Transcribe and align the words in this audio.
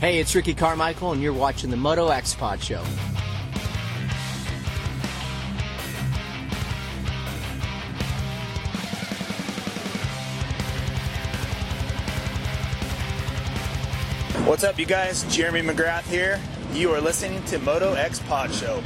Hey, 0.00 0.18
it's 0.18 0.34
Ricky 0.34 0.54
Carmichael, 0.54 1.12
and 1.12 1.20
you're 1.20 1.34
watching 1.34 1.68
the 1.68 1.76
Moto 1.76 2.08
X 2.08 2.34
Pod 2.34 2.62
Show. 2.62 2.82
What's 14.46 14.64
up, 14.64 14.78
you 14.78 14.86
guys? 14.86 15.24
Jeremy 15.24 15.60
McGrath 15.60 16.04
here. 16.04 16.40
You 16.72 16.90
are 16.94 17.00
listening 17.02 17.44
to 17.44 17.58
Moto 17.58 17.92
X 17.92 18.20
Pod 18.20 18.54
Show. 18.54 18.82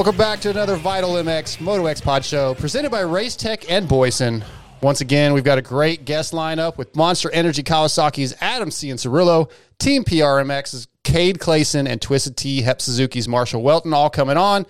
Welcome 0.00 0.16
back 0.16 0.40
to 0.40 0.48
another 0.48 0.76
Vital 0.76 1.10
MX 1.10 1.60
Moto 1.60 1.84
X 1.84 2.00
Pod 2.00 2.24
Show 2.24 2.54
presented 2.54 2.88
by 2.90 3.00
Race 3.00 3.36
Tech 3.36 3.70
and 3.70 3.86
Boyesen. 3.86 4.42
Once 4.80 5.02
again, 5.02 5.34
we've 5.34 5.44
got 5.44 5.58
a 5.58 5.62
great 5.62 6.06
guest 6.06 6.32
lineup 6.32 6.78
with 6.78 6.96
Monster 6.96 7.30
Energy 7.32 7.62
Kawasaki's 7.62 8.34
Adam 8.40 8.70
Cianciarulo, 8.70 9.50
Team 9.78 10.02
PRMX's 10.02 10.88
Cade 11.04 11.38
Clason, 11.38 11.86
and 11.86 12.00
Twisted 12.00 12.34
Tea 12.38 12.62
Hep 12.62 12.80
Suzuki's 12.80 13.28
Marshal 13.28 13.62
Weltin 13.62 13.92
all 13.92 14.08
coming 14.08 14.38
on. 14.38 14.64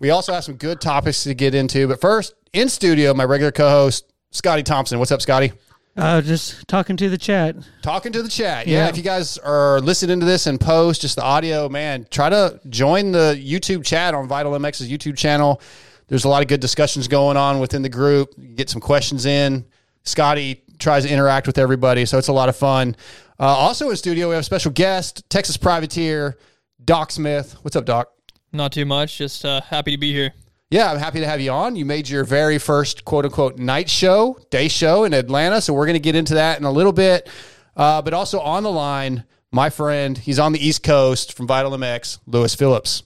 We 0.00 0.10
also 0.10 0.32
have 0.32 0.42
some 0.42 0.56
good 0.56 0.80
topics 0.80 1.22
to 1.22 1.34
get 1.34 1.54
into, 1.54 1.86
but 1.86 2.00
first, 2.00 2.34
in 2.52 2.68
studio, 2.68 3.14
my 3.14 3.22
regular 3.22 3.52
co-host 3.52 4.12
Scotty 4.32 4.64
Thompson. 4.64 4.98
What's 4.98 5.12
up, 5.12 5.22
Scotty? 5.22 5.52
Uh, 5.96 6.20
just 6.20 6.66
talking 6.66 6.96
to 6.96 7.08
the 7.08 7.18
chat. 7.18 7.54
Talking 7.82 8.10
to 8.12 8.22
the 8.22 8.28
chat. 8.28 8.66
Yeah, 8.66 8.78
Yeah. 8.84 8.88
if 8.88 8.96
you 8.96 9.02
guys 9.02 9.38
are 9.38 9.80
listening 9.80 10.18
to 10.20 10.26
this 10.26 10.46
and 10.46 10.60
post, 10.60 11.02
just 11.02 11.14
the 11.16 11.22
audio, 11.22 11.68
man, 11.68 12.06
try 12.10 12.28
to 12.28 12.58
join 12.68 13.12
the 13.12 13.40
YouTube 13.40 13.84
chat 13.84 14.12
on 14.12 14.26
Vital 14.26 14.52
MX's 14.54 14.88
YouTube 14.90 15.16
channel. 15.16 15.60
There's 16.08 16.24
a 16.24 16.28
lot 16.28 16.42
of 16.42 16.48
good 16.48 16.60
discussions 16.60 17.06
going 17.06 17.36
on 17.36 17.60
within 17.60 17.82
the 17.82 17.88
group. 17.88 18.30
You 18.36 18.56
get 18.56 18.68
some 18.68 18.80
questions 18.80 19.24
in. 19.24 19.64
Scotty 20.02 20.62
tries 20.78 21.04
to 21.04 21.10
interact 21.10 21.46
with 21.46 21.58
everybody, 21.58 22.04
so 22.06 22.18
it's 22.18 22.28
a 22.28 22.32
lot 22.32 22.48
of 22.48 22.56
fun. 22.56 22.96
Uh, 23.38 23.44
also 23.44 23.88
in 23.90 23.96
studio, 23.96 24.28
we 24.28 24.34
have 24.34 24.42
a 24.42 24.44
special 24.44 24.72
guest, 24.72 25.22
Texas 25.30 25.56
privateer, 25.56 26.36
Doc 26.84 27.12
Smith. 27.12 27.56
What's 27.62 27.76
up, 27.76 27.84
Doc? 27.84 28.10
Not 28.52 28.72
too 28.72 28.84
much. 28.84 29.16
Just 29.18 29.44
uh, 29.44 29.60
happy 29.60 29.92
to 29.92 29.96
be 29.98 30.12
here. 30.12 30.32
Yeah, 30.74 30.90
I'm 30.90 30.98
happy 30.98 31.20
to 31.20 31.26
have 31.28 31.40
you 31.40 31.52
on. 31.52 31.76
You 31.76 31.84
made 31.84 32.08
your 32.08 32.24
very 32.24 32.58
first 32.58 33.04
quote 33.04 33.24
unquote 33.24 33.58
night 33.58 33.88
show, 33.88 34.36
day 34.50 34.66
show 34.66 35.04
in 35.04 35.14
Atlanta. 35.14 35.60
So 35.60 35.72
we're 35.72 35.86
going 35.86 35.94
to 35.94 36.00
get 36.00 36.16
into 36.16 36.34
that 36.34 36.58
in 36.58 36.64
a 36.64 36.70
little 36.72 36.90
bit. 36.90 37.30
Uh, 37.76 38.02
but 38.02 38.12
also 38.12 38.40
on 38.40 38.64
the 38.64 38.72
line, 38.72 39.22
my 39.52 39.70
friend, 39.70 40.18
he's 40.18 40.40
on 40.40 40.50
the 40.50 40.58
East 40.58 40.82
Coast 40.82 41.36
from 41.36 41.46
Vital 41.46 41.70
MX, 41.70 42.18
Lewis 42.26 42.56
Phillips. 42.56 43.04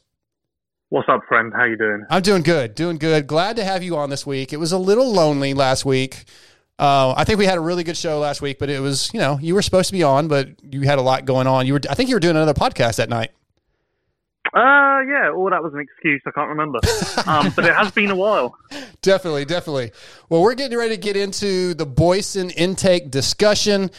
What's 0.88 1.10
up, 1.10 1.20
friend? 1.28 1.52
How 1.54 1.64
you 1.64 1.76
doing? 1.76 2.06
I'm 2.08 2.22
doing 2.22 2.42
good, 2.42 2.74
doing 2.74 2.96
good. 2.96 3.26
Glad 3.26 3.56
to 3.56 3.64
have 3.64 3.82
you 3.82 3.98
on 3.98 4.08
this 4.08 4.24
week. 4.24 4.54
It 4.54 4.56
was 4.56 4.72
a 4.72 4.78
little 4.78 5.12
lonely 5.12 5.52
last 5.52 5.84
week. 5.84 6.24
Uh, 6.78 7.12
I 7.18 7.24
think 7.24 7.38
we 7.38 7.44
had 7.44 7.58
a 7.58 7.60
really 7.60 7.84
good 7.84 7.98
show 7.98 8.18
last 8.18 8.40
week, 8.40 8.58
but 8.58 8.70
it 8.70 8.80
was, 8.80 9.10
you 9.12 9.20
know, 9.20 9.38
you 9.42 9.54
were 9.54 9.60
supposed 9.60 9.88
to 9.88 9.92
be 9.92 10.02
on, 10.02 10.26
but 10.26 10.48
you 10.62 10.80
had 10.82 10.98
a 10.98 11.02
lot 11.02 11.26
going 11.26 11.46
on. 11.46 11.66
You 11.66 11.74
were, 11.74 11.80
I 11.90 11.94
think 11.94 12.08
you 12.08 12.16
were 12.16 12.20
doing 12.20 12.36
another 12.36 12.54
podcast 12.54 12.96
that 12.96 13.10
night. 13.10 13.32
Uh, 14.54 15.00
yeah. 15.08 15.30
Or 15.34 15.50
that 15.50 15.62
was 15.62 15.72
an 15.74 15.80
excuse. 15.80 16.22
I 16.26 16.30
can't 16.30 16.48
remember. 16.48 16.80
um, 17.26 17.52
but 17.54 17.64
it 17.64 17.74
has 17.74 17.90
been 17.90 18.10
a 18.10 18.16
while. 18.16 18.56
Definitely, 19.02 19.44
definitely. 19.44 19.92
Well, 20.28 20.42
we're 20.42 20.54
getting 20.54 20.76
ready 20.76 20.96
to 20.96 21.00
get 21.00 21.16
into 21.16 21.72
the 21.74 21.86
Boyesen 21.86 22.52
intake 22.56 23.10
discussion. 23.10 23.90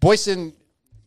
Boyesen 0.00 0.54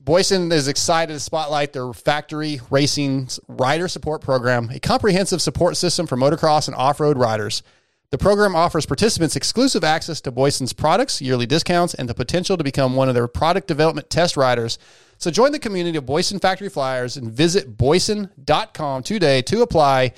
Boyesen 0.04 0.52
is 0.52 0.68
excited 0.68 1.14
to 1.14 1.20
spotlight 1.20 1.74
their 1.74 1.92
factory 1.94 2.60
racing 2.70 3.30
rider 3.48 3.88
support 3.88 4.22
program, 4.22 4.70
a 4.72 4.80
comprehensive 4.80 5.42
support 5.42 5.78
system 5.78 6.08
for 6.08 6.16
motocross 6.16 6.68
and 6.68 6.76
off-road 6.76 7.18
riders. 7.18 7.62
The 8.10 8.18
program 8.18 8.56
offers 8.56 8.86
participants 8.86 9.36
exclusive 9.36 9.84
access 9.84 10.20
to 10.22 10.32
Boyesen's 10.32 10.74
products, 10.74 11.22
yearly 11.22 11.46
discounts, 11.46 11.94
and 11.94 12.10
the 12.10 12.14
potential 12.14 12.58
to 12.58 12.64
become 12.64 12.96
one 12.96 13.10
of 13.10 13.16
their 13.16 13.28
product 13.28 13.68
development 13.68 14.10
test 14.10 14.36
riders. 14.36 14.78
So 15.22 15.30
join 15.30 15.52
the 15.52 15.60
community 15.60 16.00
of 16.00 16.06
Boyesen 16.08 16.42
Factory 16.42 16.68
Flyers 16.68 17.16
and 17.16 17.32
visit 17.32 17.78
boyesen.com 17.78 19.04
today 19.04 19.44
to 19.44 19.62
apply. 19.62 20.14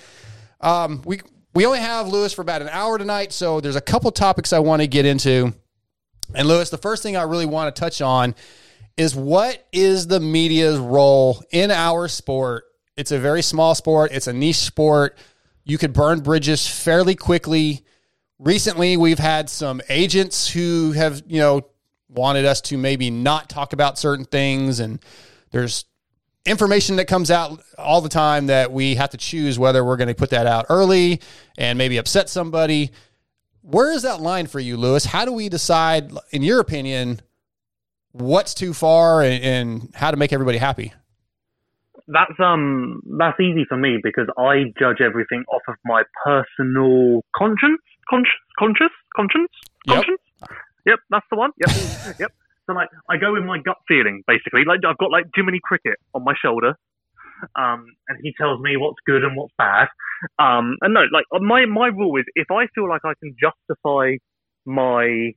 Um, 0.61 1.01
we 1.03 1.19
we 1.53 1.65
only 1.65 1.79
have 1.79 2.07
Lewis 2.07 2.31
for 2.31 2.41
about 2.41 2.61
an 2.61 2.69
hour 2.69 2.97
tonight, 2.97 3.33
so 3.33 3.59
there's 3.59 3.75
a 3.75 3.81
couple 3.81 4.09
topics 4.11 4.53
I 4.53 4.59
want 4.59 4.81
to 4.81 4.87
get 4.87 5.05
into. 5.05 5.53
And 6.33 6.47
Lewis, 6.47 6.69
the 6.69 6.77
first 6.77 7.03
thing 7.03 7.17
I 7.17 7.23
really 7.23 7.45
want 7.45 7.75
to 7.75 7.77
touch 7.77 8.01
on 8.01 8.33
is 8.95 9.13
what 9.13 9.67
is 9.73 10.07
the 10.07 10.21
media's 10.21 10.79
role 10.79 11.43
in 11.51 11.69
our 11.69 12.07
sport? 12.07 12.63
It's 12.95 13.11
a 13.11 13.19
very 13.19 13.41
small 13.41 13.75
sport, 13.75 14.13
it's 14.13 14.27
a 14.27 14.33
niche 14.33 14.55
sport. 14.55 15.17
You 15.65 15.77
could 15.77 15.91
burn 15.91 16.21
bridges 16.21 16.65
fairly 16.65 17.15
quickly. 17.15 17.83
Recently, 18.39 18.95
we've 18.95 19.19
had 19.19 19.49
some 19.49 19.81
agents 19.89 20.47
who 20.47 20.93
have, 20.93 21.23
you 21.27 21.41
know, 21.41 21.67
wanted 22.13 22.45
us 22.45 22.61
to 22.61 22.77
maybe 22.77 23.09
not 23.09 23.49
talk 23.49 23.73
about 23.73 23.97
certain 23.97 24.25
things 24.25 24.79
and 24.79 24.99
there's 25.51 25.85
information 26.45 26.97
that 26.97 27.05
comes 27.05 27.31
out 27.31 27.61
all 27.77 28.01
the 28.01 28.09
time 28.09 28.47
that 28.47 28.71
we 28.71 28.95
have 28.95 29.11
to 29.11 29.17
choose 29.17 29.57
whether 29.57 29.83
we're 29.83 29.97
going 29.97 30.09
to 30.09 30.15
put 30.15 30.29
that 30.31 30.45
out 30.45 30.65
early 30.69 31.21
and 31.57 31.77
maybe 31.77 31.97
upset 31.97 32.29
somebody. 32.29 32.91
Where 33.61 33.91
is 33.91 34.01
that 34.01 34.19
line 34.19 34.47
for 34.47 34.59
you, 34.59 34.75
Lewis? 34.75 35.05
How 35.05 35.23
do 35.25 35.31
we 35.31 35.47
decide, 35.47 36.11
in 36.31 36.43
your 36.43 36.59
opinion, 36.59 37.21
what's 38.11 38.53
too 38.53 38.73
far 38.73 39.21
and, 39.21 39.43
and 39.43 39.95
how 39.95 40.11
to 40.11 40.17
make 40.17 40.33
everybody 40.33 40.57
happy? 40.57 40.93
That's 42.07 42.37
um, 42.39 43.01
that's 43.17 43.39
easy 43.39 43.63
for 43.69 43.77
me 43.77 43.97
because 44.03 44.27
I 44.37 44.73
judge 44.77 44.99
everything 44.99 45.45
off 45.53 45.61
of 45.69 45.75
my 45.85 46.03
personal 46.25 47.21
conscience, 47.33 47.79
conscience, 48.09 48.43
conscience, 48.59 48.91
conscience, 49.15 49.51
Yep. 49.85 49.95
conscience. 49.95 50.21
Yep, 50.85 50.99
that's 51.09 51.25
the 51.31 51.37
one. 51.37 51.51
Yep, 51.59 52.19
yep. 52.19 52.31
So 52.67 52.73
like, 52.73 52.89
I 53.09 53.17
go 53.17 53.33
with 53.33 53.43
my 53.43 53.59
gut 53.59 53.77
feeling 53.87 54.23
basically. 54.27 54.63
Like, 54.65 54.79
I've 54.87 54.97
got 54.97 55.11
like 55.11 55.25
Jiminy 55.35 55.59
Cricket 55.63 55.97
on 56.13 56.23
my 56.23 56.33
shoulder, 56.41 56.75
um, 57.55 57.85
and 58.07 58.19
he 58.21 58.33
tells 58.39 58.59
me 58.61 58.77
what's 58.77 58.99
good 59.05 59.23
and 59.23 59.35
what's 59.35 59.53
bad. 59.57 59.87
Um, 60.39 60.77
and 60.81 60.93
no, 60.93 61.03
like 61.11 61.25
my 61.41 61.65
my 61.65 61.87
rule 61.87 62.17
is 62.17 62.25
if 62.35 62.49
I 62.51 62.67
feel 62.75 62.87
like 62.87 63.01
I 63.05 63.13
can 63.19 63.35
justify 63.39 64.15
my 64.65 65.33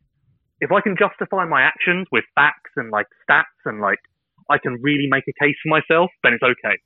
if 0.61 0.73
I 0.73 0.81
can 0.81 0.97
justify 0.97 1.45
my 1.45 1.63
actions 1.63 2.07
with 2.13 2.25
facts 2.35 2.71
and 2.77 2.91
like 2.91 3.07
stats 3.29 3.61
and 3.65 3.81
like 3.81 3.99
I 4.51 4.59
can 4.59 4.79
really 4.83 5.07
make 5.11 5.25
a 5.29 5.45
case 5.45 5.57
for 5.63 5.69
myself, 5.69 6.11
then 6.23 6.33
it's 6.35 6.43
okay. 6.43 6.79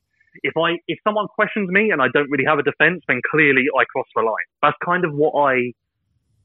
If 0.43 0.57
I 0.57 0.79
if 0.89 0.99
someone 1.05 1.27
questions 1.29 1.69
me 1.71 1.91
and 1.91 2.01
I 2.01 2.09
don't 2.13 2.31
really 2.31 2.47
have 2.47 2.59
a 2.59 2.63
defense, 2.63 3.03
then 3.09 3.21
clearly 3.31 3.67
I 3.79 3.85
cross 3.85 4.07
the 4.15 4.23
line. 4.23 4.49
That's 4.63 4.77
kind 4.85 5.05
of 5.05 5.13
what 5.15 5.35
I 5.39 5.73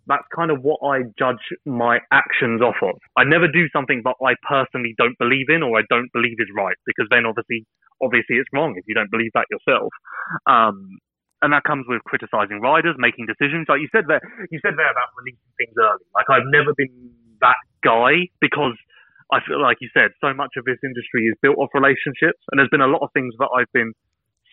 that's 0.07 0.25
kind 0.35 0.51
of 0.51 0.61
what 0.61 0.79
I 0.85 1.03
judge 1.17 1.41
my 1.65 1.99
actions 2.11 2.61
off 2.61 2.77
of. 2.81 2.95
I 3.17 3.23
never 3.23 3.47
do 3.47 3.65
something 3.73 4.01
that 4.05 4.15
I 4.21 4.37
personally 4.47 4.93
don't 4.97 5.17
believe 5.17 5.49
in 5.49 5.63
or 5.63 5.77
I 5.77 5.83
don't 5.89 6.09
believe 6.13 6.37
is 6.39 6.49
right 6.55 6.77
because 6.85 7.07
then 7.09 7.25
obviously 7.25 7.65
obviously 8.01 8.37
it's 8.37 8.49
wrong 8.53 8.75
if 8.77 8.85
you 8.87 8.93
don't 8.93 9.09
believe 9.09 9.31
that 9.33 9.47
yourself. 9.49 9.89
Um, 10.45 10.99
and 11.41 11.53
that 11.53 11.63
comes 11.63 11.85
with 11.87 12.01
criticizing 12.05 12.61
riders, 12.61 12.95
making 12.97 13.27
decisions. 13.27 13.67
Like 13.69 13.81
you 13.81 13.89
said 13.91 14.05
there, 14.07 14.21
you 14.51 14.59
said 14.61 14.73
there 14.77 14.89
about 14.89 15.09
releasing 15.17 15.53
things 15.57 15.75
early. 15.77 16.05
Like 16.13 16.29
I've 16.29 16.47
never 16.49 16.73
been 16.77 17.11
that 17.41 17.59
guy 17.83 18.29
because 18.41 18.77
I 19.33 19.41
feel 19.45 19.61
like 19.61 19.77
you 19.81 19.89
said 19.93 20.13
so 20.21 20.33
much 20.33 20.53
of 20.57 20.65
this 20.65 20.77
industry 20.83 21.25
is 21.25 21.35
built 21.41 21.57
off 21.57 21.69
relationships, 21.73 22.39
and 22.49 22.57
there's 22.57 22.69
been 22.69 22.85
a 22.85 22.89
lot 22.89 23.01
of 23.01 23.09
things 23.13 23.33
that 23.39 23.49
I've 23.57 23.71
been 23.73 23.93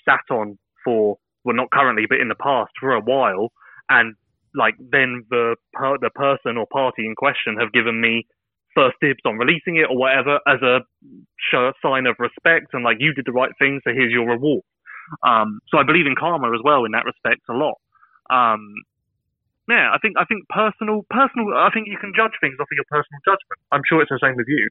sat 0.05 0.25
on 0.33 0.59
for 0.85 1.17
well, 1.45 1.57
not 1.57 1.71
currently, 1.71 2.05
but 2.09 2.21
in 2.21 2.29
the 2.29 2.39
past 2.39 2.71
for 2.79 2.93
a 2.95 3.01
while, 3.01 3.51
and 3.89 4.15
like 4.55 4.75
then 4.79 5.25
the 5.31 5.57
per- 5.73 5.99
the 5.99 6.11
person 6.11 6.57
or 6.57 6.67
party 6.67 7.07
in 7.07 7.15
question 7.15 7.57
have 7.59 7.73
given 7.73 8.01
me 8.01 8.27
first 8.75 8.97
dibs 9.01 9.21
on 9.25 9.37
releasing 9.37 9.77
it 9.77 9.89
or 9.91 9.97
whatever 9.97 10.41
as 10.47 10.61
a 10.63 10.81
show, 11.51 11.73
sign 11.83 12.07
of 12.07 12.17
respect 12.19 12.73
and 12.73 12.85
like 12.85 12.97
you 13.01 13.13
did 13.13 13.27
the 13.27 13.33
right 13.33 13.53
thing, 13.59 13.81
so 13.85 13.93
here's 13.93 14.13
your 14.13 14.29
reward. 14.29 14.63
Um, 15.27 15.61
so 15.69 15.79
I 15.79 15.85
believe 15.85 16.07
in 16.07 16.15
karma 16.19 16.49
as 16.55 16.61
well 16.65 16.85
in 16.85 16.93
that 16.93 17.05
respect 17.05 17.43
a 17.51 17.53
lot. 17.53 17.77
Um, 18.31 18.75
yeah, 19.69 19.91
I 19.93 19.99
think 19.99 20.17
I 20.19 20.25
think 20.25 20.49
personal 20.49 21.07
personal. 21.11 21.55
I 21.55 21.71
think 21.73 21.87
you 21.89 21.99
can 21.99 22.13
judge 22.17 22.33
things 22.41 22.57
off 22.59 22.67
of 22.67 22.77
your 22.77 22.89
personal 22.91 23.21
judgment. 23.25 23.61
I'm 23.71 23.83
sure 23.89 24.03
it's 24.03 24.11
the 24.11 24.19
same 24.23 24.37
with 24.37 24.49
you. 24.49 24.69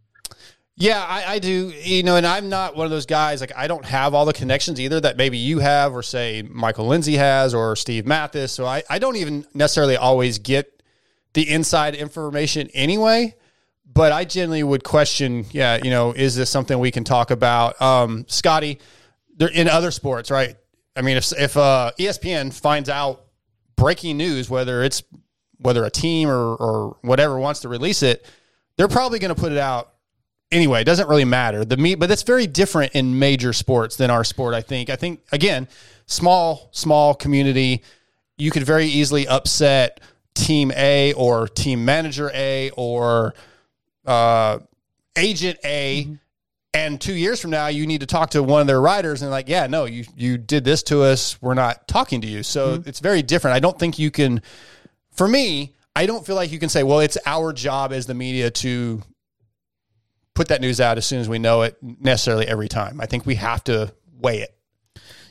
Yeah, 0.75 1.03
I, 1.03 1.33
I 1.33 1.39
do. 1.39 1.73
You 1.83 2.03
know, 2.03 2.15
and 2.15 2.25
I'm 2.25 2.49
not 2.49 2.75
one 2.75 2.85
of 2.85 2.91
those 2.91 3.05
guys. 3.05 3.41
Like, 3.41 3.51
I 3.55 3.67
don't 3.67 3.85
have 3.85 4.13
all 4.13 4.25
the 4.25 4.33
connections 4.33 4.79
either 4.79 4.99
that 5.01 5.17
maybe 5.17 5.37
you 5.37 5.59
have, 5.59 5.93
or 5.93 6.01
say 6.01 6.41
Michael 6.41 6.87
Lindsay 6.87 7.17
has, 7.17 7.53
or 7.53 7.75
Steve 7.75 8.05
Matthes. 8.05 8.51
So 8.51 8.65
I, 8.65 8.83
I 8.89 8.97
don't 8.99 9.17
even 9.17 9.45
necessarily 9.53 9.97
always 9.97 10.39
get 10.39 10.81
the 11.33 11.49
inside 11.49 11.95
information 11.95 12.69
anyway. 12.73 13.35
But 13.93 14.13
I 14.13 14.23
generally 14.23 14.63
would 14.63 14.83
question, 14.85 15.45
yeah, 15.51 15.77
you 15.83 15.89
know, 15.89 16.13
is 16.13 16.35
this 16.35 16.49
something 16.49 16.79
we 16.79 16.91
can 16.91 17.03
talk 17.03 17.29
about? 17.29 17.79
Um, 17.81 18.25
Scotty, 18.29 18.79
there 19.35 19.49
in 19.49 19.67
other 19.67 19.91
sports, 19.91 20.31
right? 20.31 20.55
I 20.95 21.01
mean, 21.01 21.17
if 21.17 21.31
if 21.37 21.57
uh, 21.57 21.91
ESPN 21.99 22.53
finds 22.53 22.87
out 22.89 23.25
breaking 23.75 24.17
news, 24.17 24.49
whether 24.49 24.81
it's 24.83 25.03
whether 25.57 25.83
a 25.83 25.89
team 25.89 26.29
or, 26.29 26.55
or 26.55 26.97
whatever 27.01 27.37
wants 27.37 27.61
to 27.61 27.69
release 27.69 28.01
it, 28.01 28.25
they're 28.77 28.87
probably 28.87 29.19
going 29.19 29.33
to 29.33 29.39
put 29.39 29.51
it 29.51 29.57
out 29.57 29.93
anyway. 30.51 30.81
It 30.81 30.85
doesn't 30.85 31.07
really 31.07 31.25
matter. 31.25 31.63
The 31.65 31.77
meet, 31.77 31.95
but 31.95 32.09
that's 32.09 32.23
very 32.23 32.47
different 32.47 32.93
in 32.93 33.17
major 33.19 33.53
sports 33.53 33.95
than 33.95 34.09
our 34.09 34.23
sport. 34.23 34.53
I 34.53 34.61
think. 34.61 34.89
I 34.89 34.95
think 34.95 35.21
again, 35.31 35.67
small 36.05 36.69
small 36.71 37.13
community, 37.13 37.83
you 38.37 38.51
could 38.51 38.63
very 38.63 38.85
easily 38.85 39.27
upset 39.27 39.99
team 40.33 40.71
A 40.75 41.13
or 41.13 41.47
team 41.47 41.83
manager 41.85 42.31
A 42.33 42.69
or 42.71 43.33
uh, 44.05 44.59
agent 45.15 45.59
A. 45.63 46.03
Mm-hmm. 46.05 46.13
And 46.73 47.01
two 47.01 47.13
years 47.13 47.41
from 47.41 47.51
now, 47.51 47.67
you 47.67 47.85
need 47.85 47.99
to 47.99 48.05
talk 48.07 48.29
to 48.29 48.41
one 48.41 48.61
of 48.61 48.67
their 48.67 48.79
riders 48.79 49.21
and 49.21 49.29
like, 49.29 49.49
yeah, 49.49 49.67
no, 49.67 49.83
you 49.83 50.05
you 50.15 50.37
did 50.37 50.63
this 50.63 50.83
to 50.83 51.01
us. 51.03 51.41
We're 51.41 51.53
not 51.53 51.85
talking 51.85 52.21
to 52.21 52.27
you. 52.27 52.43
So 52.43 52.77
Mm-hmm. 52.77 52.87
it's 52.87 53.01
very 53.01 53.21
different. 53.21 53.55
I 53.55 53.59
don't 53.59 53.77
think 53.77 53.99
you 53.99 54.09
can. 54.09 54.41
For 55.11 55.27
me, 55.27 55.73
I 55.93 56.05
don't 56.05 56.25
feel 56.25 56.37
like 56.37 56.49
you 56.53 56.59
can 56.59 56.69
say, 56.69 56.83
well, 56.83 57.01
it's 57.01 57.17
our 57.25 57.51
job 57.51 57.91
as 57.91 58.05
the 58.05 58.13
media 58.13 58.49
to 58.51 59.01
put 60.33 60.47
that 60.49 60.61
news 60.61 60.79
out 60.79 60.97
as 60.97 61.05
soon 61.05 61.19
as 61.19 61.29
we 61.29 61.39
know 61.39 61.61
it 61.63 61.77
necessarily 61.81 62.47
every 62.47 62.67
time. 62.67 63.01
I 63.01 63.05
think 63.05 63.25
we 63.25 63.35
have 63.35 63.63
to 63.65 63.93
weigh 64.19 64.41
it. 64.41 64.55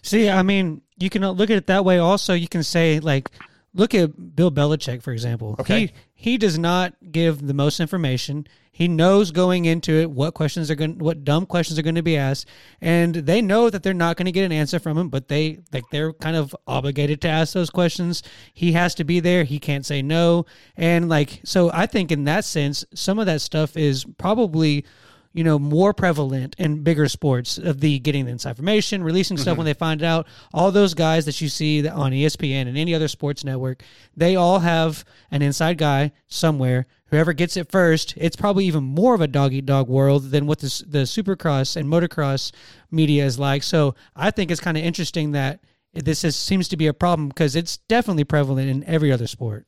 See, 0.02 0.30
I 0.30 0.42
mean, 0.42 0.82
you 0.98 1.10
can 1.10 1.26
look 1.26 1.50
at 1.50 1.56
it 1.56 1.66
that 1.66 1.84
way. 1.84 1.98
Also, 1.98 2.34
you 2.34 2.48
can 2.48 2.62
say 2.62 3.00
like, 3.00 3.30
look 3.74 3.94
at 3.94 4.36
Bill 4.36 4.50
Belichick, 4.50 5.02
for 5.02 5.12
example. 5.12 5.56
Okay. 5.58 5.80
He 5.80 5.92
he 6.20 6.36
does 6.36 6.58
not 6.58 6.92
give 7.12 7.46
the 7.46 7.54
most 7.54 7.80
information. 7.80 8.46
He 8.70 8.88
knows 8.88 9.30
going 9.30 9.64
into 9.64 9.92
it 9.92 10.10
what 10.10 10.34
questions 10.34 10.70
are 10.70 10.74
going, 10.74 10.98
what 10.98 11.24
dumb 11.24 11.46
questions 11.46 11.78
are 11.78 11.82
going 11.82 11.94
to 11.94 12.02
be 12.02 12.18
asked, 12.18 12.46
and 12.78 13.14
they 13.14 13.40
know 13.40 13.70
that 13.70 13.82
they're 13.82 13.94
not 13.94 14.18
going 14.18 14.26
to 14.26 14.32
get 14.32 14.44
an 14.44 14.52
answer 14.52 14.78
from 14.78 14.98
him. 14.98 15.08
But 15.08 15.28
they 15.28 15.60
like 15.72 15.84
they're 15.90 16.12
kind 16.12 16.36
of 16.36 16.54
obligated 16.66 17.22
to 17.22 17.28
ask 17.28 17.54
those 17.54 17.70
questions. 17.70 18.22
He 18.52 18.72
has 18.72 18.94
to 18.96 19.04
be 19.04 19.20
there. 19.20 19.44
He 19.44 19.58
can't 19.58 19.86
say 19.86 20.02
no, 20.02 20.44
and 20.76 21.08
like 21.08 21.40
so. 21.42 21.70
I 21.72 21.86
think 21.86 22.12
in 22.12 22.24
that 22.24 22.44
sense, 22.44 22.84
some 22.94 23.18
of 23.18 23.24
that 23.24 23.40
stuff 23.40 23.74
is 23.74 24.04
probably 24.18 24.84
you 25.32 25.44
know, 25.44 25.58
more 25.58 25.94
prevalent 25.94 26.56
in 26.58 26.82
bigger 26.82 27.08
sports 27.08 27.56
of 27.56 27.80
the 27.80 27.98
getting 28.00 28.24
the 28.24 28.32
inside 28.32 28.50
information, 28.50 29.02
releasing 29.02 29.36
stuff 29.36 29.56
when 29.56 29.64
mm-hmm. 29.64 29.66
they 29.66 29.74
find 29.74 30.02
it 30.02 30.04
out. 30.04 30.26
All 30.52 30.72
those 30.72 30.94
guys 30.94 31.24
that 31.26 31.40
you 31.40 31.48
see 31.48 31.86
on 31.88 32.12
ESPN 32.12 32.66
and 32.66 32.76
any 32.76 32.94
other 32.94 33.08
sports 33.08 33.44
network, 33.44 33.82
they 34.16 34.34
all 34.34 34.58
have 34.58 35.04
an 35.30 35.42
inside 35.42 35.78
guy 35.78 36.12
somewhere. 36.26 36.86
Whoever 37.06 37.32
gets 37.32 37.56
it 37.56 37.70
first, 37.70 38.14
it's 38.16 38.36
probably 38.36 38.64
even 38.66 38.84
more 38.84 39.14
of 39.14 39.20
a 39.20 39.28
dog 39.28 39.52
eat 39.52 39.66
dog 39.66 39.88
world 39.88 40.30
than 40.30 40.46
what 40.46 40.58
the, 40.60 40.84
the 40.86 40.98
supercross 41.00 41.76
and 41.76 41.88
motocross 41.88 42.52
media 42.90 43.24
is 43.24 43.38
like. 43.38 43.62
So 43.62 43.94
I 44.16 44.30
think 44.30 44.50
it's 44.50 44.60
kind 44.60 44.76
of 44.76 44.84
interesting 44.84 45.32
that 45.32 45.60
this 45.92 46.24
is, 46.24 46.36
seems 46.36 46.68
to 46.68 46.76
be 46.76 46.86
a 46.86 46.94
problem 46.94 47.28
because 47.28 47.56
it's 47.56 47.78
definitely 47.88 48.24
prevalent 48.24 48.68
in 48.68 48.84
every 48.84 49.10
other 49.10 49.26
sport. 49.26 49.66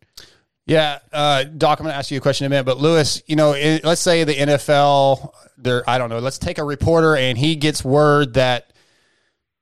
Yeah, 0.65 1.01
uh, 1.13 1.45
Doc, 1.45 1.81
I'm 1.81 1.85
going 1.85 1.93
to 1.93 1.99
ask 1.99 2.11
you 2.11 2.19
a 2.19 2.21
question 2.21 2.45
in 2.45 2.51
a 2.51 2.55
minute, 2.55 2.65
but 2.65 2.79
Lewis, 2.79 3.23
you 3.27 3.35
know, 3.35 3.53
i 3.53 3.81
let's 3.83 4.01
say 4.01 4.23
the 4.23 4.35
NFL, 4.35 5.33
there, 5.57 5.89
I 5.91 5.99
don't 5.99 6.09
know, 6.09 6.21
let's 6.21 6.39
take 6.39 6.59
a 6.59 6.65
reporter 6.65 7.17
and 7.17 7.37
he 7.37 7.57
gets 7.57 7.85
word 7.85 8.35
that 8.35 8.73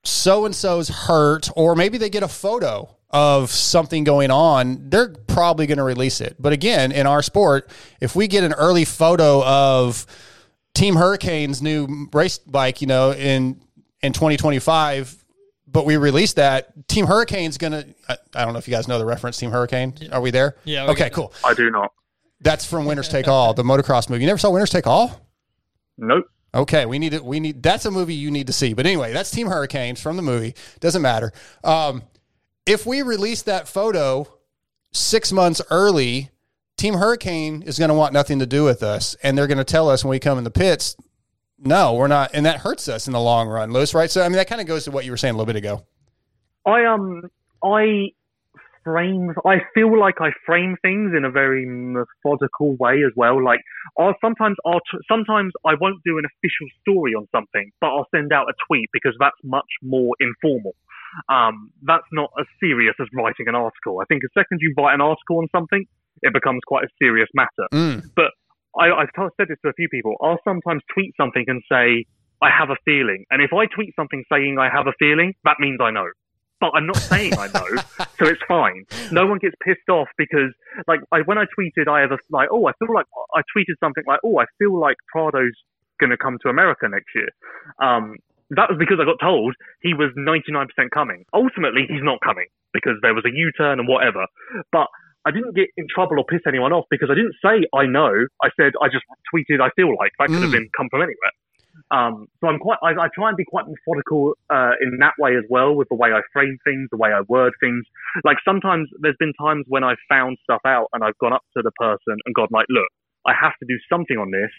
so 0.05 0.45
and 0.45 0.55
so's 0.55 0.89
hurt, 0.89 1.49
or 1.57 1.75
maybe 1.75 1.97
they 1.97 2.11
get 2.11 2.23
a 2.23 2.29
photo 2.29 2.95
of 3.11 3.51
something 3.51 4.05
going 4.05 4.31
on. 4.31 4.89
They're 4.91 5.09
probably 5.09 5.67
going 5.67 5.79
to 5.79 5.85
release 5.85 6.21
it. 6.21 6.37
But 6.39 6.53
again, 6.53 6.93
in 6.93 7.07
our 7.07 7.23
sport, 7.23 7.69
if 8.01 8.15
we 8.15 8.29
get 8.29 8.45
an 8.45 8.53
early 8.53 8.85
photo 8.85 9.43
of 9.45 10.07
Team 10.75 10.97
Hurricane's 10.97 11.61
new 11.61 12.09
race 12.13 12.39
bike, 12.39 12.81
you 12.81 12.87
know, 12.87 13.13
in 13.13 13.61
in 14.03 14.13
2025. 14.13 15.20
But 15.73 15.87
we 15.87 15.97
released 15.97 16.37
that. 16.37 16.89
Team 16.89 17.07
Hurricane's 17.07 17.57
gonna. 17.59 17.85
I, 18.09 18.17
I 18.35 18.45
don't 18.45 18.53
know 18.55 18.59
if 18.59 18.67
you 18.67 18.73
guys 18.75 18.89
know 18.89 18.99
the 18.99 19.05
reference. 19.05 19.37
Team 19.37 19.51
Hurricane. 19.51 19.95
Are 20.13 20.21
we 20.21 20.31
there? 20.31 20.57
Yeah, 20.65 20.87
Okay. 20.91 21.05
got. 21.05 21.13
Cool. 21.13 21.33
I 21.45 21.55
do 21.55 21.71
not. 21.71 21.93
That's 22.41 22.65
from 22.65 22.87
Winners 22.87 23.09
Take 23.09 23.29
All, 23.29 23.53
the 23.55 23.63
motocross 23.63 24.09
movie. 24.09 24.23
You 24.23 24.27
never 24.27 24.39
saw 24.39 24.51
Winners 24.51 24.71
Take 24.71 24.87
All? 24.87 25.21
Nope. 25.99 26.25
Okay, 26.55 26.87
we 26.87 26.99
need 26.99 27.15
it. 27.15 27.25
We 27.25 27.39
need 27.39 27.63
that's 27.63 27.85
a 27.85 27.91
movie 27.91 28.15
you 28.15 28.31
need 28.31 28.49
to 28.49 28.53
see. 28.53 28.73
But 28.75 28.87
anyway, 28.87 29.13
that's 29.13 29.31
Team 29.31 29.47
Hurricanes 29.47 30.01
from 30.01 30.17
the 30.17 30.23
movie. 30.23 30.55
Doesn't 30.81 31.03
matter. 31.03 31.33
Um, 31.63 32.03
if 32.67 32.85
we 32.87 33.03
release 33.03 33.43
that 33.43 33.69
photo 33.69 34.27
six 34.93 35.31
months 35.31 35.61
early, 35.71 36.31
Team 36.77 36.95
Hurricane 36.95 37.63
is 37.63 37.79
going 37.79 37.91
to 37.91 37.95
want 37.95 38.13
nothing 38.13 38.41
to 38.41 38.47
do 38.47 38.65
with 38.65 38.83
us, 38.83 39.15
and 39.23 39.37
they're 39.39 39.47
going 39.47 39.59
to 39.59 39.65
tell 39.65 39.89
us 39.89 40.03
when 40.05 40.11
we 40.11 40.19
come 40.19 40.39
in 40.39 40.45
the 40.45 40.51
pits, 40.51 40.97
no, 41.65 41.95
we're 41.95 42.09
not, 42.09 42.31
and 42.35 42.47
that 42.47 42.61
hurts 42.61 42.89
us 42.89 43.07
in 43.07 43.13
the 43.13 43.21
long 43.21 43.49
run, 43.49 43.73
Lewis. 43.73 43.95
Right? 43.95 44.11
So 44.11 44.23
I 44.23 44.29
mean, 44.29 44.37
that 44.37 44.49
kind 44.49 44.61
of 44.61 44.67
goes 44.67 44.85
to 44.85 44.91
what 44.91 45.05
you 45.05 45.11
were 45.11 45.17
saying 45.17 45.35
a 45.35 45.37
little 45.37 45.47
bit 45.47 45.57
ago. 45.57 45.85
I 46.67 46.85
um 46.85 47.23
I 47.63 48.11
frame 48.85 49.33
I 49.45 49.59
feel 49.75 49.99
like 49.99 50.17
I 50.21 50.31
frame 50.47 50.77
things 50.83 51.13
in 51.17 51.25
a 51.25 51.31
very 51.31 51.67
methodical 51.67 52.77
way 52.77 53.03
as 53.07 53.13
well. 53.17 53.43
Like 53.43 53.61
I'll 53.99 54.15
sometimes 54.21 54.57
I'll 54.65 54.81
sometimes 55.11 55.53
I 55.65 55.75
won't 55.81 56.01
do 56.05 56.19
an 56.19 56.25
official 56.25 56.67
story 56.81 57.13
on 57.13 57.27
something, 57.33 57.71
but 57.81 57.89
I'll 57.89 58.09
send 58.15 58.33
out 58.33 58.47
a 58.49 58.55
tweet 58.67 58.89
because 58.93 59.15
that's 59.19 59.37
much 59.45 59.69
more 59.83 60.15
informal. 60.21 60.75
Um, 61.29 61.73
that's 61.83 62.07
not 62.13 62.31
as 62.39 62.47
serious 62.61 62.95
as 63.01 63.09
writing 63.13 63.49
an 63.49 63.55
article. 63.55 64.01
I 64.01 64.05
think 64.07 64.23
the 64.23 64.29
second 64.33 64.61
you 64.61 64.73
write 64.79 64.95
an 64.95 65.01
article 65.01 65.39
on 65.39 65.49
something, 65.51 65.85
it 66.23 66.33
becomes 66.33 66.61
quite 66.67 66.85
a 66.85 66.89
serious 67.03 67.29
matter. 67.35 67.67
Mm. 67.73 68.11
But 68.15 68.31
I, 68.79 68.91
I've 68.91 69.13
t- 69.17 69.35
said 69.37 69.49
this 69.49 69.59
to 69.65 69.71
a 69.71 69.73
few 69.75 69.89
people. 69.89 70.17
I'll 70.21 70.41
sometimes 70.45 70.83
tweet 70.95 71.15
something 71.17 71.45
and 71.47 71.63
say, 71.71 72.07
I 72.43 72.49
have 72.51 72.71
a 72.71 72.77
feeling. 72.85 73.25
And 73.31 73.43
if 73.43 73.53
I 73.53 73.67
tweet 73.67 73.95
something 73.97 74.25
saying 74.33 74.57
I 74.59 74.69
have 74.73 74.87
a 74.87 74.95
feeling, 74.99 75.35
that 75.45 75.57
means 75.61 75.79
I 75.83 75.91
know. 75.91 76.09
But 76.61 76.73
I'm 76.75 76.87
not 76.87 76.97
saying 76.97 77.35
I 77.39 77.49
know, 77.49 77.67
so 78.19 78.27
it's 78.29 78.43
fine. 78.47 78.85
No 79.11 79.27
one 79.27 79.39
gets 79.39 79.55
pissed 79.65 79.89
off 79.89 80.09
because, 80.19 80.53
like, 80.87 81.01
I, 81.11 81.21
when 81.25 81.39
I 81.39 81.45
tweeted, 81.57 81.89
I 81.89 82.01
have 82.01 82.13
a, 82.13 82.19
like, 82.31 82.49
oh, 82.53 82.67
I 82.69 82.73
feel 82.79 82.95
like, 82.95 83.07
I 83.35 83.41
tweeted 83.57 83.81
something 83.81 84.05
like, 84.07 84.21
oh, 84.25 84.39
I 84.39 84.45
feel 84.59 84.79
like 84.79 84.97
Prado's 85.15 85.57
going 86.01 86.11
to 86.11 86.19
come 86.19 86.37
to 86.43 86.49
America 86.49 86.87
next 86.89 87.09
year. 87.15 87.29
Um, 87.81 88.17
that 88.51 88.69
was 88.69 88.77
because 88.79 88.99
I 89.01 89.07
got 89.07 89.23
told 89.25 89.55
he 89.81 89.95
was 89.95 90.11
99% 90.19 90.67
coming. 90.93 91.25
Ultimately, 91.33 91.87
he's 91.89 92.03
not 92.03 92.21
coming 92.21 92.47
because 92.73 92.95
there 93.03 93.15
was 93.15 93.25
a 93.25 93.33
U-turn 93.33 93.79
and 93.79 93.89
whatever. 93.89 94.27
But 94.73 94.89
I 95.27 95.31
didn't 95.31 95.55
get 95.55 95.69
in 95.77 95.87
trouble 95.93 96.19
or 96.19 96.25
piss 96.25 96.41
anyone 96.49 96.73
off 96.73 96.87
because 96.91 97.09
I 97.11 97.15
didn't 97.15 97.35
say 97.45 97.67
I 97.75 97.87
know. 97.87 98.13
I 98.43 98.49
said 98.59 98.73
I 98.81 98.89
just 98.89 99.05
tweeted 99.33 99.61
I 99.61 99.71
feel 99.77 99.93
like 99.99 100.13
that 100.19 100.29
could 100.33 100.43
have 100.43 100.51
Mm. 100.51 100.65
been 100.65 100.69
come 100.77 100.89
from 100.91 101.03
anywhere. 101.03 101.35
Um, 101.91 102.27
so 102.41 102.49
I'm 102.49 102.59
quite. 102.59 102.79
I, 102.83 102.91
I 102.91 103.09
try 103.15 103.29
and 103.29 103.37
be 103.37 103.45
quite 103.45 103.65
methodical 103.67 104.35
uh, 104.51 104.73
in 104.81 104.99
that 105.01 105.15
way 105.19 105.37
as 105.37 105.45
well, 105.49 105.75
with 105.75 105.89
the 105.89 105.95
way 105.95 106.13
I 106.13 106.21
frame 106.33 106.59
things, 106.65 106.89
the 106.91 106.97
way 106.97 107.11
I 107.13 107.21
word 107.29 107.53
things. 107.61 107.85
Like 108.25 108.39
sometimes 108.45 108.89
there's 109.01 109.17
been 109.19 109.33
times 109.41 109.65
when 109.69 109.85
I've 109.85 110.01
found 110.09 110.39
stuff 110.43 110.61
out 110.67 110.89
and 110.93 111.03
I've 111.05 111.17
gone 111.19 111.33
up 111.33 111.43
to 111.57 111.63
the 111.63 111.71
person 111.73 112.17
and 112.25 112.35
gone 112.35 112.49
like, 112.51 112.67
look, 112.69 112.89
I 113.27 113.33
have 113.41 113.53
to 113.61 113.67
do 113.69 113.79
something 113.89 114.17
on 114.19 114.31
this. 114.31 114.51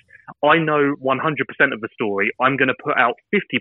I 0.43 0.57
know 0.57 0.95
100% 1.03 1.73
of 1.73 1.81
the 1.81 1.89
story. 1.93 2.31
I'm 2.39 2.57
going 2.57 2.69
to 2.69 2.75
put 2.83 2.97
out 2.97 3.15
50% 3.33 3.59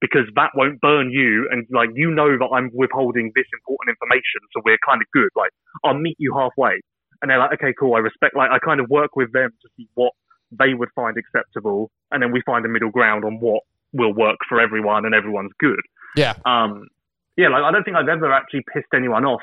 because 0.00 0.28
that 0.34 0.50
won't 0.54 0.80
burn 0.80 1.10
you. 1.10 1.48
And 1.50 1.66
like, 1.70 1.90
you 1.94 2.10
know 2.10 2.36
that 2.36 2.50
I'm 2.52 2.70
withholding 2.74 3.32
this 3.34 3.46
important 3.54 3.96
information. 3.96 4.40
So 4.52 4.60
we're 4.64 4.78
kind 4.86 5.00
of 5.00 5.08
good. 5.12 5.30
Like, 5.34 5.50
I'll 5.84 5.98
meet 5.98 6.16
you 6.18 6.34
halfway. 6.36 6.80
And 7.22 7.30
they're 7.30 7.38
like, 7.38 7.54
okay, 7.54 7.72
cool. 7.78 7.94
I 7.94 7.98
respect, 7.98 8.36
like, 8.36 8.50
I 8.50 8.58
kind 8.58 8.80
of 8.80 8.90
work 8.90 9.16
with 9.16 9.32
them 9.32 9.50
to 9.50 9.68
see 9.76 9.88
what 9.94 10.12
they 10.52 10.74
would 10.74 10.90
find 10.94 11.16
acceptable. 11.16 11.90
And 12.10 12.22
then 12.22 12.30
we 12.30 12.42
find 12.44 12.64
a 12.66 12.68
middle 12.68 12.90
ground 12.90 13.24
on 13.24 13.40
what 13.40 13.62
will 13.92 14.12
work 14.12 14.36
for 14.48 14.60
everyone 14.60 15.06
and 15.06 15.14
everyone's 15.14 15.52
good. 15.58 15.80
Yeah. 16.14 16.34
Um, 16.44 16.88
yeah, 17.36 17.48
like, 17.48 17.62
I 17.64 17.72
don't 17.72 17.84
think 17.84 17.96
I've 17.96 18.08
ever 18.08 18.32
actually 18.32 18.64
pissed 18.72 18.92
anyone 18.94 19.24
off 19.24 19.42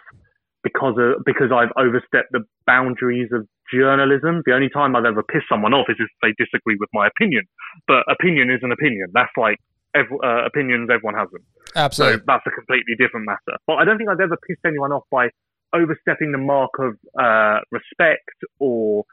because 0.63 0.95
of, 0.97 1.25
because 1.25 1.51
I've 1.51 1.73
overstepped 1.77 2.31
the 2.31 2.45
boundaries 2.65 3.29
of 3.33 3.47
journalism. 3.73 4.43
The 4.45 4.53
only 4.53 4.69
time 4.69 4.95
I've 4.95 5.05
ever 5.05 5.23
pissed 5.23 5.45
someone 5.49 5.73
off 5.73 5.87
is 5.89 5.97
if 5.99 6.09
they 6.21 6.33
disagree 6.37 6.77
with 6.79 6.89
my 6.93 7.07
opinion. 7.07 7.43
But 7.87 8.05
opinion 8.07 8.49
is 8.49 8.59
an 8.61 8.71
opinion. 8.71 9.07
That's 9.13 9.33
like 9.35 9.57
ev- 9.95 10.19
uh, 10.23 10.45
opinions, 10.45 10.89
everyone 10.91 11.15
has 11.15 11.29
them. 11.31 11.43
So 11.65 11.71
Absolutely. 11.75 12.21
that's 12.27 12.43
a 12.47 12.51
completely 12.51 12.95
different 12.97 13.25
matter. 13.25 13.57
But 13.67 13.75
I 13.75 13.85
don't 13.85 13.97
think 13.97 14.09
I've 14.09 14.19
ever 14.19 14.37
pissed 14.47 14.65
anyone 14.65 14.91
off 14.91 15.03
by 15.11 15.29
overstepping 15.73 16.31
the 16.31 16.37
mark 16.37 16.71
of 16.79 16.93
uh, 17.19 17.59
respect 17.71 18.29
or 18.59 19.05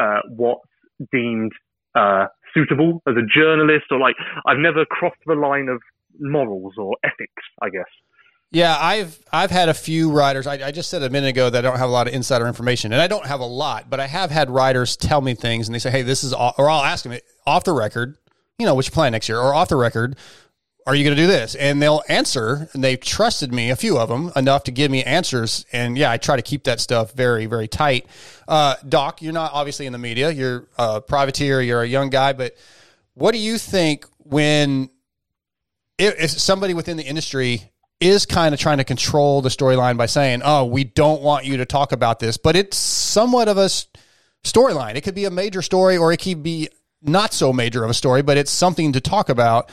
uh, 0.00 0.20
what's 0.30 0.62
deemed 1.12 1.52
uh, 1.94 2.26
suitable 2.54 3.02
as 3.06 3.14
a 3.16 3.26
journalist, 3.26 3.86
or 3.90 3.98
like 3.98 4.16
I've 4.46 4.58
never 4.58 4.84
crossed 4.84 5.20
the 5.26 5.34
line 5.34 5.68
of 5.68 5.80
morals 6.20 6.74
or 6.76 6.96
ethics. 7.04 7.44
I 7.62 7.70
guess. 7.70 7.90
Yeah, 8.50 8.76
I've 8.80 9.18
I've 9.30 9.50
had 9.50 9.68
a 9.68 9.74
few 9.74 10.10
writers. 10.10 10.46
I, 10.46 10.68
I 10.68 10.70
just 10.70 10.88
said 10.88 11.02
a 11.02 11.10
minute 11.10 11.28
ago 11.28 11.50
that 11.50 11.58
I 11.58 11.68
don't 11.68 11.78
have 11.78 11.90
a 11.90 11.92
lot 11.92 12.08
of 12.08 12.14
insider 12.14 12.46
information, 12.46 12.92
and 12.92 13.02
I 13.02 13.06
don't 13.06 13.26
have 13.26 13.40
a 13.40 13.46
lot, 13.46 13.90
but 13.90 14.00
I 14.00 14.06
have 14.06 14.30
had 14.30 14.48
writers 14.48 14.96
tell 14.96 15.20
me 15.20 15.34
things, 15.34 15.68
and 15.68 15.74
they 15.74 15.78
say, 15.78 15.90
"Hey, 15.90 16.02
this 16.02 16.24
is," 16.24 16.32
or 16.32 16.70
I'll 16.70 16.82
ask 16.82 17.04
them 17.04 17.18
off 17.46 17.64
the 17.64 17.74
record, 17.74 18.16
you 18.58 18.66
know, 18.66 18.74
what 18.74 18.86
you 18.86 18.92
plan 18.92 19.12
next 19.12 19.28
year, 19.28 19.38
or 19.38 19.54
off 19.54 19.68
the 19.68 19.76
record, 19.76 20.16
are 20.86 20.94
you 20.94 21.04
going 21.04 21.16
to 21.16 21.22
do 21.22 21.26
this? 21.26 21.54
And 21.54 21.80
they'll 21.80 22.02
answer, 22.08 22.68
and 22.72 22.82
they've 22.82 22.98
trusted 22.98 23.52
me, 23.52 23.70
a 23.70 23.76
few 23.76 23.98
of 23.98 24.08
them, 24.08 24.32
enough 24.34 24.64
to 24.64 24.72
give 24.72 24.90
me 24.90 25.04
answers. 25.04 25.64
And 25.70 25.96
yeah, 25.96 26.10
I 26.10 26.16
try 26.16 26.36
to 26.36 26.42
keep 26.42 26.64
that 26.64 26.80
stuff 26.80 27.12
very, 27.12 27.46
very 27.46 27.68
tight. 27.68 28.06
Uh, 28.48 28.74
Doc, 28.88 29.22
you're 29.22 29.32
not 29.32 29.52
obviously 29.52 29.86
in 29.86 29.92
the 29.92 29.98
media. 29.98 30.30
You're 30.30 30.66
a 30.78 31.00
privateer. 31.00 31.60
You're 31.60 31.82
a 31.82 31.86
young 31.86 32.10
guy, 32.10 32.32
but 32.32 32.56
what 33.14 33.32
do 33.32 33.38
you 33.38 33.58
think 33.58 34.06
when 34.18 34.90
if, 35.98 36.18
if 36.18 36.30
somebody 36.30 36.74
within 36.74 36.96
the 36.96 37.04
industry 37.04 37.70
is 38.00 38.26
kind 38.26 38.54
of 38.54 38.60
trying 38.60 38.78
to 38.78 38.84
control 38.84 39.42
the 39.42 39.48
storyline 39.48 39.96
by 39.96 40.06
saying, 40.06 40.42
"Oh, 40.44 40.64
we 40.64 40.84
don't 40.84 41.20
want 41.20 41.44
you 41.44 41.58
to 41.58 41.66
talk 41.66 41.92
about 41.92 42.20
this," 42.20 42.36
but 42.36 42.56
it's 42.56 42.76
somewhat 42.76 43.48
of 43.48 43.58
a 43.58 43.68
storyline. 44.44 44.94
It 44.94 45.02
could 45.02 45.16
be 45.16 45.24
a 45.24 45.30
major 45.30 45.62
story, 45.62 45.96
or 45.96 46.12
it 46.12 46.18
could 46.18 46.42
be 46.42 46.68
not 47.02 47.32
so 47.32 47.52
major 47.52 47.84
of 47.84 47.90
a 47.90 47.94
story, 47.94 48.22
but 48.22 48.36
it's 48.36 48.50
something 48.50 48.92
to 48.92 49.00
talk 49.00 49.28
about. 49.28 49.70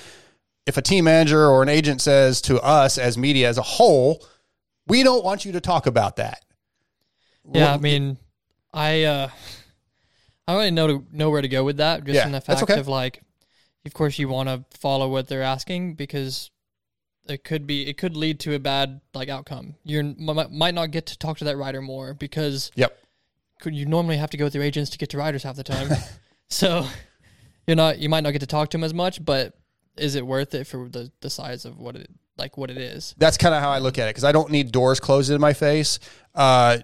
If 0.66 0.78
a 0.78 0.82
team 0.82 1.06
manager 1.06 1.48
or 1.48 1.62
an 1.64 1.70
agent 1.70 2.02
says 2.02 2.42
to 2.42 2.60
us 2.62 2.98
as 2.98 3.18
media 3.18 3.48
as 3.50 3.58
a 3.58 3.62
whole, 3.62 4.26
"We 4.88 5.04
don't 5.04 5.24
want 5.24 5.46
you 5.46 5.52
to 5.54 5.62
talk 5.62 5.86
about 5.86 6.16
that," 6.16 6.44
Yeah, 7.54 7.74
I 7.74 7.78
mean, 7.78 8.18
I 8.74 9.04
uh, 9.04 9.30
I 10.48 10.52
don't 10.52 10.60
really 10.60 10.72
know 10.72 10.88
to, 10.88 11.06
know 11.12 11.30
where 11.30 11.42
to 11.42 11.48
go 11.48 11.64
with 11.64 11.78
that. 11.78 12.04
Just 12.04 12.16
Yeah, 12.16 12.26
in 12.26 12.32
the 12.32 12.42
fact 12.42 12.64
okay. 12.64 12.80
of 12.80 12.88
like, 12.88 13.22
of 13.86 13.94
course, 13.94 14.18
you 14.20 14.28
want 14.28 14.50
to 14.50 14.64
follow 14.78 15.08
what 15.10 15.28
they're 15.28 15.44
asking 15.44 15.96
because 15.96 16.50
it 17.28 17.44
could 17.44 17.66
be 17.66 17.88
it 17.88 17.98
could 17.98 18.16
lead 18.16 18.40
to 18.42 18.54
a 18.56 18.60
bad 18.60 19.02
like 19.14 19.30
outcome. 19.30 19.76
You 19.84 20.16
might 20.18 20.74
not 20.76 20.92
get 20.92 21.08
to 21.08 21.18
talk 21.18 21.38
to 21.40 21.44
that 21.46 21.58
rider 21.58 21.82
more 21.82 22.14
because 22.14 22.72
Yep. 22.76 22.98
could 23.62 23.76
you 23.76 23.86
normally 23.86 24.18
have 24.18 24.30
to 24.32 24.38
go 24.38 24.46
with 24.46 24.56
your 24.56 24.64
agents 24.64 24.90
to 24.92 24.98
get 24.98 25.10
to 25.10 25.18
riders 25.18 25.44
half 25.44 25.56
the 25.56 25.64
time. 25.64 25.90
so 26.50 26.88
you're 27.68 27.76
not 27.76 28.00
you 28.00 28.10
might 28.10 28.24
not 28.24 28.32
get 28.32 28.40
to 28.40 28.48
talk 28.48 28.70
to 28.72 28.78
him 28.78 28.84
as 28.84 28.94
much, 28.94 29.24
but 29.24 29.54
is 29.98 30.16
it 30.16 30.26
worth 30.26 30.54
it 30.54 30.68
for 30.68 30.90
the 30.90 31.12
the 31.22 31.30
size 31.30 31.66
of 31.66 31.78
what 31.80 31.96
it 31.96 32.10
like 32.38 32.58
what 32.58 32.70
it 32.70 32.78
is? 32.78 33.16
that's 33.18 33.38
kind 33.38 33.56
of 33.56 33.62
how 33.62 33.70
I 33.70 33.80
look 33.80 33.98
at 33.98 34.08
it 34.08 34.10
because 34.10 34.24
I 34.24 34.32
don't 34.32 34.52
need 34.52 34.72
doors 34.72 35.00
closed 35.00 35.32
in 35.32 35.40
my 35.40 35.54
face. 35.54 36.00
Uh, 36.34 36.80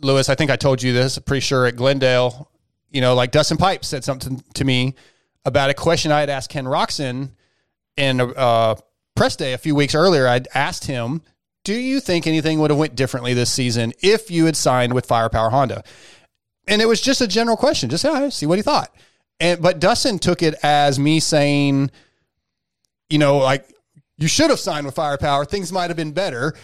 Lewis, 0.00 0.28
I 0.28 0.34
think 0.34 0.50
I 0.50 0.56
told 0.56 0.82
you 0.82 0.92
this. 0.92 1.18
Pretty 1.18 1.40
sure 1.40 1.66
at 1.66 1.76
Glendale, 1.76 2.50
you 2.90 3.00
know, 3.00 3.14
like 3.14 3.30
Dustin 3.30 3.56
Pipes 3.56 3.88
said 3.88 4.04
something 4.04 4.42
to 4.54 4.64
me 4.64 4.94
about 5.44 5.70
a 5.70 5.74
question 5.74 6.12
I 6.12 6.20
had 6.20 6.30
asked 6.30 6.50
Ken 6.50 6.64
Roczen 6.64 7.30
in 7.96 8.20
a 8.20 8.26
uh, 8.26 8.74
press 9.14 9.36
day 9.36 9.52
a 9.52 9.58
few 9.58 9.74
weeks 9.74 9.94
earlier. 9.94 10.26
I'd 10.26 10.48
asked 10.54 10.86
him, 10.86 11.22
"Do 11.64 11.74
you 11.74 12.00
think 12.00 12.26
anything 12.26 12.58
would 12.58 12.70
have 12.70 12.78
went 12.78 12.96
differently 12.96 13.34
this 13.34 13.52
season 13.52 13.92
if 14.00 14.30
you 14.30 14.46
had 14.46 14.56
signed 14.56 14.94
with 14.94 15.06
Firepower 15.06 15.50
Honda?" 15.50 15.84
And 16.66 16.80
it 16.80 16.86
was 16.86 17.00
just 17.00 17.20
a 17.20 17.26
general 17.26 17.56
question, 17.56 17.90
just 17.90 18.04
yeah, 18.04 18.28
see 18.28 18.46
what 18.46 18.58
he 18.58 18.62
thought. 18.62 18.94
And 19.42 19.60
but 19.60 19.80
Dustin 19.80 20.20
took 20.20 20.40
it 20.40 20.54
as 20.62 21.00
me 21.00 21.18
saying, 21.18 21.90
you 23.10 23.18
know, 23.18 23.38
like 23.38 23.68
you 24.16 24.28
should 24.28 24.50
have 24.50 24.60
signed 24.60 24.86
with 24.86 24.94
Firepower. 24.94 25.44
Things 25.44 25.72
might 25.72 25.90
have 25.90 25.96
been 25.96 26.12
better. 26.12 26.54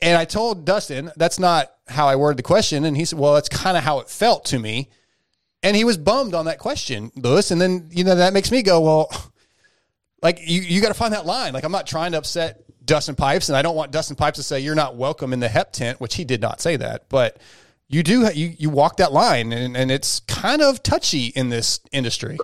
And 0.00 0.16
I 0.16 0.24
told 0.24 0.64
Dustin 0.64 1.12
that's 1.14 1.38
not 1.38 1.70
how 1.86 2.08
I 2.08 2.16
worded 2.16 2.38
the 2.38 2.42
question, 2.42 2.84
and 2.86 2.96
he 2.96 3.04
said, 3.04 3.18
"Well, 3.18 3.34
that's 3.34 3.50
kind 3.50 3.76
of 3.76 3.84
how 3.84 4.00
it 4.00 4.08
felt 4.08 4.46
to 4.46 4.58
me." 4.58 4.88
And 5.62 5.76
he 5.76 5.84
was 5.84 5.98
bummed 5.98 6.34
on 6.34 6.46
that 6.46 6.58
question, 6.58 7.12
Lewis. 7.14 7.50
And 7.50 7.60
then 7.60 7.88
you 7.92 8.02
know 8.02 8.14
that 8.14 8.32
makes 8.32 8.50
me 8.50 8.62
go, 8.62 8.80
"Well, 8.80 9.10
like 10.22 10.40
you 10.40 10.62
you 10.62 10.80
got 10.80 10.88
to 10.88 10.94
find 10.94 11.12
that 11.12 11.26
line. 11.26 11.52
Like 11.52 11.64
I'm 11.64 11.70
not 11.70 11.86
trying 11.86 12.12
to 12.12 12.18
upset 12.18 12.64
Dustin 12.84 13.14
Pipes, 13.14 13.50
and 13.50 13.56
I 13.56 13.62
don't 13.62 13.76
want 13.76 13.92
Dustin 13.92 14.16
Pipes 14.16 14.38
to 14.38 14.42
say 14.42 14.58
you're 14.58 14.74
not 14.74 14.96
welcome 14.96 15.34
in 15.34 15.40
the 15.40 15.48
Hep 15.48 15.74
tent, 15.74 16.00
which 16.00 16.14
he 16.14 16.24
did 16.24 16.40
not 16.40 16.62
say 16.62 16.76
that, 16.76 17.10
but." 17.10 17.36
You 17.92 18.02
do 18.02 18.26
you 18.34 18.54
you 18.58 18.70
walk 18.70 18.96
that 18.96 19.12
line, 19.12 19.52
and, 19.52 19.76
and 19.76 19.90
it's 19.90 20.20
kind 20.20 20.62
of 20.62 20.82
touchy 20.82 21.26
in 21.36 21.50
this 21.50 21.78
industry. 21.92 22.38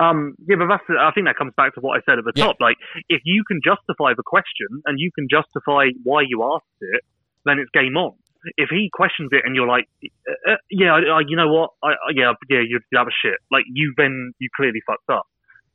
Um, 0.00 0.34
yeah, 0.46 0.56
but 0.58 0.66
that's, 0.68 0.84
I 0.98 1.10
think 1.12 1.26
that 1.26 1.36
comes 1.36 1.52
back 1.56 1.74
to 1.74 1.80
what 1.80 1.98
I 1.98 2.02
said 2.06 2.18
at 2.18 2.24
the 2.24 2.32
Yeah. 2.34 2.46
top. 2.46 2.56
Like, 2.60 2.76
if 3.08 3.22
you 3.24 3.42
can 3.46 3.60
justify 3.64 4.14
the 4.16 4.22
question 4.24 4.68
and 4.86 4.98
you 5.00 5.10
can 5.12 5.26
justify 5.28 5.90
why 6.04 6.22
you 6.22 6.44
asked 6.54 6.78
it, 6.80 7.02
then 7.44 7.58
it's 7.58 7.70
game 7.74 7.96
on. 7.96 8.14
If 8.56 8.70
he 8.70 8.90
questions 8.92 9.30
it 9.32 9.42
and 9.44 9.56
you're 9.56 9.66
like, 9.66 9.88
uh, 10.04 10.52
uh, 10.52 10.56
yeah, 10.70 10.94
I, 10.94 11.22
you 11.26 11.36
know 11.36 11.48
what, 11.52 11.70
I, 11.82 11.94
yeah, 12.14 12.32
yeah, 12.48 12.60
you, 12.60 12.78
that 12.92 13.02
was 13.02 13.14
shit. 13.20 13.34
Like, 13.50 13.64
you 13.66 13.92
then 13.96 14.32
you 14.38 14.48
clearly 14.56 14.80
fucked 14.86 15.10
up. 15.10 15.26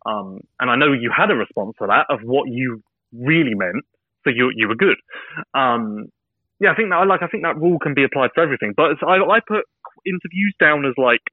Um, 0.06 0.40
and 0.60 0.70
I 0.72 0.75
know 0.78 0.94
you 0.94 1.12
had 1.16 1.30
a 1.30 1.36
response 1.36 1.75
to 1.80 1.88
that 1.88 2.06
of 2.10 2.22
what 2.24 2.48
you 2.50 2.82
really 3.12 3.56
meant, 3.56 3.84
so 4.24 4.30
you 4.30 4.52
you 4.56 4.68
were 4.70 4.75
good. 4.75 4.98
Um, 5.54 6.08
yeah, 6.60 6.72
I 6.72 6.75
think 6.75 6.89
that 6.89 7.05
like 7.07 7.22
I 7.22 7.27
think 7.27 7.43
that 7.43 7.57
rule 7.57 7.79
can 7.79 7.93
be 7.93 8.03
applied 8.03 8.31
for 8.36 8.41
everything. 8.43 8.74
But 8.75 9.01
I, 9.03 9.19
I 9.19 9.39
put 9.45 9.65
interviews 10.05 10.53
down 10.60 10.86
as 10.86 10.93
like 10.98 11.24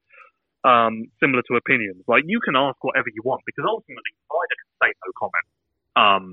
um, 0.64 1.08
similar 1.20 1.42
to 1.48 1.56
opinions. 1.56 2.04
Like 2.08 2.24
you 2.26 2.40
can 2.44 2.56
ask 2.56 2.76
whatever 2.82 3.08
you 3.12 3.22
want 3.24 3.42
because 3.46 3.64
ultimately 3.68 4.12
the 4.16 4.28
rider 4.32 4.56
can 4.58 4.70
say 4.80 4.90
no 5.00 5.10
comment. 5.16 5.46
Um, 5.96 6.24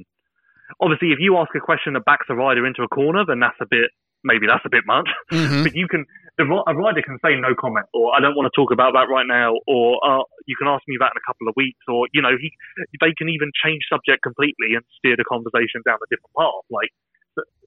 obviously, 0.79 1.11
if 1.11 1.19
you 1.19 1.37
ask 1.37 1.51
a 1.55 1.63
question 1.63 1.93
that 1.93 2.05
backs 2.05 2.27
a 2.29 2.35
rider 2.35 2.65
into 2.65 2.83
a 2.83 2.87
corner, 2.87 3.23
then 3.27 3.39
that's 3.39 3.59
a 3.61 3.67
bit 3.69 3.91
maybe 4.23 4.47
that's 4.47 4.65
a 4.65 4.73
bit 4.73 4.83
much. 4.85 5.07
Mm-hmm. 5.31 5.63
But 5.65 5.75
you 5.75 5.87
can 5.87 6.05
the, 6.37 6.45
a 6.45 6.73
rider 6.73 7.01
can 7.01 7.17
say 7.25 7.33
no 7.33 7.57
comment, 7.57 7.89
or 7.97 8.13
I 8.13 8.21
don't 8.21 8.37
want 8.37 8.45
to 8.45 8.53
talk 8.53 8.69
about 8.69 8.93
that 8.93 9.09
right 9.09 9.25
now, 9.25 9.57
or 9.65 9.97
uh, 10.05 10.21
you 10.45 10.53
can 10.53 10.69
ask 10.69 10.85
me 10.85 10.97
that 11.01 11.09
in 11.13 11.17
a 11.17 11.25
couple 11.25 11.49
of 11.49 11.57
weeks, 11.57 11.81
or 11.89 12.05
you 12.13 12.21
know 12.21 12.37
he 12.37 12.53
they 13.01 13.13
can 13.17 13.29
even 13.29 13.49
change 13.57 13.85
subject 13.89 14.21
completely 14.21 14.77
and 14.77 14.85
steer 15.01 15.17
the 15.17 15.25
conversation 15.25 15.81
down 15.81 15.97
a 15.97 16.07
different 16.13 16.33
path. 16.37 16.65
Like 16.69 16.93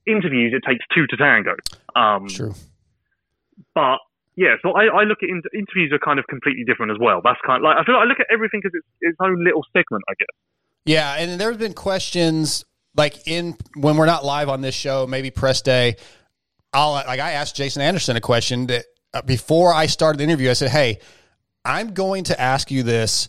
interviews, 0.07 0.53
it 0.55 0.67
takes 0.69 0.85
two 0.95 1.07
to 1.07 1.17
tango. 1.17 1.55
Um, 1.95 2.29
True. 2.29 2.55
but 3.75 3.99
yeah, 4.37 4.57
so 4.63 4.73
I, 4.73 4.87
I 4.87 5.05
look 5.05 5.19
at 5.23 5.29
in- 5.29 5.43
interviews 5.53 5.93
are 5.93 5.99
kind 5.99 6.19
of 6.19 6.27
completely 6.27 6.65
different 6.65 6.93
as 6.93 6.99
well. 7.01 7.21
That's 7.23 7.41
kind 7.47 7.59
of 7.59 7.65
like 7.65 7.77
I 7.77 7.85
feel 7.85 7.95
like 7.95 8.05
I 8.05 8.09
look 8.09 8.21
at 8.21 8.27
everything 8.33 8.63
as 8.65 8.73
its, 8.73 8.87
its 9.01 9.17
own 9.21 9.45
little 9.45 9.65
segment, 9.73 10.03
I 10.09 10.15
guess. 10.19 10.37
Yeah, 10.85 11.15
and 11.19 11.41
there's 11.41 11.59
been 11.59 11.75
questions 11.75 12.65
like 12.97 13.27
in 13.29 13.57
when 13.77 13.97
we're 13.97 14.07
not 14.07 14.25
live 14.25 14.49
on 14.49 14.61
this 14.61 14.75
show, 14.75 15.07
maybe 15.07 15.31
press 15.31 15.63
day. 15.63 15.97
I'll 16.73 16.93
like 16.93 17.21
I 17.21 17.33
asked 17.33 17.57
Jason 17.57 17.83
Anderson 17.83 18.17
a 18.17 18.21
question 18.21 18.67
that 18.69 18.85
uh, 19.13 19.23
before 19.23 19.75
I 19.75 19.87
started 19.87 20.19
the 20.19 20.25
interview. 20.25 20.51
I 20.51 20.55
said, 20.55 20.71
"Hey, 20.71 21.01
I'm 21.65 21.93
going 21.93 22.25
to 22.25 22.41
ask 22.41 22.71
you 22.71 22.83
this. 22.83 23.29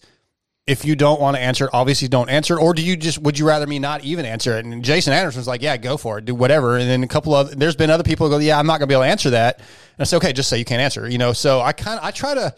If 0.67 0.85
you 0.85 0.95
don't 0.95 1.19
want 1.19 1.35
to 1.35 1.41
answer 1.41 1.65
it, 1.65 1.71
obviously 1.73 2.07
don't 2.07 2.29
answer 2.29 2.57
it. 2.57 2.61
Or 2.61 2.73
do 2.73 2.83
you 2.83 2.95
just 2.95 3.17
would 3.19 3.37
you 3.37 3.47
rather 3.47 3.65
me 3.65 3.79
not 3.79 4.03
even 4.03 4.25
answer 4.25 4.57
it?" 4.57 4.65
And 4.65 4.83
Jason 4.83 5.11
Anderson's 5.13 5.47
like, 5.47 5.61
"Yeah, 5.61 5.75
go 5.77 5.97
for 5.97 6.19
it, 6.19 6.25
do 6.25 6.35
whatever." 6.35 6.77
And 6.77 6.89
then 6.89 7.03
a 7.03 7.07
couple 7.07 7.33
of 7.33 7.57
there's 7.57 7.75
been 7.75 7.89
other 7.89 8.03
people 8.03 8.27
who 8.27 8.33
go, 8.33 8.37
"Yeah, 8.37 8.59
I'm 8.59 8.67
not 8.67 8.73
going 8.73 8.81
to 8.81 8.87
be 8.87 8.93
able 8.93 9.03
to 9.03 9.09
answer 9.09 9.31
that." 9.31 9.57
And 9.57 9.65
I 9.99 10.03
say, 10.03 10.17
"Okay, 10.17 10.33
just 10.33 10.49
say 10.49 10.59
you 10.59 10.65
can't 10.65 10.81
answer." 10.81 11.09
You 11.09 11.17
know, 11.17 11.33
so 11.33 11.61
I 11.61 11.73
kind 11.73 11.99
of 11.99 12.05
I 12.05 12.11
try 12.11 12.35
to. 12.35 12.55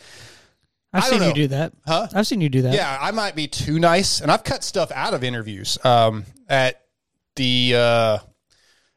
I've 0.95 1.05
seen 1.05 1.19
don't 1.19 1.29
you 1.29 1.33
do 1.33 1.47
that. 1.47 1.73
Huh? 1.87 2.07
I've 2.13 2.27
seen 2.27 2.39
you 2.41 2.49
do 2.49 2.63
that. 2.63 2.73
Yeah, 2.75 2.97
I 3.01 3.11
might 3.11 3.35
be 3.35 3.47
too 3.47 3.79
nice, 3.79 4.21
and 4.21 4.29
I've 4.29 4.43
cut 4.43 4.63
stuff 4.63 4.91
out 4.91 5.13
of 5.13 5.23
interviews. 5.23 5.79
Um, 5.83 6.25
at 6.47 6.81
the 7.35 7.73
uh, 7.75 8.17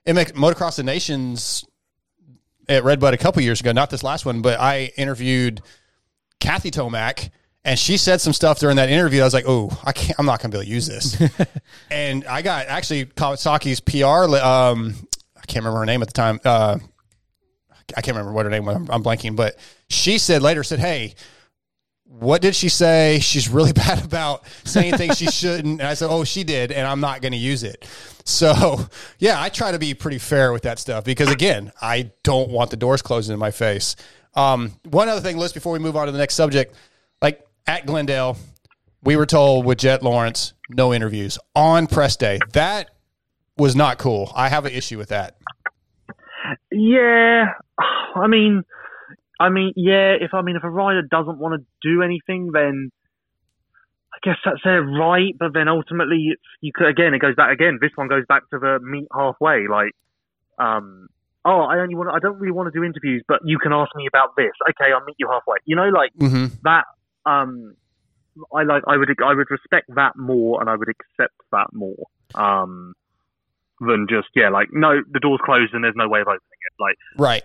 MX 0.07 0.33
Motocross 0.33 0.77
the 0.77 0.83
Nations 0.83 1.65
at 2.69 2.85
Redbud 2.85 3.15
a 3.15 3.17
couple 3.17 3.43
years 3.43 3.61
ago, 3.61 3.73
not 3.73 3.91
this 3.91 4.03
last 4.03 4.27
one, 4.27 4.43
but 4.43 4.61
I 4.61 4.93
interviewed 4.97 5.63
Kathy 6.41 6.71
Tomac, 6.71 7.31
and 7.67 7.77
she 7.77 7.97
said 7.97 8.21
some 8.21 8.33
stuff 8.33 8.61
during 8.61 8.77
that 8.77 8.89
interview. 8.89 9.21
I 9.21 9.25
was 9.25 9.35
like, 9.35 9.45
"Oh, 9.47 9.77
I 9.85 9.93
can't. 9.93 10.19
I'm 10.19 10.25
not 10.25 10.41
going 10.41 10.53
to 10.53 10.57
be 10.57 10.61
able 10.61 10.67
to 10.67 10.71
use 10.71 10.87
this." 10.87 11.21
and 11.91 12.25
I 12.27 12.41
got 12.41 12.67
actually 12.69 13.07
Kawasaki's 13.07 13.81
PR. 13.81 14.35
Um, 14.37 14.95
I 15.37 15.45
can't 15.47 15.65
remember 15.65 15.81
her 15.81 15.87
name 15.87 16.01
at 16.01 16.09
the 16.09 16.15
time. 16.15 16.41
Uh, 16.45 16.79
I 17.97 18.01
can't 18.01 18.17
remember 18.17 18.33
what 18.33 18.47
her 18.47 18.51
name 18.51 18.65
was. 18.65 18.77
I'm, 18.77 18.89
I'm 18.91 19.03
blanking, 19.03 19.35
but 19.35 19.59
she 19.91 20.17
said 20.19 20.41
later, 20.41 20.63
said, 20.63 20.79
"Hey." 20.79 21.15
what 22.19 22.41
did 22.41 22.55
she 22.55 22.69
say? 22.69 23.19
She's 23.21 23.49
really 23.49 23.73
bad 23.75 24.03
about 24.03 24.45
saying 24.65 24.97
things 24.97 25.19
she 25.19 25.27
shouldn't. 25.27 25.81
And 25.81 25.83
I 25.83 25.95
said, 25.95 26.09
oh, 26.09 26.25
she 26.25 26.45
did, 26.45 26.73
and 26.73 26.87
I'm 26.87 27.01
not 27.01 27.21
going 27.21 27.33
to 27.33 27.39
use 27.39 27.63
it. 27.63 27.87
So, 28.25 28.89
yeah, 29.19 29.43
I 29.43 29.49
try 29.49 29.73
to 29.73 29.79
be 29.79 29.93
pretty 29.93 30.19
fair 30.19 30.53
with 30.53 30.63
that 30.63 30.79
stuff 30.79 31.05
because, 31.05 31.31
again, 31.31 31.73
I 31.83 32.13
don't 32.23 32.49
want 32.49 32.71
the 32.71 32.77
doors 32.77 33.03
closing 33.03 33.35
in 33.35 33.39
my 33.39 33.51
face. 33.51 33.97
Um, 34.35 34.73
one 34.85 35.09
other 35.09 35.21
thing, 35.21 35.37
Liz, 35.37 35.53
before 35.53 35.73
we 35.73 35.79
move 35.79 35.97
on 35.97 36.07
to 36.07 36.13
the 36.13 36.19
next 36.19 36.37
subject, 36.37 36.75
like 37.21 37.46
at 37.67 37.87
Glendale, 37.87 38.37
we 39.03 39.17
were 39.17 39.27
told 39.27 39.65
with 39.65 39.79
Jet 39.79 40.03
Lawrence, 40.03 40.55
no 40.71 40.93
interviews 40.93 41.39
on 41.55 41.87
press 41.87 42.17
day. 42.17 42.39
That 42.53 42.91
was 43.57 43.75
not 43.77 43.99
cool. 43.99 44.33
I 44.35 44.49
have 44.49 44.65
an 44.67 44.73
issue 44.73 44.99
with 44.99 45.09
that. 45.11 45.37
Yeah, 46.71 47.47
I 48.15 48.27
mean, 48.29 48.63
I 49.41 49.49
mean, 49.49 49.73
yeah. 49.77 50.15
If 50.21 50.33
I 50.35 50.43
mean, 50.43 50.57
if 50.57 50.65
a 50.65 50.71
rider 50.71 51.03
doesn't 51.03 51.39
want 51.39 51.61
to 51.61 51.67
do 51.89 52.03
anything, 52.03 52.51
then 52.53 52.91
I 54.13 54.19
guess 54.23 54.37
that's 54.45 54.61
their 54.65 54.83
right. 54.83 55.35
But 55.39 55.53
then 55.55 55.69
ultimately, 55.69 56.29
it's 56.33 56.43
you 56.61 56.73
could 56.75 56.89
again. 56.89 57.15
It 57.15 57.21
goes 57.21 57.35
back 57.35 57.53
again. 57.53 57.79
This 57.81 57.91
one 57.95 58.09
goes 58.09 58.25
back 58.29 58.49
to 58.51 58.59
the 58.59 58.79
meet 58.83 59.09
halfway. 59.15 59.67
Like, 59.71 59.93
um, 60.59 61.09
oh, 61.45 61.61
I 61.61 61.81
only 61.81 61.95
want. 61.95 62.11
I 62.15 62.19
don't 62.19 62.39
really 62.39 62.53
want 62.53 62.73
to 62.73 62.79
do 62.79 62.85
interviews, 62.85 63.23
but 63.29 63.41
you 63.45 63.59
can 63.59 63.73
ask 63.73 63.95
me 63.95 64.07
about 64.07 64.37
this. 64.37 64.53
Okay, 64.71 64.93
I'll 64.93 65.05
meet 65.05 65.17
you 65.19 65.29
halfway. 65.31 65.59
You 65.65 65.77
know, 65.77 65.89
like 65.89 66.13
Mm-hmm. 66.19 66.55
that. 66.65 66.85
Um, 67.27 67.77
I 68.55 68.63
like. 68.63 68.83
I 68.87 68.97
would. 68.97 69.11
I 69.25 69.35
would 69.35 69.51
respect 69.51 69.95
that 69.95 70.17
more, 70.17 70.61
and 70.61 70.71
I 70.71 70.77
would 70.77 70.89
accept 70.89 71.37
that 71.53 71.69
more. 71.73 72.07
Um, 72.35 72.95
than 73.81 74.07
just 74.09 74.29
yeah, 74.35 74.49
like 74.49 74.69
no, 74.73 75.03
the 75.13 75.21
door's 75.21 75.41
closed 75.45 75.75
and 75.75 75.85
there's 75.85 75.97
no 75.97 76.09
way 76.09 76.21
of 76.21 76.29
opening 76.29 76.61
it. 76.65 76.75
Like 76.81 76.97
Right. 77.19 77.43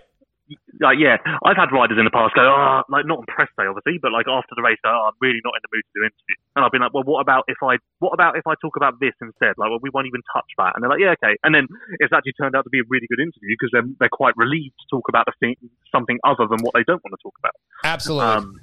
like 0.80 0.98
yeah, 0.98 1.20
I've 1.44 1.56
had 1.56 1.72
riders 1.72 1.98
in 1.98 2.04
the 2.04 2.14
past 2.14 2.34
go, 2.34 2.42
oh, 2.42 2.82
like 2.88 3.04
not 3.04 3.20
on 3.20 3.26
press 3.28 3.48
day 3.56 3.68
obviously, 3.68 4.00
but 4.00 4.12
like 4.12 4.26
after 4.28 4.56
the 4.56 4.62
race, 4.64 4.80
go, 4.82 4.90
oh, 4.90 5.12
I'm 5.12 5.18
really 5.20 5.40
not 5.44 5.52
in 5.56 5.62
the 5.64 5.72
mood 5.72 5.84
to 5.84 5.92
do 5.92 6.02
interviews. 6.08 6.40
And 6.56 6.64
I've 6.64 6.72
been 6.72 6.80
like, 6.80 6.94
well, 6.96 7.04
what 7.04 7.20
about 7.20 7.44
if 7.48 7.60
I, 7.60 7.76
what 8.00 8.12
about 8.16 8.36
if 8.36 8.46
I 8.46 8.54
talk 8.60 8.76
about 8.76 8.96
this 9.00 9.12
instead? 9.20 9.60
Like, 9.60 9.68
well, 9.68 9.80
we 9.80 9.92
won't 9.92 10.08
even 10.08 10.24
touch 10.32 10.48
that. 10.56 10.72
And 10.72 10.80
they're 10.80 10.92
like, 10.92 11.00
yeah, 11.00 11.16
okay. 11.20 11.36
And 11.44 11.52
then 11.54 11.68
it's 12.00 12.12
actually 12.12 12.36
turned 12.40 12.56
out 12.56 12.64
to 12.64 12.72
be 12.72 12.80
a 12.80 12.88
really 12.88 13.06
good 13.08 13.20
interview 13.20 13.52
because 13.56 13.72
they're 13.72 13.88
they're 14.00 14.12
quite 14.12 14.36
relieved 14.36 14.76
to 14.80 14.86
talk 14.88 15.08
about 15.12 15.28
the 15.28 15.36
thing, 15.40 15.56
something 15.92 16.16
other 16.24 16.48
than 16.48 16.64
what 16.64 16.72
they 16.72 16.84
don't 16.84 17.04
want 17.04 17.12
to 17.12 17.22
talk 17.22 17.36
about. 17.36 17.56
Absolutely. 17.84 18.24
Um, 18.24 18.60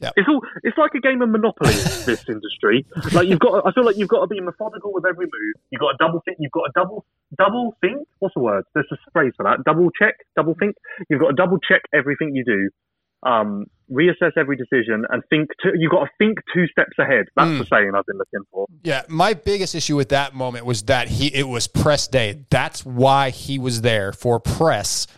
Yep. 0.00 0.12
It's 0.16 0.28
all. 0.28 0.40
It's 0.62 0.78
like 0.78 0.92
a 0.94 1.00
game 1.00 1.22
of 1.22 1.28
Monopoly. 1.28 1.72
this 2.06 2.24
industry, 2.28 2.86
like 3.12 3.26
you've 3.26 3.40
got. 3.40 3.66
I 3.66 3.72
feel 3.72 3.84
like 3.84 3.96
you've 3.96 4.08
got 4.08 4.20
to 4.20 4.26
be 4.28 4.40
methodical 4.40 4.92
with 4.92 5.04
every 5.04 5.26
move. 5.26 5.54
You've 5.70 5.80
got 5.80 5.94
a 5.94 5.96
double 5.98 6.22
think. 6.24 6.38
You've 6.40 6.52
got 6.52 6.64
a 6.68 6.72
double 6.74 7.04
double 7.36 7.76
think. 7.80 8.06
What's 8.20 8.34
the 8.34 8.40
word? 8.40 8.64
There's 8.74 8.86
a 8.92 8.96
phrase 9.12 9.32
for 9.36 9.42
that. 9.42 9.64
Double 9.64 9.90
check. 9.90 10.14
Double 10.36 10.54
think. 10.58 10.76
You've 11.10 11.20
got 11.20 11.28
to 11.28 11.34
double 11.34 11.58
check 11.58 11.82
everything 11.92 12.34
you 12.34 12.44
do. 12.44 12.70
Um, 13.28 13.66
reassess 13.90 14.36
every 14.36 14.56
decision 14.56 15.04
and 15.10 15.24
think. 15.30 15.50
Two, 15.60 15.70
you've 15.76 15.90
got 15.90 16.04
to 16.04 16.10
think 16.16 16.38
two 16.54 16.68
steps 16.68 16.96
ahead. 17.00 17.26
That's 17.34 17.58
the 17.58 17.66
saying 17.66 17.90
I've 17.96 18.06
been 18.06 18.18
looking 18.18 18.46
for. 18.52 18.66
Yeah, 18.84 19.02
my 19.08 19.34
biggest 19.34 19.74
issue 19.74 19.96
with 19.96 20.10
that 20.10 20.32
moment 20.32 20.64
was 20.64 20.82
that 20.84 21.08
he 21.08 21.26
it 21.34 21.48
was 21.48 21.66
press 21.66 22.06
day. 22.06 22.44
That's 22.50 22.86
why 22.86 23.30
he 23.30 23.58
was 23.58 23.80
there 23.80 24.12
for 24.12 24.38
press. 24.38 25.08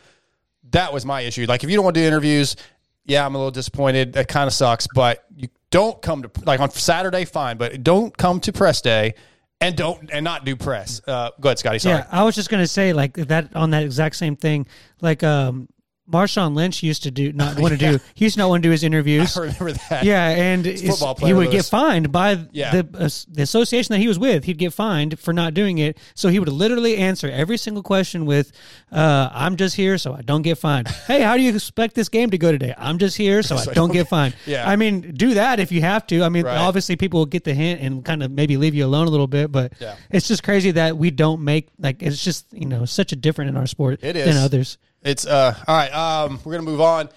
That 0.71 0.95
was 0.95 1.05
my 1.05 1.21
issue. 1.21 1.45
Like 1.47 1.65
if 1.65 1.69
you 1.69 1.77
don't 1.77 1.85
want 1.85 1.97
to 1.97 2.01
do 2.01 2.07
interviews, 2.07 2.57
yeah, 3.05 3.25
I'm 3.25 3.35
a 3.35 3.39
little 3.39 3.51
disappointed. 3.51 4.13
That 4.15 4.29
kind 4.29 4.47
of 4.47 4.53
sucks, 4.53 4.87
but 4.95 5.25
you 5.35 5.49
don't 5.71 6.01
come 6.03 6.23
to 6.23 6.31
like 6.45 6.61
on 6.61 6.71
Saturday 6.71 7.25
fine, 7.25 7.57
but 7.57 7.83
don't 7.83 8.17
come 8.17 8.41
to 8.41 8.53
press 8.53 8.81
day 8.81 9.15
and 9.61 9.77
don't 9.77 10.11
and 10.13 10.25
not 10.25 10.45
do 10.45 10.57
press. 10.57 11.01
Uh, 11.07 11.31
go 11.41 11.49
ahead, 11.49 11.59
Scotty. 11.59 11.79
Sorry. 11.79 11.99
Yeah, 11.99 12.07
I 12.11 12.25
was 12.25 12.35
just 12.35 12.51
gonna 12.51 12.67
say 12.67 12.93
like 12.93 13.15
that 13.15 13.55
on 13.55 13.71
that 13.71 13.83
exact 13.85 14.17
same 14.17 14.37
thing. 14.37 14.67
Like 15.01 15.23
um, 15.23 15.69
Marshawn 16.11 16.55
Lynch 16.55 16.83
used 16.83 17.03
to 17.05 17.11
do 17.11 17.33
not 17.33 17.59
want 17.61 17.73
to 17.73 17.79
do. 17.79 17.99
He 18.15 18.25
used 18.27 18.35
to 18.35 18.41
not 18.41 18.49
want 18.49 18.63
to 18.63 18.67
do 18.69 18.71
his 18.71 18.83
interviews. 18.85 19.37
I 19.37 19.41
remember 19.43 19.73
that. 19.91 20.05
Yeah, 20.05 20.29
and 20.29 20.65
he 20.67 21.33
would 21.33 21.51
get 21.51 21.65
fined 21.67 22.11
by 22.13 22.39
Yeah. 22.53 22.83
the 22.83 23.05
uh, 23.05 23.09
the 23.29 23.43
association 23.43 23.93
that 23.93 23.99
he 23.99 24.09
was 24.09 24.19
with. 24.19 24.45
He'd 24.45 24.59
get 24.59 24.73
fined 24.73 25.19
for 25.19 25.33
not 25.33 25.55
doing 25.55 25.79
it. 25.79 25.99
So 26.15 26.29
he 26.29 26.39
would 26.39 26.49
literally 26.49 26.97
answer 26.97 27.29
every 27.31 27.57
single 27.57 27.83
question 27.83 28.27
with, 28.27 28.53
uh, 28.93 29.29
"I'm 29.33 29.57
just 29.57 29.77
here 29.77 29.99
so 29.99 30.15
I 30.15 30.23
don't 30.23 30.43
get 30.43 30.59
fined." 30.59 30.89
hey, 31.07 31.23
how 31.23 31.37
do 31.37 31.43
you 31.43 31.55
expect 31.55 31.95
this 31.95 32.09
game 32.09 32.31
to 32.31 32.39
go 32.39 32.51
today? 32.53 32.75
I'm 32.77 32.99
just 32.99 33.17
here 33.17 33.43
so, 33.43 33.57
I 33.57 33.65
don't 33.67 33.93
get 33.93 34.09
fined. 34.09 34.35
Yeah. 34.47 34.69
I 34.69 34.77
mean, 34.77 35.13
do 35.15 35.35
that 35.35 35.61
if 35.61 35.71
you 35.73 35.81
have 35.83 36.07
to. 36.09 36.23
I 36.23 36.29
mean, 36.29 36.45
Right. 36.45 36.57
obviously 36.57 36.97
people 36.97 37.21
will 37.21 37.27
get 37.27 37.45
the 37.45 37.55
hint 37.55 37.81
and 37.81 38.05
kind 38.05 38.23
of 38.23 38.31
maybe 38.31 38.57
leave 38.57 38.75
you 38.75 38.85
alone 38.85 39.07
a 39.07 39.11
little 39.11 39.27
bit, 39.27 39.53
but 39.53 39.73
Yeah. 39.81 39.97
it's 40.11 40.27
just 40.29 40.43
crazy 40.43 40.71
that 40.73 40.97
we 40.97 41.11
don't 41.11 41.43
make 41.43 41.69
like 41.79 42.03
it's 42.03 42.23
just 42.23 42.47
you 42.53 42.67
know 42.67 42.85
such 42.85 43.13
a 43.13 43.17
different 43.17 43.51
in 43.51 43.57
our 43.57 43.67
sport 43.67 44.01
It 44.03 44.15
than 44.15 44.29
is. 44.29 44.37
others. 44.37 44.79
It's 45.03 45.27
uh 45.27 45.55
all 45.67 45.77
right. 45.77 45.91
Um, 45.91 46.41
we're 46.45 46.53
gonna 46.53 46.63
move 46.63 46.81
on. 46.81 47.09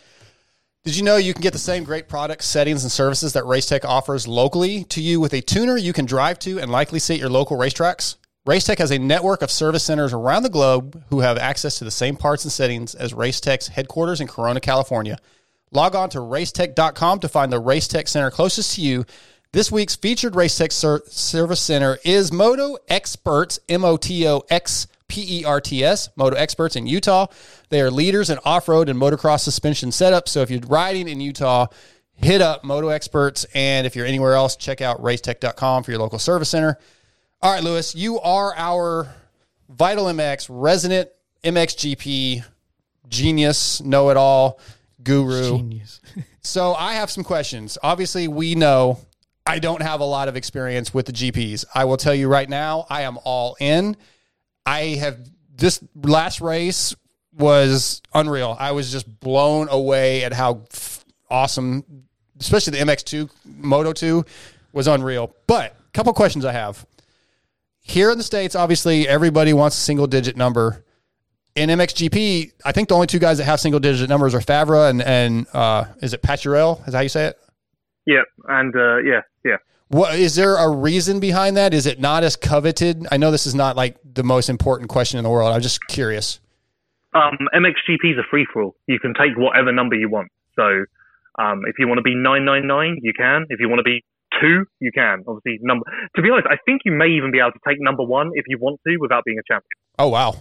Did 0.85 0.97
you 0.97 1.03
know 1.03 1.15
you 1.15 1.33
can 1.33 1.41
get 1.41 1.53
the 1.53 1.59
same 1.59 1.85
great 1.85 2.09
products, 2.09 2.45
settings, 2.45 2.83
and 2.83 2.91
services 2.91 3.33
that 3.33 3.45
Racetech 3.45 3.85
offers 3.85 4.27
locally 4.27 4.83
to 4.85 5.01
you 5.01 5.21
with 5.21 5.33
a 5.33 5.39
tuner 5.41 5.77
you 5.77 5.93
can 5.93 6.05
drive 6.05 6.39
to 6.39 6.59
and 6.59 6.69
likely 6.69 6.99
see 6.99 7.13
at 7.13 7.19
your 7.21 7.29
local 7.29 7.57
racetracks? 7.57 8.17
Racetech 8.45 8.79
has 8.79 8.91
a 8.91 8.99
network 8.99 9.41
of 9.41 9.49
service 9.49 9.85
centers 9.85 10.11
around 10.11 10.43
the 10.43 10.49
globe 10.49 11.01
who 11.09 11.21
have 11.21 11.37
access 11.37 11.77
to 11.77 11.85
the 11.85 11.91
same 11.91 12.17
parts 12.17 12.43
and 12.43 12.51
settings 12.51 12.93
as 12.95 13.13
Racetech's 13.13 13.69
headquarters 13.69 14.19
in 14.19 14.27
Corona, 14.27 14.59
California. 14.59 15.17
Log 15.71 15.95
on 15.95 16.09
to 16.09 16.17
racetech.com 16.17 17.19
to 17.21 17.29
find 17.29 17.53
the 17.53 17.61
Racetech 17.61 18.09
Center 18.09 18.29
closest 18.29 18.75
to 18.75 18.81
you. 18.81 19.05
This 19.53 19.71
week's 19.71 19.95
featured 19.95 20.33
Racetech 20.33 20.73
ser- 20.73 21.03
Service 21.07 21.61
Center 21.61 21.97
is 22.03 22.33
Moto 22.33 22.75
Experts, 22.89 23.59
M 23.69 23.85
O 23.85 23.95
T 23.95 24.27
O 24.27 24.43
X 24.49 24.87
P 25.13 25.41
E 25.41 25.46
R 25.46 25.62
T 25.62 25.84
S, 25.84 26.10
Moto 26.15 26.36
Experts 26.36 26.75
in 26.75 26.88
Utah. 26.88 27.27
They 27.70 27.82
are 27.82 27.91
leaders 27.91 28.32
in 28.32 28.39
off 28.43 28.67
road 28.67 28.89
and 28.89 29.00
motocross 29.00 29.41
suspension 29.41 29.91
setup. 29.91 30.27
So 30.27 30.41
if 30.41 30.50
you're 30.50 30.62
riding 30.62 31.08
in 31.08 31.22
Utah, 31.22 31.67
hit 32.15 32.41
up 32.41 32.63
Moto 32.63 32.88
Experts. 32.88 33.46
And 33.53 33.86
if 33.86 33.96
you're 33.96 34.08
anywhere 34.08 34.34
else, 34.34 34.55
check 34.55 34.82
out 34.82 35.00
racetech.com 35.03 35.84
for 35.84 35.91
your 35.91 36.00
local 36.00 36.17
service 36.17 36.50
center. 36.50 36.79
All 37.43 37.53
right, 37.53 37.63
Lewis, 37.63 37.93
you 37.93 38.20
are 38.22 38.55
our 38.58 39.13
Vital 39.70 40.05
MX 40.05 40.48
resident 40.50 41.10
MXGP 41.43 42.43
genius, 43.08 43.82
know 43.82 44.10
it 44.10 44.17
all, 44.17 44.60
guru. 45.03 45.58
Genius. 45.58 46.01
So 46.46 46.74
I 46.74 46.96
have 46.96 47.10
some 47.10 47.24
questions. 47.24 47.77
Obviously, 47.82 48.27
we 48.27 48.53
know 48.53 49.00
I 49.48 49.60
don't 49.60 49.82
have 49.82 50.01
a 50.01 50.03
lot 50.03 50.27
of 50.27 50.36
experience 50.36 50.93
with 50.93 51.05
the 51.05 51.13
GPs. 51.13 51.63
I 51.74 51.86
will 51.86 51.96
tell 51.96 52.13
you 52.13 52.27
right 52.27 52.50
now, 52.50 52.86
I 52.89 53.03
am 53.03 53.17
all 53.24 53.55
in. 53.62 53.96
I 54.65 54.96
have 55.00 55.20
this 55.55 55.84
last 55.95 56.41
race 56.41 56.95
was 57.36 58.02
unreal. 58.13 58.56
I 58.60 58.71
was 58.71 58.91
just 58.91 59.19
blown 59.19 59.67
away 59.69 60.23
at 60.23 60.34
how 60.34 60.63
f- 60.71 61.04
awesome, 61.30 62.06
especially 62.39 62.78
the 62.80 62.86
MX2 62.86 63.30
Moto 63.45 63.93
2 63.93 64.23
was 64.71 64.88
unreal. 64.88 65.36
But 65.47 65.71
a 65.71 65.91
couple 65.91 66.13
questions 66.13 66.45
I 66.45 66.52
have. 66.52 66.86
Here 67.82 68.12
in 68.12 68.17
the 68.17 68.23
States, 68.23 68.56
obviously, 68.56 69.08
everybody 69.08 69.52
wants 69.54 69.78
a 69.78 69.82
single 69.82 70.08
digit 70.08 70.38
number 70.38 70.84
in 71.56 71.69
MXGP, 71.69 72.52
I 72.65 72.71
think 72.71 72.89
the 72.89 72.95
only 72.95 73.08
two 73.08 73.19
guys 73.19 73.38
that 73.38 73.43
have 73.45 73.60
single 73.60 73.80
digit 73.80 74.10
numbers 74.10 74.34
are 74.34 74.39
Febvre 74.39 74.89
and 74.89 75.02
and 75.02 75.45
uh, 75.54 75.86
is 76.02 76.13
it 76.13 76.21
Paturel? 76.21 76.80
Is 76.80 76.86
that 76.88 76.93
how 76.95 77.02
you 77.02 77.10
say 77.10 77.28
it? 77.28 77.39
Yeah, 78.06 78.23
and 78.47 78.76
uh, 78.76 78.97
yeah, 78.97 79.21
yeah. 79.45 79.58
What 79.93 80.15
is 80.17 80.34
there 80.34 80.56
a 80.56 80.67
reason 80.67 81.19
behind 81.19 81.56
that? 81.56 81.71
Is 81.71 81.86
it 81.86 81.99
not 81.99 82.23
as 82.23 82.36
coveted? 82.36 83.06
I 83.12 83.17
know 83.17 83.29
this 83.29 83.45
is 83.45 83.53
not 83.53 83.75
like 83.75 83.95
the 84.03 84.23
most 84.23 84.49
important 84.49 84.89
question 84.89 85.19
in 85.19 85.23
the 85.23 85.29
world. 85.29 85.53
I'm 85.53 85.62
just 85.62 85.86
curious. 85.86 86.39
Um, 87.13 87.38
MXGP 87.53 88.13
is 88.13 88.17
a 88.17 88.25
free 88.27 88.47
for 88.51 88.63
all. 88.63 88.75
You 88.88 88.99
can 88.99 89.13
take 89.13 89.38
whatever 89.38 89.71
number 89.71 89.93
you 89.93 90.10
want. 90.10 90.32
So 90.56 90.86
um, 91.38 91.62
if 91.67 91.77
you 91.77 91.88
want 91.88 91.99
to 91.99 92.01
be 92.01 92.15
999, 92.15 93.01
you 93.03 93.13
can. 93.13 93.45
If 93.49 93.60
you 93.60 93.69
want 93.69 93.82
to 93.82 93.84
be 93.84 94.03
two, 94.41 94.65
you 94.79 94.91
can. 94.91 95.23
Obviously, 95.27 95.60
number. 95.62 95.86
To 96.15 96.23
be 96.23 96.32
honest, 96.32 96.47
I 96.49 96.58
think 96.65 96.82
you 96.86 96.91
may 96.91 97.10
even 97.10 97.32
be 97.32 97.38
able 97.38 97.51
to 97.51 97.62
take 97.62 97.77
number 97.79 98.01
one 98.01 98.32
if 98.34 98.45
you 98.47 98.58
want 98.58 98.82
to 98.88 98.97
without 98.97 99.23
being 99.25 99.38
a 99.38 99.45
champion. 99.45 99.77
Oh 99.99 100.08
wow, 100.08 100.34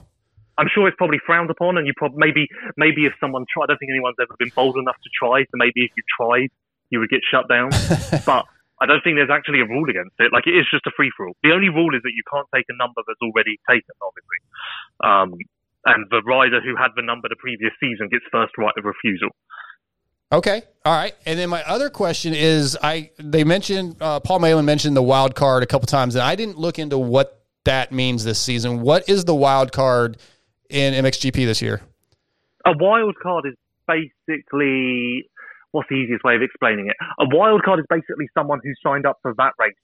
I'm 0.57 0.69
sure 0.73 0.89
it's 0.89 0.97
probably 0.97 1.21
frowned 1.27 1.51
upon, 1.51 1.77
and 1.77 1.87
you 1.87 1.93
probably 1.95 2.17
maybe 2.17 2.49
maybe 2.79 3.05
if 3.05 3.13
someone 3.21 3.45
tried, 3.53 3.65
I 3.65 3.67
don't 3.77 3.79
think 3.81 3.91
anyone's 3.93 4.17
ever 4.19 4.35
been 4.39 4.53
bold 4.57 4.79
enough 4.79 4.97
to 4.97 5.11
try. 5.13 5.43
So 5.43 5.61
maybe 5.61 5.85
if 5.85 5.91
you 5.95 6.03
tried, 6.17 6.49
you 6.89 7.01
would 7.01 7.11
get 7.11 7.21
shut 7.31 7.51
down. 7.51 7.69
but 8.25 8.47
I 8.81 8.87
don't 8.87 9.03
think 9.05 9.17
there's 9.17 9.31
actually 9.31 9.61
a 9.61 9.69
rule 9.69 9.89
against 9.89 10.17
it. 10.19 10.33
Like 10.33 10.47
it 10.47 10.57
is 10.57 10.67
just 10.71 10.87
a 10.87 10.93
free 10.97 11.11
for 11.17 11.29
all. 11.29 11.37
The 11.43 11.53
only 11.53 11.69
rule 11.69 11.95
is 11.95 12.03
that 12.03 12.15
you 12.15 12.23
can't 12.31 12.47
take 12.55 12.67
a 12.69 12.77
number 12.77 13.03
that's 13.07 13.21
already 13.23 13.59
taken, 13.69 13.95
obviously. 14.03 14.41
Um, 15.03 15.29
and 15.85 16.07
the 16.11 16.23
rider 16.23 16.61
who 16.61 16.77
had 16.77 16.91
the 16.97 17.03
number 17.03 17.29
the 17.29 17.37
previous 17.37 17.73
season 17.81 18.09
gets 18.09 18.25
first 18.31 18.53
right 18.59 18.75
of 18.77 18.85
refusal. 18.85 19.31
Okay, 20.33 20.63
all 20.85 20.97
right. 20.97 21.15
And 21.27 21.39
then 21.39 21.51
my 21.51 21.63
other 21.65 21.91
question 21.91 22.33
is, 22.35 22.79
I 22.83 23.11
they 23.19 23.45
mentioned 23.45 23.97
uh, 24.01 24.21
Paul 24.21 24.39
Malin 24.39 24.65
mentioned 24.65 24.97
the 24.97 25.03
wild 25.03 25.35
card 25.35 25.63
a 25.63 25.67
couple 25.67 25.87
times, 25.87 26.15
and 26.15 26.23
I 26.23 26.35
didn't 26.35 26.59
look 26.59 26.79
into 26.79 26.99
what 26.99 27.43
that 27.65 27.93
means 27.93 28.25
this 28.25 28.41
season. 28.41 28.81
What 28.81 29.09
is 29.09 29.25
the 29.25 29.35
wild 29.35 29.73
card 29.73 30.17
in 30.71 30.95
MXGP 31.05 31.35
this 31.45 31.61
year? 31.61 31.83
A 32.65 32.73
wild 32.75 33.17
card 33.23 33.45
is 33.47 33.55
basically 33.87 35.29
what's 35.73 35.89
the 35.89 35.97
easiest 35.97 36.25
way 36.25 36.37
of 36.37 36.43
explaining 36.43 36.87
it? 36.89 36.97
A 37.19 37.27
wild 37.29 37.63
card 37.65 37.81
is 37.81 37.87
basically 37.89 38.29
someone 38.33 38.61
who 38.63 38.73
signed 38.83 39.05
up 39.05 39.19
for 39.23 39.35
that 39.37 39.53
race. 39.59 39.75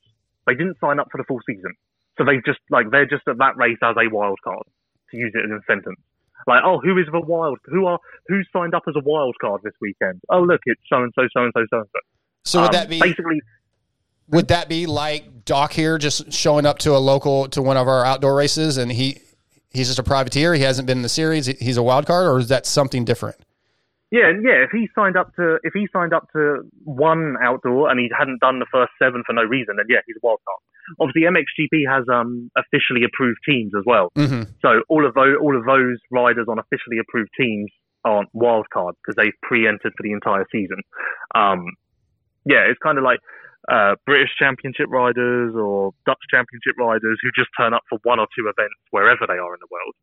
They 0.46 0.55
didn't 0.55 0.77
sign 0.81 1.01
up 1.01 1.09
for 1.11 1.18
the 1.18 1.24
full 1.24 1.40
season, 1.44 1.72
so 2.16 2.24
they 2.24 2.37
just 2.46 2.61
like 2.70 2.90
they're 2.90 3.07
just 3.07 3.27
at 3.29 3.38
that 3.38 3.57
race 3.57 3.79
as 3.83 3.96
a 3.98 4.09
wild 4.09 4.38
card 4.42 4.64
to 5.11 5.16
use 5.16 5.33
it 5.35 5.44
in 5.44 5.53
a 5.53 5.61
sentence. 5.66 6.01
Like, 6.46 6.62
oh, 6.64 6.81
who 6.81 6.96
is 6.96 7.07
the 7.12 7.20
wild? 7.20 7.59
Who 7.66 7.87
are 7.87 7.98
who 8.29 8.40
signed 8.53 8.74
up 8.74 8.85
as 8.88 8.94
a 8.96 9.05
wild 9.05 9.35
card 9.40 9.62
this 9.64 9.74
weekend? 9.81 10.20
Oh, 10.31 10.40
look, 10.40 10.61
it's 10.64 10.81
so 10.88 11.03
and 11.03 11.12
so, 11.14 11.27
so 11.35 11.42
and 11.44 11.53
so, 11.55 11.64
so 11.68 11.79
and 11.79 11.87
so. 11.92 12.01
So 12.44 12.61
would 12.61 12.68
um, 12.68 12.72
that 12.72 12.88
be 12.88 13.01
basically? 13.01 13.40
would 14.29 14.48
that 14.48 14.68
be 14.68 14.87
like 14.87 15.44
Doc 15.44 15.72
here 15.72 15.98
just 15.98 16.33
showing 16.33 16.66
up 16.66 16.79
to 16.81 16.92
a 16.92 16.98
local 16.98 17.48
to 17.48 17.62
one 17.62 17.77
of 17.77 17.88
our 17.88 18.05
outdoor 18.05 18.35
races 18.35 18.77
and 18.77 18.92
he 18.92 19.20
he's 19.70 19.88
just 19.88 19.98
a 19.98 20.03
privateer, 20.03 20.55
he 20.55 20.62
hasn't 20.62 20.87
been 20.87 20.98
in 20.98 21.03
the 21.03 21.09
series, 21.09 21.46
he's 21.46 21.77
a 21.77 21.83
wild 21.83 22.07
card, 22.07 22.27
or 22.27 22.38
is 22.38 22.48
that 22.48 22.66
something 22.66 23.05
different? 23.05 23.37
Yeah, 24.11 24.29
and 24.29 24.42
yeah. 24.42 24.64
If 24.64 24.71
he 24.73 24.88
signed 24.94 25.16
up 25.16 25.35
to 25.37 25.59
if 25.62 25.73
he 25.75 25.87
signed 25.92 26.14
up 26.14 26.29
to 26.33 26.64
one 26.85 27.37
outdoor 27.42 27.90
and 27.90 28.01
he 28.01 28.09
hadn't 28.16 28.40
done 28.40 28.59
the 28.59 28.66
first 28.73 28.92
seven 28.99 29.23
for 29.27 29.35
no 29.35 29.42
reason, 29.42 29.77
then 29.77 29.87
yeah, 29.88 30.01
he's 30.07 30.16
a 30.16 30.25
wild 30.25 30.40
card. 30.49 30.61
Obviously, 31.01 31.29
MXGP 31.29 31.85
has 31.85 32.09
um, 32.09 32.51
officially 32.57 33.05
approved 33.05 33.40
teams 33.44 33.73
as 33.77 33.85
well. 33.85 34.09
Mm-hmm. 34.16 34.49
So 34.62 34.81
all 34.88 35.07
of 35.07 35.12
those 35.12 35.37
all 35.40 35.57
of 35.57 35.64
those 35.66 35.99
riders 36.11 36.47
on 36.49 36.59
officially 36.59 36.97
approved 36.97 37.31
teams 37.38 37.68
aren't 38.05 38.31
wild 38.33 38.71
cards 38.73 38.97
because 39.05 39.16
they've 39.21 39.37
pre-entered 39.42 39.92
for 39.92 40.03
the 40.03 40.12
entire 40.12 40.47
season. 40.51 40.81
Um, 41.35 41.77
yeah, 42.47 42.64
it's 42.64 42.81
kind 42.83 42.97
of 42.97 43.05
like 43.05 43.21
uh, 43.68 43.97
British 44.07 44.31
Championship 44.38 44.88
riders 44.88 45.53
or 45.55 45.92
Dutch 46.07 46.25
Championship 46.31 46.79
riders 46.79 47.18
who 47.21 47.29
just 47.37 47.51
turn 47.61 47.75
up 47.75 47.83
for 47.90 47.99
one 48.05 48.18
or 48.18 48.27
two 48.33 48.49
events 48.49 48.81
wherever 48.90 49.27
they 49.29 49.37
are 49.37 49.53
in 49.53 49.61
the 49.61 49.68
world, 49.68 49.94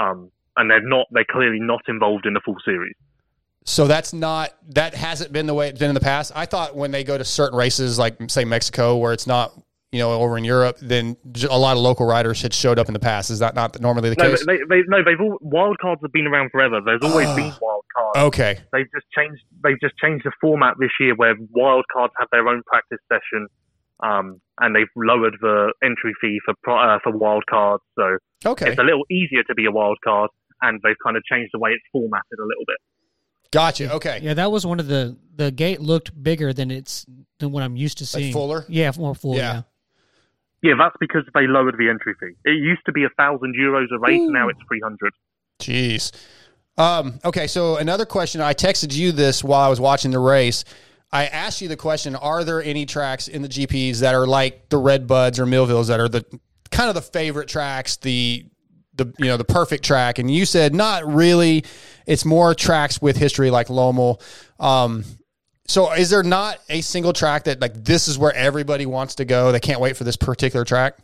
um, 0.00 0.32
and 0.56 0.70
they're 0.70 0.80
not 0.80 1.06
they're 1.12 1.28
clearly 1.28 1.60
not 1.60 1.82
involved 1.88 2.24
in 2.24 2.32
the 2.32 2.40
full 2.40 2.56
series. 2.64 2.96
So 3.64 3.86
that's 3.86 4.12
not 4.12 4.50
that 4.70 4.94
hasn't 4.94 5.32
been 5.32 5.46
the 5.46 5.54
way 5.54 5.68
it's 5.68 5.78
been 5.78 5.90
in 5.90 5.94
the 5.94 6.00
past. 6.00 6.32
I 6.34 6.46
thought 6.46 6.74
when 6.76 6.90
they 6.90 7.04
go 7.04 7.18
to 7.18 7.24
certain 7.24 7.58
races, 7.58 7.98
like 7.98 8.16
say 8.30 8.44
Mexico, 8.44 8.96
where 8.96 9.12
it's 9.12 9.26
not 9.26 9.52
you 9.92 9.98
know 9.98 10.12
over 10.12 10.38
in 10.38 10.44
Europe, 10.44 10.78
then 10.80 11.16
a 11.48 11.58
lot 11.58 11.76
of 11.76 11.82
local 11.82 12.06
riders 12.06 12.40
had 12.40 12.54
showed 12.54 12.78
up 12.78 12.88
in 12.88 12.94
the 12.94 12.98
past. 13.00 13.28
Is 13.30 13.38
that 13.40 13.54
not 13.54 13.78
normally 13.80 14.08
the 14.10 14.16
No, 14.16 14.30
case? 14.30 14.46
they, 14.46 14.56
they, 14.68 14.82
no, 14.88 15.04
they've 15.04 15.20
all 15.20 15.36
wild 15.42 15.78
cards 15.78 16.00
have 16.02 16.12
been 16.12 16.26
around 16.26 16.50
forever. 16.50 16.80
There's 16.84 17.02
always 17.02 17.28
Oh. 17.28 17.34
been 17.36 17.52
wild 17.60 17.84
cards. 17.96 18.18
okay, 18.28 18.58
They've 18.72 18.90
just 18.94 19.06
changed. 19.16 19.42
They've 19.62 19.80
just 19.80 19.94
changed 19.98 20.24
the 20.24 20.32
format 20.40 20.74
this 20.80 20.90
year, 20.98 21.14
where 21.14 21.34
wild 21.50 21.84
cards 21.92 22.14
have 22.18 22.28
their 22.32 22.48
own 22.48 22.62
practice 22.66 22.98
session, 23.12 23.46
um, 24.02 24.40
and 24.60 24.74
they've 24.74 24.90
lowered 24.96 25.36
the 25.42 25.74
entry 25.84 26.14
fee 26.20 26.40
for 26.46 26.54
uh, 26.72 26.98
for 27.04 27.12
wild 27.12 27.44
cards. 27.48 27.82
So 27.98 28.16
okay, 28.46 28.70
it's 28.70 28.80
a 28.80 28.84
little 28.84 29.04
easier 29.10 29.42
to 29.44 29.54
be 29.54 29.66
a 29.66 29.70
wild 29.70 29.98
card, 30.02 30.30
and 30.62 30.80
they've 30.82 30.96
kind 31.04 31.16
of 31.18 31.22
changed 31.24 31.50
the 31.52 31.58
way 31.58 31.70
it's 31.72 31.84
formatted 31.92 32.38
a 32.40 32.46
little 32.46 32.64
bit. 32.66 32.78
Gotcha. 33.52 33.92
Okay. 33.94 34.20
Yeah, 34.22 34.34
that 34.34 34.52
was 34.52 34.64
one 34.64 34.78
of 34.80 34.86
the 34.86 35.16
the 35.34 35.50
gate 35.50 35.80
looked 35.80 36.20
bigger 36.22 36.52
than 36.52 36.70
it's 36.70 37.04
than 37.38 37.50
what 37.50 37.62
I'm 37.62 37.76
used 37.76 37.98
to 37.98 38.06
seeing. 38.06 38.32
fuller? 38.32 38.64
Yeah, 38.68 38.92
more 38.96 39.14
full. 39.14 39.36
Yeah. 39.36 39.54
Yeah. 39.54 39.62
Yeah, 40.62 40.74
that's 40.78 40.96
because 41.00 41.22
they 41.34 41.46
lowered 41.46 41.76
the 41.78 41.88
entry 41.88 42.14
fee. 42.20 42.34
It 42.44 42.52
used 42.52 42.82
to 42.84 42.92
be 42.92 43.04
a 43.04 43.08
thousand 43.16 43.54
euros 43.58 43.86
a 43.92 43.98
race, 43.98 44.20
now 44.24 44.48
it's 44.48 44.58
three 44.68 44.80
hundred. 44.80 45.12
Jeez. 45.58 46.12
Um, 46.76 47.18
okay, 47.24 47.46
so 47.46 47.76
another 47.76 48.04
question. 48.04 48.40
I 48.40 48.52
texted 48.54 48.94
you 48.94 49.12
this 49.12 49.42
while 49.42 49.60
I 49.60 49.68
was 49.68 49.80
watching 49.80 50.10
the 50.10 50.18
race. 50.18 50.64
I 51.10 51.26
asked 51.26 51.62
you 51.62 51.68
the 51.68 51.76
question: 51.76 52.14
Are 52.14 52.44
there 52.44 52.62
any 52.62 52.84
tracks 52.84 53.26
in 53.26 53.42
the 53.42 53.48
GPs 53.48 54.00
that 54.00 54.14
are 54.14 54.26
like 54.26 54.68
the 54.68 54.76
Red 54.76 55.06
Buds 55.06 55.38
or 55.38 55.46
Millvilles 55.46 55.88
that 55.88 55.98
are 55.98 56.08
the 56.08 56.24
kind 56.70 56.88
of 56.88 56.94
the 56.94 57.02
favorite 57.02 57.48
tracks, 57.48 57.96
the 57.96 58.44
the 58.94 59.12
you 59.18 59.26
know 59.26 59.38
the 59.38 59.44
perfect 59.44 59.82
track? 59.82 60.18
And 60.18 60.30
you 60.30 60.44
said 60.44 60.74
not 60.74 61.06
really. 61.06 61.64
It's 62.10 62.24
more 62.24 62.54
tracks 62.54 63.00
with 63.00 63.16
history 63.16 63.50
like 63.50 63.68
Lommel. 63.68 64.20
Um, 64.58 65.04
so 65.66 65.92
is 65.92 66.10
there 66.10 66.24
not 66.24 66.58
a 66.68 66.80
single 66.80 67.12
track 67.12 67.44
that 67.44 67.60
like 67.60 67.74
this 67.84 68.08
is 68.08 68.18
where 68.18 68.34
everybody 68.34 68.84
wants 68.84 69.14
to 69.16 69.24
go? 69.24 69.52
They 69.52 69.60
can't 69.60 69.80
wait 69.80 69.96
for 69.96 70.02
this 70.02 70.16
particular 70.16 70.64
track. 70.64 70.98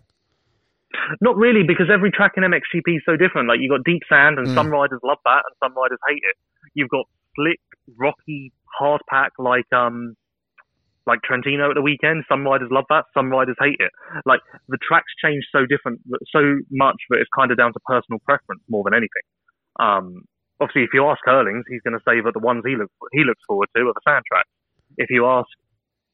Not 1.21 1.37
really, 1.37 1.63
because 1.63 1.87
every 1.93 2.11
track 2.11 2.33
in 2.37 2.43
MXGP 2.43 2.97
is 2.97 3.03
so 3.07 3.17
different. 3.17 3.47
Like 3.49 3.59
you've 3.61 3.71
got 3.71 3.85
deep 3.85 4.03
sand, 4.09 4.39
and 4.39 4.49
Mm. 4.49 4.55
some 4.55 4.69
riders 4.69 4.99
love 5.05 5.19
that, 5.25 5.43
and 5.47 5.55
some 5.63 5.73
riders 5.77 5.99
hate 6.09 6.23
it. 6.23 6.37
You've 6.75 6.89
got 6.89 7.07
slick, 7.37 7.61
rocky, 7.97 8.53
hard 8.79 9.01
pack 9.09 9.33
like 9.39 9.71
um 9.73 10.15
like 11.07 11.21
Trentino 11.23 11.71
at 11.71 11.75
the 11.77 11.83
weekend. 11.83 12.25
Some 12.29 12.43
riders 12.43 12.69
love 12.73 12.87
that, 12.89 13.05
some 13.15 13.31
riders 13.31 13.55
hate 13.61 13.77
it. 13.79 13.93
Like 14.25 14.41
the 14.69 14.79
tracks 14.83 15.13
change 15.23 15.45
so 15.53 15.65
different, 15.67 16.01
so 16.33 16.59
much 16.73 16.97
that 17.11 17.19
it's 17.21 17.31
kind 17.39 17.53
of 17.53 17.57
down 17.57 17.73
to 17.75 17.81
personal 17.87 18.19
preference 18.25 18.63
more 18.69 18.83
than 18.83 18.93
anything. 18.95 19.23
Um, 19.79 20.25
obviously, 20.61 20.85
if 20.85 20.91
you 20.95 21.07
ask 21.07 21.21
Herlings, 21.25 21.65
he's 21.69 21.83
going 21.83 21.99
to 21.99 22.05
say 22.07 22.21
that 22.21 22.33
the 22.33 22.43
ones 22.45 22.63
he 22.67 22.77
looks 22.77 22.93
he 23.13 23.25
looks 23.25 23.43
forward 23.47 23.69
to 23.77 23.83
are 23.83 23.95
the 23.95 24.07
sand 24.07 24.25
tracks. 24.31 24.51
If 24.97 25.11
you 25.11 25.27
ask 25.27 25.49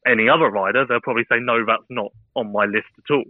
any 0.05 0.27
other 0.27 0.49
rider, 0.49 0.85
they'll 0.85 1.03
probably 1.03 1.25
say 1.29 1.39
no, 1.39 1.65
that's 1.65 1.87
not 1.89 2.11
on 2.35 2.51
my 2.51 2.65
list 2.65 2.91
at 2.97 3.13
all. 3.13 3.29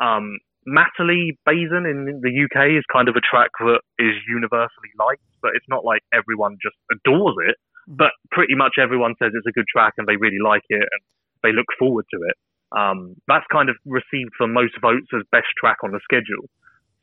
Um, 0.00 0.38
Matterley 0.66 1.38
Basin 1.46 1.86
in 1.86 2.20
the 2.20 2.34
UK 2.34 2.76
is 2.76 2.84
kind 2.92 3.08
of 3.08 3.16
a 3.16 3.24
track 3.24 3.50
that 3.60 3.80
is 3.98 4.14
universally 4.28 4.92
liked, 4.98 5.24
but 5.40 5.52
it's 5.54 5.68
not 5.68 5.84
like 5.84 6.02
everyone 6.12 6.58
just 6.60 6.76
adores 6.92 7.36
it. 7.48 7.56
But 7.88 8.12
pretty 8.30 8.54
much 8.54 8.74
everyone 8.78 9.14
says 9.18 9.32
it's 9.34 9.48
a 9.48 9.56
good 9.56 9.66
track 9.66 9.94
and 9.98 10.06
they 10.06 10.16
really 10.16 10.38
like 10.42 10.62
it 10.68 10.84
and 10.84 11.02
they 11.42 11.52
look 11.52 11.66
forward 11.78 12.04
to 12.12 12.20
it. 12.28 12.36
Um, 12.76 13.16
that's 13.26 13.46
kind 13.50 13.68
of 13.68 13.76
received 13.84 14.30
for 14.36 14.46
most 14.46 14.74
votes 14.80 15.08
as 15.14 15.22
best 15.32 15.48
track 15.58 15.78
on 15.82 15.90
the 15.90 16.00
schedule. 16.04 16.46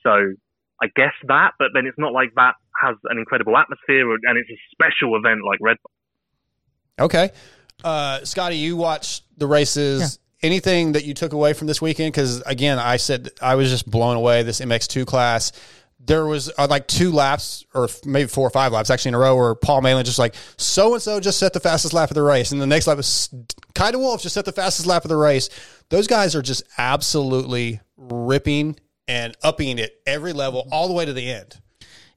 So 0.05 0.37
I 0.81 0.87
guess 0.95 1.13
that, 1.27 1.53
but 1.59 1.69
then 1.73 1.87
it's 1.87 1.97
not 1.97 2.13
like 2.13 2.31
that 2.35 2.55
has 2.81 2.95
an 3.05 3.17
incredible 3.17 3.57
atmosphere 3.57 4.11
and 4.11 4.37
it's 4.37 4.49
a 4.49 4.59
special 4.71 5.15
event 5.17 5.41
like 5.45 5.59
Red 5.61 5.77
Bull. 5.83 7.05
Okay. 7.05 7.31
Uh, 7.83 8.23
Scotty, 8.23 8.57
you 8.57 8.75
watched 8.75 9.23
the 9.37 9.47
races. 9.47 10.19
Anything 10.43 10.91
that 10.91 11.03
you 11.03 11.13
took 11.15 11.33
away 11.33 11.53
from 11.53 11.67
this 11.67 11.81
weekend? 11.81 12.13
Because 12.13 12.41
again, 12.41 12.77
I 12.77 12.97
said 12.97 13.29
I 13.41 13.55
was 13.55 13.69
just 13.69 13.89
blown 13.89 14.17
away. 14.17 14.43
This 14.43 14.61
MX2 14.61 15.05
class. 15.07 15.51
There 15.99 16.25
was 16.25 16.51
uh, 16.57 16.67
like 16.69 16.87
two 16.87 17.11
laps, 17.11 17.65
or 17.73 17.85
f- 17.85 18.05
maybe 18.05 18.27
four 18.27 18.47
or 18.47 18.51
five 18.51 18.71
laps 18.71 18.91
actually 18.91 19.09
in 19.09 19.15
a 19.15 19.19
row, 19.19 19.35
where 19.35 19.55
Paul 19.55 19.81
Malin 19.81 20.05
just 20.05 20.19
like 20.19 20.35
so 20.55 20.93
and 20.93 21.01
so 21.01 21.19
just 21.19 21.39
set 21.39 21.53
the 21.53 21.59
fastest 21.59 21.93
lap 21.93 22.11
of 22.11 22.15
the 22.15 22.21
race, 22.21 22.51
and 22.51 22.61
the 22.61 22.67
next 22.67 22.85
lap 22.85 22.97
was 22.97 23.33
Kay 23.73 23.91
de 23.91 23.97
Wolf 23.97 24.21
just 24.21 24.35
set 24.35 24.45
the 24.45 24.51
fastest 24.51 24.87
lap 24.87 25.03
of 25.03 25.09
the 25.09 25.17
race. 25.17 25.49
Those 25.89 26.05
guys 26.05 26.35
are 26.35 26.43
just 26.43 26.63
absolutely 26.77 27.81
ripping 27.97 28.79
and 29.07 29.35
upping 29.43 29.79
it 29.79 29.99
every 30.05 30.33
level, 30.33 30.67
all 30.71 30.87
the 30.87 30.93
way 30.93 31.03
to 31.03 31.13
the 31.13 31.29
end. 31.29 31.59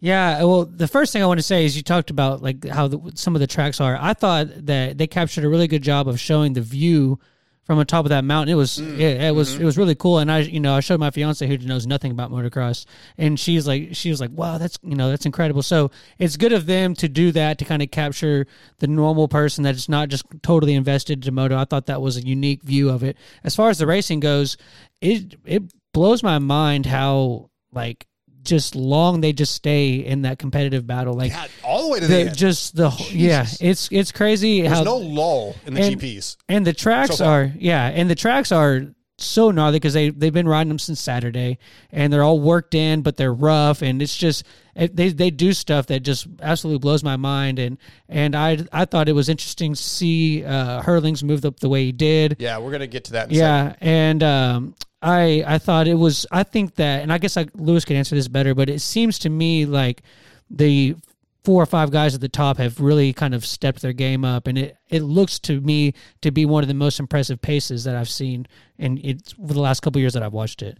Yeah, 0.01 0.43
well, 0.45 0.65
the 0.65 0.89
first 0.89 1.13
thing 1.13 1.23
I 1.23 1.27
want 1.27 1.39
to 1.41 1.45
say 1.45 1.65
is 1.67 1.77
you 1.77 1.83
talked 1.83 2.11
about 2.11 2.43
like 2.43 2.67
how 2.67 2.89
the, 2.89 3.13
some 3.15 3.35
of 3.37 3.41
the 3.41 3.47
tracks 3.47 3.81
are. 3.81 3.99
I 4.01 4.15
thought 4.15 4.49
that 4.67 4.97
they 4.97 5.07
captured 5.07 5.45
a 5.45 5.49
really 5.49 5.69
good 5.69 5.83
job 5.83 6.09
of 6.09 6.19
showing 6.19 6.55
the 6.55 6.63
view 6.63 7.19
from 7.65 7.79
the 7.79 7.85
top 7.85 8.07
of 8.07 8.09
that 8.09 8.25
mountain. 8.25 8.53
It 8.53 8.57
was 8.57 8.79
Mm. 8.79 8.99
it, 8.99 9.21
it 9.21 9.35
was 9.35 9.53
Mm-hmm. 9.53 9.63
it 9.63 9.65
was 9.67 9.77
really 9.79 9.95
cool. 9.95 10.19
And 10.19 10.33
I 10.33 10.39
you 10.39 10.59
know 10.59 10.75
I 10.75 10.81
showed 10.81 10.99
my 11.01 11.11
fiance 11.11 11.47
who 11.47 11.59
knows 11.59 11.87
nothing 11.87 12.11
about 12.13 12.31
motocross, 12.33 12.87
and 13.19 13.39
she's 13.39 13.67
like 13.67 13.91
she 13.93 14.09
was 14.09 14.21
like 14.23 14.31
wow 14.33 14.57
that's 14.57 14.79
you 14.83 14.97
know 14.97 15.11
that's 15.11 15.27
incredible. 15.27 15.63
So 15.63 15.91
it's 16.19 16.37
good 16.39 16.55
of 16.55 16.65
them 16.67 16.95
to 16.95 17.09
do 17.09 17.31
that 17.33 17.59
to 17.59 17.67
kind 17.67 17.83
of 17.83 17.91
capture 17.91 18.47
the 18.79 18.87
normal 18.89 19.29
person 19.29 19.63
that's 19.63 19.89
not 19.89 20.09
just 20.09 20.25
totally 20.43 20.75
invested 20.75 21.23
to 21.25 21.31
moto. 21.31 21.59
I 21.59 21.67
thought 21.67 21.87
that 21.87 22.01
was 22.01 22.17
a 22.17 22.27
unique 22.27 22.63
view 22.63 22.89
of 22.89 23.05
it. 23.05 23.19
As 23.45 23.55
far 23.55 23.69
as 23.69 23.77
the 23.79 23.87
racing 23.87 24.21
goes, 24.21 24.57
it 25.03 25.35
it 25.45 25.63
blows 25.93 26.23
my 26.23 26.39
mind 26.39 26.87
how 26.87 27.51
like 27.71 28.07
just 28.43 28.75
long 28.75 29.21
they 29.21 29.33
just 29.33 29.55
stay 29.55 29.95
in 29.97 30.23
that 30.23 30.39
competitive 30.39 30.87
battle 30.87 31.15
like 31.15 31.33
God, 31.33 31.51
all 31.65 31.85
the 31.85 31.89
way 31.93 32.01
to 32.01 32.07
the, 32.07 32.19
end. 32.21 32.37
just 32.37 32.75
the 32.77 32.91
whole- 32.91 33.07
yeah 33.11 33.47
it's 33.61 33.89
it's 33.93 34.13
crazy 34.13 34.63
There's 34.63 34.73
how 34.79 34.83
no 34.85 34.97
lull 34.97 35.57
in 35.67 35.75
the 35.75 35.83
and- 35.83 36.01
GPs. 36.01 36.37
and 36.49 36.67
the 36.67 36.73
tracks 36.73 37.17
So 37.17 37.27
are 37.27 37.53
yeah 37.59 37.89
and 37.89 38.09
the 38.09 38.15
tracks 38.15 38.51
are 38.53 38.83
so 39.19 39.51
gnarly 39.51 39.77
because 39.79 39.93
they 39.93 40.09
they've 40.09 40.33
been 40.33 40.49
riding 40.49 40.69
them 40.69 40.79
since 40.79 40.99
Saturday 40.99 41.59
and 41.93 42.11
they're 42.11 42.23
all 42.23 42.41
worked 42.41 42.75
in 42.75 43.03
but 43.03 43.19
they're 43.19 43.35
rough 43.35 43.83
and 43.83 44.01
it's 44.01 44.17
just 44.17 44.45
it, 44.75 44.97
they 44.97 45.11
they 45.11 45.31
do 45.31 45.53
stuff 45.53 45.89
that 45.89 46.01
just 46.01 46.27
absolutely 46.41 46.79
blows 46.79 47.05
my 47.05 47.17
mind 47.17 47.59
and 47.59 47.77
and 48.09 48.35
I 48.35 48.65
I 48.73 48.87
thought 48.87 49.11
it 49.11 49.13
was 49.13 49.29
interesting 49.29 49.75
to 49.75 49.83
see 49.83 50.43
uh 50.43 50.81
Herlings 50.81 51.23
moved 51.23 51.45
up 51.45 51.61
the 51.61 51.69
way 51.69 51.85
he 51.85 51.93
did 51.93 52.37
Yeah, 52.39 52.57
we're 52.57 52.73
gonna 52.73 52.87
get 52.87 53.05
to 53.05 53.13
that. 53.13 53.27
In 53.31 53.33
a 53.33 53.39
second. 53.39 53.77
yeah, 53.83 53.87
and 53.87 54.23
um, 54.23 54.75
I 55.03 55.43
I 55.47 55.59
thought 55.59 55.89
it 55.89 55.95
was. 55.95 56.27
I 56.31 56.43
think 56.43 56.75
that, 56.77 57.03
and 57.03 57.13
I 57.13 57.19
guess 57.19 57.37
like 57.37 57.51
Lewis 57.55 57.85
could 57.85 57.97
answer 57.97 58.15
this 58.15 58.29
better, 58.29 58.55
but 58.55 58.69
it 58.69 58.81
seems 58.81 59.19
to 59.21 59.31
me 59.31 59.67
like 59.67 60.03
the 60.51 60.97
four 61.43 61.63
or 61.63 61.67
five 61.67 61.91
guys 61.91 62.15
at 62.15 62.21
the 62.21 62.29
top 62.29 62.59
have 62.59 62.81
really 62.81 63.13
kind 63.13 63.35
of 63.35 63.47
stepped 63.47 63.81
their 63.81 63.93
game 63.93 64.25
up, 64.25 64.47
and 64.47 64.59
it 64.59 64.77
it 64.89 65.01
looks 65.01 65.39
to 65.41 65.61
me 65.61 65.95
to 66.21 66.31
be 66.31 66.45
one 66.45 66.63
of 66.63 66.69
the 66.69 66.75
most 66.75 67.01
impressive 67.01 67.41
paces 67.41 67.85
that 67.85 67.97
I've 67.97 68.11
seen 68.11 68.47
in 68.79 69.01
it's 69.03 69.33
for 69.33 69.55
the 69.55 69.61
last 69.61 69.81
couple 69.81 70.01
years 70.01 70.13
that 70.15 70.23
I've 70.23 70.33
watched 70.35 70.63
it. 70.63 70.79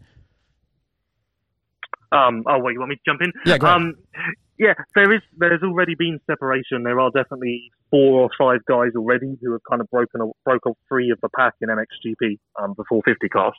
Um, 2.13 2.43
oh, 2.47 2.59
wait, 2.59 2.73
you 2.73 2.81
want 2.81 2.91
me 2.91 2.97
to 2.97 3.03
jump 3.07 3.21
in? 3.23 3.33
Yeah, 3.47 3.57
go 3.57 3.69
ahead. 3.69 3.77
Um, 3.77 3.95
yeah, 4.61 4.75
there 4.95 5.11
is. 5.11 5.23
There's 5.39 5.63
already 5.63 5.95
been 5.95 6.21
separation. 6.27 6.83
There 6.83 7.01
are 7.01 7.11
definitely 7.11 7.71
four 7.91 8.21
or 8.21 8.31
five 8.39 8.61
guys 8.69 8.91
already 8.95 9.39
who 9.41 9.53
have 9.53 9.63
kind 9.69 9.81
of 9.81 9.89
broken 9.89 10.21
a- 10.21 10.37
broke 10.45 10.67
off 10.67 10.77
free 10.87 11.11
of 11.11 11.19
the 11.23 11.31
pack 11.35 11.55
in 11.63 11.71
MXGP 11.71 12.37
um, 12.63 12.75
the 12.77 12.85
450 12.87 13.29
class. 13.31 13.55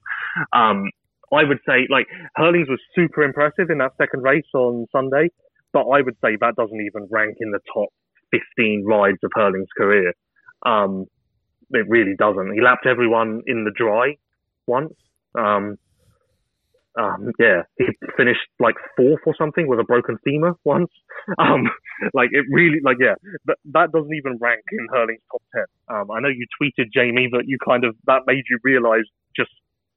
Um, 0.54 0.92
I 1.34 1.44
would 1.44 1.58
say 1.66 1.88
like 1.90 2.06
Herlings 2.38 2.70
was 2.70 2.80
super 2.94 3.24
impressive 3.24 3.72
in 3.72 3.80
that 3.80 3.94
second 3.98 4.22
race 4.22 4.46
on 4.54 4.86
Sunday, 4.92 5.30
but 5.74 5.88
I 5.90 6.02
would 6.02 6.18
say 6.24 6.38
that 6.40 6.56
doesn't 6.56 6.80
even 6.80 7.08
rank 7.10 7.38
in 7.40 7.50
the 7.50 7.62
top 7.74 7.90
15 8.30 8.86
rides 8.86 9.18
of 9.24 9.32
Herlings' 9.34 9.70
career. 9.76 10.14
Um, 10.68 11.08
it 11.72 11.88
really 11.90 12.14
doesn't. 12.16 12.54
He 12.54 12.62
lapped 12.62 12.86
everyone 12.86 13.42
in 13.48 13.64
the 13.64 13.72
dry 13.76 14.18
once. 14.68 14.94
Um, 15.36 15.78
um, 17.00 17.32
yeah, 17.40 17.62
he 17.78 17.86
finished 18.18 18.42
like 18.60 18.76
fourth 18.98 19.22
or 19.26 19.34
something 19.38 19.68
with 19.68 19.80
a 19.80 19.84
broken 19.84 20.18
femur 20.24 20.54
once. 20.64 20.90
Um, 21.38 21.70
like 22.16 22.30
it 22.32 22.46
really, 22.52 22.80
like 22.84 22.98
yeah, 23.00 23.14
that 23.46 23.58
that 23.74 23.92
doesn't 23.92 24.14
even 24.16 24.40
rank 24.42 24.62
in 24.72 24.88
Herlings' 24.92 25.22
top 25.32 25.42
ten. 25.54 25.66
Um, 25.88 26.10
I 26.10 26.20
know 26.20 26.30
you 26.30 26.48
tweeted 26.60 26.86
Jamie 26.92 27.30
that 27.32 27.44
you 27.46 27.58
kind 27.64 27.84
of 27.84 27.96
that 28.08 28.22
made 28.26 28.44
you 28.50 28.58
realise 28.64 29.06
just 29.36 29.52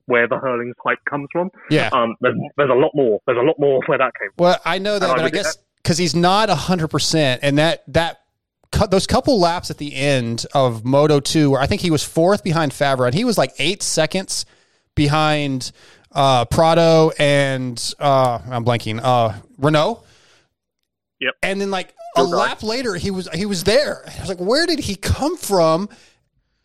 where 0.05 0.29
the 0.29 0.37
Herlings' 0.37 0.75
hype 0.85 0.99
comes 1.09 1.29
from. 1.33 1.49
Yeah. 1.71 1.89
Um, 1.95 2.15
there's, 2.21 2.37
there's 2.59 2.69
a 2.71 2.75
lot 2.75 2.91
more. 2.95 3.21
There's 3.27 3.39
a 3.39 3.43
lot 3.43 3.57
more 3.59 3.81
where 3.87 3.97
that 3.97 4.13
came 4.21 4.29
from. 4.37 4.45
Well, 4.45 4.59
I 4.67 4.79
know 4.79 4.99
that, 4.99 5.05
And 5.09 5.13
I 5.13 5.15
but 5.15 5.21
I 5.21 5.25
would- 5.25 5.33
guess 5.33 5.57
because 5.83 5.97
he's 5.97 6.15
not 6.15 6.51
hundred 6.51 6.89
percent, 6.89 7.41
and 7.43 7.57
that 7.57 7.85
that 7.89 8.21
those 8.91 9.07
couple 9.07 9.41
laps 9.41 9.71
at 9.71 9.79
the 9.79 9.95
end 9.97 10.45
of 10.53 10.85
Moto 10.85 11.21
Two, 11.21 11.53
where 11.53 11.61
I 11.61 11.67
think 11.67 11.81
he 11.81 11.91
was 11.91 12.05
fourth 12.05 12.45
behind 12.45 12.73
Febvre, 12.73 13.07
and 13.07 13.15
he 13.15 13.25
was 13.25 13.39
like 13.39 13.55
eight 13.59 13.83
seconds 13.83 14.45
behind 14.95 15.73
uh, 16.14 16.44
Prado 16.46 17.11
and 17.18 17.94
uh, 17.98 18.38
I'm 18.50 18.64
blanking 18.64 19.00
uh, 19.03 19.35
Renaux. 19.61 20.03
Yep. 21.20 21.35
And 21.42 21.61
then 21.61 21.70
like 21.70 21.94
a 22.16 22.22
lap 22.22 22.62
later, 22.62 22.94
he 22.94 23.11
was 23.11 23.29
he 23.35 23.46
was 23.46 23.64
there. 23.64 24.05
I 24.07 24.20
was 24.20 24.29
like, 24.29 24.40
where 24.40 24.66
did 24.66 24.79
he 24.79 24.94
come 24.96 25.37
from? 25.37 25.88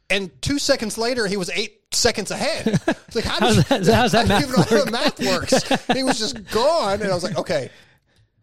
And 0.10 0.30
two 0.42 0.60
seconds 0.60 0.98
later, 0.98 1.28
he 1.28 1.38
was 1.38 1.50
eight 1.52 1.82
seconds 1.92 2.32
ahead. 2.32 2.80
It's 3.10 3.16
like, 3.16 3.26
how 3.26 3.40
does 3.40 3.64
that- 3.66 3.86
how's 3.88 4.12
that 4.12 4.28
math 4.28 4.44
even 4.44 4.56
know 4.56 4.62
how 4.62 4.86
the 4.86 4.92
math 4.92 5.20
works. 5.20 5.88
he 5.96 6.04
was 6.04 6.20
just 6.20 6.44
gone, 6.52 7.02
and 7.02 7.10
I 7.10 7.14
was 7.16 7.24
like, 7.24 7.38
okay, 7.40 7.72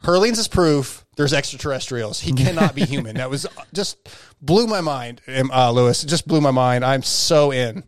Herlings 0.03 0.39
is 0.39 0.49
proof. 0.49 1.05
There's 1.17 1.33
extraterrestrials. 1.33 2.19
He 2.21 2.33
cannot 2.33 2.75
be 2.75 2.85
human. 2.85 3.17
That 3.17 3.31
was 3.31 3.47
just 3.73 3.97
blew 4.41 4.67
my 4.67 4.81
mind, 4.81 5.21
uh, 5.29 5.71
Lewis. 5.71 6.03
It 6.03 6.09
just 6.09 6.27
blew 6.27 6.41
my 6.41 6.51
mind. 6.51 6.85
I'm 6.85 7.03
so 7.03 7.53
in. 7.53 7.85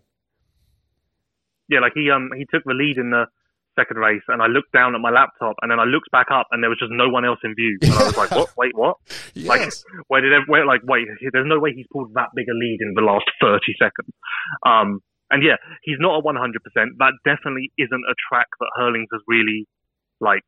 Yeah, 1.68 1.80
like 1.80 1.92
he 1.94 2.10
um 2.10 2.30
he 2.36 2.46
took 2.50 2.64
the 2.64 2.74
lead 2.74 2.98
in 2.98 3.10
the 3.10 3.26
second 3.78 3.98
race, 3.98 4.22
and 4.28 4.42
I 4.42 4.46
looked 4.46 4.72
down 4.72 4.94
at 4.94 5.00
my 5.00 5.10
laptop, 5.10 5.54
and 5.62 5.70
then 5.70 5.78
I 5.78 5.84
looked 5.84 6.10
back 6.10 6.26
up, 6.32 6.48
and 6.50 6.62
there 6.62 6.70
was 6.70 6.78
just 6.80 6.90
no 6.90 7.08
one 7.08 7.24
else 7.24 7.38
in 7.44 7.54
view, 7.54 7.78
and 7.82 7.92
I 7.92 8.04
was 8.04 8.16
like, 8.16 8.30
what? 8.38 8.50
Wait, 8.56 8.74
what? 8.76 8.96
Like, 9.36 9.70
where 10.08 10.20
did 10.20 10.32
where 10.48 10.66
like 10.66 10.82
wait? 10.84 11.06
There's 11.32 11.46
no 11.46 11.60
way 11.60 11.72
he's 11.74 11.86
pulled 11.92 12.12
that 12.14 12.30
big 12.34 12.46
a 12.50 12.54
lead 12.54 12.78
in 12.80 12.94
the 12.94 13.02
last 13.02 13.26
30 13.40 13.60
seconds. 13.78 14.10
Um, 14.66 15.00
and 15.30 15.42
yeah, 15.44 15.56
he's 15.82 16.00
not 16.00 16.18
at 16.18 16.24
100. 16.24 16.62
percent 16.64 16.98
That 16.98 17.12
definitely 17.24 17.70
isn't 17.78 18.04
a 18.10 18.14
track 18.28 18.48
that 18.60 18.70
Herlings 18.76 19.08
has 19.12 19.20
really 19.28 19.66
like 20.20 20.46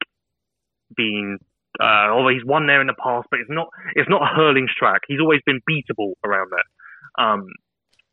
been 0.96 1.38
Uh, 1.78 2.10
although 2.10 2.34
he's 2.34 2.44
won 2.44 2.66
there 2.66 2.80
in 2.80 2.88
the 2.88 2.98
past, 2.98 3.28
but 3.30 3.38
it's 3.40 3.50
not 3.50 3.68
it's 3.94 4.08
not 4.08 4.22
a 4.22 4.34
Herlings 4.34 4.74
track. 4.76 5.02
He's 5.06 5.20
always 5.20 5.40
been 5.46 5.60
beatable 5.70 6.14
around 6.24 6.50
there. 6.50 7.24
Um, 7.24 7.46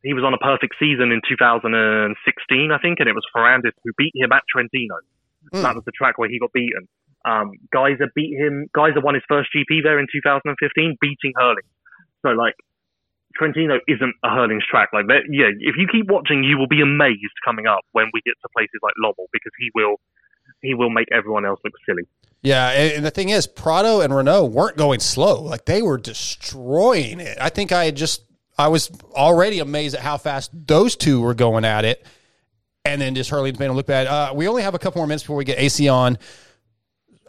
he 0.03 0.13
was 0.13 0.23
on 0.23 0.33
a 0.33 0.38
perfect 0.38 0.75
season 0.79 1.12
in 1.12 1.21
2016, 1.27 2.71
I 2.71 2.77
think, 2.79 2.99
and 2.99 3.10
it 3.10 3.13
was 3.13 3.25
Ferrandis 3.36 3.73
who 3.83 3.91
beat 3.97 4.13
him 4.15 4.31
at 4.31 4.43
Trentino. 4.49 4.95
Mm. 5.53 5.62
That 5.62 5.75
was 5.75 5.83
the 5.86 5.91
track 5.91 6.17
where 6.17 6.29
he 6.29 6.39
got 6.39 6.53
beaten. 6.53 6.88
Um, 7.25 7.51
Gajser 7.73 8.07
beat 8.15 8.38
him. 8.38 8.67
Gajser 8.75 9.03
won 9.03 9.15
his 9.15 9.23
first 9.27 9.49
GP 9.55 9.83
there 9.83 9.99
in 9.99 10.07
2015, 10.12 10.97
beating 11.01 11.33
Herling. 11.36 11.67
So 12.21 12.29
like, 12.29 12.55
Trentino 13.36 13.79
isn't 13.88 14.15
a 14.23 14.29
Herlings' 14.29 14.65
track. 14.69 14.89
Like, 14.93 15.05
yeah, 15.29 15.49
if 15.60 15.75
you 15.77 15.88
keep 15.91 16.10
watching, 16.10 16.43
you 16.43 16.57
will 16.57 16.67
be 16.67 16.81
amazed 16.81 17.36
coming 17.45 17.67
up 17.67 17.81
when 17.91 18.05
we 18.13 18.21
get 18.25 18.33
to 18.41 18.49
places 18.55 18.79
like 18.81 18.93
Lommel 19.03 19.27
because 19.31 19.51
he 19.60 19.69
will, 19.75 19.99
he 20.62 20.73
will 20.73 20.89
make 20.89 21.07
everyone 21.12 21.45
else 21.45 21.60
look 21.63 21.73
silly. 21.86 22.03
Yeah, 22.41 22.69
and 22.69 22.93
and 22.97 23.05
the 23.05 23.12
thing 23.12 23.29
is, 23.29 23.47
Prado 23.47 23.99
and 23.99 24.13
Renaux 24.13 24.49
weren't 24.49 24.77
going 24.77 24.99
slow; 24.99 25.41
like 25.41 25.65
they 25.65 25.81
were 25.81 25.97
destroying 25.97 27.19
it. 27.19 27.38
I 27.41 27.49
think 27.49 27.71
I 27.71 27.86
had 27.86 27.95
just, 27.95 28.23
I 28.57 28.69
was 28.69 28.89
already 29.13 29.59
amazed 29.59 29.95
at 29.95 30.01
how 30.01 30.17
fast 30.17 30.49
those 30.53 30.95
two 30.95 31.21
were 31.21 31.33
going 31.35 31.63
at 31.65 31.85
it, 31.85 32.05
and 32.85 32.99
then 32.99 33.13
just 33.15 33.29
Hurley's 33.29 33.59
made 33.59 33.67
them 33.69 33.75
look 33.75 33.85
bad. 33.87 34.07
Uh, 34.07 34.33
we 34.35 34.47
only 34.47 34.63
have 34.63 34.73
a 34.73 34.79
couple 34.79 34.99
more 34.99 35.07
minutes 35.07 35.23
before 35.23 35.35
we 35.35 35.45
get 35.45 35.59
AC 35.59 35.87
on. 35.89 36.17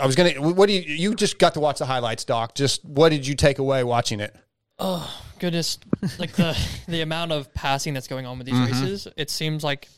I 0.01 0.07
was 0.07 0.15
gonna. 0.17 0.31
What 0.41 0.67
do 0.69 0.73
you? 0.73 0.81
You 0.81 1.15
just 1.15 1.39
got 1.39 1.55
to 1.55 1.61
watch 1.61 1.79
the 1.81 1.87
highlights, 1.87 2.25
Doc. 2.25 2.55
Just 2.55 2.85
what 2.85 3.09
did 3.11 3.27
you 3.27 3.35
take 3.35 3.59
away 3.59 3.83
watching 3.85 4.21
it? 4.21 4.35
Oh 4.79 5.13
goodness, 5.41 5.79
like 6.19 6.33
the 6.33 6.57
the 6.89 7.01
amount 7.01 7.33
of 7.33 7.53
passing 7.53 7.95
that's 7.95 8.07
going 8.09 8.25
on 8.27 8.39
with 8.39 8.47
these 8.47 8.55
Mm-hmm. 8.57 8.73
races. 8.83 9.09
It 9.17 9.29
seems 9.29 9.65
like 9.65 9.89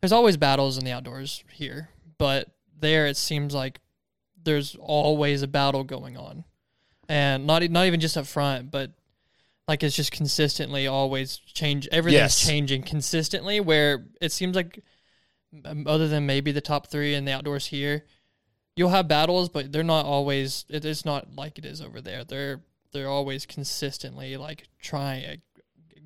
there's 0.00 0.12
always 0.12 0.36
battles 0.36 0.78
in 0.78 0.84
the 0.84 0.92
outdoors 0.92 1.42
here, 1.52 1.88
but 2.18 2.48
there 2.78 3.06
it 3.08 3.16
seems 3.16 3.52
like 3.52 3.80
there's 4.44 4.76
always 4.78 5.42
a 5.42 5.48
battle 5.48 5.82
going 5.82 6.16
on, 6.16 6.44
and 7.08 7.46
not 7.48 7.68
not 7.68 7.86
even 7.86 7.98
just 8.00 8.16
up 8.16 8.26
front, 8.28 8.70
but 8.70 8.92
like 9.68 9.82
it's 9.82 9.96
just 9.96 10.12
consistently 10.12 10.86
always 10.86 11.38
change. 11.38 11.88
Everything's 11.90 12.20
Yes. 12.40 12.46
changing 12.46 12.82
consistently. 12.82 13.60
Where 13.60 14.06
it 14.20 14.32
seems 14.32 14.54
like, 14.54 14.82
um, 15.64 15.86
other 15.86 16.06
than 16.08 16.24
maybe 16.26 16.52
the 16.52 16.60
top 16.60 16.86
three 16.86 17.14
in 17.14 17.24
the 17.24 17.32
outdoors 17.32 17.66
here, 17.66 18.04
you'll 18.76 18.90
have 18.90 19.08
battles, 19.08 19.48
but 19.48 19.72
they're 19.72 19.82
not 19.82 20.04
always. 20.06 20.64
It, 20.68 20.84
it's 20.84 21.04
not 21.04 21.34
like 21.34 21.58
it 21.58 21.64
is 21.64 21.80
over 21.80 22.00
there. 22.00 22.22
They're 22.24 22.60
they're 22.92 23.08
always 23.08 23.44
consistently 23.44 24.36
like 24.36 24.68
trying, 24.80 25.42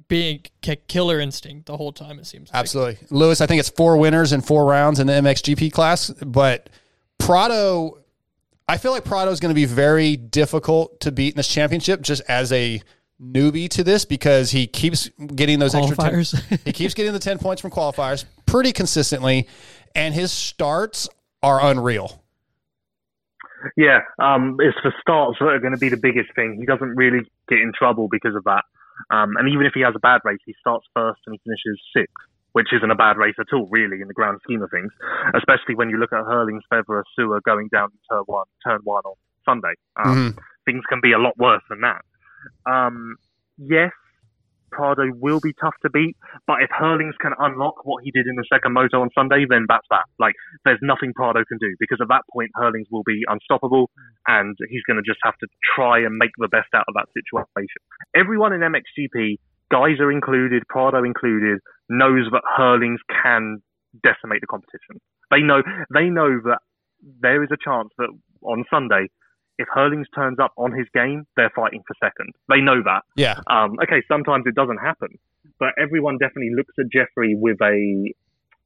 being 0.09 0.41
k- 0.63 0.81
killer 0.89 1.21
instinct 1.21 1.67
the 1.67 1.77
whole 1.77 1.93
time. 1.93 2.19
It 2.19 2.27
seems 2.27 2.49
like. 2.51 2.59
Absolutely, 2.59 3.07
Lewis. 3.11 3.43
I 3.43 3.47
think 3.47 3.61
it's 3.61 3.69
four 3.69 3.99
winners 3.99 4.33
and 4.33 4.45
four 4.45 4.65
rounds 4.65 5.01
in 5.01 5.07
the 5.07 5.13
MXGP 5.15 5.71
class, 5.73 6.11
but 6.11 6.71
Prado. 7.19 7.99
I 8.69 8.77
feel 8.79 8.93
like 8.93 9.05
Prado 9.05 9.33
is 9.33 9.41
going 9.41 9.51
to 9.51 9.55
be 9.55 9.65
very 9.65 10.17
difficult 10.17 11.01
to 11.01 11.11
beat 11.11 11.35
in 11.35 11.37
this 11.37 11.49
championship, 11.49 12.03
just 12.03 12.23
as 12.29 12.53
a 12.53 12.81
newbie 13.23 13.69
to 13.71 13.85
this, 13.85 14.05
because 14.05 14.51
he 14.51 14.67
keeps 14.67 15.09
getting 15.35 15.59
those 15.59 15.75
extra. 15.75 15.97
10 15.97 16.13
Qualifiers. 16.13 16.61
he 16.65 16.73
keeps 16.73 16.95
getting 16.95 17.13
the 17.13 17.19
ten 17.19 17.39
points 17.39 17.61
from 17.61 17.71
qualifiers 17.71 18.25
pretty 18.47 18.73
consistently, 18.73 19.49
and 19.95 20.15
his 20.15 20.33
starts 20.33 21.09
are 21.43 21.65
unreal. 21.65 22.23
Yeah, 23.77 24.01
um, 24.19 24.57
it's 24.61 24.79
the 24.83 24.93
starts 25.01 25.39
that 25.39 25.47
are 25.47 25.59
going 25.59 25.75
to 25.75 25.79
be 25.79 25.91
the 25.91 25.99
biggest 25.99 26.35
thing. 26.35 26.57
He 26.59 26.67
doesn't 26.67 26.97
really 26.97 27.21
get 27.49 27.59
in 27.59 27.73
trouble 27.77 28.09
because 28.11 28.35
of 28.35 28.45
that. 28.45 28.65
Um, 29.11 29.37
and 29.37 29.49
even 29.49 29.67
if 29.67 29.73
he 29.75 29.81
has 29.81 29.95
a 29.95 29.99
bad 29.99 30.21
race, 30.25 30.41
he 30.45 30.55
starts 30.61 30.87
first 30.95 31.21
and 31.27 31.35
he 31.35 31.41
finishes 31.45 31.81
sixth, 31.95 32.15
which 32.53 32.69
isn't 32.73 32.91
a 32.91 32.95
bad 32.95 33.17
race 33.17 33.35
at 33.39 33.47
all, 33.53 33.67
really, 33.71 34.01
in 34.01 34.09
the 34.09 34.15
grand 34.15 34.39
scheme 34.45 34.63
of 34.63 34.71
things. 34.71 34.93
Especially 35.35 35.75
when 35.75 35.91
you 35.91 35.99
look 35.99 36.13
at 36.13 36.25
Herlings' 36.25 36.65
Federer 36.73 37.03
Sewer 37.17 37.41
going 37.43 37.69
down 37.69 37.91
turn 38.11 38.23
one, 38.27 38.47
turn 38.65 38.81
one 38.85 39.03
on 39.05 39.15
Sunday. 39.45 39.75
Um, 40.03 40.37
Things 40.67 40.85
can 40.89 41.01
be 41.01 41.13
a 41.13 41.19
lot 41.19 41.37
worse 41.39 41.63
than 41.71 41.81
that. 41.81 42.05
Um, 42.67 43.17
yes, 43.59 43.93
Prado 44.71 45.11
will 45.15 45.41
be 45.41 45.53
tough 45.61 45.75
to 45.83 45.91
beat, 45.91 46.17
but 46.47 46.63
if 46.63 46.71
Herlings 46.71 47.15
can 47.21 47.33
unlock 47.39 47.85
what 47.85 48.03
he 48.05 48.11
did 48.11 48.27
in 48.27 48.37
the 48.37 48.47
second 48.53 48.73
moto 48.73 49.03
on 49.03 49.11
Sunday, 49.15 49.45
then 49.49 49.67
that's 49.69 49.87
that. 49.91 50.07
Like, 50.19 50.35
there's 50.65 50.79
nothing 50.83 51.13
Prado 51.15 51.45
can 51.45 51.59
do 51.59 51.75
because 51.79 51.99
at 52.01 52.09
that 52.09 52.23
point, 52.33 52.51
Herlings 52.55 52.87
will 52.91 53.03
be 53.05 53.23
unstoppable 53.29 53.91
and 54.27 54.57
he's 54.69 54.83
going 54.87 54.97
to 54.97 55.07
just 55.07 55.21
have 55.25 55.37
to 55.39 55.47
try 55.75 55.99
and 55.99 56.17
make 56.17 56.31
the 56.39 56.49
best 56.49 56.69
out 56.75 56.85
of 56.89 56.95
that 56.95 57.07
situation. 57.13 57.83
Everyone 58.15 58.53
in 58.53 58.61
MXGP, 58.61 59.37
Gajser 59.73 60.13
included, 60.13 60.63
Prado 60.69 61.05
included, 61.05 61.59
knows 61.89 62.27
that 62.33 62.43
Herlings 62.57 63.01
can 63.23 63.59
decimate 64.03 64.41
the 64.41 64.47
competition. 64.47 65.01
They 65.31 65.43
know, 65.43 65.63
they 65.93 66.11
know 66.11 66.41
that 66.45 66.59
there 67.21 67.43
is 67.43 67.51
a 67.53 67.59
chance 67.63 67.89
that 67.99 68.09
on 68.43 68.65
Sunday, 68.71 69.09
if 69.61 69.69
Herlings 69.75 70.07
turns 70.15 70.39
up 70.39 70.53
on 70.57 70.73
his 70.73 70.87
game, 70.95 71.27
they're 71.37 71.53
fighting 71.55 71.83
for 71.87 71.95
second. 72.03 72.33
They 72.49 72.61
know 72.61 72.83
that. 72.85 73.03
Yeah, 73.15 73.39
Um, 73.49 73.77
okay, 73.85 74.01
sometimes 74.09 74.45
it 74.47 74.55
doesn't 74.55 74.79
happen, 74.79 75.11
but 75.59 75.71
everyone 75.79 76.17
definitely 76.19 76.53
looks 76.57 76.75
at 76.79 76.87
Jeffrey 76.91 77.35
with 77.37 77.59
a. 77.61 77.77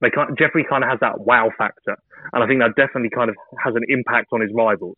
They 0.00 0.10
kind 0.10 0.36
Jeffrey 0.38 0.64
kind 0.68 0.84
of 0.84 0.90
has 0.90 1.00
that 1.00 1.20
wow 1.20 1.50
factor, 1.56 1.96
and 2.32 2.42
I 2.42 2.46
think 2.46 2.60
that 2.60 2.72
definitely 2.76 3.10
kind 3.10 3.30
of 3.30 3.36
has 3.64 3.74
an 3.74 3.82
impact 3.88 4.28
on 4.32 4.40
his 4.40 4.50
rivals 4.54 4.96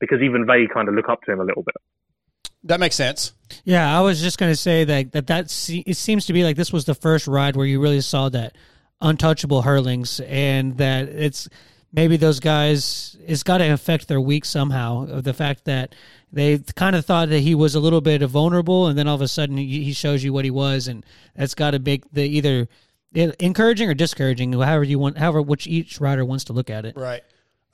because 0.00 0.20
even 0.22 0.46
they 0.46 0.66
kind 0.72 0.88
of 0.88 0.94
look 0.94 1.08
up 1.08 1.20
to 1.26 1.32
him 1.32 1.40
a 1.40 1.44
little 1.44 1.62
bit. 1.62 1.76
that 2.64 2.80
makes 2.80 2.96
sense. 2.96 3.32
Yeah, 3.64 3.96
I 3.96 4.00
was 4.00 4.20
just 4.20 4.38
going 4.38 4.52
to 4.52 4.56
say 4.56 4.84
that 4.84 5.12
that 5.12 5.26
that 5.28 5.50
se- 5.50 5.84
it 5.86 5.96
seems 5.96 6.26
to 6.26 6.32
be 6.32 6.42
like 6.44 6.56
this 6.56 6.72
was 6.72 6.84
the 6.84 6.94
first 6.94 7.26
ride 7.26 7.56
where 7.56 7.66
you 7.66 7.80
really 7.80 8.00
saw 8.00 8.28
that 8.30 8.56
untouchable 9.00 9.62
Herlings, 9.62 10.20
and 10.20 10.76
that 10.78 11.08
it's 11.08 11.48
maybe 11.92 12.16
those 12.16 12.40
guys 12.40 13.16
it's 13.26 13.42
got 13.42 13.58
to 13.58 13.68
affect 13.68 14.08
their 14.08 14.20
week 14.20 14.44
somehow. 14.44 15.06
Of 15.06 15.24
the 15.24 15.34
fact 15.34 15.64
that 15.64 15.94
they 16.32 16.58
kind 16.58 16.96
of 16.96 17.04
thought 17.04 17.28
that 17.28 17.40
he 17.40 17.54
was 17.54 17.74
a 17.74 17.80
little 17.80 18.00
bit 18.00 18.22
vulnerable, 18.22 18.86
and 18.86 18.98
then 18.98 19.08
all 19.08 19.14
of 19.14 19.20
a 19.20 19.28
sudden 19.28 19.56
he, 19.56 19.92
shows 19.92 20.22
you 20.22 20.32
what 20.32 20.44
he 20.44 20.50
was, 20.50 20.88
and 20.88 21.04
that's 21.34 21.54
got 21.54 21.72
to 21.72 21.78
make 21.78 22.10
the 22.12 22.22
either 22.22 22.68
eh, 23.14 23.32
encouraging 23.38 23.88
or 23.88 23.94
discouraging, 23.94 24.52
however 24.52 24.84
you 24.84 24.98
want, 24.98 25.18
however 25.18 25.42
which 25.42 25.66
each 25.66 26.00
rider 26.00 26.24
wants 26.24 26.44
to 26.44 26.52
look 26.52 26.70
at 26.70 26.84
it. 26.84 26.96
Right. 26.96 27.22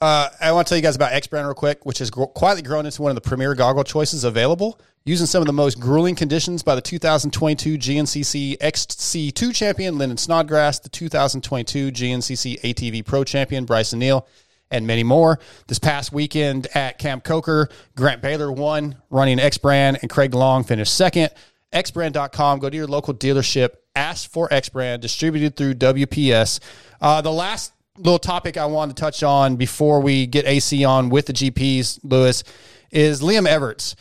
Uh, 0.00 0.28
I 0.40 0.52
want 0.52 0.66
to 0.66 0.70
tell 0.70 0.76
you 0.76 0.82
guys 0.82 0.96
about 0.96 1.12
X 1.12 1.26
Brand 1.26 1.46
real 1.46 1.54
quick, 1.54 1.86
which 1.86 1.98
has 2.00 2.10
gro- 2.10 2.26
quietly 2.26 2.62
grown 2.62 2.84
into 2.84 3.00
one 3.00 3.10
of 3.10 3.14
the 3.14 3.22
premier 3.22 3.54
goggle 3.54 3.82
choices 3.84 4.24
available, 4.24 4.78
using 5.06 5.26
some 5.26 5.40
of 5.40 5.46
the 5.46 5.54
most 5.54 5.80
grueling 5.80 6.14
conditions 6.14 6.62
by 6.62 6.74
the 6.74 6.82
2022 6.82 7.78
GNCC 7.78 8.58
XC2 8.58 9.54
champion 9.54 9.96
Lyndon 9.96 10.18
Snodgrass, 10.18 10.80
the 10.80 10.90
2022 10.90 11.92
GNCC 11.92 12.60
ATV 12.60 13.06
Pro 13.06 13.24
champion 13.24 13.64
Bryson 13.64 13.98
Neal, 13.98 14.26
and 14.70 14.86
many 14.86 15.02
more. 15.02 15.38
This 15.66 15.78
past 15.78 16.12
weekend 16.12 16.66
at 16.74 16.98
Camp 16.98 17.24
Coker, 17.24 17.70
Grant 17.96 18.20
Baylor 18.20 18.52
won, 18.52 18.96
running 19.08 19.40
X 19.40 19.56
Brand, 19.56 19.98
and 20.02 20.10
Craig 20.10 20.34
Long 20.34 20.62
finished 20.62 20.94
second. 20.94 21.30
xbrand.com. 21.72 22.58
Go 22.58 22.68
to 22.68 22.76
your 22.76 22.86
local 22.86 23.14
dealership. 23.14 23.70
Ask 23.94 24.30
for 24.30 24.52
X 24.52 24.68
Brand, 24.68 25.00
distributed 25.00 25.56
through 25.56 25.74
WPS. 25.74 26.60
Uh, 27.00 27.22
the 27.22 27.32
last 27.32 27.72
little 27.98 28.18
topic 28.18 28.56
I 28.56 28.66
wanted 28.66 28.96
to 28.96 29.00
touch 29.00 29.22
on 29.22 29.56
before 29.56 30.00
we 30.00 30.26
get 30.26 30.46
AC 30.46 30.84
on 30.84 31.08
with 31.08 31.26
the 31.26 31.32
GPs, 31.32 32.00
Lewis, 32.02 32.44
is 32.90 33.20
Liam 33.20 33.46
Everts. 33.46 33.96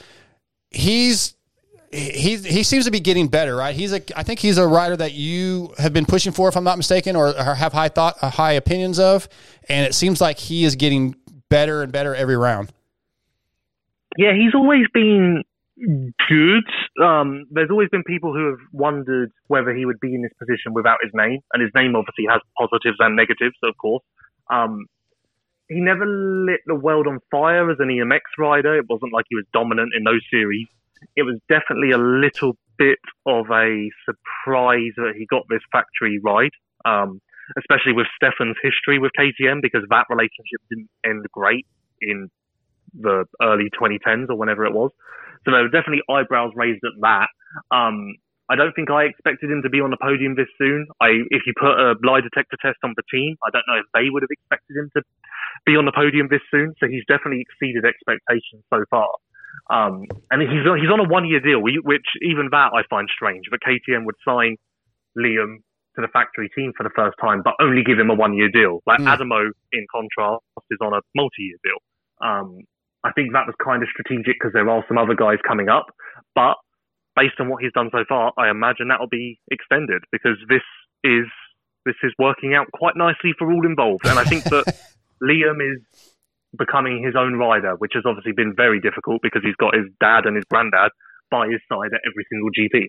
He's 0.72 1.36
he 1.92 2.38
he 2.38 2.64
seems 2.64 2.86
to 2.86 2.92
be 2.92 3.00
getting 3.00 3.28
better, 3.28 3.56
right? 3.56 3.76
He's 3.76 3.94
a 3.94 4.02
I 4.18 4.24
think 4.24 4.40
he's 4.40 4.58
a 4.58 4.68
rider 4.68 4.98
that 4.98 5.14
you 5.14 5.74
have 5.78 5.94
been 5.94 6.06
pushing 6.06 6.32
for, 6.34 6.50
if 6.50 6.58
I'm 6.58 6.64
not 6.64 6.78
mistaken, 6.78 7.16
or, 7.16 7.30
or 7.30 7.56
have 7.56 7.74
high 7.74 7.90
thought, 7.90 8.18
uh, 8.22 8.30
high 8.30 8.54
opinions 8.54 9.00
of, 9.00 9.30
and 9.70 9.86
it 9.86 9.94
seems 9.94 10.20
like 10.20 10.38
he 10.38 10.66
is 10.66 10.76
getting 10.76 11.16
better 11.50 11.82
and 11.82 11.92
better 11.92 12.14
every 12.14 12.36
round. 12.36 12.72
Yeah, 14.18 14.34
he's 14.34 14.54
always 14.54 14.86
been 14.94 15.44
good. 15.78 17.04
Um, 17.04 17.46
there's 17.52 17.70
always 17.70 17.90
been 17.90 18.04
people 18.04 18.34
who 18.34 18.48
have 18.48 18.60
wondered 18.72 19.32
whether 19.48 19.74
he 19.76 19.86
would 19.86 20.00
be 20.00 20.14
in 20.16 20.22
this 20.22 20.32
position 20.40 20.74
without 20.74 20.98
his 21.04 21.12
name, 21.14 21.40
and 21.54 21.62
his 21.62 21.72
name 21.76 21.96
obviously 21.96 22.26
has 22.30 22.42
positives 22.58 22.98
and 23.00 23.16
negatives, 23.16 23.56
of 23.64 23.76
course. 23.78 24.04
Um, 24.50 24.86
he 25.68 25.82
never 25.82 26.06
lit 26.06 26.62
the 26.68 26.76
world 26.76 27.08
on 27.08 27.20
fire 27.32 27.70
as 27.72 27.78
an 27.80 27.88
EMX 27.88 28.22
rider. 28.38 28.78
It 28.78 28.86
wasn't 28.88 29.14
like 29.14 29.26
he 29.30 29.36
was 29.36 29.46
dominant 29.52 29.94
in 29.98 30.04
those 30.04 30.22
series. 30.32 30.68
It 31.16 31.24
was 31.24 31.40
definitely 31.50 31.92
a 31.92 31.98
little 31.98 32.56
bit 32.78 33.00
of 33.26 33.50
a 33.52 33.90
surprise 34.06 34.94
that 34.98 35.14
he 35.18 35.26
got 35.26 35.44
this 35.50 35.62
factory 35.72 36.20
ride, 36.24 36.52
um, 36.86 37.20
especially 37.58 37.94
with 37.94 38.08
Stefan's 38.16 38.58
history 38.62 39.00
with 39.00 39.12
KTM, 39.18 39.62
because 39.62 39.82
that 39.90 40.06
relationship 40.10 40.62
didn't 40.70 40.90
end 41.06 41.26
great 41.32 41.66
in 42.02 42.30
the 42.94 43.26
early 43.42 43.70
2010s 43.80 44.30
or 44.30 44.36
whenever 44.36 44.66
it 44.66 44.74
was. 44.74 44.92
So 45.46 45.52
there 45.52 45.62
were 45.62 45.70
definitely 45.70 46.02
eyebrows 46.10 46.52
raised 46.56 46.84
at 46.84 46.98
that. 47.02 47.30
Um, 47.72 48.18
I 48.50 48.56
don't 48.56 48.74
think 48.74 48.92
I 48.92 49.06
expected 49.10 49.50
him 49.50 49.62
to 49.64 49.70
be 49.70 49.82
on 49.82 49.90
the 49.90 49.98
podium 49.98 50.36
this 50.36 50.50
soon. 50.58 50.86
I, 51.02 51.26
if 51.34 51.46
you 51.50 51.54
put 51.58 51.74
a 51.74 51.96
lie 52.06 52.22
detector 52.22 52.58
test 52.62 52.78
on 52.84 52.94
the 52.96 53.02
team, 53.10 53.38
I 53.42 53.50
don't 53.50 53.66
know 53.68 53.82
if 53.82 53.90
they 53.94 54.10
would 54.10 54.22
have 54.22 54.30
expected 54.30 54.78
him 54.78 54.90
to 54.98 55.02
be 55.66 55.74
on 55.76 55.86
the 55.86 55.92
podium 55.96 56.28
this 56.30 56.46
soon. 56.52 56.74
So 56.80 56.86
he's 56.86 57.02
definitely 57.08 57.42
exceeded 57.42 57.86
expectations 57.86 58.62
so 58.70 58.86
far. 58.90 59.10
Um, 59.70 60.06
and 60.30 60.42
he's 60.46 60.62
he's 60.62 60.92
on 60.94 61.00
a 61.00 61.10
one 61.10 61.26
year 61.26 61.40
deal, 61.40 61.58
which 61.62 62.06
even 62.22 62.50
that 62.52 62.70
I 62.76 62.84
find 62.90 63.10
strange. 63.10 63.46
But 63.50 63.62
KTM 63.66 64.06
would 64.06 64.20
sign 64.22 64.58
Liam 65.18 65.64
to 65.96 66.02
the 66.04 66.12
factory 66.12 66.50
team 66.54 66.74
for 66.78 66.84
the 66.84 66.94
first 66.96 67.16
time, 67.22 67.42
but 67.44 67.54
only 67.60 67.82
give 67.82 67.98
him 67.98 68.12
a 68.12 68.14
one 68.14 68.34
year 68.34 68.50
deal. 68.50 68.82
Like 68.86 69.00
Hmm. 69.00 69.08
Adamo, 69.08 69.50
in 69.72 69.88
contrast, 69.90 70.44
is 70.70 70.78
on 70.82 70.94
a 70.94 71.02
multi 71.16 71.50
year 71.50 71.58
deal. 71.64 71.80
Um, 72.22 72.60
I 73.06 73.12
think 73.14 73.34
that 73.34 73.46
was 73.46 73.54
kind 73.64 73.84
of 73.84 73.90
strategic 73.94 74.42
because 74.42 74.54
there 74.54 74.68
are 74.68 74.84
some 74.88 74.98
other 74.98 75.14
guys 75.14 75.38
coming 75.48 75.70
up. 75.70 75.86
But 76.34 76.58
based 77.16 77.38
on 77.40 77.50
what 77.50 77.62
he's 77.62 77.72
done 77.72 77.90
so 77.94 78.04
far, 78.10 78.34
I 78.38 78.50
imagine 78.50 78.90
that 78.90 79.00
will 79.00 79.12
be 79.12 79.40
extended 79.52 80.02
because 80.12 80.38
this 80.50 80.66
is 81.04 81.30
this 81.86 81.96
is 82.02 82.12
working 82.18 82.56
out 82.56 82.66
quite 82.74 82.98
nicely 82.98 83.38
for 83.38 83.52
all 83.52 83.64
involved. 83.64 84.08
And 84.08 84.18
I 84.18 84.24
think 84.24 84.44
that 84.46 84.66
Liam 85.22 85.62
is 85.62 85.80
becoming 86.58 87.04
his 87.04 87.16
own 87.16 87.36
rider, 87.36 87.76
which 87.78 87.92
has 87.94 88.04
obviously 88.08 88.32
been 88.32 88.56
very 88.56 88.82
difficult 88.82 89.22
because 89.22 89.44
he's 89.46 89.56
got 89.56 89.76
his 89.76 89.86
dad 90.00 90.26
and 90.26 90.36
his 90.36 90.46
granddad 90.46 90.90
by 91.30 91.46
his 91.48 91.62
side 91.70 91.94
at 91.94 92.02
every 92.10 92.26
single 92.32 92.50
GP. 92.50 92.88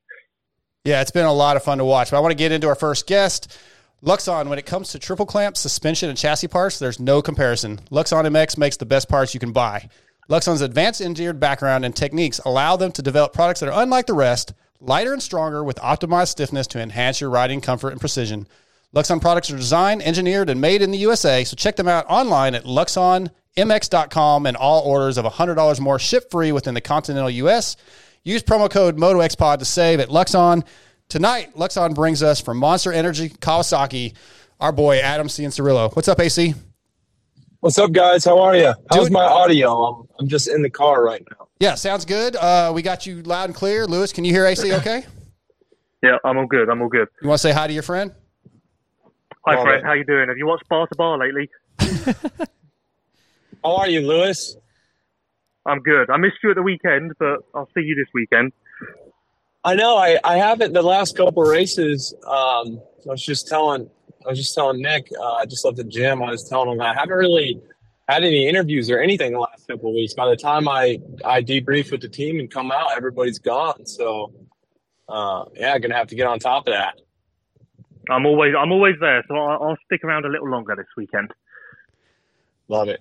Yeah, 0.85 1.03
it's 1.03 1.11
been 1.11 1.27
a 1.27 1.33
lot 1.33 1.57
of 1.57 1.63
fun 1.63 1.79
to 1.79 1.85
watch. 1.85 2.11
But 2.11 2.17
I 2.17 2.21
want 2.21 2.33
to 2.33 2.37
get 2.37 2.53
into 2.53 2.69
our 2.69 2.75
first 2.75 3.07
guest. 3.07 3.59
Luxon, 4.05 4.49
when 4.49 4.59
it 4.59 4.67
comes 4.67 4.91
to 4.91 4.99
triple 4.99 5.27
clamp, 5.27 5.57
suspension, 5.57 6.09
and 6.09 6.17
chassis 6.17 6.49
parts, 6.49 6.79
there's 6.79 7.01
no 7.01 7.21
comparison. 7.21 7.81
Luxon 7.91 8.25
MX 8.25 8.57
makes 8.57 8.77
the 8.77 8.87
best 8.87 9.09
parts 9.09 9.35
you 9.35 9.41
can 9.41 9.53
buy. 9.53 9.89
Luxon's 10.29 10.61
advanced 10.61 11.01
engineered 11.01 11.39
background 11.39 11.85
and 11.85 11.95
techniques 11.95 12.41
allow 12.45 12.77
them 12.77 12.91
to 12.93 13.03
develop 13.03 13.33
products 13.33 13.61
that 13.61 13.69
are 13.69 13.83
unlike 13.83 14.07
the 14.07 14.15
rest, 14.15 14.55
lighter 14.81 15.13
and 15.13 15.23
stronger 15.23 15.63
with 15.63 15.77
optimized 15.77 16.29
stiffness 16.29 16.67
to 16.67 16.81
enhance 16.81 17.21
your 17.21 17.31
riding 17.31 17.61
comfort 17.61 17.91
and 17.91 18.01
precision. 18.01 18.47
Luxon 18.95 19.21
products 19.21 19.51
are 19.51 19.57
designed, 19.57 20.03
engineered, 20.03 20.51
and 20.51 20.61
made 20.61 20.83
in 20.83 20.91
the 20.91 20.99
USA, 20.99 21.45
so 21.45 21.55
check 21.55 21.77
them 21.77 21.87
out 21.87 22.07
online 22.09 22.55
at 22.57 22.65
luxonmx.com 22.65 24.47
and 24.47 24.57
all 24.57 24.83
orders 24.83 25.17
of 25.17 25.25
$100 25.25 25.81
more 25.81 25.99
ship 25.99 26.31
free 26.31 26.51
within 26.51 26.75
the 26.75 26.81
continental 26.81 27.31
US. 27.31 27.77
Use 28.25 28.43
promo 28.43 28.69
code 28.69 28.97
MotoXPod 28.97 29.59
to 29.59 29.65
save 29.65 30.01
at 30.01 30.09
Luxon. 30.09 30.65
Tonight, 31.09 31.55
Luxon 31.55 31.95
brings 31.95 32.23
us 32.25 32.41
from 32.41 32.57
Monster 32.57 32.93
Energy 32.93 33.29
Kawasaki, 33.29 34.15
our 34.59 34.73
boy 34.73 34.99
Adam 34.99 35.29
Cianciarulo. 35.29 35.95
What's 35.95 36.09
up, 36.09 36.19
AC? 36.19 36.55
What's 37.61 37.79
up, 37.79 37.93
guys? 37.93 38.25
How 38.25 38.39
are 38.39 38.55
you? 38.57 38.73
How's 38.91 39.05
Dude. 39.05 39.13
my 39.13 39.25
audio? 39.25 39.73
I'm, 39.85 40.09
I'm 40.21 40.29
just 40.29 40.47
in 40.49 40.63
the 40.63 40.71
car 40.71 41.03
right 41.03 41.23
now. 41.31 41.49
Yeah, 41.59 41.75
sounds 41.75 42.05
good. 42.05 42.37
Uh, 42.37 42.71
we 42.75 42.83
got 42.83 43.07
you 43.07 43.23
loud 43.23 43.47
and 43.47 43.55
clear. 43.55 43.87
Lewis, 43.87 44.13
can 44.13 44.25
you 44.25 44.33
hear 44.33 44.47
AC 44.47 44.73
okay? 44.75 45.05
Yeah, 46.03 46.19
I'm 46.25 46.37
all 46.37 46.47
good. 46.47 46.69
I'm 46.69 46.83
all 46.83 46.89
good. 46.89 47.09
You 47.23 47.29
want 47.29 47.41
to 47.41 47.49
say 47.49 47.53
hi 47.53 47.67
to 47.67 47.73
your 47.73 47.83
friend? 47.83 48.13
Hi, 49.47 49.55
Love 49.57 49.65
Fred. 49.65 49.79
it. 49.81 49.85
How 49.85 49.95
you 49.95 50.05
doing? 50.05 50.29
Have 50.29 50.37
you 50.37 50.47
watched 50.47 50.69
Bar 50.69 50.87
to 50.87 50.95
Bar 50.95 51.19
lately? 51.19 51.51
How 53.65 53.77
are 53.77 53.89
you, 53.89 54.03
Lewis? 54.07 54.57
I'm 55.65 55.81
good. 55.81 56.11
I 56.11 56.19
missed 56.19 56.37
you 56.45 56.51
at 56.51 56.57
the 56.57 56.63
weekend, 56.63 57.13
but 57.19 57.39
I'll 57.55 57.69
see 57.75 57.81
you 57.81 57.97
this 57.97 58.07
weekend. 58.15 58.53
I 59.65 59.75
know 59.75 59.97
I, 59.97 60.19
I 60.23 60.37
haven't 60.37 60.75
the 60.75 60.83
last 60.83 61.17
couple 61.17 61.43
races. 61.43 62.15
Um, 62.25 62.81
I 63.05 63.11
was 63.11 63.25
just 63.25 63.49
telling 63.49 63.91
I 64.27 64.31
was 64.31 64.39
just 64.39 64.55
telling 64.55 64.83
Nick. 64.83 65.09
Uh, 65.19 65.35
I 65.35 65.47
just 65.47 65.65
left 65.65 65.77
the 65.77 65.85
gym. 65.85 66.23
I 66.23 66.31
was 66.31 66.49
telling 66.49 66.73
him 66.73 66.81
I 66.81 66.95
haven't 66.95 67.17
really 67.17 67.61
had 68.09 68.25
any 68.25 68.49
interviews 68.49 68.91
or 68.91 69.01
anything 69.01 69.33
the 69.33 69.39
last 69.39 69.67
couple 69.67 69.91
of 69.91 69.95
weeks. 69.95 70.15
By 70.15 70.29
the 70.29 70.37
time 70.37 70.69
I 70.69 71.01
I 71.25 71.43
debrief 71.43 71.91
with 71.91 72.01
the 72.01 72.09
team 72.09 72.41
and 72.41 72.51
come 72.51 72.73
out, 72.73 72.97
everybody's 72.97 73.39
gone. 73.39 73.87
So 73.87 74.33
uh, 75.09 75.45
yeah, 75.55 75.75
I'm 75.75 75.81
gonna 75.81 75.95
have 75.95 76.09
to 76.09 76.15
get 76.15 76.27
on 76.27 76.39
top 76.39 76.67
of 76.67 76.75
that. 76.75 77.01
I'm 78.11 78.27
always 78.27 78.55
I'm 78.59 78.73
always 78.73 78.97
there, 79.01 79.25
so 79.29 79.37
I'll, 79.37 79.63
I'll 79.63 79.77
stick 79.87 80.05
around 80.05 80.25
a 80.25 80.29
little 80.29 80.51
longer 80.51 80.75
this 80.77 80.87
weekend. 80.97 81.33
Love 82.69 82.89
it. 82.89 83.01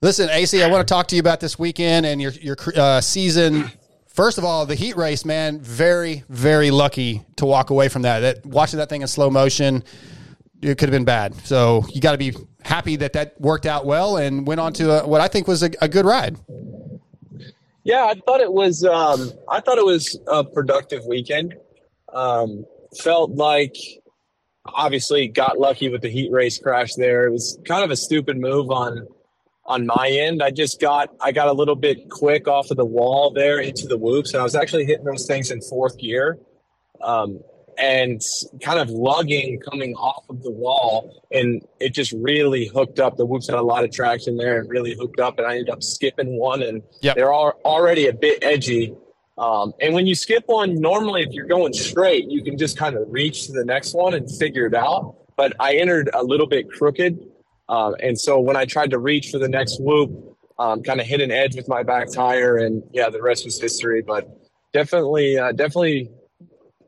Listen, 0.00 0.28
AC, 0.30 0.62
I 0.62 0.68
want 0.68 0.86
to 0.86 0.92
talk 0.92 1.06
to 1.08 1.16
you 1.16 1.20
about 1.20 1.40
this 1.40 1.58
weekend 1.58 2.06
and 2.06 2.20
your 2.20 2.32
your 2.32 2.56
uh, 2.76 3.00
season. 3.00 3.70
First 4.06 4.38
of 4.38 4.44
all, 4.44 4.64
the 4.64 4.76
heat 4.76 4.96
race, 4.96 5.24
man, 5.24 5.60
very 5.60 6.24
very 6.28 6.70
lucky 6.70 7.22
to 7.36 7.46
walk 7.46 7.70
away 7.70 7.88
from 7.88 8.02
that. 8.02 8.20
That 8.20 8.46
watching 8.46 8.78
that 8.78 8.88
thing 8.88 9.02
in 9.02 9.08
slow 9.08 9.30
motion, 9.30 9.82
it 10.62 10.78
could 10.78 10.88
have 10.88 10.92
been 10.92 11.04
bad. 11.04 11.34
So 11.46 11.84
you 11.92 12.00
got 12.00 12.12
to 12.12 12.18
be 12.18 12.34
happy 12.62 12.96
that 12.96 13.12
that 13.12 13.40
worked 13.40 13.66
out 13.66 13.84
well 13.86 14.16
and 14.16 14.46
went 14.46 14.60
on 14.60 14.72
to 14.74 15.02
a, 15.02 15.06
what 15.06 15.20
I 15.20 15.28
think 15.28 15.46
was 15.46 15.62
a, 15.62 15.70
a 15.82 15.88
good 15.88 16.04
ride. 16.04 16.36
Yeah, 17.84 18.04
I 18.04 18.14
thought 18.26 18.40
it 18.40 18.52
was. 18.52 18.82
Um, 18.84 19.32
I 19.48 19.60
thought 19.60 19.76
it 19.78 19.84
was 19.84 20.18
a 20.26 20.42
productive 20.42 21.04
weekend. 21.06 21.54
Um, 22.12 22.64
felt 22.98 23.32
like, 23.32 23.76
obviously, 24.64 25.28
got 25.28 25.58
lucky 25.58 25.90
with 25.90 26.00
the 26.00 26.08
heat 26.08 26.32
race 26.32 26.58
crash 26.58 26.94
there. 26.94 27.26
It 27.26 27.30
was 27.30 27.58
kind 27.66 27.84
of 27.84 27.90
a 27.90 27.96
stupid 27.96 28.38
move 28.38 28.70
on 28.70 29.06
on 29.66 29.86
my 29.86 30.08
end. 30.08 30.42
I 30.42 30.50
just 30.50 30.80
got 30.80 31.10
I 31.20 31.32
got 31.32 31.48
a 31.48 31.52
little 31.52 31.76
bit 31.76 32.08
quick 32.08 32.48
off 32.48 32.70
of 32.70 32.78
the 32.78 32.84
wall 32.84 33.30
there 33.30 33.60
into 33.60 33.86
the 33.86 33.98
whoops, 33.98 34.32
and 34.32 34.40
I 34.40 34.44
was 34.44 34.54
actually 34.54 34.86
hitting 34.86 35.04
those 35.04 35.26
things 35.26 35.50
in 35.50 35.60
fourth 35.60 35.98
gear. 35.98 36.38
Um, 37.02 37.40
and 37.78 38.20
kind 38.62 38.78
of 38.78 38.88
lugging 38.90 39.60
coming 39.60 39.94
off 39.94 40.24
of 40.28 40.42
the 40.42 40.50
wall 40.50 41.22
and 41.32 41.62
it 41.80 41.92
just 41.92 42.12
really 42.12 42.66
hooked 42.66 42.98
up 43.00 43.16
the 43.16 43.26
whoops 43.26 43.48
had 43.48 43.58
a 43.58 43.62
lot 43.62 43.84
of 43.84 43.90
traction 43.90 44.36
there 44.36 44.60
and 44.60 44.68
really 44.70 44.94
hooked 44.94 45.20
up 45.20 45.38
and 45.38 45.46
i 45.46 45.52
ended 45.52 45.70
up 45.70 45.82
skipping 45.82 46.38
one 46.38 46.62
and 46.62 46.82
Yep. 47.00 47.16
they're 47.16 47.32
all 47.32 47.52
already 47.64 48.06
a 48.06 48.12
bit 48.12 48.38
edgy 48.42 48.94
um, 49.36 49.72
and 49.80 49.92
when 49.94 50.06
you 50.06 50.14
skip 50.14 50.44
one 50.46 50.74
normally 50.80 51.22
if 51.22 51.32
you're 51.32 51.46
going 51.46 51.72
straight 51.72 52.30
you 52.30 52.42
can 52.44 52.56
just 52.56 52.76
kind 52.76 52.96
of 52.96 53.02
reach 53.08 53.46
to 53.46 53.52
the 53.52 53.64
next 53.64 53.94
one 53.94 54.14
and 54.14 54.30
figure 54.30 54.66
it 54.66 54.74
out 54.74 55.16
but 55.36 55.52
i 55.60 55.74
entered 55.74 56.08
a 56.14 56.22
little 56.22 56.46
bit 56.46 56.70
crooked 56.70 57.18
um, 57.68 57.94
and 58.00 58.18
so 58.18 58.38
when 58.38 58.56
i 58.56 58.64
tried 58.64 58.90
to 58.90 58.98
reach 58.98 59.30
for 59.30 59.38
the 59.38 59.48
next 59.48 59.80
whoop 59.80 60.10
um, 60.58 60.82
kind 60.84 61.00
of 61.00 61.06
hit 61.06 61.20
an 61.20 61.32
edge 61.32 61.56
with 61.56 61.68
my 61.68 61.82
back 61.82 62.10
tire 62.12 62.58
and 62.58 62.82
yeah 62.92 63.08
the 63.10 63.20
rest 63.20 63.44
was 63.44 63.60
history 63.60 64.02
but 64.02 64.28
definitely 64.72 65.36
uh, 65.38 65.50
definitely 65.52 66.10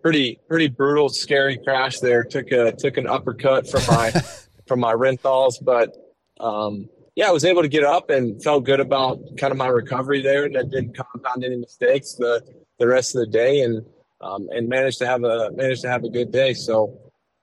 pretty 0.07 0.39
pretty 0.49 0.69
brutal, 0.69 1.09
scary 1.09 1.59
crash 1.59 1.99
there. 1.99 2.23
Took 2.23 2.53
a 2.53 2.71
took 2.71 2.97
an 2.97 3.09
uppercut 3.09 3.69
from 3.69 3.83
my 3.89 4.13
from 4.69 4.79
my 4.79 4.93
Renthals, 4.93 5.55
but 5.61 5.97
um, 6.39 6.89
yeah, 7.17 7.27
I 7.27 7.33
was 7.33 7.45
able 7.45 7.63
to 7.63 7.69
get 7.69 7.83
up 7.83 8.09
and 8.09 8.41
felt 8.41 8.63
good 8.63 8.79
about 8.79 9.19
kind 9.37 9.51
of 9.51 9.59
my 9.59 9.67
recovery 9.67 10.23
there, 10.23 10.45
and 10.45 10.57
I 10.57 10.63
didn't 10.63 10.97
compound 10.97 11.43
any 11.43 11.57
mistakes 11.57 12.15
the 12.15 12.41
the 12.79 12.87
rest 12.87 13.17
of 13.17 13.23
the 13.23 13.27
day, 13.27 13.63
and 13.63 13.85
um, 14.21 14.47
and 14.51 14.69
managed 14.69 14.99
to 14.99 15.07
have 15.09 15.25
a 15.25 15.51
managed 15.51 15.83
to 15.83 15.89
have 15.89 16.05
a 16.05 16.09
good 16.09 16.31
day. 16.31 16.55
So 16.55 17.01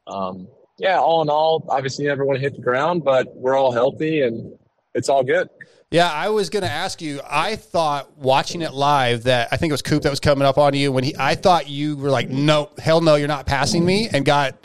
um, 0.08 0.48
yeah, 0.80 1.00
all 1.00 1.22
in 1.22 1.30
all, 1.30 1.66
obviously 1.68 2.06
you 2.06 2.12
never 2.12 2.24
want 2.24 2.38
to 2.38 2.42
hit 2.42 2.56
the 2.56 2.62
ground, 2.62 3.04
but 3.04 3.28
we're 3.36 3.58
all 3.58 3.74
healthy 3.74 4.22
and 4.22 4.58
it's 4.96 5.10
all 5.10 5.24
good. 5.24 5.50
Yeah, 5.94 6.12
I 6.12 6.30
was 6.30 6.50
going 6.50 6.64
to 6.64 6.72
ask 6.72 7.04
you. 7.04 7.22
I 7.24 7.56
thought 7.56 8.18
watching 8.18 8.64
it 8.64 8.74
live 8.74 9.26
that 9.26 9.50
I 9.52 9.58
think 9.58 9.70
it 9.70 9.76
was 9.76 9.84
Coop 9.84 10.02
that 10.02 10.10
was 10.10 10.20
coming 10.20 10.44
up 10.44 10.58
on 10.58 10.74
you 10.74 10.92
when 10.92 11.04
he. 11.04 11.16
I 11.16 11.36
thought 11.36 11.70
you 11.70 11.96
were 11.96 12.10
like, 12.10 12.30
no, 12.30 12.72
hell 12.80 13.00
no, 13.00 13.14
you're 13.14 13.28
not 13.28 13.46
passing 13.46 13.86
me, 13.86 14.10
and 14.12 14.26
got 14.26 14.56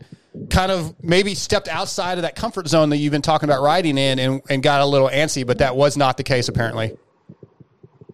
kind 0.49 0.73
of 0.73 0.95
maybe 1.05 1.35
stepped 1.35 1.69
outside 1.69 2.17
of 2.17 2.23
that 2.23 2.35
comfort 2.35 2.67
zone 2.67 2.89
that 2.89 2.97
you've 2.97 3.13
been 3.13 3.21
talking 3.21 3.47
about 3.47 3.61
riding 3.61 3.99
in, 3.99 4.19
and, 4.19 4.41
and 4.49 4.63
got 4.63 4.81
a 4.81 4.87
little 4.87 5.11
antsy. 5.11 5.47
But 5.47 5.59
that 5.59 5.77
was 5.77 5.99
not 5.99 6.17
the 6.17 6.23
case 6.23 6.49
apparently. 6.49 6.97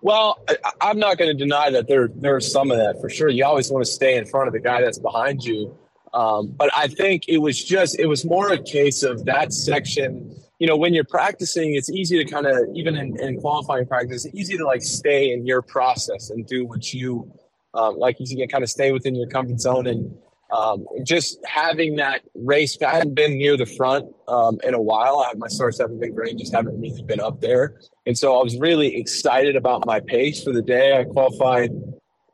Well, 0.00 0.42
I, 0.48 0.56
I'm 0.80 0.98
not 0.98 1.16
going 1.16 1.30
to 1.30 1.38
deny 1.38 1.70
that 1.70 1.86
there 1.86 2.08
there's 2.16 2.50
some 2.50 2.72
of 2.72 2.78
that 2.78 3.00
for 3.00 3.08
sure. 3.08 3.28
You 3.28 3.44
always 3.44 3.70
want 3.70 3.86
to 3.86 3.92
stay 3.92 4.16
in 4.16 4.26
front 4.26 4.48
of 4.48 4.52
the 4.54 4.60
guy 4.60 4.80
that's 4.80 4.98
behind 4.98 5.44
you, 5.44 5.72
um, 6.12 6.48
but 6.48 6.68
I 6.74 6.88
think 6.88 7.28
it 7.28 7.38
was 7.38 7.62
just 7.62 7.96
it 7.96 8.06
was 8.06 8.24
more 8.24 8.52
a 8.52 8.60
case 8.60 9.04
of 9.04 9.24
that 9.26 9.52
section. 9.52 10.34
You 10.64 10.68
know, 10.68 10.78
when 10.78 10.94
you're 10.94 11.04
practicing, 11.04 11.74
it's 11.74 11.90
easy 11.90 12.16
to 12.16 12.24
kind 12.24 12.46
of 12.46 12.56
even 12.74 12.96
in, 12.96 13.20
in 13.20 13.38
qualifying 13.38 13.84
practice, 13.84 14.26
easy 14.32 14.56
to 14.56 14.64
like 14.64 14.80
stay 14.80 15.30
in 15.30 15.46
your 15.46 15.60
process 15.60 16.30
and 16.30 16.46
do 16.46 16.64
what 16.64 16.94
you 16.94 17.30
um, 17.74 17.98
like. 17.98 18.16
You 18.18 18.34
can 18.34 18.48
kind 18.48 18.64
of 18.64 18.70
stay 18.70 18.90
within 18.90 19.14
your 19.14 19.28
comfort 19.28 19.60
zone 19.60 19.86
and 19.86 20.16
um, 20.50 20.86
just 21.02 21.38
having 21.44 21.96
that 21.96 22.22
race. 22.34 22.80
I 22.80 22.92
hadn't 22.92 23.12
been 23.12 23.36
near 23.36 23.58
the 23.58 23.66
front 23.66 24.06
um, 24.26 24.58
in 24.64 24.72
a 24.72 24.80
while. 24.80 25.18
I, 25.18 25.28
have 25.28 25.36
my 25.36 25.48
starts 25.48 25.80
haven't 25.80 26.00
been 26.00 26.14
great, 26.14 26.38
just 26.38 26.54
haven't 26.54 26.80
really 26.80 27.02
been 27.02 27.20
up 27.20 27.42
there. 27.42 27.78
And 28.06 28.16
so 28.16 28.40
I 28.40 28.42
was 28.42 28.58
really 28.58 28.96
excited 28.96 29.56
about 29.56 29.84
my 29.84 30.00
pace 30.00 30.42
for 30.42 30.54
the 30.54 30.62
day. 30.62 30.98
I 30.98 31.04
qualified 31.04 31.72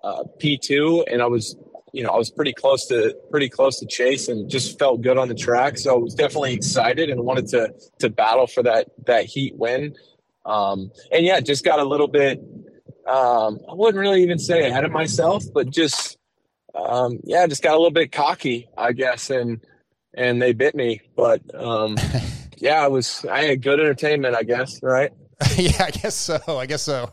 uh, 0.05 0.23
P2, 0.41 1.03
and 1.11 1.21
I 1.21 1.27
was, 1.27 1.57
you 1.93 2.03
know, 2.03 2.11
I 2.11 2.17
was 2.17 2.31
pretty 2.31 2.53
close 2.53 2.87
to 2.87 3.15
pretty 3.31 3.49
close 3.49 3.79
to 3.81 3.87
Chase, 3.87 4.29
and 4.29 4.49
just 4.51 4.79
felt 4.79 5.03
good 5.03 5.19
on 5.19 5.29
the 5.29 5.35
track. 5.35 5.79
So 5.79 5.95
I 5.95 5.99
was 5.99 6.15
definitely 6.15 6.55
excited 6.55 7.11
and 7.11 7.23
wanted 7.25 7.49
to 7.49 7.75
to 7.99 8.11
battle 8.11 8.47
for 8.47 8.63
that 8.63 8.89
that 9.07 9.25
heat 9.25 9.55
win. 9.57 9.95
Um, 10.45 10.91
and 11.13 11.25
yeah, 11.25 11.41
just 11.41 11.65
got 11.65 11.79
a 11.79 11.85
little 11.85 12.09
bit. 12.09 12.41
Um, 13.07 13.59
I 13.69 13.75
wouldn't 13.75 14.01
really 14.01 14.23
even 14.23 14.39
say 14.39 14.69
ahead 14.69 14.85
of 14.85 14.93
myself, 14.93 15.45
but 15.53 15.71
just 15.71 16.19
um, 16.75 17.19
yeah, 17.25 17.47
just 17.47 17.63
got 17.63 17.73
a 17.73 17.77
little 17.77 17.91
bit 17.91 18.13
cocky, 18.13 18.69
I 18.77 18.93
guess, 18.93 19.31
and 19.31 19.61
and 20.15 20.41
they 20.41 20.53
bit 20.53 20.75
me. 20.75 21.01
But 21.17 21.43
um, 21.55 21.97
yeah, 22.57 22.83
I 22.83 22.89
was 22.89 23.25
I 23.31 23.45
had 23.45 23.63
good 23.63 23.81
entertainment, 23.81 24.37
I 24.37 24.43
guess, 24.43 24.83
right? 24.83 25.13
yeah, 25.57 25.85
I 25.85 25.91
guess 25.91 26.15
so. 26.15 26.39
I 26.47 26.67
guess 26.67 26.83
so. 26.83 27.13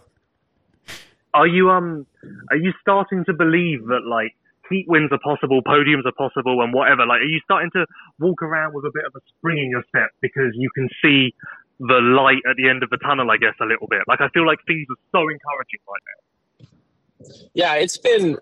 Are 1.33 1.47
you 1.47 1.69
um 1.69 2.05
are 2.49 2.57
you 2.57 2.73
starting 2.81 3.25
to 3.25 3.33
believe 3.33 3.85
that 3.87 4.05
like 4.05 4.35
heat 4.69 4.85
wins 4.87 5.11
are 5.11 5.19
possible, 5.19 5.61
podiums 5.61 6.05
are 6.05 6.15
possible, 6.17 6.61
and 6.61 6.73
whatever? 6.73 7.05
Like, 7.05 7.21
are 7.21 7.31
you 7.31 7.39
starting 7.43 7.71
to 7.71 7.85
walk 8.19 8.41
around 8.41 8.73
with 8.73 8.85
a 8.85 8.91
bit 8.93 9.05
of 9.05 9.13
a 9.15 9.19
spring 9.29 9.57
in 9.57 9.69
your 9.69 9.83
step 9.89 10.09
because 10.21 10.51
you 10.53 10.69
can 10.73 10.89
see 11.03 11.33
the 11.79 11.99
light 12.01 12.41
at 12.49 12.55
the 12.57 12.69
end 12.69 12.83
of 12.83 12.89
the 12.89 12.97
tunnel? 12.97 13.29
I 13.31 13.37
guess 13.37 13.53
a 13.61 13.65
little 13.65 13.87
bit. 13.87 14.01
Like, 14.07 14.21
I 14.21 14.29
feel 14.29 14.45
like 14.45 14.59
things 14.67 14.85
are 14.89 15.01
so 15.11 15.21
encouraging 15.21 15.81
right 15.87 16.03
now. 16.09 17.49
Yeah, 17.53 17.75
it's 17.75 17.97
been, 17.97 18.37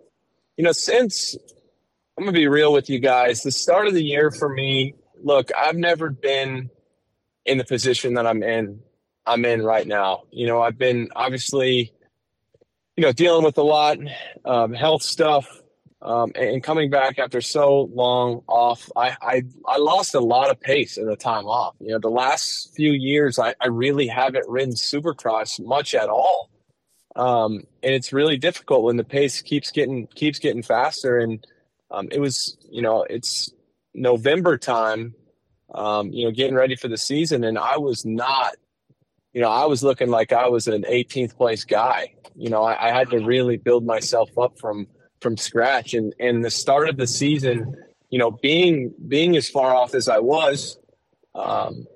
you 0.58 0.64
know, 0.64 0.72
since 0.72 1.36
I'm 2.18 2.26
gonna 2.26 2.34
be 2.34 2.48
real 2.48 2.74
with 2.74 2.90
you 2.90 3.00
guys. 3.00 3.42
The 3.42 3.52
start 3.52 3.88
of 3.88 3.94
the 3.94 4.04
year 4.04 4.32
for 4.32 4.50
me, 4.50 4.96
look, 5.24 5.52
I've 5.58 5.78
never 5.78 6.10
been 6.10 6.70
in 7.46 7.58
the 7.58 7.66
position 7.66 8.16
that 8.16 8.26
I'm 8.26 8.44
in 8.44 8.82
I'm 9.26 9.44
in 9.46 9.64
right 9.64 9.88
now. 9.88 10.24
You 10.32 10.48
know, 10.48 10.62
I've 10.62 10.78
been 10.78 11.10
obviously, 11.16 11.92
you 12.96 13.02
know, 13.02 13.12
dealing 13.12 13.44
with 13.44 13.58
a 13.58 13.64
lot, 13.64 13.98
um, 14.46 14.74
health 14.74 15.02
stuff, 15.02 15.62
um, 16.02 16.32
and 16.36 16.62
coming 16.62 16.90
back 16.90 17.18
after 17.20 17.42
so 17.42 17.90
long 17.94 18.42
off. 18.48 18.90
I, 18.96 19.16
I 19.22 19.44
I 19.68 19.78
lost 19.78 20.14
a 20.14 20.20
lot 20.20 20.52
of 20.52 20.60
pace 20.60 20.98
in 20.98 21.06
the 21.06 21.16
time 21.16 21.46
off. 21.46 21.76
You 21.80 21.94
know, 21.94 22.00
the 22.00 22.10
last 22.10 22.76
few 22.76 22.92
years, 22.92 23.40
I, 23.40 23.56
I 23.62 23.68
really 23.68 24.08
haven't 24.08 24.48
ridden 24.48 24.76
Supercross 24.76 25.60
much 25.66 25.96
at 25.96 26.10
all, 26.10 26.50
um, 27.16 27.64
and 27.82 27.94
it's 27.94 28.14
really 28.14 28.38
difficult 28.38 28.84
when 28.84 28.98
the 28.98 29.04
pace 29.04 29.42
keeps 29.42 29.72
getting 29.72 30.08
keeps 30.08 30.40
getting 30.40 30.64
faster. 30.64 31.18
And 31.18 31.46
um, 31.92 32.10
it 32.12 32.20
was, 32.20 32.58
you 32.70 32.82
know, 32.82 33.04
it's 33.10 33.52
November 33.94 34.58
time. 34.58 35.16
Um, 35.74 36.12
you 36.12 36.26
know, 36.26 36.32
getting 36.32 36.56
ready 36.56 36.76
for 36.76 36.88
the 36.88 36.98
season, 36.98 37.44
and 37.44 37.58
I 37.58 37.78
was 37.78 38.06
not 38.06 38.56
you 39.34 39.42
know, 39.42 39.50
I 39.50 39.66
was 39.66 39.84
looking 39.84 40.10
like 40.10 40.32
I 40.32 40.48
was 40.48 40.68
an 40.68 40.84
18th 40.84 41.36
place 41.36 41.66
guy. 41.66 42.14
You 42.36 42.50
know, 42.50 42.64
I, 42.64 42.88
I, 42.88 42.92
had 42.98 43.10
to 43.10 43.20
really 43.20 43.58
build 43.58 43.86
myself 43.86 44.30
up 44.38 44.58
from 44.58 44.88
from 45.26 45.38
scratch. 45.38 45.96
And 45.96 46.14
and 46.20 46.46
the 46.46 46.52
start 46.52 46.88
of 46.88 46.98
the 46.98 47.08
season, 47.08 47.76
you 48.12 48.20
know, 48.20 48.30
being 48.30 48.94
being 49.08 49.36
as 49.36 49.50
far 49.50 49.74
off 49.74 49.96
as 49.96 50.08
I 50.08 50.20
was, 50.20 50.78
um, 51.34 51.88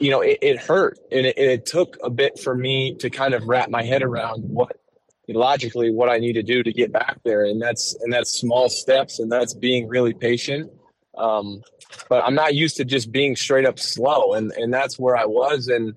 you 0.00 0.10
know, 0.10 0.22
it, 0.22 0.38
it 0.40 0.58
hurt, 0.58 0.98
and 1.12 1.26
it, 1.26 1.36
it, 1.36 1.66
took 1.66 1.98
a 2.02 2.08
bit 2.08 2.38
for 2.38 2.54
me 2.54 2.94
to 2.96 3.10
kind 3.10 3.34
of 3.34 3.46
wrap 3.46 3.68
my 3.68 3.82
head 3.82 4.02
around 4.02 4.40
what 4.40 4.80
logically 5.28 5.90
what 5.90 6.08
I 6.08 6.16
need 6.16 6.32
to 6.34 6.42
do 6.42 6.62
to 6.62 6.72
get 6.72 6.92
back 6.92 7.18
there. 7.24 7.44
And 7.44 7.60
that's 7.60 7.94
and 8.00 8.10
that's 8.10 8.30
small 8.30 8.70
steps, 8.70 9.18
and 9.18 9.30
that's 9.30 9.52
being 9.52 9.86
really 9.86 10.14
patient. 10.14 10.72
Um, 11.18 11.60
but 12.08 12.24
I'm 12.24 12.34
not 12.34 12.54
used 12.54 12.78
to 12.78 12.86
just 12.86 13.12
being 13.12 13.36
straight 13.36 13.66
up 13.66 13.78
slow, 13.78 14.32
and 14.32 14.50
and 14.52 14.72
that's 14.72 14.98
where 14.98 15.14
I 15.14 15.26
was, 15.26 15.68
and 15.68 15.94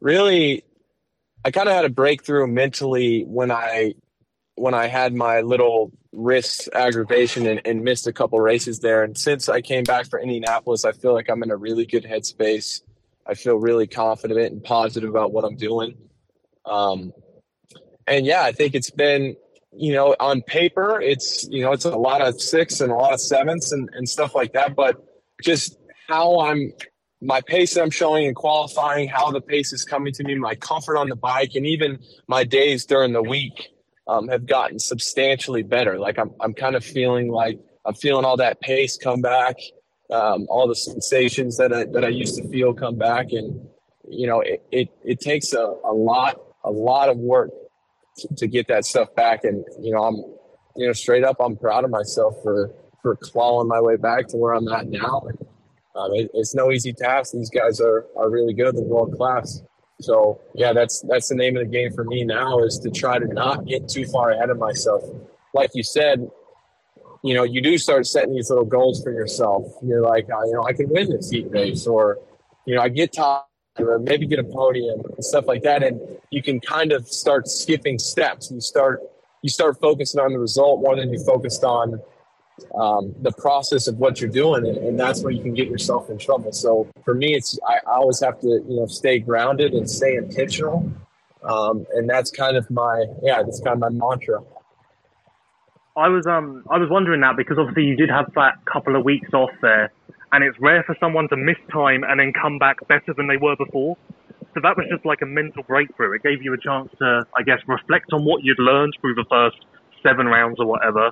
really 0.00 0.64
I 1.44 1.50
kind 1.50 1.68
of 1.68 1.74
had 1.74 1.84
a 1.84 1.90
breakthrough 1.90 2.46
mentally 2.46 3.24
when 3.24 3.50
I 3.50 3.96
when 4.56 4.74
I 4.74 4.86
had 4.86 5.14
my 5.14 5.40
little 5.40 5.92
wrist 6.12 6.68
aggravation 6.74 7.46
and, 7.46 7.60
and, 7.64 7.82
missed 7.82 8.06
a 8.06 8.12
couple 8.12 8.40
races 8.40 8.78
there. 8.80 9.02
And 9.02 9.18
since 9.18 9.48
I 9.48 9.60
came 9.60 9.82
back 9.82 10.06
for 10.06 10.20
Indianapolis, 10.20 10.84
I 10.84 10.92
feel 10.92 11.12
like 11.12 11.28
I'm 11.28 11.42
in 11.42 11.50
a 11.50 11.56
really 11.56 11.86
good 11.86 12.04
headspace. 12.04 12.82
I 13.26 13.34
feel 13.34 13.56
really 13.56 13.86
confident 13.86 14.52
and 14.52 14.62
positive 14.62 15.10
about 15.10 15.32
what 15.32 15.44
I'm 15.44 15.56
doing. 15.56 15.96
Um, 16.64 17.12
and 18.06 18.26
yeah, 18.26 18.42
I 18.42 18.52
think 18.52 18.74
it's 18.74 18.90
been, 18.90 19.34
you 19.72 19.92
know, 19.92 20.14
on 20.20 20.42
paper, 20.42 21.00
it's, 21.00 21.48
you 21.48 21.62
know, 21.62 21.72
it's 21.72 21.84
a 21.84 21.96
lot 21.96 22.20
of 22.20 22.40
six 22.40 22.80
and 22.80 22.92
a 22.92 22.94
lot 22.94 23.12
of 23.12 23.20
sevens 23.20 23.72
and, 23.72 23.88
and 23.94 24.08
stuff 24.08 24.34
like 24.34 24.52
that. 24.52 24.76
But 24.76 25.04
just 25.42 25.78
how 26.06 26.40
I'm 26.40 26.72
my 27.20 27.40
pace 27.40 27.74
that 27.74 27.82
I'm 27.82 27.90
showing 27.90 28.26
in 28.26 28.34
qualifying, 28.34 29.08
how 29.08 29.30
the 29.30 29.40
pace 29.40 29.72
is 29.72 29.82
coming 29.82 30.12
to 30.12 30.24
me, 30.24 30.34
my 30.34 30.54
comfort 30.54 30.98
on 30.98 31.08
the 31.08 31.16
bike, 31.16 31.52
and 31.54 31.66
even 31.66 31.98
my 32.28 32.44
days 32.44 32.84
during 32.84 33.12
the 33.12 33.22
week 33.22 33.73
um, 34.06 34.28
have 34.28 34.46
gotten 34.46 34.78
substantially 34.78 35.62
better. 35.62 35.98
Like 35.98 36.18
I'm, 36.18 36.32
I'm 36.40 36.54
kind 36.54 36.76
of 36.76 36.84
feeling 36.84 37.28
like 37.30 37.58
I'm 37.84 37.94
feeling 37.94 38.24
all 38.24 38.36
that 38.38 38.60
pace 38.60 38.96
come 38.96 39.20
back, 39.20 39.56
um, 40.10 40.46
all 40.48 40.68
the 40.68 40.74
sensations 40.74 41.56
that 41.58 41.72
I, 41.72 41.84
that 41.84 42.04
I 42.04 42.08
used 42.08 42.36
to 42.36 42.48
feel 42.48 42.74
come 42.74 42.96
back, 42.96 43.32
and 43.32 43.66
you 44.08 44.26
know, 44.26 44.40
it 44.40 44.62
it, 44.70 44.88
it 45.04 45.20
takes 45.20 45.52
a, 45.52 45.74
a 45.84 45.92
lot 45.92 46.40
a 46.64 46.70
lot 46.70 47.08
of 47.08 47.18
work 47.18 47.50
to, 48.18 48.34
to 48.36 48.46
get 48.46 48.68
that 48.68 48.84
stuff 48.84 49.14
back, 49.14 49.44
and 49.44 49.64
you 49.80 49.92
know, 49.92 50.04
I'm 50.04 50.16
you 50.76 50.86
know 50.86 50.92
straight 50.92 51.24
up, 51.24 51.36
I'm 51.40 51.56
proud 51.56 51.84
of 51.84 51.90
myself 51.90 52.34
for 52.42 52.74
for 53.02 53.16
clawing 53.16 53.68
my 53.68 53.80
way 53.80 53.96
back 53.96 54.28
to 54.28 54.36
where 54.36 54.54
I'm 54.54 54.66
at 54.68 54.86
now. 54.88 55.22
And, 55.28 55.38
um, 55.94 56.12
it, 56.14 56.30
it's 56.34 56.54
no 56.54 56.72
easy 56.72 56.92
task. 56.92 57.32
These 57.34 57.50
guys 57.50 57.80
are, 57.80 58.06
are 58.16 58.30
really 58.30 58.54
good. 58.54 58.76
They're 58.76 58.82
world 58.82 59.14
class. 59.16 59.62
So 60.00 60.40
yeah, 60.54 60.72
that's 60.72 61.02
that's 61.08 61.28
the 61.28 61.34
name 61.34 61.56
of 61.56 61.64
the 61.64 61.70
game 61.70 61.92
for 61.92 62.04
me 62.04 62.24
now 62.24 62.58
is 62.60 62.78
to 62.80 62.90
try 62.90 63.18
to 63.18 63.26
not 63.26 63.64
get 63.64 63.88
too 63.88 64.04
far 64.06 64.32
ahead 64.32 64.50
of 64.50 64.58
myself. 64.58 65.02
Like 65.52 65.70
you 65.74 65.82
said, 65.82 66.28
you 67.22 67.34
know, 67.34 67.44
you 67.44 67.62
do 67.62 67.78
start 67.78 68.06
setting 68.06 68.34
these 68.34 68.50
little 68.50 68.64
goals 68.64 69.02
for 69.02 69.12
yourself. 69.12 69.72
You're 69.82 70.02
like, 70.02 70.26
oh, 70.34 70.44
you 70.44 70.52
know, 70.52 70.64
I 70.64 70.72
can 70.72 70.88
win 70.88 71.10
this 71.10 71.30
heat 71.30 71.46
race, 71.50 71.86
or 71.86 72.18
you 72.66 72.74
know, 72.74 72.82
I 72.82 72.88
get 72.88 73.12
top, 73.12 73.48
or 73.78 73.98
maybe 73.98 74.26
get 74.26 74.40
a 74.40 74.44
podium 74.44 75.00
and 75.14 75.24
stuff 75.24 75.46
like 75.46 75.62
that, 75.62 75.82
and 75.82 76.00
you 76.30 76.42
can 76.42 76.60
kind 76.60 76.92
of 76.92 77.06
start 77.08 77.46
skipping 77.48 77.98
steps. 77.98 78.50
You 78.50 78.60
start 78.60 79.00
you 79.42 79.48
start 79.48 79.78
focusing 79.80 80.20
on 80.20 80.32
the 80.32 80.38
result 80.38 80.80
more 80.80 80.96
than 80.96 81.12
you 81.12 81.22
focused 81.22 81.64
on 81.64 82.00
um, 82.74 83.14
the 83.22 83.32
process 83.32 83.86
of 83.86 83.98
what 83.98 84.20
you're 84.20 84.30
doing, 84.30 84.66
and, 84.66 84.76
and, 84.78 85.00
that's 85.00 85.22
where 85.22 85.32
you 85.32 85.42
can 85.42 85.54
get 85.54 85.68
yourself 85.68 86.08
in 86.08 86.18
trouble. 86.18 86.52
So 86.52 86.88
for 87.04 87.14
me, 87.14 87.34
it's 87.34 87.58
I, 87.66 87.78
I 87.86 87.96
always 87.96 88.20
have 88.20 88.40
to 88.40 88.46
you 88.46 88.76
know 88.76 88.86
stay 88.86 89.18
grounded 89.18 89.72
and 89.72 89.90
stay 89.90 90.16
intentional, 90.16 90.90
um, 91.42 91.86
and 91.94 92.08
that's 92.08 92.30
kind 92.30 92.56
of 92.56 92.70
my 92.70 93.06
yeah, 93.22 93.42
that's 93.42 93.60
kind 93.60 93.74
of 93.74 93.80
my 93.80 93.88
mantra. 93.90 94.40
I 95.96 96.08
was 96.08 96.26
um 96.26 96.64
I 96.70 96.78
was 96.78 96.88
wondering 96.90 97.20
that 97.22 97.36
because 97.36 97.58
obviously 97.58 97.84
you 97.84 97.96
did 97.96 98.10
have 98.10 98.32
that 98.34 98.64
couple 98.72 98.96
of 98.96 99.04
weeks 99.04 99.32
off 99.32 99.50
there, 99.60 99.92
and 100.32 100.44
it's 100.44 100.58
rare 100.60 100.84
for 100.84 100.96
someone 101.00 101.28
to 101.28 101.36
miss 101.36 101.58
time 101.72 102.04
and 102.04 102.20
then 102.20 102.32
come 102.32 102.58
back 102.58 102.86
better 102.88 103.14
than 103.16 103.26
they 103.26 103.36
were 103.36 103.56
before. 103.56 103.96
So 104.54 104.60
that 104.62 104.76
was 104.76 104.86
just 104.88 105.04
like 105.04 105.22
a 105.22 105.26
mental 105.26 105.64
breakthrough. 105.64 106.12
It 106.12 106.22
gave 106.22 106.42
you 106.42 106.54
a 106.54 106.58
chance 106.58 106.88
to, 107.00 107.26
I 107.36 107.42
guess, 107.42 107.58
reflect 107.66 108.12
on 108.12 108.24
what 108.24 108.44
you'd 108.44 108.58
learned 108.60 108.94
through 109.00 109.14
the 109.14 109.24
first 109.28 109.56
seven 110.00 110.26
rounds 110.26 110.60
or 110.60 110.66
whatever, 110.66 111.10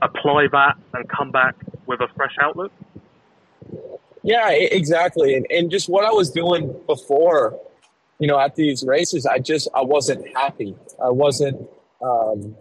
apply 0.00 0.48
that 0.52 0.76
and 0.94 1.08
come 1.08 1.30
back 1.30 1.54
with 1.86 2.00
a 2.00 2.08
fresh 2.16 2.36
outlook? 2.40 2.72
Yeah, 4.22 4.50
exactly. 4.50 5.34
And, 5.34 5.46
and 5.50 5.70
just 5.70 5.88
what 5.88 6.04
I 6.04 6.10
was 6.10 6.30
doing 6.30 6.74
before, 6.86 7.58
you 8.18 8.28
know, 8.28 8.38
at 8.38 8.54
these 8.54 8.84
races, 8.84 9.26
I 9.26 9.38
just, 9.38 9.68
I 9.74 9.82
wasn't 9.82 10.26
happy. 10.36 10.76
I 11.02 11.10
wasn't, 11.10 11.68
um, 12.00 12.56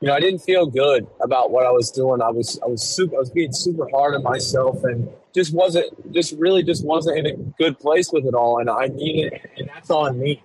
you 0.00 0.08
know, 0.08 0.14
I 0.14 0.20
didn't 0.20 0.40
feel 0.40 0.64
good 0.64 1.06
about 1.20 1.50
what 1.50 1.66
I 1.66 1.70
was 1.70 1.90
doing. 1.90 2.22
I 2.22 2.30
was, 2.30 2.58
I 2.62 2.66
was 2.66 2.82
super, 2.82 3.16
I 3.16 3.18
was 3.18 3.30
being 3.30 3.52
super 3.52 3.86
hard 3.90 4.14
on 4.14 4.22
myself 4.22 4.82
and 4.84 5.10
just 5.34 5.52
wasn't, 5.52 6.12
just 6.14 6.32
really 6.38 6.62
just 6.62 6.86
wasn't 6.86 7.18
in 7.18 7.26
a 7.26 7.36
good 7.58 7.78
place 7.78 8.10
with 8.10 8.24
it 8.24 8.34
all. 8.34 8.58
And 8.58 8.70
I 8.70 8.86
needed, 8.86 9.40
and 9.58 9.68
that's 9.68 9.90
on 9.90 10.18
me. 10.18 10.42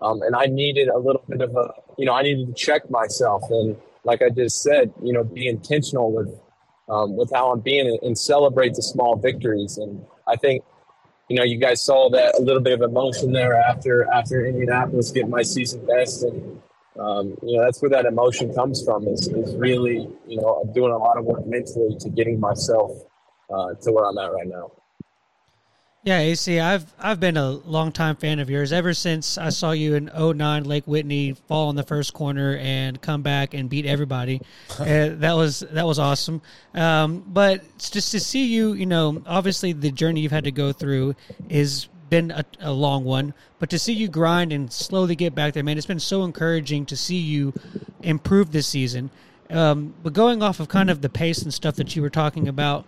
Um, 0.00 0.22
and 0.22 0.34
I 0.34 0.46
needed 0.46 0.88
a 0.88 0.98
little 0.98 1.22
bit 1.28 1.40
of 1.40 1.54
a, 1.56 1.72
you 1.96 2.04
know, 2.04 2.14
I 2.14 2.22
needed 2.22 2.48
to 2.48 2.52
check 2.52 2.90
myself 2.90 3.42
and, 3.48 3.76
like 4.06 4.22
I 4.22 4.30
just 4.30 4.62
said, 4.62 4.94
you 5.02 5.12
know, 5.12 5.24
be 5.24 5.48
intentional 5.48 6.12
with 6.12 6.32
um, 6.88 7.16
with 7.16 7.30
how 7.34 7.50
I'm 7.50 7.60
being 7.60 7.98
and 8.02 8.16
celebrate 8.16 8.74
the 8.74 8.82
small 8.82 9.16
victories. 9.16 9.76
And 9.76 10.04
I 10.28 10.36
think, 10.36 10.62
you 11.28 11.36
know, 11.36 11.42
you 11.42 11.58
guys 11.58 11.82
saw 11.82 12.08
that 12.10 12.38
a 12.38 12.42
little 12.42 12.62
bit 12.62 12.80
of 12.80 12.82
emotion 12.88 13.32
there 13.32 13.54
after 13.54 14.08
after 14.12 14.46
Indianapolis 14.46 15.10
getting 15.10 15.30
my 15.30 15.42
season 15.42 15.84
best, 15.84 16.22
and 16.22 16.62
um, 16.98 17.36
you 17.42 17.56
know 17.56 17.64
that's 17.64 17.82
where 17.82 17.90
that 17.90 18.06
emotion 18.06 18.54
comes 18.54 18.84
from. 18.84 19.08
Is 19.08 19.26
is 19.26 19.56
really, 19.56 20.08
you 20.28 20.40
know, 20.40 20.62
I'm 20.62 20.72
doing 20.72 20.92
a 20.92 20.98
lot 20.98 21.18
of 21.18 21.24
work 21.24 21.44
mentally 21.44 21.96
to 21.98 22.08
getting 22.08 22.38
myself 22.38 22.92
uh, 23.50 23.74
to 23.82 23.92
where 23.92 24.04
I'm 24.04 24.16
at 24.18 24.32
right 24.32 24.46
now. 24.46 24.70
Yeah, 26.06 26.20
AC, 26.20 26.60
I've 26.60 26.94
I've 27.00 27.18
been 27.18 27.36
a 27.36 27.50
longtime 27.50 28.14
fan 28.14 28.38
of 28.38 28.48
yours 28.48 28.72
ever 28.72 28.94
since 28.94 29.38
I 29.38 29.48
saw 29.48 29.72
you 29.72 29.96
in 29.96 30.08
09 30.16 30.62
Lake 30.62 30.86
Whitney 30.86 31.32
fall 31.32 31.68
in 31.68 31.74
the 31.74 31.82
first 31.82 32.14
corner 32.14 32.56
and 32.58 33.02
come 33.02 33.22
back 33.22 33.54
and 33.54 33.68
beat 33.68 33.86
everybody. 33.86 34.40
uh, 34.78 34.84
that 34.84 35.32
was 35.34 35.64
that 35.72 35.84
was 35.84 35.98
awesome. 35.98 36.42
Um, 36.74 37.24
but 37.26 37.64
just 37.78 38.12
to 38.12 38.20
see 38.20 38.46
you, 38.46 38.74
you 38.74 38.86
know, 38.86 39.20
obviously 39.26 39.72
the 39.72 39.90
journey 39.90 40.20
you've 40.20 40.30
had 40.30 40.44
to 40.44 40.52
go 40.52 40.70
through 40.72 41.16
is 41.48 41.88
been 42.08 42.30
a, 42.30 42.44
a, 42.60 42.70
long 42.70 43.02
one, 43.02 43.34
but 43.58 43.68
to 43.70 43.78
see 43.80 43.92
you 43.92 44.06
grind 44.06 44.52
and 44.52 44.72
slowly 44.72 45.16
get 45.16 45.34
back 45.34 45.54
there, 45.54 45.64
man, 45.64 45.76
it's 45.76 45.88
been 45.88 45.98
so 45.98 46.22
encouraging 46.22 46.86
to 46.86 46.96
see 46.96 47.16
you 47.16 47.52
improve 48.02 48.52
this 48.52 48.68
season. 48.68 49.10
Um, 49.50 49.92
but 50.04 50.12
going 50.12 50.40
off 50.40 50.60
of 50.60 50.68
kind 50.68 50.88
of 50.88 51.02
the 51.02 51.08
pace 51.08 51.42
and 51.42 51.52
stuff 51.52 51.74
that 51.74 51.96
you 51.96 52.02
were 52.02 52.10
talking 52.10 52.46
about, 52.46 52.86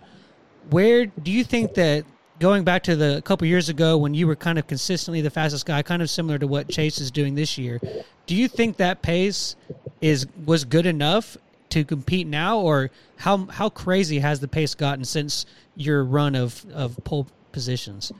where 0.69 1.05
do 1.05 1.31
you 1.31 1.43
think 1.43 1.73
that 1.73 2.05
going 2.39 2.63
back 2.63 2.83
to 2.83 2.95
the 2.95 3.21
couple 3.23 3.45
years 3.47 3.69
ago 3.69 3.97
when 3.97 4.13
you 4.13 4.25
were 4.25 4.35
kind 4.35 4.57
of 4.57 4.67
consistently 4.67 5.21
the 5.21 5.29
fastest 5.29 5.65
guy, 5.65 5.81
kind 5.81 6.01
of 6.01 6.09
similar 6.09 6.37
to 6.39 6.47
what 6.47 6.69
Chase 6.69 6.99
is 6.99 7.11
doing 7.11 7.35
this 7.35 7.57
year. 7.57 7.79
Do 8.25 8.35
you 8.35 8.47
think 8.47 8.77
that 8.77 9.01
pace 9.01 9.55
is 10.01 10.27
was 10.45 10.65
good 10.65 10.85
enough 10.85 11.37
to 11.69 11.83
compete 11.83 12.27
now, 12.27 12.59
or 12.59 12.89
how 13.17 13.45
how 13.45 13.69
crazy 13.69 14.19
has 14.19 14.39
the 14.39 14.47
pace 14.47 14.73
gotten 14.73 15.03
since 15.03 15.45
your 15.75 16.03
run 16.03 16.35
of 16.35 16.65
of 16.73 16.97
pole 17.03 17.27
positions? 17.51 18.11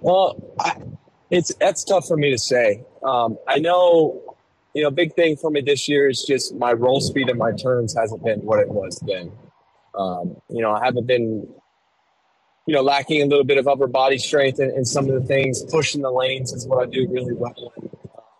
Well, 0.00 0.36
I, 0.58 0.76
it's 1.30 1.54
that's 1.54 1.84
tough 1.84 2.06
for 2.06 2.16
me 2.16 2.30
to 2.30 2.38
say. 2.38 2.84
Um, 3.02 3.38
I 3.48 3.58
know, 3.58 4.36
you 4.74 4.82
know, 4.82 4.90
big 4.90 5.14
thing 5.14 5.36
for 5.36 5.50
me 5.50 5.60
this 5.60 5.88
year 5.88 6.08
is 6.08 6.24
just 6.26 6.54
my 6.54 6.72
roll 6.72 7.00
speed 7.00 7.28
and 7.28 7.38
my 7.38 7.52
turns 7.52 7.96
hasn't 7.96 8.22
been 8.22 8.40
what 8.40 8.60
it 8.60 8.68
was 8.68 8.98
then. 9.06 9.32
Um, 9.94 10.40
you 10.48 10.62
know, 10.62 10.72
I 10.72 10.84
haven't 10.84 11.06
been 11.06 11.48
you 12.70 12.76
know, 12.76 12.82
lacking 12.82 13.20
a 13.20 13.26
little 13.26 13.42
bit 13.42 13.58
of 13.58 13.66
upper 13.66 13.88
body 13.88 14.16
strength 14.16 14.60
and, 14.60 14.70
and 14.70 14.86
some 14.86 15.08
of 15.08 15.20
the 15.20 15.26
things. 15.26 15.64
Pushing 15.72 16.02
the 16.02 16.10
lanes 16.12 16.52
is 16.52 16.68
what 16.68 16.86
I 16.86 16.88
do 16.88 17.04
really 17.10 17.34
well. 17.34 17.72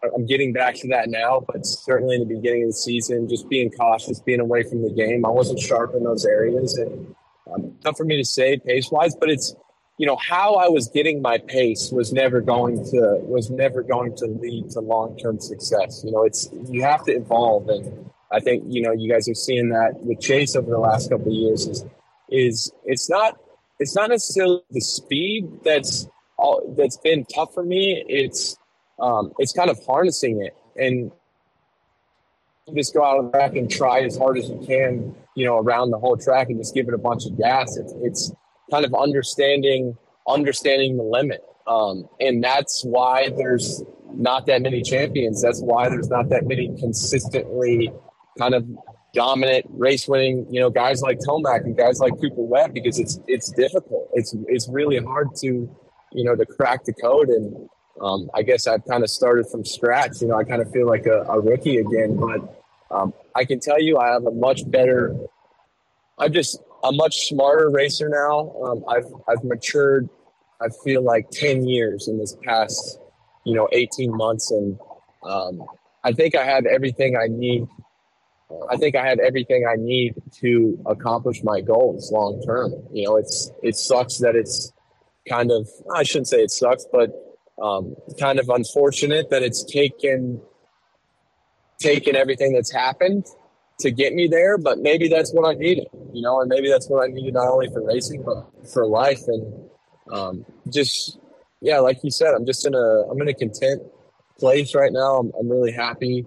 Uh, 0.05 0.07
I'm 0.15 0.25
getting 0.25 0.53
back 0.53 0.77
to 0.77 0.89
that 0.91 1.09
now, 1.09 1.45
but 1.53 1.67
certainly 1.67 2.15
in 2.15 2.29
the 2.29 2.37
beginning 2.37 2.63
of 2.63 2.69
the 2.69 2.75
season, 2.75 3.29
just 3.29 3.49
being 3.49 3.73
cautious, 3.73 4.21
being 4.21 4.39
away 4.39 4.63
from 4.63 4.83
the 4.83 4.91
game. 4.91 5.27
I 5.27 5.31
wasn't 5.31 5.59
sharp 5.59 5.97
in 5.97 6.05
those 6.05 6.25
areas, 6.25 6.79
and 6.79 7.13
um, 7.53 7.77
tough 7.83 7.97
for 7.97 8.05
me 8.05 8.19
to 8.19 8.25
say 8.25 8.57
pace 8.57 8.89
wise, 8.93 9.17
but 9.17 9.31
it's 9.31 9.53
you 9.99 10.07
know 10.07 10.15
how 10.15 10.55
I 10.55 10.69
was 10.69 10.87
getting 10.87 11.21
my 11.21 11.39
pace 11.39 11.91
was 11.91 12.13
never 12.13 12.41
going 12.41 12.77
to 12.93 13.19
was 13.23 13.51
never 13.51 13.83
going 13.83 14.15
to 14.19 14.27
lead 14.27 14.71
to 14.71 14.81
long 14.81 15.19
term 15.19 15.41
success. 15.41 16.05
You 16.05 16.13
know, 16.13 16.23
it's 16.23 16.49
you 16.69 16.85
have 16.85 17.03
to 17.07 17.13
evolve, 17.17 17.69
and 17.69 18.09
I 18.31 18.39
think 18.39 18.63
you 18.69 18.83
know 18.83 18.93
you 18.93 19.13
guys 19.13 19.29
are 19.29 19.35
seeing 19.35 19.71
that 19.71 19.95
with 20.05 20.21
Chase 20.21 20.55
over 20.55 20.71
the 20.71 20.79
last 20.79 21.11
couple 21.11 21.27
of 21.27 21.33
years 21.33 21.67
is 21.67 21.85
is 22.29 22.73
it's 22.85 23.11
not 23.11 23.37
it's 23.81 23.97
not 23.97 24.11
necessarily 24.11 24.61
the 24.71 24.81
speed 24.81 25.49
that's 25.65 26.07
all 26.37 26.75
that's 26.77 26.99
been 26.99 27.25
tough 27.25 27.53
for 27.55 27.65
me. 27.65 28.05
It's 28.09 28.57
um, 29.01 29.33
it's 29.39 29.53
kind 29.53 29.71
of 29.71 29.81
harnessing 29.85 30.43
it 30.43 30.57
and 30.77 31.11
just 32.75 32.95
go 32.95 33.03
out 33.03 33.19
on 33.19 33.27
the 33.27 33.31
track 33.33 33.57
and 33.57 33.71
try 33.71 34.01
as 34.01 34.17
hard 34.17 34.39
as 34.39 34.49
you 34.49 34.63
can, 34.65 35.15
you 35.35 35.45
know, 35.45 35.59
around 35.59 35.91
the 35.91 35.99
whole 35.99 36.17
track 36.17 36.51
and 36.51 36.59
just 36.59 36.75
give 36.75 36.87
it 36.87 36.95
a 36.95 36.99
bunch 36.99 37.27
of 37.27 37.37
gas. 37.37 37.77
It's, 37.77 37.93
it's 38.03 38.33
kind 38.71 38.85
of 38.85 38.95
understanding 38.95 39.97
understanding 40.29 40.97
the 40.97 41.03
limit. 41.03 41.43
Um, 41.67 42.09
and 42.21 42.45
that's 42.45 42.85
why 42.85 43.31
there's 43.37 43.83
not 44.13 44.47
that 44.47 44.63
many 44.63 44.83
champions. 44.83 45.43
That's 45.43 45.61
why 45.61 45.89
there's 45.89 46.09
not 46.09 46.29
that 46.29 46.47
many 46.47 46.69
consistently 46.79 47.93
kind 48.39 48.55
of 48.55 48.67
dominant 49.15 49.67
race 49.71 50.07
winning, 50.07 50.47
you 50.51 50.61
know, 50.61 50.71
guys 50.71 51.03
like 51.03 51.19
Tomac 51.19 51.65
and 51.65 51.77
guys 51.77 52.01
like 52.01 52.13
Cooper 52.21 52.43
Webb 52.43 52.75
because 52.75 52.99
it's 52.99 53.19
it's 53.27 53.51
difficult. 53.53 54.09
It's 54.15 54.35
it's 54.49 54.69
really 54.69 54.99
hard 54.99 55.29
to, 55.37 55.47
you 56.13 56.25
know, 56.25 56.37
to 56.37 56.47
crack 56.47 56.85
the 56.85 56.93
code. 56.93 57.29
And 57.29 57.69
um, 58.01 58.31
I 58.35 58.43
guess 58.43 58.67
I've 58.67 58.85
kind 58.85 59.03
of 59.03 59.11
started 59.11 59.47
from 59.51 59.65
scratch. 59.65 60.21
You 60.21 60.29
know, 60.29 60.37
I 60.37 60.45
kind 60.45 60.63
of 60.63 60.71
feel 60.71 60.87
like 60.87 61.07
a, 61.07 61.23
a 61.23 61.41
rookie 61.41 61.79
again. 61.79 62.17
But 62.17 62.63
um, 62.91 63.13
I 63.35 63.45
can 63.45 63.61
tell 63.61 63.81
you, 63.81 63.99
I 63.99 64.09
have 64.13 64.25
a 64.25 64.33
much 64.33 64.69
better. 64.71 65.17
I'm 66.19 66.33
just 66.33 66.61
a 66.85 66.93
much 66.93 67.29
smarter 67.29 67.71
racer 67.71 68.09
now. 68.09 68.53
Um, 68.65 68.85
I've 68.89 69.07
I've 69.29 69.45
matured. 69.45 70.09
I 70.61 70.69
feel 70.85 71.03
like 71.03 71.31
ten 71.31 71.67
years 71.67 72.07
in 72.07 72.19
this 72.19 72.37
past, 72.45 72.99
you 73.45 73.55
know, 73.55 73.69
eighteen 73.73 74.15
months, 74.15 74.51
and 74.51 74.79
um, 75.25 75.65
I 76.05 76.13
think 76.13 76.35
I 76.35 76.45
have 76.45 76.67
everything 76.67 77.17
I 77.17 77.27
need. 77.29 77.67
I 78.71 78.77
think 78.77 78.97
I 78.97 79.07
have 79.07 79.19
everything 79.19 79.67
I 79.67 79.77
need 79.77 80.15
to 80.41 80.79
accomplish 80.87 81.43
my 81.43 81.61
goals 81.61 82.11
long 82.13 82.43
term. 82.43 82.73
You 82.93 83.07
know, 83.07 83.17
it's 83.17 83.51
it 83.63 83.77
sucks 83.77 84.19
that 84.19 84.35
it's 84.35 84.73
kind 85.29 85.51
of 85.51 85.69
I 85.95 86.03
shouldn't 86.03 86.29
say 86.29 86.39
it 86.43 86.51
sucks, 86.51 86.87
but 86.93 87.11
um, 87.63 87.95
kind 88.19 88.39
of 88.39 88.49
unfortunate 88.49 89.31
that 89.31 89.43
it's 89.43 89.65
taken 89.65 90.41
taken 91.79 92.17
everything 92.17 92.53
that's 92.53 92.73
happened 92.73 93.27
to 93.81 93.91
get 93.91 94.13
me 94.13 94.29
there, 94.29 94.59
but 94.59 94.79
maybe 94.79 95.09
that's 95.09 95.33
what 95.33 95.49
I 95.49 95.55
needed, 95.55 95.87
you 96.13 96.21
know, 96.21 96.41
and 96.41 96.49
maybe 96.49 96.69
that's 96.69 96.89
what 96.89 97.03
I 97.03 97.07
needed 97.07 97.35
not 97.35 97.49
only 97.49 97.69
for 97.69 97.85
racing 97.87 98.23
but 98.23 98.69
for 98.69 98.87
life 98.87 99.23
and 99.27 99.71
um, 100.13 100.45
just 100.71 101.19
yeah, 101.61 101.79
like 101.79 102.03
you 102.03 102.11
said, 102.11 102.35
I'm 102.35 102.47
just 102.47 102.67
in 102.67 102.75
a 102.75 103.03
I'm 103.11 103.21
in 103.21 103.29
a 103.29 103.35
content 103.35 103.83
place 104.39 104.75
right 104.75 104.93
now. 104.93 105.19
I'm, 105.19 105.33
I'm 105.39 105.49
really 105.49 105.73
happy, 105.73 106.27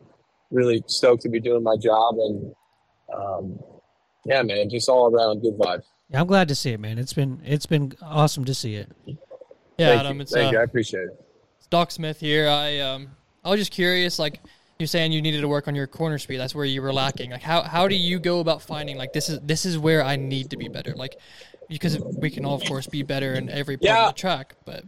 really 0.54 0.84
stoked 0.88 1.24
to 1.24 1.30
be 1.30 1.40
doing 1.40 1.64
my 1.64 1.76
job, 1.76 2.16
and 2.18 2.56
um, 3.14 3.60
yeah, 4.26 4.42
man, 4.44 4.70
just 4.70 4.88
all 4.88 5.14
around 5.14 5.42
good 5.42 5.58
vibes. 5.58 5.84
Yeah, 6.10 6.22
I'm 6.22 6.28
glad 6.28 6.48
to 6.50 6.56
see 6.56 6.72
it, 6.72 6.80
man. 6.80 6.98
It's 6.98 7.14
been 7.14 7.42
it's 7.44 7.66
been 7.66 7.94
awesome 8.02 8.46
to 8.46 8.54
see 8.54 8.76
it. 8.76 8.92
Yeah, 9.06 9.16
Thank 9.90 10.00
Adam, 10.02 10.16
you. 10.18 10.22
it's, 10.22 10.32
Thank 10.32 10.50
uh, 10.50 10.52
you. 10.52 10.60
I 10.60 10.64
appreciate 10.64 11.04
it. 11.06 11.26
it's 11.58 11.68
Doc 11.68 11.92
Smith 11.92 12.20
here. 12.20 12.48
I 12.48 12.80
um 12.80 13.10
I 13.44 13.50
was 13.50 13.60
just 13.60 13.72
curious, 13.72 14.20
like 14.20 14.40
you're 14.80 14.88
saying 14.88 15.12
you 15.12 15.22
needed 15.22 15.42
to 15.42 15.48
work 15.48 15.68
on 15.68 15.76
your 15.76 15.88
corner 15.88 16.18
speed. 16.18 16.38
That's 16.38 16.54
where 16.56 16.66
you 16.66 16.82
were 16.82 16.94
lacking. 16.94 17.32
Like 17.32 17.42
how 17.42 17.64
how 17.64 17.88
do 17.88 17.96
you 17.96 18.20
go 18.20 18.40
about 18.40 18.62
finding 18.62 18.98
like 18.98 19.14
this 19.14 19.30
is 19.30 19.40
this 19.42 19.66
is 19.66 19.78
where 19.78 20.04
I 20.04 20.16
need 20.16 20.52
to 20.52 20.58
be 20.58 20.68
better? 20.68 20.94
Like 20.96 21.18
because 21.70 21.98
we 22.00 22.30
can 22.30 22.46
all 22.46 22.56
of 22.56 22.64
course 22.66 22.86
be 22.88 23.02
better 23.02 23.34
in 23.34 23.50
every 23.50 23.78
part 23.78 23.86
Yeah. 23.86 24.08
of 24.10 24.14
the 24.16 24.20
track, 24.20 24.56
but 24.66 24.84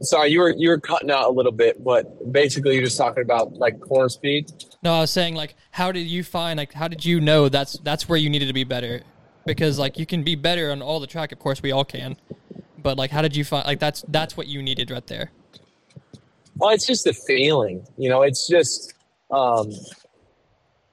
Sorry, 0.00 0.30
you 0.30 0.40
were 0.40 0.54
you 0.56 0.68
were 0.68 0.78
cutting 0.78 1.10
out 1.10 1.28
a 1.28 1.32
little 1.32 1.52
bit, 1.52 1.82
but 1.82 2.32
basically 2.32 2.74
you're 2.74 2.84
just 2.84 2.98
talking 2.98 3.22
about 3.22 3.54
like 3.54 3.80
corner 3.80 4.08
speed. 4.08 4.50
no, 4.82 4.94
I 4.94 5.00
was 5.00 5.10
saying 5.10 5.34
like 5.34 5.56
how 5.72 5.92
did 5.92 6.06
you 6.06 6.22
find 6.22 6.58
like 6.58 6.72
how 6.72 6.88
did 6.88 7.04
you 7.04 7.20
know 7.20 7.48
that's 7.48 7.74
that's 7.80 8.08
where 8.08 8.18
you 8.18 8.30
needed 8.30 8.46
to 8.46 8.52
be 8.52 8.64
better? 8.64 9.02
Because 9.44 9.78
like 9.78 9.98
you 9.98 10.06
can 10.06 10.22
be 10.22 10.34
better 10.34 10.70
on 10.70 10.82
all 10.82 11.00
the 11.00 11.06
track, 11.06 11.32
of 11.32 11.38
course 11.38 11.62
we 11.62 11.72
all 11.72 11.84
can. 11.84 12.16
But 12.80 12.96
like 12.96 13.10
how 13.10 13.22
did 13.22 13.34
you 13.34 13.44
find 13.44 13.66
like 13.66 13.80
that's 13.80 14.04
that's 14.08 14.36
what 14.36 14.46
you 14.46 14.62
needed 14.62 14.90
right 14.90 15.06
there. 15.06 15.32
Well, 16.58 16.70
it's 16.70 16.86
just 16.86 17.06
a 17.06 17.12
feeling, 17.12 17.86
you 17.96 18.08
know. 18.08 18.22
It's 18.22 18.48
just, 18.48 18.92
um, 19.30 19.70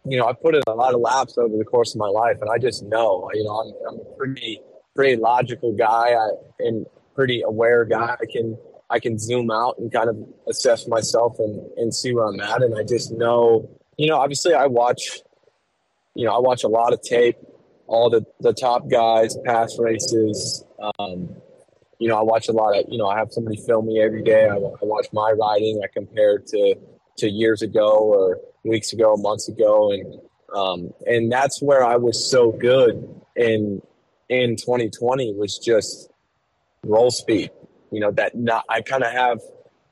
you 0.06 0.18
know, 0.18 0.28
I 0.28 0.34
put 0.34 0.54
in 0.54 0.62
a 0.68 0.76
lot 0.76 0.94
of 0.94 1.02
laps 1.02 1.40
over 1.40 1.58
the 1.58 1.66
course 1.66 1.96
of 1.96 2.00
my 2.00 2.08
life, 2.08 2.38
and 2.40 2.52
I 2.52 2.60
just 2.60 2.84
know, 2.84 3.30
you 3.34 3.44
know, 3.44 3.50
I'm, 3.50 3.74
I'm 3.90 4.00
a 4.00 4.16
pretty 4.16 4.62
pretty 4.96 5.16
logical 5.16 5.74
guy 5.74 6.14
I, 6.14 6.30
and 6.60 6.86
pretty 7.16 7.42
aware 7.42 7.84
guy. 7.84 8.16
I 8.22 8.26
can 8.32 8.56
I 8.90 9.00
can 9.00 9.18
zoom 9.18 9.50
out 9.52 9.78
and 9.78 9.92
kind 9.92 10.10
of 10.10 10.18
assess 10.48 10.88
myself 10.88 11.38
and 11.40 11.62
and 11.78 11.94
see 11.94 12.14
where 12.14 12.26
I'm 12.26 12.40
at, 12.40 12.62
and 12.62 12.78
I 12.78 12.84
just 12.84 13.12
know, 13.12 13.70
you 13.98 14.08
know, 14.08 14.18
obviously 14.18 14.54
I 14.54 14.68
watch, 14.68 15.20
you 16.14 16.26
know, 16.26 16.36
I 16.36 16.40
watch 16.40 16.64
a 16.64 16.68
lot 16.68 16.94
of 16.94 17.02
tape, 17.02 17.38
all 17.88 18.10
the 18.10 18.26
the 18.40 18.54
top 18.54 18.90
guys, 18.90 19.38
past 19.46 19.78
races. 19.80 20.64
Um, 21.00 21.36
you 22.00 22.10
know, 22.10 22.18
I 22.18 22.22
watch 22.22 22.48
a 22.50 22.52
lot 22.52 22.78
of, 22.78 22.86
you 22.90 22.98
know, 22.98 23.08
I 23.08 23.18
have 23.18 23.32
somebody 23.32 23.58
film 23.58 23.88
me 23.88 24.02
every 24.02 24.24
day. 24.24 24.48
I, 24.48 24.56
I 24.56 24.84
watch 24.84 25.08
my 25.14 25.32
riding. 25.32 25.82
I 25.84 25.88
compare 25.94 26.40
to, 26.40 26.76
to 27.18 27.30
years 27.30 27.62
ago 27.62 27.98
or 27.98 28.40
weeks 28.64 28.94
ago, 28.94 29.16
months 29.16 29.48
ago. 29.48 29.92
And, 29.92 30.20
um, 30.54 30.94
and 31.06 31.32
that's 31.32 31.62
where 31.62 31.84
I 31.84 31.96
was 31.96 32.30
so 32.30 32.52
good 32.52 33.22
in, 33.36 33.82
in 34.30 34.56
2020 34.56 35.34
was 35.34 35.58
just 35.58 36.10
roll 36.84 37.12
speed, 37.12 37.52
you 37.92 38.00
know, 38.00 38.12
that 38.12 38.36
not, 38.36 38.64
I 38.70 38.82
kind 38.82 39.04
of 39.04 39.12
have, 39.12 39.40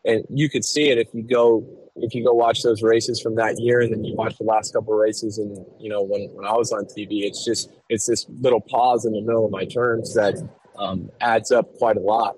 and 0.05 0.23
you 0.29 0.49
could 0.49 0.65
see 0.65 0.89
it 0.89 0.97
if 0.97 1.07
you 1.13 1.23
go, 1.23 1.65
if 1.95 2.13
you 2.15 2.23
go 2.23 2.33
watch 2.33 2.63
those 2.63 2.81
races 2.81 3.21
from 3.21 3.35
that 3.35 3.59
year 3.59 3.81
and 3.81 3.93
then 3.93 4.03
you 4.03 4.15
watch 4.15 4.37
the 4.37 4.43
last 4.43 4.73
couple 4.73 4.93
of 4.93 4.99
races 4.99 5.37
and, 5.37 5.57
you 5.79 5.89
know, 5.89 6.01
when, 6.01 6.29
when 6.33 6.45
I 6.45 6.53
was 6.53 6.71
on 6.71 6.85
TV, 6.85 7.23
it's 7.23 7.45
just, 7.45 7.69
it's 7.89 8.05
this 8.07 8.25
little 8.41 8.61
pause 8.61 9.05
in 9.05 9.13
the 9.13 9.21
middle 9.21 9.45
of 9.45 9.51
my 9.51 9.65
turns 9.65 10.13
that, 10.15 10.35
um, 10.77 11.09
adds 11.21 11.51
up 11.51 11.73
quite 11.77 11.97
a 11.97 11.99
lot. 12.01 12.35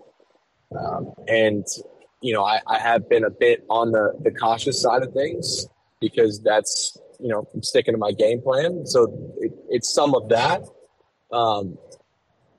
Um, 0.77 1.13
and, 1.27 1.65
you 2.21 2.33
know, 2.33 2.43
I, 2.43 2.59
I 2.67 2.79
have 2.79 3.07
been 3.07 3.23
a 3.23 3.29
bit 3.29 3.63
on 3.69 3.91
the, 3.91 4.13
the 4.21 4.31
cautious 4.31 4.81
side 4.81 5.03
of 5.03 5.13
things 5.13 5.67
because 6.01 6.41
that's, 6.41 6.97
you 7.19 7.29
know, 7.29 7.47
I'm 7.53 7.63
sticking 7.63 7.93
to 7.93 7.97
my 7.97 8.11
game 8.11 8.41
plan. 8.41 8.85
So 8.85 9.33
it, 9.39 9.53
it's 9.69 9.93
some 9.93 10.13
of 10.15 10.27
that. 10.29 10.63
Um, 11.31 11.77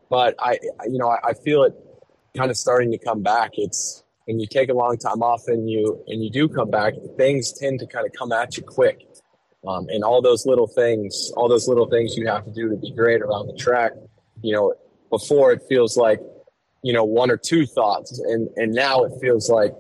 but 0.09 0.35
I, 0.41 0.59
I- 0.81 0.87
you 0.87 0.99
know, 0.99 1.09
I, 1.11 1.19
I 1.23 1.33
feel 1.35 1.65
it 1.65 1.75
kind 2.37 2.51
of 2.51 2.57
starting 2.57 2.91
to 2.93 2.99
come 2.99 3.23
back. 3.23 3.53
It's 3.55 4.05
when 4.27 4.41
you 4.41 4.47
take 4.47 4.69
a 4.69 4.75
long 4.75 4.97
time 4.99 5.23
off 5.23 5.43
and 5.47 5.71
you, 5.71 6.03
and 6.09 6.23
you 6.23 6.31
do 6.31 6.49
come 6.49 6.71
back, 6.71 6.95
things 7.17 7.53
tend 7.53 7.81
to 7.81 7.87
kind 7.87 8.07
of 8.07 8.13
come 8.13 8.33
at 8.33 8.57
you 8.57 8.63
quick. 8.63 9.07
Um, 9.67 9.87
and 9.89 10.05
all 10.05 10.23
those 10.23 10.47
little 10.47 10.69
things, 10.69 11.33
all 11.37 11.49
those 11.49 11.67
little 11.67 11.89
things 11.89 12.17
you 12.17 12.27
have 12.29 12.45
to 12.45 12.53
do 12.53 12.69
to 12.69 12.77
be 12.77 12.93
great 12.93 13.21
around 13.21 13.49
the 13.49 13.57
track, 13.57 13.93
you 14.43 14.55
know, 14.55 14.75
before 15.11 15.53
it 15.53 15.63
feels 15.69 15.97
like 15.97 16.21
you 16.87 16.93
know 16.93 17.05
one 17.05 17.31
or 17.33 17.37
two 17.37 17.67
thoughts 17.67 18.19
and 18.21 18.49
and 18.57 18.73
now 18.73 19.03
it 19.03 19.13
feels 19.21 19.51
like 19.51 19.73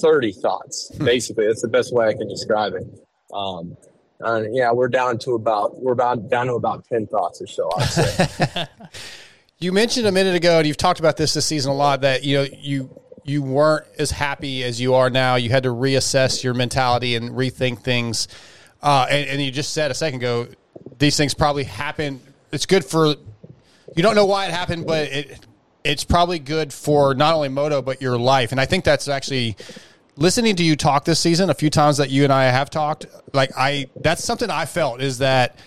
30 0.00 0.32
thoughts 0.32 0.90
basically 0.98 1.46
that's 1.46 1.62
the 1.62 1.68
best 1.68 1.92
way 1.92 2.06
i 2.06 2.12
can 2.12 2.28
describe 2.28 2.74
it 2.74 2.86
um 3.32 3.76
and 4.20 4.54
yeah 4.54 4.70
we're 4.70 4.88
down 4.88 5.18
to 5.18 5.32
about 5.32 5.80
we're 5.82 5.92
about 5.92 6.28
down 6.30 6.46
to 6.46 6.54
about 6.54 6.84
10 6.84 7.08
thoughts 7.08 7.42
or 7.42 7.46
so 7.46 7.68
i'd 7.78 7.88
say 7.88 8.66
You 9.64 9.72
mentioned 9.72 10.06
a 10.06 10.12
minute 10.12 10.34
ago, 10.34 10.58
and 10.58 10.66
you've 10.66 10.76
talked 10.76 11.00
about 11.00 11.16
this 11.16 11.32
this 11.32 11.46
season 11.46 11.72
a 11.72 11.74
lot. 11.74 12.02
That 12.02 12.22
you 12.22 12.36
know 12.36 12.46
you 12.52 13.00
you 13.24 13.40
weren't 13.40 13.86
as 13.98 14.10
happy 14.10 14.62
as 14.62 14.78
you 14.78 14.92
are 14.92 15.08
now. 15.08 15.36
You 15.36 15.48
had 15.48 15.62
to 15.62 15.70
reassess 15.70 16.44
your 16.44 16.52
mentality 16.52 17.16
and 17.16 17.30
rethink 17.30 17.78
things. 17.78 18.28
Uh, 18.82 19.06
and, 19.08 19.26
and 19.30 19.42
you 19.42 19.50
just 19.50 19.72
said 19.72 19.90
a 19.90 19.94
second 19.94 20.20
ago, 20.20 20.48
these 20.98 21.16
things 21.16 21.32
probably 21.32 21.64
happen. 21.64 22.20
It's 22.52 22.66
good 22.66 22.84
for 22.84 23.06
you 23.06 24.02
don't 24.02 24.14
know 24.14 24.26
why 24.26 24.44
it 24.44 24.50
happened, 24.50 24.86
but 24.86 25.08
it 25.08 25.46
it's 25.82 26.04
probably 26.04 26.40
good 26.40 26.70
for 26.70 27.14
not 27.14 27.32
only 27.32 27.48
moto 27.48 27.80
but 27.80 28.02
your 28.02 28.18
life. 28.18 28.52
And 28.52 28.60
I 28.60 28.66
think 28.66 28.84
that's 28.84 29.08
actually 29.08 29.56
listening 30.16 30.56
to 30.56 30.62
you 30.62 30.76
talk 30.76 31.06
this 31.06 31.20
season 31.20 31.48
a 31.48 31.54
few 31.54 31.70
times 31.70 31.96
that 31.96 32.10
you 32.10 32.24
and 32.24 32.32
I 32.34 32.44
have 32.44 32.68
talked. 32.68 33.06
Like 33.32 33.50
I, 33.56 33.88
that's 33.96 34.22
something 34.22 34.50
I 34.50 34.66
felt 34.66 35.00
is 35.00 35.18
that 35.18 35.58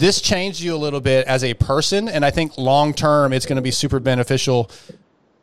this 0.00 0.22
changed 0.22 0.60
you 0.60 0.74
a 0.74 0.78
little 0.78 1.00
bit 1.00 1.26
as 1.26 1.44
a 1.44 1.52
person, 1.52 2.08
and 2.08 2.24
I 2.24 2.30
think 2.30 2.56
long 2.56 2.94
term 2.94 3.34
it's 3.34 3.44
going 3.44 3.56
to 3.56 3.62
be 3.62 3.70
super 3.70 4.00
beneficial 4.00 4.70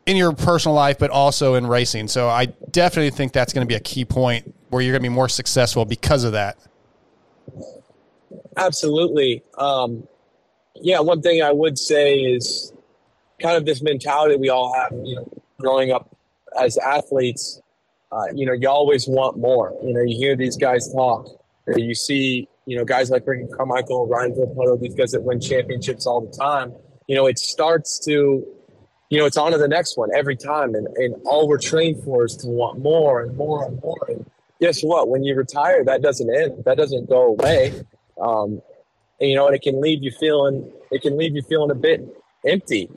in 0.04 0.16
your 0.16 0.32
personal 0.32 0.74
life, 0.74 0.98
but 0.98 1.10
also 1.10 1.54
in 1.54 1.66
racing. 1.66 2.08
So 2.08 2.28
I 2.28 2.46
definitely 2.70 3.10
think 3.10 3.32
that's 3.32 3.52
going 3.52 3.64
to 3.64 3.68
be 3.68 3.76
a 3.76 3.80
key 3.80 4.04
point 4.04 4.52
where 4.70 4.82
you're 4.82 4.92
going 4.92 5.02
to 5.02 5.08
be 5.08 5.14
more 5.14 5.28
successful 5.28 5.84
because 5.84 6.24
of 6.24 6.32
that. 6.32 6.58
Absolutely. 8.56 9.44
Um, 9.56 10.08
yeah, 10.74 10.98
one 10.98 11.22
thing 11.22 11.40
I 11.40 11.52
would 11.52 11.78
say 11.78 12.18
is 12.18 12.72
kind 13.40 13.56
of 13.56 13.64
this 13.64 13.80
mentality 13.80 14.36
we 14.36 14.48
all 14.48 14.74
have, 14.74 14.90
you 15.04 15.14
know, 15.14 15.42
growing 15.60 15.92
up 15.92 16.16
as 16.60 16.78
athletes. 16.78 17.62
Uh, 18.10 18.24
you 18.34 18.44
know, 18.44 18.54
you 18.54 18.68
always 18.68 19.06
want 19.06 19.38
more. 19.38 19.72
You 19.84 19.94
know, 19.94 20.00
you 20.00 20.16
hear 20.16 20.34
these 20.34 20.56
guys 20.56 20.92
talk, 20.92 21.28
you 21.76 21.94
see, 21.94 22.48
you 22.68 22.76
know, 22.76 22.84
guys 22.84 23.08
like 23.08 23.26
Ricky 23.26 23.46
Carmichael, 23.56 24.06
Ryan 24.06 24.32
Villopoto, 24.32 24.78
these 24.78 24.94
guys 24.94 25.12
that 25.12 25.22
win 25.22 25.40
championships 25.40 26.06
all 26.06 26.20
the 26.20 26.36
time. 26.36 26.74
You 27.06 27.16
know, 27.16 27.24
it 27.24 27.38
starts 27.38 27.98
to, 28.00 28.46
you 29.08 29.18
know, 29.18 29.24
it's 29.24 29.38
on 29.38 29.52
to 29.52 29.58
the 29.58 29.66
next 29.66 29.96
one 29.96 30.10
every 30.14 30.36
time. 30.36 30.74
And, 30.74 30.86
and 30.98 31.14
all 31.24 31.48
we're 31.48 31.56
trained 31.56 32.04
for 32.04 32.26
is 32.26 32.36
to 32.36 32.46
want 32.46 32.78
more 32.78 33.22
and 33.22 33.34
more 33.38 33.64
and 33.64 33.80
more. 33.80 34.06
And 34.10 34.30
guess 34.60 34.82
what? 34.82 35.08
When 35.08 35.24
you 35.24 35.34
retire, 35.34 35.82
that 35.82 36.02
doesn't 36.02 36.28
end. 36.28 36.62
That 36.66 36.76
doesn't 36.76 37.08
go 37.08 37.28
away. 37.28 37.72
Um, 38.20 38.60
and, 39.18 39.30
you 39.30 39.34
know, 39.34 39.46
and 39.46 39.56
it 39.56 39.62
can 39.62 39.80
leave 39.80 40.02
you 40.02 40.10
feeling, 40.10 40.70
it 40.90 41.00
can 41.00 41.16
leave 41.16 41.34
you 41.34 41.40
feeling 41.40 41.70
a 41.70 41.74
bit 41.74 42.06
empty. 42.46 42.90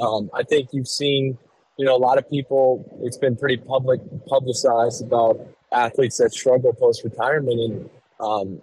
Um, 0.00 0.30
I 0.34 0.44
think 0.44 0.68
you've 0.70 0.86
seen, 0.86 1.36
you 1.78 1.84
know, 1.84 1.96
a 1.96 1.98
lot 1.98 2.16
of 2.16 2.30
people, 2.30 3.00
it's 3.02 3.18
been 3.18 3.34
pretty 3.34 3.56
public, 3.56 4.00
publicized 4.28 5.02
about 5.02 5.44
athletes 5.72 6.18
that 6.18 6.32
struggle 6.32 6.72
post 6.72 7.02
retirement. 7.02 7.58
And, 7.58 7.90
um, 8.20 8.62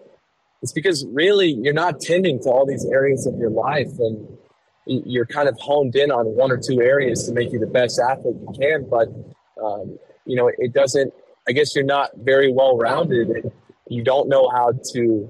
it's 0.64 0.72
because 0.72 1.06
really 1.12 1.52
you're 1.62 1.74
not 1.74 2.00
tending 2.00 2.42
to 2.42 2.50
all 2.50 2.66
these 2.66 2.86
areas 2.86 3.28
of 3.28 3.38
your 3.38 3.50
life 3.50 3.92
and 4.00 4.26
you're 4.86 5.26
kind 5.26 5.50
of 5.50 5.58
honed 5.60 5.96
in 5.96 6.10
on 6.10 6.26
one 6.38 6.52
or 6.52 6.58
two 6.58 6.82
areas 6.82 7.28
to 7.28 7.34
make 7.34 7.52
you 7.52 7.60
the 7.60 7.68
best 7.68 8.00
athlete 8.00 8.38
you 8.40 8.54
can. 8.58 8.90
But, 8.90 9.10
um, 9.62 10.00
you 10.26 10.38
know, 10.38 10.50
it 10.58 10.74
doesn't, 10.74 11.14
I 11.50 11.52
guess 11.52 11.76
you're 11.76 11.84
not 11.84 12.12
very 12.16 12.52
well 12.52 12.78
rounded. 12.78 13.52
You 13.90 14.04
don't 14.06 14.30
know 14.30 14.50
how 14.50 14.72
to, 14.94 15.30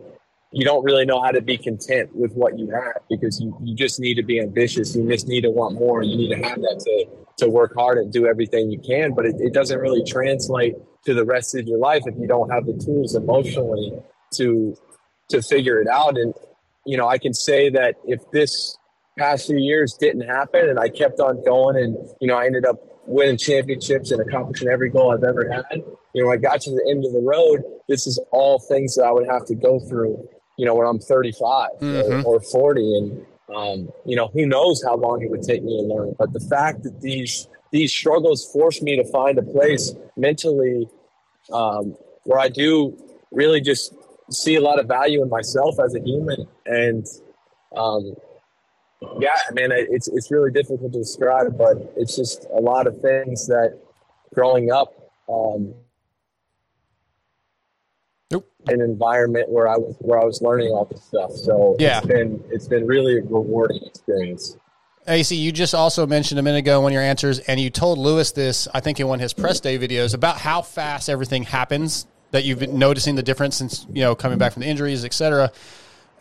you 0.51 0.65
don't 0.65 0.83
really 0.83 1.05
know 1.05 1.19
how 1.19 1.31
to 1.31 1.41
be 1.41 1.57
content 1.57 2.15
with 2.15 2.33
what 2.33 2.59
you 2.59 2.69
have 2.69 3.01
because 3.09 3.41
you, 3.41 3.57
you 3.63 3.75
just 3.75 3.99
need 3.99 4.15
to 4.15 4.23
be 4.23 4.39
ambitious. 4.39 4.95
You 4.95 5.09
just 5.09 5.27
need 5.27 5.41
to 5.41 5.49
want 5.49 5.73
more. 5.73 6.01
And 6.01 6.11
you 6.11 6.17
need 6.17 6.29
to 6.29 6.47
have 6.47 6.61
that 6.61 6.79
to, 6.85 7.45
to 7.45 7.49
work 7.49 7.73
hard 7.75 7.97
and 7.97 8.13
do 8.13 8.27
everything 8.27 8.69
you 8.69 8.79
can. 8.79 9.13
But 9.15 9.25
it, 9.25 9.35
it 9.39 9.53
doesn't 9.53 9.79
really 9.79 10.03
translate 10.03 10.75
to 11.05 11.15
the 11.15 11.25
rest 11.25 11.55
of 11.55 11.67
your 11.67 11.79
life 11.79 12.03
if 12.05 12.13
you 12.19 12.27
don't 12.27 12.51
have 12.51 12.67
the 12.67 12.73
tools 12.73 13.15
emotionally 13.15 13.93
to, 14.35 14.77
to 15.29 15.41
figure 15.41 15.81
it 15.81 15.87
out. 15.87 16.17
And, 16.17 16.33
you 16.85 16.97
know, 16.97 17.07
I 17.07 17.17
can 17.17 17.33
say 17.33 17.69
that 17.69 17.95
if 18.05 18.19
this 18.31 18.77
past 19.17 19.47
few 19.47 19.57
years 19.57 19.93
didn't 19.99 20.21
happen 20.27 20.69
and 20.69 20.79
I 20.79 20.89
kept 20.89 21.19
on 21.19 21.43
going 21.43 21.77
and, 21.77 21.97
you 22.19 22.27
know, 22.27 22.35
I 22.35 22.45
ended 22.45 22.65
up 22.65 22.77
winning 23.05 23.37
championships 23.37 24.11
and 24.11 24.21
accomplishing 24.21 24.69
every 24.69 24.89
goal 24.89 25.11
I've 25.11 25.23
ever 25.23 25.49
had. 25.51 25.83
You 26.13 26.23
know, 26.23 26.31
I 26.31 26.37
got 26.37 26.61
to 26.61 26.71
the 26.71 26.85
end 26.89 27.05
of 27.05 27.11
the 27.13 27.19
road. 27.19 27.61
This 27.87 28.07
is 28.07 28.19
all 28.31 28.59
things 28.59 28.95
that 28.95 29.03
I 29.03 29.11
would 29.11 29.27
have 29.27 29.45
to 29.47 29.55
go 29.55 29.79
through, 29.79 30.27
you 30.57 30.65
know, 30.65 30.75
when 30.75 30.87
I'm 30.87 30.99
35 30.99 31.69
Mhm. 31.81 32.23
or, 32.25 32.35
or 32.37 32.39
40. 32.41 32.97
And, 32.97 33.25
um, 33.55 33.89
you 34.05 34.15
know, 34.15 34.27
who 34.27 34.45
knows 34.45 34.83
how 34.83 34.95
long 34.95 35.21
it 35.21 35.29
would 35.29 35.43
take 35.43 35.63
me 35.63 35.81
to 35.81 35.87
learn. 35.93 36.15
But 36.17 36.33
the 36.33 36.39
fact 36.39 36.83
that 36.83 37.01
these, 37.01 37.47
these 37.71 37.91
struggles 37.91 38.45
forced 38.51 38.81
me 38.81 38.95
to 38.95 39.03
find 39.11 39.37
a 39.37 39.43
place 39.43 39.93
mentally 40.15 40.87
um, 41.51 41.97
where 42.23 42.39
I 42.39 42.47
do 42.47 42.95
really 43.31 43.59
just 43.59 43.93
see 44.33 44.55
a 44.55 44.61
lot 44.61 44.79
of 44.79 44.87
value 44.87 45.21
in 45.21 45.29
myself 45.29 45.79
as 45.79 45.95
a 45.95 45.99
human. 45.99 46.47
And, 46.65 47.05
um, 47.75 48.15
yeah, 49.19 49.29
man, 49.53 49.71
it- 49.71 49.89
it's 49.91 50.07
it's 50.07 50.31
really 50.31 50.51
difficult 50.51 50.91
to 50.93 50.99
describe, 50.99 51.57
but 51.57 51.77
it's 51.97 52.15
just 52.15 52.45
a 52.53 52.59
lot 52.59 52.87
of 52.87 52.99
things 53.01 53.47
that 53.47 53.77
growing 54.33 54.71
up, 54.71 54.93
um, 55.29 55.73
Nope. 58.31 58.49
an 58.67 58.81
environment 58.81 59.49
where 59.49 59.67
I 59.67 59.77
was 59.77 59.95
where 59.99 60.19
I 60.19 60.25
was 60.25 60.41
learning 60.41 60.69
all 60.71 60.85
this 60.85 61.03
stuff. 61.03 61.31
So 61.33 61.75
Yeah. 61.79 61.99
it's 61.99 62.07
been 62.07 62.43
it's 62.49 62.67
been 62.67 62.87
really 62.87 63.19
a 63.19 63.21
rewarding 63.23 63.83
experience. 63.83 64.57
AC, 65.05 65.35
you 65.35 65.51
just 65.51 65.75
also 65.75 66.07
mentioned 66.07 66.39
a 66.39 66.41
minute 66.41 66.59
ago 66.59 66.77
in 66.77 66.83
one 66.83 66.91
of 66.91 66.93
your 66.93 67.01
answers, 67.03 67.39
and 67.39 67.59
you 67.59 67.69
told 67.69 67.97
Lewis 67.97 68.31
this, 68.31 68.69
I 68.73 68.79
think 68.79 69.01
in 69.01 69.07
one 69.09 69.19
of 69.19 69.21
his 69.21 69.33
press 69.33 69.59
day 69.59 69.77
videos, 69.77 70.13
about 70.13 70.37
how 70.37 70.61
fast 70.61 71.09
everything 71.09 71.43
happens. 71.43 72.07
That 72.33 72.43
you've 72.45 72.59
been 72.59 72.79
noticing 72.79 73.15
the 73.15 73.23
difference 73.23 73.55
since 73.55 73.85
you 73.93 74.01
know 74.01 74.15
coming 74.15 74.39
back 74.39 74.53
from 74.53 74.63
the 74.63 74.67
injuries, 74.67 75.05
et 75.05 75.13
cetera. 75.13 75.51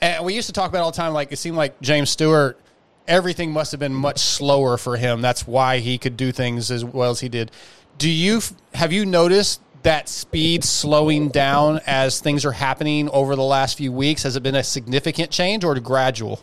And 0.00 0.24
we 0.24 0.34
used 0.34 0.46
to 0.46 0.52
talk 0.52 0.68
about 0.68 0.82
all 0.82 0.90
the 0.90 0.96
time. 0.96 1.14
Like 1.14 1.32
it 1.32 1.38
seemed 1.38 1.56
like 1.56 1.80
James 1.80 2.10
Stewart, 2.10 2.60
everything 3.08 3.50
must 3.50 3.70
have 3.72 3.80
been 3.80 3.94
much 3.94 4.18
slower 4.18 4.76
for 4.76 4.98
him. 4.98 5.22
That's 5.22 5.46
why 5.46 5.78
he 5.78 5.96
could 5.96 6.18
do 6.18 6.30
things 6.30 6.70
as 6.70 6.84
well 6.84 7.10
as 7.10 7.20
he 7.20 7.30
did. 7.30 7.50
Do 7.96 8.10
you 8.10 8.40
have 8.74 8.92
you 8.92 9.06
noticed 9.06 9.62
that 9.84 10.08
speed 10.08 10.64
slowing 10.64 11.28
down 11.30 11.80
as 11.86 12.20
things 12.20 12.44
are 12.44 12.52
happening 12.52 13.08
over 13.08 13.34
the 13.34 13.42
last 13.42 13.78
few 13.78 13.90
weeks? 13.90 14.22
Has 14.24 14.36
it 14.36 14.42
been 14.42 14.54
a 14.54 14.62
significant 14.62 15.30
change 15.30 15.64
or 15.64 15.78
gradual? 15.80 16.42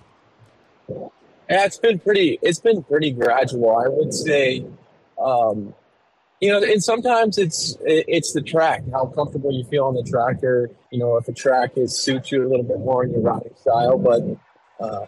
Yeah, 0.89 1.65
it's 1.65 1.77
been 1.77 1.99
pretty. 1.99 2.39
It's 2.41 2.59
been 2.59 2.83
pretty 2.83 3.11
gradual. 3.11 3.77
I 3.77 3.87
would 3.87 4.13
say, 4.13 4.65
um, 5.21 5.73
you 6.39 6.49
know, 6.49 6.61
and 6.61 6.81
sometimes 6.81 7.37
it's 7.37 7.77
it's 7.81 8.31
the 8.33 8.41
track, 8.41 8.83
how 8.91 9.07
comfortable 9.07 9.51
you 9.51 9.65
feel 9.65 9.85
on 9.85 9.95
the 9.95 10.03
track, 10.03 10.41
or 10.43 10.71
you 10.89 10.99
know, 10.99 11.17
if 11.17 11.27
a 11.27 11.33
track 11.33 11.71
is 11.75 11.99
suits 11.99 12.31
you 12.31 12.47
a 12.47 12.49
little 12.49 12.63
bit 12.63 12.79
more 12.79 13.03
in 13.03 13.11
your 13.11 13.21
riding 13.21 13.53
style. 13.57 13.97
But 13.97 14.21
uh, 14.79 15.05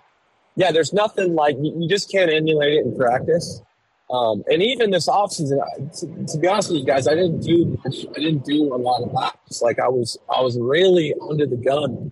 yeah, 0.55 0.71
there's 0.71 0.91
nothing 0.91 1.33
like 1.33 1.55
you, 1.61 1.87
just 1.87 2.11
can't 2.11 2.31
emulate 2.31 2.73
it 2.73 2.85
in 2.85 2.95
practice. 2.97 3.61
Um, 4.09 4.43
and 4.51 4.61
even 4.61 4.91
this 4.91 5.07
offseason, 5.07 5.61
to, 6.01 6.33
to 6.33 6.37
be 6.37 6.47
honest 6.49 6.69
with 6.69 6.79
you 6.79 6.85
guys, 6.85 7.07
I 7.07 7.15
didn't 7.15 7.39
do 7.39 7.79
much, 7.81 8.05
I 8.09 8.19
didn't 8.19 8.43
do 8.43 8.73
a 8.73 8.75
lot 8.75 9.01
of 9.01 9.13
laps. 9.13 9.61
Like 9.61 9.79
I 9.79 9.87
was 9.87 10.17
I 10.35 10.41
was 10.41 10.59
really 10.59 11.13
under 11.29 11.45
the 11.45 11.55
gun, 11.55 12.11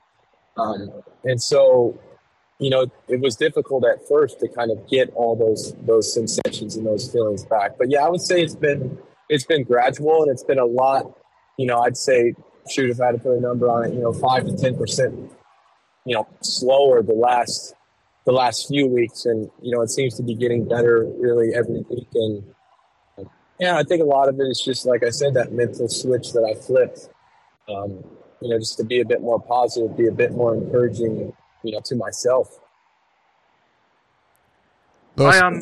um, 0.55 0.91
and 1.25 1.41
so 1.41 1.99
you 2.59 2.69
know, 2.69 2.87
it 3.07 3.21
was 3.21 3.35
difficult 3.35 3.85
at 3.85 4.05
first 4.07 4.39
to 4.41 4.47
kind 4.47 4.71
of 4.71 4.87
get 4.87 5.11
all 5.15 5.35
those 5.35 5.73
those 5.85 6.13
sensations 6.13 6.77
and 6.77 6.85
those 6.85 7.11
feelings 7.11 7.43
back. 7.43 7.77
But 7.77 7.89
yeah, 7.89 8.05
I 8.05 8.09
would 8.09 8.21
say 8.21 8.41
it's 8.41 8.55
been 8.55 8.97
it's 9.29 9.45
been 9.45 9.63
gradual 9.63 10.23
and 10.23 10.31
it's 10.31 10.43
been 10.43 10.59
a 10.59 10.65
lot. 10.65 11.17
You 11.57 11.67
know, 11.67 11.79
I'd 11.79 11.97
say 11.97 12.33
shoot 12.69 12.89
if 12.89 12.99
I 12.99 13.07
had 13.07 13.11
to 13.13 13.19
put 13.19 13.37
a 13.37 13.41
number 13.41 13.69
on 13.69 13.85
it, 13.85 13.93
you 13.93 14.01
know, 14.01 14.13
five 14.13 14.45
to 14.45 14.55
ten 14.55 14.75
percent, 14.75 15.13
you 16.05 16.15
know, 16.15 16.27
slower 16.41 17.01
the 17.01 17.13
last 17.13 17.75
the 18.25 18.31
last 18.31 18.67
few 18.67 18.87
weeks, 18.87 19.25
and 19.25 19.49
you 19.61 19.71
know, 19.71 19.81
it 19.81 19.89
seems 19.89 20.15
to 20.17 20.23
be 20.23 20.35
getting 20.35 20.67
better 20.67 21.05
really 21.17 21.53
every 21.53 21.85
week. 21.89 22.07
And 22.13 22.43
yeah, 23.59 23.77
I 23.77 23.83
think 23.83 24.01
a 24.01 24.05
lot 24.05 24.29
of 24.29 24.39
it 24.39 24.43
is 24.43 24.61
just 24.63 24.85
like 24.85 25.03
I 25.03 25.09
said, 25.09 25.33
that 25.35 25.51
mental 25.51 25.87
switch 25.87 26.31
that 26.33 26.43
I 26.43 26.59
flipped. 26.59 27.09
Um, 27.67 28.03
you 28.41 28.49
know, 28.49 28.57
just 28.57 28.77
to 28.77 28.83
be 28.83 29.01
a 29.01 29.05
bit 29.05 29.21
more 29.21 29.39
positive, 29.39 29.97
be 29.97 30.07
a 30.07 30.11
bit 30.11 30.31
more 30.31 30.55
encouraging, 30.55 31.33
you 31.63 31.71
know, 31.71 31.81
to 31.85 31.95
myself. 31.95 32.59
Lewis? 35.17 35.35
I 35.35 35.45
um, 35.45 35.61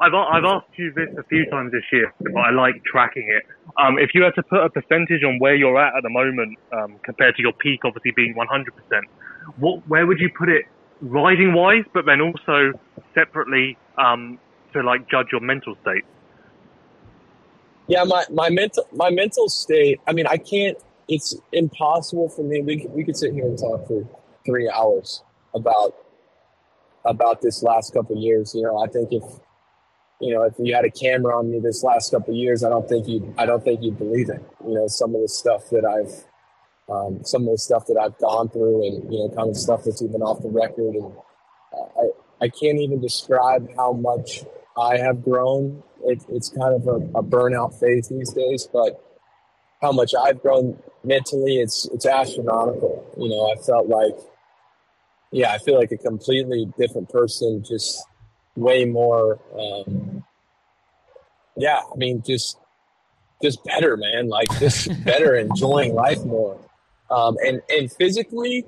I've 0.00 0.14
I've 0.14 0.44
asked 0.44 0.66
you 0.76 0.92
this 0.92 1.08
a 1.18 1.24
few 1.24 1.44
times 1.50 1.72
this 1.72 1.82
year, 1.92 2.12
but 2.20 2.36
I 2.36 2.50
like 2.50 2.82
tracking 2.84 3.28
it. 3.28 3.44
Um, 3.82 3.98
if 3.98 4.10
you 4.14 4.22
had 4.22 4.34
to 4.36 4.42
put 4.44 4.64
a 4.64 4.70
percentage 4.70 5.24
on 5.24 5.38
where 5.40 5.56
you're 5.56 5.78
at 5.78 5.96
at 5.96 6.02
the 6.02 6.10
moment 6.10 6.58
um, 6.72 7.00
compared 7.02 7.34
to 7.36 7.42
your 7.42 7.52
peak, 7.52 7.80
obviously 7.84 8.12
being 8.12 8.34
100%, 8.34 9.02
what 9.56 9.86
where 9.88 10.06
would 10.06 10.20
you 10.20 10.30
put 10.36 10.48
it 10.48 10.66
riding 11.00 11.52
wise, 11.52 11.84
but 11.92 12.06
then 12.06 12.20
also 12.20 12.72
separately 13.14 13.76
um, 13.96 14.38
to 14.72 14.82
like 14.82 15.08
judge 15.10 15.26
your 15.32 15.40
mental 15.40 15.74
state? 15.82 16.04
Yeah, 17.88 18.04
my, 18.04 18.24
my 18.30 18.50
mental 18.50 18.86
my 18.92 19.10
mental 19.10 19.48
state. 19.48 20.00
I 20.06 20.12
mean, 20.12 20.26
I 20.26 20.36
can't. 20.36 20.78
It's 21.08 21.34
impossible 21.52 22.28
for 22.28 22.42
me. 22.42 22.60
We 22.60 22.86
we 22.90 23.02
could 23.02 23.16
sit 23.16 23.32
here 23.32 23.46
and 23.46 23.58
talk 23.58 23.88
for 23.88 24.06
three 24.46 24.70
hours 24.70 25.24
about 25.54 25.96
about 27.04 27.40
this 27.40 27.62
last 27.62 27.94
couple 27.94 28.16
of 28.16 28.22
years. 28.22 28.54
You 28.54 28.62
know, 28.62 28.78
I 28.78 28.86
think 28.86 29.08
if 29.10 29.24
you 30.20 30.34
know 30.34 30.42
if 30.42 30.54
you 30.58 30.74
had 30.74 30.84
a 30.84 30.90
camera 30.90 31.38
on 31.38 31.50
me 31.50 31.60
this 31.60 31.82
last 31.82 32.10
couple 32.10 32.34
years, 32.34 32.64
I 32.64 32.68
don't 32.68 32.88
think 32.88 33.08
you 33.08 33.34
I 33.38 33.46
don't 33.46 33.62
think 33.62 33.82
you'd 33.82 33.98
believe 33.98 34.28
it. 34.28 34.42
You 34.66 34.74
know, 34.74 34.88
some 34.88 35.14
of 35.14 35.20
the 35.20 35.28
stuff 35.28 35.70
that 35.70 35.84
I've 35.84 36.24
um, 36.90 37.20
some 37.24 37.42
of 37.42 37.50
the 37.50 37.58
stuff 37.58 37.86
that 37.86 37.98
I've 37.98 38.16
gone 38.18 38.48
through, 38.48 38.86
and 38.86 39.12
you 39.12 39.20
know, 39.20 39.28
kind 39.34 39.50
of 39.50 39.56
stuff 39.56 39.84
that's 39.84 40.02
even 40.02 40.22
off 40.22 40.42
the 40.42 40.48
record, 40.48 40.94
and 40.94 41.12
uh, 41.72 42.00
I 42.00 42.46
I 42.46 42.48
can't 42.48 42.78
even 42.78 43.00
describe 43.00 43.68
how 43.76 43.92
much 43.92 44.44
I 44.76 44.96
have 44.98 45.22
grown. 45.22 45.82
It, 46.04 46.24
it's 46.28 46.48
kind 46.48 46.74
of 46.74 46.86
a, 46.86 47.18
a 47.18 47.22
burnout 47.22 47.78
phase 47.78 48.08
these 48.08 48.32
days, 48.32 48.68
but 48.72 49.04
how 49.82 49.92
much 49.92 50.14
I've 50.14 50.40
grown 50.40 50.78
mentally, 51.04 51.58
it's 51.58 51.86
it's 51.92 52.06
astronomical. 52.06 53.04
You 53.16 53.28
know, 53.28 53.52
I 53.52 53.56
felt 53.62 53.88
like, 53.88 54.16
yeah, 55.30 55.52
I 55.52 55.58
feel 55.58 55.78
like 55.78 55.92
a 55.92 55.96
completely 55.98 56.72
different 56.78 57.08
person, 57.08 57.64
just 57.68 58.02
way 58.58 58.84
more. 58.84 59.38
Um, 59.56 60.24
yeah, 61.56 61.80
I 61.92 61.96
mean, 61.96 62.22
just 62.22 62.58
just 63.42 63.64
better, 63.64 63.96
man. 63.96 64.28
Like 64.28 64.48
just 64.58 64.88
better, 65.04 65.34
enjoying 65.36 65.94
life 65.94 66.24
more, 66.24 66.58
um, 67.10 67.36
and 67.44 67.62
and 67.68 67.92
physically, 67.92 68.64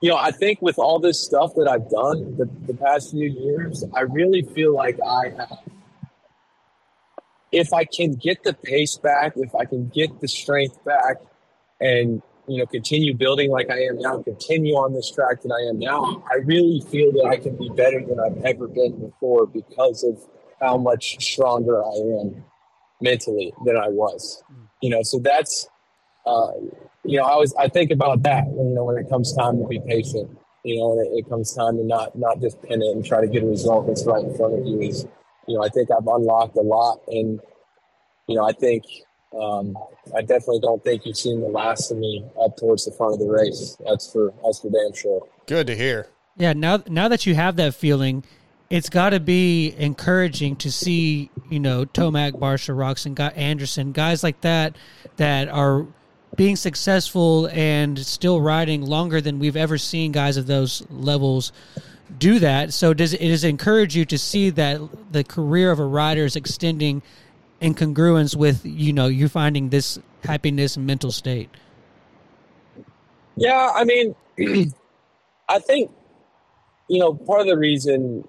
you 0.00 0.10
know, 0.10 0.16
I 0.16 0.30
think 0.30 0.62
with 0.62 0.78
all 0.78 0.98
this 0.98 1.20
stuff 1.20 1.54
that 1.54 1.68
I've 1.68 1.88
done 1.90 2.36
the, 2.36 2.48
the 2.66 2.74
past 2.74 3.10
few 3.10 3.28
years, 3.28 3.84
I 3.94 4.00
really 4.00 4.42
feel 4.42 4.74
like 4.74 4.98
I 5.00 5.30
have 5.36 5.58
if 7.52 7.72
I 7.72 7.84
can 7.84 8.14
get 8.14 8.44
the 8.44 8.54
pace 8.54 8.96
back, 8.96 9.32
if 9.36 9.54
I 9.54 9.64
can 9.64 9.88
get 9.88 10.20
the 10.20 10.28
strength 10.28 10.82
back, 10.84 11.16
and 11.80 12.22
you 12.50 12.58
know 12.58 12.66
continue 12.66 13.14
building 13.14 13.50
like 13.50 13.70
I 13.70 13.80
am 13.84 13.98
now, 13.98 14.22
continue 14.22 14.74
on 14.74 14.92
this 14.92 15.10
track 15.10 15.42
that 15.42 15.52
I 15.52 15.68
am 15.68 15.78
now, 15.78 16.22
I 16.30 16.36
really 16.44 16.80
feel 16.90 17.12
that 17.12 17.28
I 17.30 17.36
can 17.36 17.56
be 17.56 17.70
better 17.70 18.04
than 18.04 18.18
I've 18.18 18.44
ever 18.44 18.66
been 18.66 18.98
before 18.98 19.46
because 19.46 20.04
of 20.04 20.18
how 20.60 20.76
much 20.76 21.22
stronger 21.24 21.82
I 21.84 21.96
am 22.20 22.44
mentally 23.00 23.52
than 23.64 23.76
I 23.76 23.88
was. 23.88 24.42
You 24.82 24.90
know, 24.90 25.02
so 25.02 25.18
that's 25.18 25.68
uh, 26.26 26.52
you 27.04 27.18
know 27.18 27.24
I 27.24 27.36
was 27.36 27.54
I 27.58 27.68
think 27.68 27.90
about 27.90 28.22
that 28.24 28.46
you 28.46 28.74
know 28.74 28.84
when 28.84 28.98
it 28.98 29.08
comes 29.08 29.32
time 29.34 29.58
to 29.58 29.66
be 29.66 29.80
patient. 29.80 30.36
You 30.62 30.78
know, 30.78 30.88
when 30.90 31.06
it, 31.06 31.20
it 31.20 31.28
comes 31.30 31.54
time 31.54 31.78
to 31.78 31.84
not 31.84 32.18
not 32.18 32.40
just 32.40 32.60
pin 32.62 32.82
it 32.82 32.94
and 32.94 33.04
try 33.04 33.22
to 33.22 33.26
get 33.26 33.42
a 33.42 33.46
result 33.46 33.86
that's 33.86 34.04
right 34.04 34.22
in 34.22 34.36
front 34.36 34.58
of 34.58 34.66
you 34.66 34.82
is 34.82 35.06
you 35.50 35.56
know, 35.56 35.64
I 35.64 35.68
think 35.68 35.90
I've 35.90 36.06
unlocked 36.06 36.56
a 36.56 36.62
lot, 36.62 37.00
and 37.08 37.40
you 38.28 38.36
know, 38.36 38.46
I 38.46 38.52
think 38.52 38.84
um, 39.38 39.76
I 40.14 40.22
definitely 40.22 40.60
don't 40.60 40.82
think 40.82 41.06
you've 41.06 41.16
seen 41.16 41.40
the 41.40 41.48
last 41.48 41.90
of 41.90 41.98
me 41.98 42.24
up 42.40 42.56
towards 42.56 42.84
the 42.84 42.92
front 42.92 43.14
of 43.14 43.20
the 43.20 43.28
race. 43.28 43.76
That's 43.86 44.10
for 44.10 44.32
that's 44.44 44.60
for 44.60 44.70
damn 44.70 44.92
sure. 44.94 45.26
Good 45.46 45.66
to 45.68 45.76
hear. 45.76 46.08
Yeah, 46.36 46.52
now 46.52 46.82
now 46.88 47.08
that 47.08 47.26
you 47.26 47.34
have 47.34 47.56
that 47.56 47.74
feeling, 47.74 48.24
it's 48.70 48.88
got 48.88 49.10
to 49.10 49.20
be 49.20 49.74
encouraging 49.78 50.56
to 50.56 50.72
see 50.72 51.30
you 51.48 51.60
know 51.60 51.84
Tomac, 51.84 52.32
Barcia, 52.32 52.74
Roczen, 52.74 53.14
Guy 53.14 53.28
Anderson, 53.28 53.92
guys 53.92 54.22
like 54.22 54.40
that 54.40 54.76
that 55.16 55.48
are 55.48 55.86
being 56.36 56.56
successful 56.56 57.48
and 57.52 57.98
still 57.98 58.40
riding 58.40 58.82
longer 58.82 59.20
than 59.20 59.38
we've 59.38 59.56
ever 59.56 59.76
seen 59.76 60.12
guys 60.12 60.36
of 60.36 60.46
those 60.46 60.84
levels 60.90 61.52
do 62.18 62.38
that. 62.38 62.72
So 62.72 62.94
does 62.94 63.12
it 63.12 63.20
does 63.20 63.44
it 63.44 63.48
encourage 63.48 63.96
you 63.96 64.04
to 64.06 64.18
see 64.18 64.50
that 64.50 64.80
the 65.12 65.22
career 65.22 65.70
of 65.70 65.78
a 65.78 65.84
rider 65.84 66.24
is 66.24 66.36
extending 66.36 67.02
in 67.60 67.74
congruence 67.74 68.34
with 68.34 68.64
you 68.64 68.92
know 68.92 69.06
you 69.06 69.28
finding 69.28 69.68
this 69.68 69.98
happiness 70.24 70.76
and 70.76 70.86
mental 70.86 71.12
state? 71.12 71.50
Yeah, 73.36 73.70
I 73.74 73.84
mean, 73.84 74.14
I 75.48 75.58
think 75.58 75.90
you 76.88 76.98
know 76.98 77.14
part 77.14 77.40
of 77.40 77.46
the 77.46 77.58
reason 77.58 78.24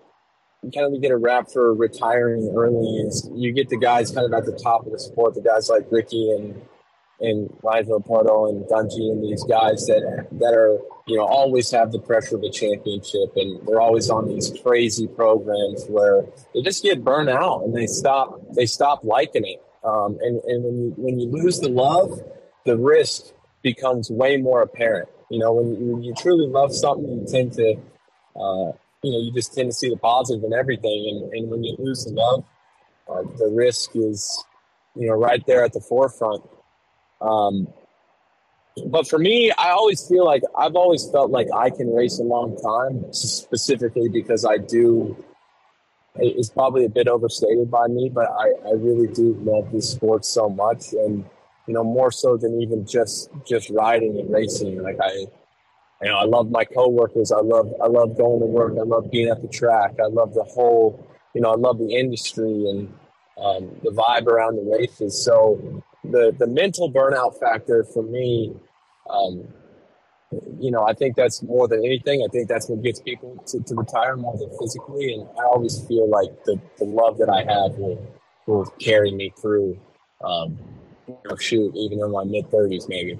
you 0.64 0.72
kind 0.72 0.86
of 0.86 0.92
we 0.92 1.00
get 1.00 1.12
a 1.12 1.18
rap 1.18 1.50
for 1.52 1.74
retiring 1.74 2.54
early 2.56 2.88
is 2.98 3.30
you 3.34 3.52
get 3.52 3.70
the 3.70 3.78
guys 3.78 4.12
kind 4.12 4.26
of 4.26 4.34
at 4.34 4.46
the 4.46 4.58
top 4.58 4.86
of 4.86 4.92
the 4.92 5.00
sport, 5.00 5.34
the 5.34 5.42
guys 5.42 5.70
like 5.70 5.86
Ricky 5.90 6.32
and 6.32 6.62
and 7.22 7.56
Ryan 7.62 8.02
Pardo 8.02 8.48
and 8.48 8.66
Dungey 8.66 9.12
and 9.12 9.24
these 9.24 9.44
guys 9.44 9.86
that 9.86 10.28
that 10.32 10.54
are 10.54 10.80
you 11.06 11.18
know 11.18 11.24
always 11.24 11.70
have 11.72 11.92
the 11.92 12.00
pressure 12.00 12.36
of 12.36 12.44
a 12.44 12.50
championship 12.50 13.36
and 13.36 13.66
they're 13.68 13.80
always 13.80 14.10
on 14.10 14.28
these 14.28 14.52
crazy 14.64 15.08
programs 15.08 15.86
where 15.86 16.26
they 16.54 16.62
just 16.62 16.84
get 16.84 17.04
burnt 17.04 17.30
out 17.30 17.64
and 17.64 17.76
they 17.76 17.86
stop 17.86 18.40
they 18.56 18.66
stop 18.66 19.04
liking 19.04 19.46
it. 19.46 19.64
Um, 19.84 20.18
and 20.22 20.42
and 20.44 20.64
when 20.64 20.80
you 20.82 20.94
when 20.98 21.20
you 21.20 21.30
lose 21.30 21.60
the 21.60 21.70
love 21.70 22.20
the 22.66 22.78
risk 22.78 23.34
becomes 23.62 24.10
way 24.10 24.38
more 24.38 24.62
apparent. 24.62 25.10
You 25.30 25.40
know 25.40 25.54
when 25.54 25.76
you, 25.76 25.94
when 25.94 26.04
you 26.04 26.14
truly 26.16 26.48
love 26.48 26.74
something 26.74 27.08
you 27.08 27.26
tend 27.28 27.54
to 27.54 27.76
uh, 28.36 28.72
you 29.04 29.12
know 29.12 29.20
you 29.20 29.32
just 29.34 29.54
tend 29.54 29.70
to 29.70 29.74
see 29.74 29.90
the 29.90 29.98
positive 29.98 30.44
in 30.44 30.54
everything. 30.54 31.22
And, 31.24 31.34
and 31.34 31.52
when 31.52 31.64
you 31.64 31.76
lose 31.78 32.04
the 32.04 32.14
love 32.14 32.44
uh, 33.08 33.22
the 33.38 33.52
risk 33.54 33.92
is 33.96 34.44
you 34.96 35.08
know 35.08 35.14
right 35.14 35.46
there 35.46 35.64
at 35.64 35.74
the 35.74 35.82
forefront 35.82 36.44
um, 37.22 37.68
but 38.88 39.08
for 39.08 39.20
me, 39.20 39.52
I 39.52 39.72
always 39.72 40.08
feel 40.08 40.26
like 40.26 40.44
I've 40.58 40.76
always 40.76 41.10
felt 41.10 41.30
like 41.30 41.48
I 41.54 41.70
can 41.70 41.94
race 41.94 42.20
a 42.20 42.24
long 42.24 42.58
time, 42.58 43.12
specifically 43.14 44.10
because 44.10 44.46
I 44.46 44.58
do. 44.58 45.24
It's 46.16 46.50
probably 46.50 46.84
a 46.86 46.90
bit 46.90 47.08
overstated 47.08 47.72
by 47.72 47.88
me, 47.88 48.10
but 48.14 48.30
I, 48.30 48.52
I 48.68 48.72
really 48.74 49.08
do 49.08 49.34
love 49.44 49.72
this 49.72 49.90
sport 49.90 50.26
so 50.26 50.50
much, 50.50 50.94
and 50.94 51.26
you 51.68 51.74
know 51.74 51.84
more 51.84 52.12
so 52.12 52.38
than 52.38 52.62
even 52.62 52.86
just 52.86 53.30
just 53.46 53.70
riding 53.70 54.18
and 54.20 54.32
racing. 54.32 54.82
Like 54.82 54.98
I, 55.02 55.12
you 56.02 56.10
know, 56.10 56.18
I 56.18 56.26
love 56.26 56.50
my 56.50 56.66
coworkers. 56.66 57.32
I 57.32 57.42
love 57.42 57.74
I 57.82 57.88
love 57.88 58.18
going 58.18 58.40
to 58.40 58.46
work. 58.46 58.74
I 58.80 58.84
love 58.84 59.12
being 59.12 59.30
at 59.30 59.42
the 59.42 59.48
track. 59.48 59.96
I 60.04 60.08
love 60.08 60.34
the 60.34 60.44
whole, 60.44 61.06
you 61.34 61.42
know, 61.42 61.52
I 61.52 61.56
love 61.56 61.78
the 61.78 61.94
industry 61.94 62.70
and 62.70 62.94
um, 63.38 63.80
the 63.84 63.92
vibe 63.92 64.28
around 64.28 64.56
the 64.56 64.78
races. 64.78 65.24
So 65.24 65.84
the 66.04 66.36
the 66.38 66.48
mental 66.48 66.92
burnout 66.92 67.40
factor 67.40 67.84
for 67.84 68.04
me, 68.04 68.54
um, 69.10 69.48
you 70.60 70.72
know, 70.72 70.86
I 70.88 70.94
think 70.94 71.16
that's 71.16 71.44
more 71.44 71.68
than 71.68 71.80
anything. 71.86 72.24
I 72.24 72.32
think 72.32 72.48
that's 72.48 72.70
what 72.70 72.82
gets 72.82 73.02
people 73.02 73.44
to, 73.48 73.60
to 73.62 73.76
retire 73.76 74.16
more 74.16 74.38
than 74.38 74.50
physically. 74.60 75.14
And 75.14 75.28
I 75.40 75.44
always 75.44 75.86
feel 75.88 76.10
like 76.10 76.30
the, 76.46 76.60
the 76.78 76.86
love 76.86 77.18
that 77.18 77.30
I 77.30 77.40
have 77.40 77.78
will 77.78 78.06
will 78.48 78.66
carry 78.80 79.12
me 79.12 79.34
through. 79.42 79.80
Um, 80.24 80.58
you 81.08 81.18
know, 81.30 81.36
shoot, 81.36 81.76
even 81.76 82.00
in 82.00 82.12
my 82.12 82.24
mid 82.24 82.50
thirties, 82.50 82.88
maybe. 82.88 83.20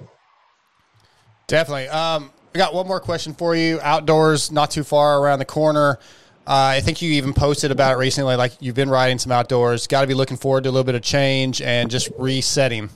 Definitely. 1.46 1.88
Um, 1.88 2.32
I 2.54 2.58
got 2.58 2.74
one 2.74 2.86
more 2.86 3.00
question 3.00 3.34
for 3.34 3.54
you. 3.54 3.80
Outdoors, 3.82 4.50
not 4.50 4.70
too 4.70 4.84
far 4.84 5.20
around 5.20 5.38
the 5.38 5.44
corner. 5.44 5.98
Uh, 6.46 6.74
I 6.76 6.80
think 6.80 7.00
you 7.02 7.12
even 7.12 7.32
posted 7.34 7.70
about 7.70 7.94
it 7.94 7.96
recently. 7.98 8.36
Like 8.36 8.52
you've 8.60 8.74
been 8.74 8.90
riding 8.90 9.18
some 9.18 9.32
outdoors. 9.32 9.86
Got 9.86 10.02
to 10.02 10.06
be 10.06 10.14
looking 10.14 10.36
forward 10.36 10.64
to 10.64 10.70
a 10.70 10.72
little 10.72 10.84
bit 10.84 10.94
of 10.94 11.02
change 11.02 11.62
and 11.62 11.90
just 11.90 12.10
resetting. 12.18 12.90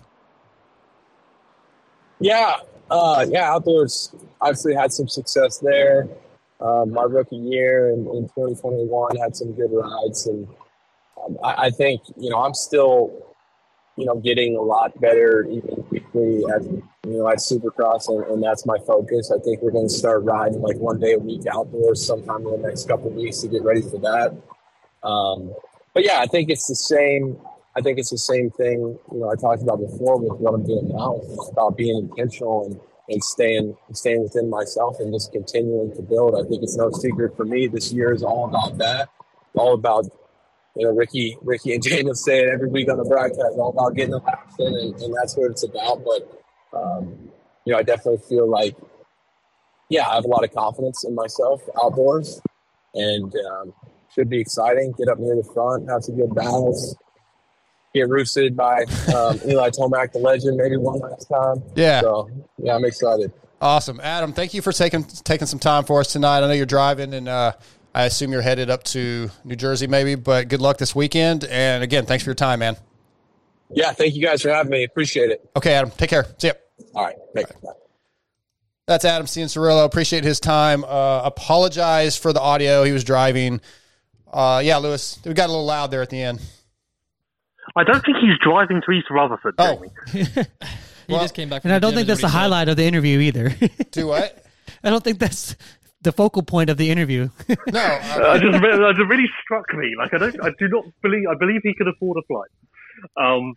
Yeah, 2.18 2.56
uh, 2.90 3.24
yeah. 3.28 3.52
Outdoors, 3.52 4.14
obviously 4.40 4.74
had 4.74 4.92
some 4.92 5.06
success 5.06 5.58
there. 5.58 6.08
Uh, 6.60 6.86
my 6.86 7.02
rookie 7.02 7.36
year 7.36 7.90
in, 7.90 8.00
in 8.08 8.24
2021 8.28 9.16
had 9.16 9.36
some 9.36 9.52
good 9.52 9.70
rides, 9.70 10.26
and 10.26 10.48
um, 11.22 11.36
I, 11.44 11.66
I, 11.66 11.70
think 11.70 12.00
you 12.16 12.30
know 12.30 12.42
I'm 12.42 12.54
still 12.54 13.26
you 13.96 14.04
know, 14.04 14.16
getting 14.16 14.56
a 14.56 14.60
lot 14.60 14.98
better 15.00 15.46
even 15.50 15.84
weekly 15.90 16.44
at 16.54 16.62
you 17.06 17.18
know 17.18 17.28
at 17.28 17.38
Supercross, 17.38 18.08
and, 18.08 18.24
and 18.26 18.42
that's 18.42 18.66
my 18.66 18.78
focus. 18.86 19.30
I 19.30 19.38
think 19.38 19.62
we're 19.62 19.70
going 19.70 19.88
to 19.88 19.94
start 19.94 20.24
riding 20.24 20.60
like 20.60 20.76
one 20.78 20.98
day 20.98 21.12
a 21.12 21.18
week 21.18 21.42
outdoors 21.52 22.04
sometime 22.04 22.46
in 22.46 22.62
the 22.62 22.68
next 22.68 22.88
couple 22.88 23.10
weeks 23.10 23.40
to 23.40 23.48
get 23.48 23.62
ready 23.62 23.82
for 23.82 23.98
that. 23.98 24.36
Um, 25.06 25.54
but 25.94 26.04
yeah, 26.04 26.18
I 26.20 26.26
think 26.26 26.50
it's 26.50 26.66
the 26.66 26.74
same. 26.74 27.38
I 27.76 27.80
think 27.80 27.98
it's 27.98 28.10
the 28.10 28.18
same 28.18 28.50
thing. 28.50 28.98
You 29.12 29.20
know, 29.20 29.30
I 29.30 29.36
talked 29.36 29.62
about 29.62 29.80
before 29.80 30.18
with 30.18 30.40
what 30.40 30.54
I'm 30.54 30.64
doing 30.64 30.88
now. 30.88 31.20
It's 31.22 31.50
about 31.50 31.76
being 31.76 31.96
intentional 31.96 32.66
and 32.66 32.80
and 33.08 33.22
staying 33.22 33.76
staying 33.92 34.22
within 34.22 34.50
myself 34.50 34.98
and 34.98 35.12
just 35.12 35.32
continuing 35.32 35.94
to 35.94 36.02
build. 36.02 36.34
I 36.34 36.48
think 36.48 36.62
it's 36.62 36.76
no 36.76 36.90
secret 36.90 37.36
for 37.36 37.44
me. 37.44 37.68
This 37.68 37.92
year 37.92 38.12
is 38.12 38.22
all 38.22 38.46
about 38.46 38.78
that. 38.78 39.08
All 39.54 39.74
about 39.74 40.06
you 40.76 40.86
know, 40.86 40.92
Ricky, 40.92 41.38
Ricky 41.42 41.74
and 41.74 41.82
James 41.82 42.22
say 42.22 42.40
it 42.40 42.48
every 42.52 42.68
week 42.68 42.90
on 42.90 42.98
the 42.98 43.04
broadcast, 43.04 43.56
all 43.56 43.70
about 43.70 43.94
getting 43.94 44.10
the 44.10 44.18
laps 44.18 44.54
in, 44.58 44.66
and, 44.66 44.94
and 45.00 45.14
that's 45.14 45.36
what 45.36 45.50
it's 45.50 45.64
about. 45.64 46.04
But 46.04 46.44
um, 46.72 47.30
you 47.64 47.72
know, 47.72 47.78
I 47.78 47.82
definitely 47.82 48.22
feel 48.28 48.48
like, 48.48 48.76
yeah, 49.88 50.08
I 50.08 50.14
have 50.14 50.24
a 50.24 50.28
lot 50.28 50.44
of 50.44 50.52
confidence 50.52 51.04
in 51.04 51.14
myself 51.14 51.62
outdoors, 51.82 52.40
and 52.94 53.34
um, 53.50 53.74
should 54.14 54.28
be 54.28 54.40
exciting. 54.40 54.92
Get 54.98 55.08
up 55.08 55.18
near 55.18 55.36
the 55.36 55.44
front, 55.44 55.88
have 55.88 56.04
some 56.04 56.16
good 56.16 56.34
battles, 56.34 56.96
get 57.94 58.08
roosted 58.08 58.56
by 58.56 58.84
um, 59.14 59.38
Eli 59.46 59.70
Tomac, 59.70 60.12
the 60.12 60.18
legend, 60.18 60.56
maybe 60.56 60.76
one 60.76 60.98
last 60.98 61.28
time. 61.28 61.62
Yeah. 61.74 62.00
So 62.00 62.30
yeah, 62.58 62.74
I'm 62.74 62.84
excited. 62.84 63.32
Awesome, 63.60 64.00
Adam. 64.02 64.32
Thank 64.32 64.54
you 64.54 64.62
for 64.62 64.72
taking 64.72 65.04
taking 65.04 65.46
some 65.46 65.58
time 65.58 65.84
for 65.84 66.00
us 66.00 66.12
tonight. 66.12 66.38
I 66.38 66.46
know 66.46 66.52
you're 66.52 66.66
driving, 66.66 67.14
and 67.14 67.28
uh, 67.28 67.52
I 67.94 68.04
assume 68.04 68.30
you're 68.32 68.42
headed 68.42 68.68
up 68.68 68.84
to 68.84 69.30
New 69.44 69.56
Jersey, 69.56 69.86
maybe. 69.86 70.14
But 70.14 70.48
good 70.48 70.60
luck 70.60 70.78
this 70.78 70.94
weekend. 70.94 71.44
And 71.44 71.82
again, 71.82 72.04
thanks 72.06 72.22
for 72.22 72.30
your 72.30 72.34
time, 72.34 72.58
man. 72.58 72.76
Yeah, 73.70 73.92
thank 73.92 74.14
you 74.14 74.22
guys 74.22 74.42
for 74.42 74.50
having 74.50 74.70
me. 74.70 74.84
Appreciate 74.84 75.30
it. 75.30 75.48
Okay, 75.56 75.74
Adam. 75.74 75.90
Take 75.90 76.10
care. 76.10 76.26
See 76.38 76.48
ya. 76.48 76.54
All 76.94 77.04
right. 77.04 77.16
Thanks. 77.34 77.52
All 77.62 77.70
right. 77.70 77.80
That's 78.86 79.04
Adam 79.04 79.26
Cianciarulo. 79.26 79.84
Appreciate 79.84 80.22
his 80.22 80.38
time. 80.38 80.84
Uh, 80.84 81.22
apologize 81.24 82.16
for 82.16 82.32
the 82.32 82.40
audio. 82.40 82.84
He 82.84 82.92
was 82.92 83.02
driving. 83.02 83.60
Uh, 84.32 84.60
yeah, 84.64 84.76
Lewis, 84.76 85.18
we 85.24 85.34
got 85.34 85.46
a 85.46 85.52
little 85.52 85.64
loud 85.64 85.90
there 85.90 86.02
at 86.02 86.10
the 86.10 86.22
end. 86.22 86.40
I 87.74 87.82
don't 87.82 88.04
think 88.04 88.18
he's 88.18 88.38
driving 88.40 88.80
to 88.86 88.92
East 88.92 89.08
Rutherford. 89.10 89.54
Oh, 89.58 89.82
he 90.12 90.24
well, 91.08 91.20
just 91.20 91.34
came 91.34 91.48
back. 91.48 91.64
and 91.64 91.72
I 91.72 91.80
don't 91.80 91.94
think 91.94 92.06
that's 92.06 92.20
the 92.20 92.28
highlight 92.28 92.68
of 92.68 92.76
the 92.76 92.84
interview 92.84 93.18
either. 93.18 93.56
Do 93.90 94.06
what? 94.06 94.44
I 94.84 94.90
don't 94.90 95.02
think 95.02 95.18
that's 95.18 95.56
the 96.02 96.12
focal 96.12 96.42
point 96.42 96.70
of 96.70 96.76
the 96.76 96.90
interview. 96.90 97.28
no, 97.48 97.80
uh, 97.80 98.38
just, 98.38 98.62
it 98.62 98.96
just 98.96 99.10
really 99.10 99.28
struck 99.42 99.74
me. 99.74 99.94
Like 99.98 100.14
I 100.14 100.18
don't, 100.18 100.44
I 100.44 100.50
do 100.58 100.68
not 100.68 100.84
believe. 101.02 101.24
I 101.28 101.34
believe 101.34 101.60
he 101.64 101.74
could 101.74 101.88
afford 101.88 102.18
a 102.18 102.22
flight. 102.26 102.50
Um, 103.16 103.54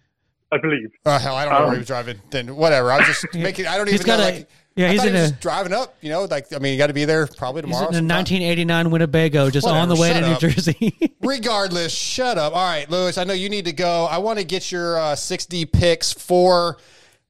I 0.52 0.58
believe. 0.58 0.92
Oh 1.06 1.18
hell, 1.18 1.36
I 1.36 1.46
don't 1.46 1.54
know 1.54 1.60
um, 1.60 1.66
where 1.66 1.74
he 1.74 1.80
was 1.80 1.88
driving. 1.88 2.20
Then 2.32 2.56
whatever. 2.56 2.92
I 2.92 2.98
was 2.98 3.08
just 3.08 3.26
making. 3.34 3.68
I 3.68 3.78
don't 3.78 3.90
even 3.90 4.06
know. 4.08 4.18
like, 4.18 4.50
yeah, 4.76 4.88
I 4.88 4.92
he's 4.94 5.06
in 5.06 5.16
a 5.16 5.32
driving 5.32 5.74
up. 5.74 5.96
You 6.02 6.10
know, 6.10 6.24
like 6.26 6.52
I 6.54 6.60
mean, 6.60 6.74
you 6.74 6.78
got 6.78 6.88
to 6.88 6.94
be 6.94 7.06
there 7.06 7.28
probably 7.28 7.62
tomorrow. 7.62 7.88
He's 7.88 7.98
in 7.98 8.10
a 8.10 8.14
1989 8.14 8.90
Winnebago, 8.90 9.50
just 9.50 9.66
whatever, 9.66 9.82
on 9.82 9.90
the 9.90 9.96
way 9.96 10.14
to 10.14 10.22
New. 10.22 10.38
Jersey. 10.38 11.14
Regardless, 11.22 11.94
shut 11.94 12.38
up. 12.38 12.56
All 12.56 12.66
right, 12.66 12.90
Lewis. 12.90 13.18
I 13.18 13.26
know 13.26 13.34
you 13.34 13.50
need 13.50 13.66
to 13.66 13.74
go. 13.74 14.06
I 14.06 14.18
want 14.18 14.40
to 14.40 14.46
get 14.46 14.72
your 14.72 14.98
uh, 14.98 15.14
6D 15.14 15.72
picks 15.72 16.14
for 16.14 16.78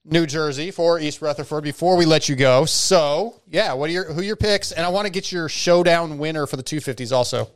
New 0.05 0.25
Jersey 0.25 0.71
for 0.71 0.99
East 0.99 1.21
Rutherford 1.21 1.63
before 1.63 1.97
we 1.97 2.05
let 2.05 2.29
you 2.29 2.35
go. 2.35 2.65
So, 2.65 3.41
yeah, 3.47 3.73
what 3.73 3.89
are 3.89 3.93
your 3.93 4.13
who 4.13 4.21
are 4.21 4.23
your 4.23 4.37
picks? 4.37 4.71
And 4.71 4.85
I 4.85 4.89
want 4.89 5.07
to 5.07 5.11
get 5.11 5.31
your 5.31 5.49
showdown 5.49 6.17
winner 6.17 6.47
for 6.47 6.55
the 6.55 6.63
250s 6.63 7.11
also. 7.11 7.49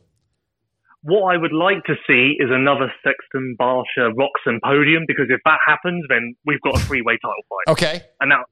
What 1.04 1.28
I 1.28 1.36
would 1.36 1.52
like 1.52 1.84
to 1.84 1.94
see 2.08 2.36
is 2.40 2.48
another 2.48 2.92
Sexton 3.04 3.56
Barcia 3.60 4.08
Roczen 4.16 4.56
podium 4.64 5.04
because 5.06 5.26
if 5.28 5.40
that 5.44 5.60
happens, 5.66 6.04
then 6.08 6.34
we've 6.46 6.60
got 6.62 6.76
a 6.76 6.80
freeway 6.80 7.18
title 7.20 7.44
fight. 7.44 7.72
Okay. 7.72 8.02
And 8.20 8.30
now, 8.30 8.44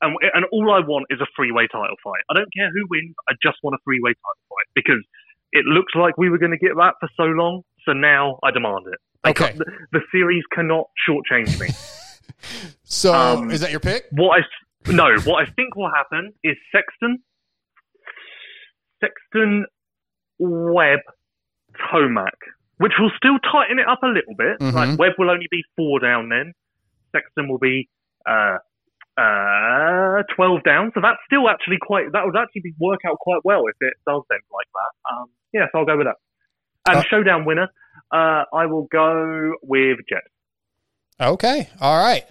and, 0.00 0.14
and 0.32 0.44
all 0.52 0.70
I 0.70 0.86
want 0.86 1.06
is 1.10 1.20
a 1.20 1.26
freeway 1.34 1.66
title 1.66 1.96
fight. 2.04 2.22
I 2.30 2.34
don't 2.34 2.52
care 2.54 2.70
who 2.70 2.86
wins. 2.88 3.14
I 3.28 3.32
just 3.42 3.58
want 3.64 3.74
a 3.74 3.82
freeway 3.84 4.10
title 4.14 4.46
fight 4.48 4.70
because 4.74 5.02
it 5.50 5.64
looks 5.66 5.94
like 5.96 6.16
we 6.16 6.30
were 6.30 6.38
going 6.38 6.52
to 6.52 6.62
get 6.62 6.76
that 6.76 6.94
for 7.00 7.08
so 7.16 7.24
long. 7.24 7.62
So 7.84 7.92
now 7.92 8.38
I 8.44 8.52
demand 8.52 8.86
it. 8.86 9.00
Okay. 9.28 9.52
The, 9.58 9.64
the 9.90 10.00
series 10.12 10.44
cannot 10.54 10.86
shortchange 11.08 11.58
me. 11.58 11.68
So 12.84 13.14
um, 13.14 13.50
is 13.50 13.60
that 13.60 13.70
your 13.70 13.80
pick? 13.80 14.06
What 14.12 14.38
I 14.38 14.92
no, 14.92 15.18
what 15.24 15.42
I 15.42 15.50
think 15.52 15.74
will 15.74 15.90
happen 15.90 16.32
is 16.44 16.56
Sexton, 16.70 17.18
Sexton, 19.00 19.66
Webb, 20.38 21.00
Tomac, 21.90 22.36
which 22.78 22.92
will 22.98 23.10
still 23.16 23.38
tighten 23.40 23.78
it 23.78 23.86
up 23.88 24.02
a 24.02 24.06
little 24.08 24.34
bit. 24.36 24.58
Mhm. 24.60 24.72
Like 24.72 24.98
Webb 24.98 25.12
will 25.18 25.30
only 25.30 25.48
be 25.50 25.62
four 25.76 25.98
down 26.00 26.28
then. 26.28 26.52
Sexton 27.12 27.48
will 27.48 27.58
be 27.58 27.88
uh, 28.28 28.58
uh, 29.16 30.22
twelve 30.34 30.62
down. 30.64 30.90
So 30.94 31.00
that's 31.00 31.18
still 31.26 31.48
actually 31.48 31.78
quite. 31.80 32.12
That 32.12 32.24
would 32.26 32.36
actually 32.36 32.62
be, 32.62 32.74
work 32.80 33.00
out 33.08 33.18
quite 33.18 33.40
well 33.44 33.62
if 33.66 33.76
it 33.80 33.94
does 34.06 34.22
end 34.32 34.42
like 34.52 34.66
that. 34.74 35.14
Um, 35.14 35.26
yeah, 35.52 35.66
so 35.72 35.78
I'll 35.78 35.84
go 35.86 35.96
with 35.96 36.06
that. 36.06 36.16
And 36.88 36.98
Uh, 36.98 37.02
showdown 37.02 37.44
winner, 37.44 37.68
uh, 38.12 38.44
I 38.52 38.66
will 38.66 38.84
go 38.92 39.54
with 39.62 39.98
Jett. 40.08 40.22
Okay. 41.20 41.68
All 41.80 41.96
right. 42.02 42.24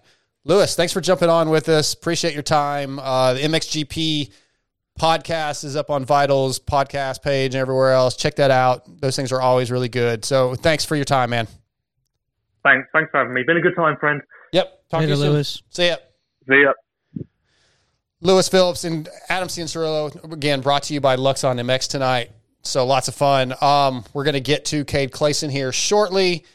Lewis, 0.44 0.76
thanks 0.76 0.94
for 0.94 1.02
jumping 1.02 1.30
on 1.30 1.50
with 1.50 1.68
us. 1.70 1.94
Appreciate 1.94 2.34
your 2.36 2.44
time. 2.44 3.00
Uh, 3.00 3.34
the 3.34 3.40
MXGP 3.42 4.32
podcast 5.00 5.64
is 5.64 5.76
up 5.76 5.90
on 5.90 6.06
Vitals 6.06 6.60
podcast 6.60 7.22
page 7.22 7.54
and 7.54 7.62
everywhere 7.62 7.92
else. 7.92 8.16
Check 8.16 8.36
that 8.36 8.52
out. 8.52 9.02
Those 9.02 9.16
things 9.16 9.32
are 9.32 9.42
always 9.42 9.72
really 9.72 9.90
good. 9.90 10.24
So 10.26 10.56
thanks 10.56 10.86
for 10.86 10.96
your 10.96 11.06
time, 11.06 11.32
man. 11.32 11.48
Thanks, 12.64 12.88
thanks 12.94 13.12
for 13.12 13.20
having 13.20 13.34
me. 13.34 13.44
Been 13.44 13.58
a 13.58 13.62
good 13.62 13.76
time, 13.76 13.98
friend. 13.98 14.22
Yep. 14.54 14.90
Talk 14.90 15.02
Later, 15.02 15.14
to 15.14 15.18
you 15.18 15.24
soon. 15.24 15.34
Lewis. 15.34 15.64
See 15.70 15.88
ya. 15.88 15.96
See 16.50 16.62
ya. 16.64 16.74
Lewis 18.22 18.50
Phillips 18.50 18.86
and 18.86 19.08
Adam 19.30 19.48
Cianciarulo, 19.48 20.34
again, 20.34 20.62
brought 20.62 20.84
to 20.84 20.94
you 20.94 21.02
by 21.02 21.16
Luxon 21.16 21.60
MX 21.60 21.90
tonight. 21.90 22.32
So 22.64 22.86
lots 22.86 23.08
of 23.08 23.14
fun. 23.14 23.54
Um, 23.62 24.04
we're 24.14 24.24
going 24.24 24.34
to 24.34 24.40
get 24.40 24.66
to 24.66 24.84
Cade 24.84 25.12
Clason 25.12 25.52
here 25.52 25.72
shortly. 25.72 26.46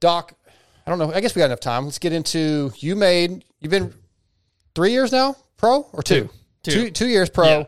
Doc, 0.00 0.32
I 0.86 0.90
don't 0.90 0.98
know. 0.98 1.12
I 1.12 1.20
guess 1.20 1.34
we 1.34 1.40
got 1.40 1.46
enough 1.46 1.60
time. 1.60 1.84
Let's 1.84 1.98
get 1.98 2.12
into 2.12 2.72
you 2.76 2.96
made, 2.96 3.44
you've 3.60 3.70
been 3.70 3.92
three 4.74 4.92
years 4.92 5.12
now, 5.12 5.36
pro 5.58 5.82
or 5.92 6.02
two? 6.02 6.22
Two. 6.22 6.30
Two, 6.62 6.90
two 6.90 7.08
years 7.08 7.28
pro. 7.30 7.46
Yeah. 7.60 7.64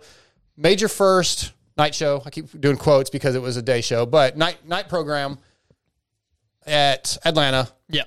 Made 0.56 0.80
your 0.80 0.88
first 0.88 1.52
night 1.76 1.94
show. 1.94 2.22
I 2.24 2.30
keep 2.30 2.60
doing 2.60 2.76
quotes 2.76 3.10
because 3.10 3.34
it 3.34 3.42
was 3.42 3.56
a 3.56 3.62
day 3.62 3.80
show, 3.80 4.06
but 4.06 4.36
night, 4.36 4.66
night 4.66 4.88
program 4.88 5.38
at 6.66 7.16
Atlanta 7.24 7.68
Yeah. 7.88 8.04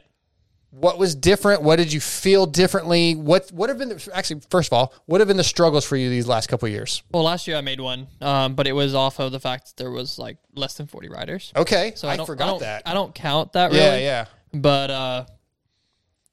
what 0.72 0.98
was 0.98 1.14
different? 1.16 1.62
What 1.62 1.76
did 1.76 1.92
you 1.94 2.00
feel 2.00 2.46
differently? 2.46 3.16
What 3.16 3.50
what 3.52 3.70
have 3.70 3.78
been 3.78 3.90
the, 3.90 4.10
actually 4.14 4.42
first 4.50 4.70
of 4.70 4.74
all, 4.74 4.94
what 5.06 5.22
have 5.22 5.28
been 5.28 5.38
the 5.38 5.44
struggles 5.44 5.86
for 5.86 5.96
you 5.96 6.10
these 6.10 6.28
last 6.28 6.48
couple 6.48 6.66
of 6.68 6.72
years? 6.72 7.04
Well, 7.12 7.24
last 7.24 7.48
year 7.48 7.58
I 7.58 7.62
made 7.62 7.80
one, 7.80 8.08
um, 8.22 8.56
but 8.56 8.66
it 8.68 8.74
was 8.74 8.96
off 8.96 9.20
of 9.20 9.32
the 9.32 9.40
fact 9.40 9.68
that 9.68 9.78
there 9.84 9.92
was 9.92 10.18
like 10.18 10.38
less 10.56 10.74
than 10.76 10.88
forty 10.88 11.10
riders. 11.10 11.52
Okay, 11.56 11.94
So 11.96 12.08
I, 12.08 12.14
I, 12.14 12.18
don't, 12.18 12.26
forgot 12.26 12.56
I 12.56 12.60
that. 12.60 12.84
I 12.88 12.94
don't 12.94 13.14
count 13.14 13.54
that 13.54 13.72
really. 13.72 13.84
yeah, 13.84 13.98
yeah. 13.98 14.26
But 14.54 14.90
uh, 14.90 15.26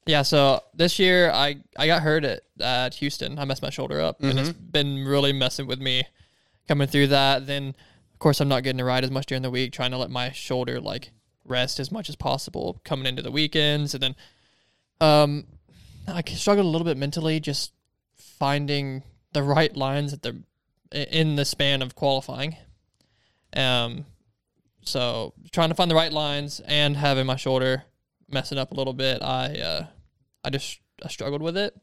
yeah. 0.06 0.22
So 0.22 0.62
this 0.74 0.98
year 0.98 1.30
I 1.30 1.56
I 1.76 1.86
got 1.86 2.02
hurt 2.02 2.24
at 2.24 2.42
at 2.60 2.94
Houston. 2.94 3.38
I 3.38 3.44
messed 3.44 3.62
my 3.62 3.70
shoulder 3.70 4.00
up, 4.00 4.22
and 4.22 4.38
it's 4.38 4.50
Mm-hmm. 4.50 4.70
been 4.70 5.04
really 5.04 5.32
messing 5.32 5.66
with 5.66 5.80
me 5.80 6.04
coming 6.68 6.88
through 6.88 7.08
that. 7.08 7.46
Then 7.46 7.68
of 8.12 8.18
course 8.18 8.40
I'm 8.40 8.48
not 8.48 8.62
getting 8.62 8.78
to 8.78 8.84
ride 8.84 9.04
as 9.04 9.10
much 9.10 9.26
during 9.26 9.42
the 9.42 9.50
week, 9.50 9.72
trying 9.72 9.90
to 9.90 9.98
let 9.98 10.10
my 10.10 10.30
shoulder 10.32 10.80
like 10.80 11.10
rest 11.44 11.78
as 11.80 11.92
much 11.92 12.08
as 12.08 12.16
possible 12.16 12.80
coming 12.84 13.06
into 13.06 13.22
the 13.22 13.30
weekends, 13.30 13.92
and 13.94 14.02
then 14.02 14.16
um, 15.00 15.46
I 16.08 16.22
struggled 16.22 16.64
a 16.66 16.68
little 16.68 16.86
bit 16.86 16.96
mentally 16.96 17.40
just 17.40 17.72
finding 18.16 19.02
the 19.32 19.42
right 19.42 19.76
lines 19.76 20.12
at 20.12 20.22
the 20.22 20.42
in 20.92 21.36
the 21.36 21.44
span 21.44 21.82
of 21.82 21.94
qualifying. 21.94 22.56
Um, 23.56 24.06
so 24.84 25.34
trying 25.50 25.68
to 25.70 25.74
find 25.74 25.90
the 25.90 25.94
right 25.94 26.12
lines 26.12 26.60
and 26.60 26.96
having 26.96 27.26
my 27.26 27.36
shoulder 27.36 27.84
messing 28.28 28.58
up 28.58 28.70
a 28.70 28.74
little 28.74 28.92
bit, 28.92 29.22
I 29.22 29.54
uh, 29.58 29.86
I 30.44 30.50
just 30.50 30.80
I 31.02 31.08
struggled 31.08 31.42
with 31.42 31.56
it. 31.56 31.74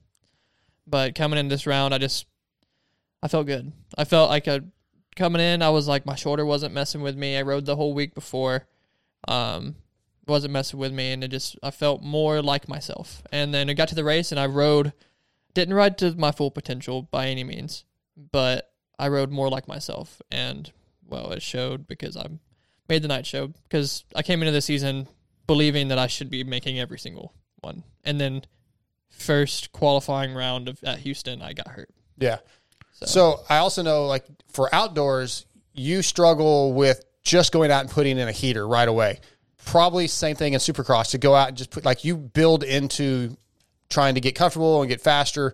But 0.87 1.15
coming 1.15 1.39
in 1.39 1.47
this 1.47 1.67
round, 1.67 1.93
I 1.93 1.97
just 1.97 2.25
I 3.21 3.27
felt 3.27 3.47
good. 3.47 3.71
I 3.97 4.03
felt 4.03 4.29
like 4.29 4.47
a 4.47 4.63
coming 5.15 5.41
in. 5.41 5.61
I 5.61 5.69
was 5.69 5.87
like 5.87 6.05
my 6.05 6.15
shoulder 6.15 6.45
wasn't 6.45 6.73
messing 6.73 7.01
with 7.01 7.17
me. 7.17 7.37
I 7.37 7.41
rode 7.41 7.65
the 7.65 7.75
whole 7.75 7.93
week 7.93 8.15
before, 8.15 8.67
um, 9.27 9.75
wasn't 10.27 10.53
messing 10.53 10.79
with 10.79 10.91
me, 10.91 11.11
and 11.11 11.23
it 11.23 11.29
just 11.29 11.57
I 11.61 11.71
felt 11.71 12.01
more 12.01 12.41
like 12.41 12.67
myself. 12.67 13.23
And 13.31 13.53
then 13.53 13.69
I 13.69 13.73
got 13.73 13.89
to 13.89 13.95
the 13.95 14.03
race, 14.03 14.31
and 14.31 14.39
I 14.39 14.47
rode, 14.47 14.93
didn't 15.53 15.75
ride 15.75 15.97
to 15.99 16.15
my 16.15 16.31
full 16.31 16.51
potential 16.51 17.03
by 17.03 17.27
any 17.27 17.43
means, 17.43 17.85
but 18.31 18.71
I 18.97 19.07
rode 19.07 19.31
more 19.31 19.49
like 19.49 19.67
myself, 19.67 20.21
and 20.31 20.71
well, 21.07 21.31
it 21.31 21.41
showed 21.41 21.87
because 21.87 22.15
I 22.15 22.27
made 22.87 23.01
the 23.01 23.07
night 23.07 23.25
show 23.25 23.47
because 23.47 24.03
I 24.15 24.23
came 24.23 24.41
into 24.41 24.51
the 24.51 24.61
season 24.61 25.07
believing 25.47 25.89
that 25.89 25.99
I 25.99 26.07
should 26.07 26.29
be 26.29 26.43
making 26.43 26.79
every 26.79 26.99
single 26.99 27.33
one, 27.61 27.83
and 28.03 28.19
then 28.19 28.43
first 29.09 29.71
qualifying 29.71 30.33
round 30.33 30.67
of 30.67 30.83
at 30.83 30.99
Houston, 30.99 31.41
I 31.41 31.53
got 31.53 31.67
hurt. 31.67 31.89
Yeah. 32.17 32.37
So, 32.91 33.05
So 33.05 33.39
I 33.49 33.57
also 33.57 33.81
know 33.83 34.05
like 34.07 34.25
for 34.51 34.73
outdoors, 34.73 35.45
you 35.73 36.01
struggle 36.01 36.73
with 36.73 37.03
just 37.23 37.51
going 37.51 37.71
out 37.71 37.81
and 37.81 37.89
putting 37.89 38.17
in 38.17 38.27
a 38.27 38.31
heater 38.31 38.67
right 38.67 38.87
away. 38.87 39.19
Probably 39.65 40.07
same 40.07 40.35
thing 40.35 40.53
in 40.53 40.59
supercross 40.59 41.11
to 41.11 41.17
go 41.17 41.35
out 41.35 41.49
and 41.49 41.57
just 41.57 41.69
put 41.69 41.85
like 41.85 42.03
you 42.03 42.17
build 42.17 42.63
into 42.63 43.37
trying 43.89 44.15
to 44.15 44.21
get 44.21 44.35
comfortable 44.35 44.81
and 44.81 44.89
get 44.89 45.01
faster. 45.01 45.53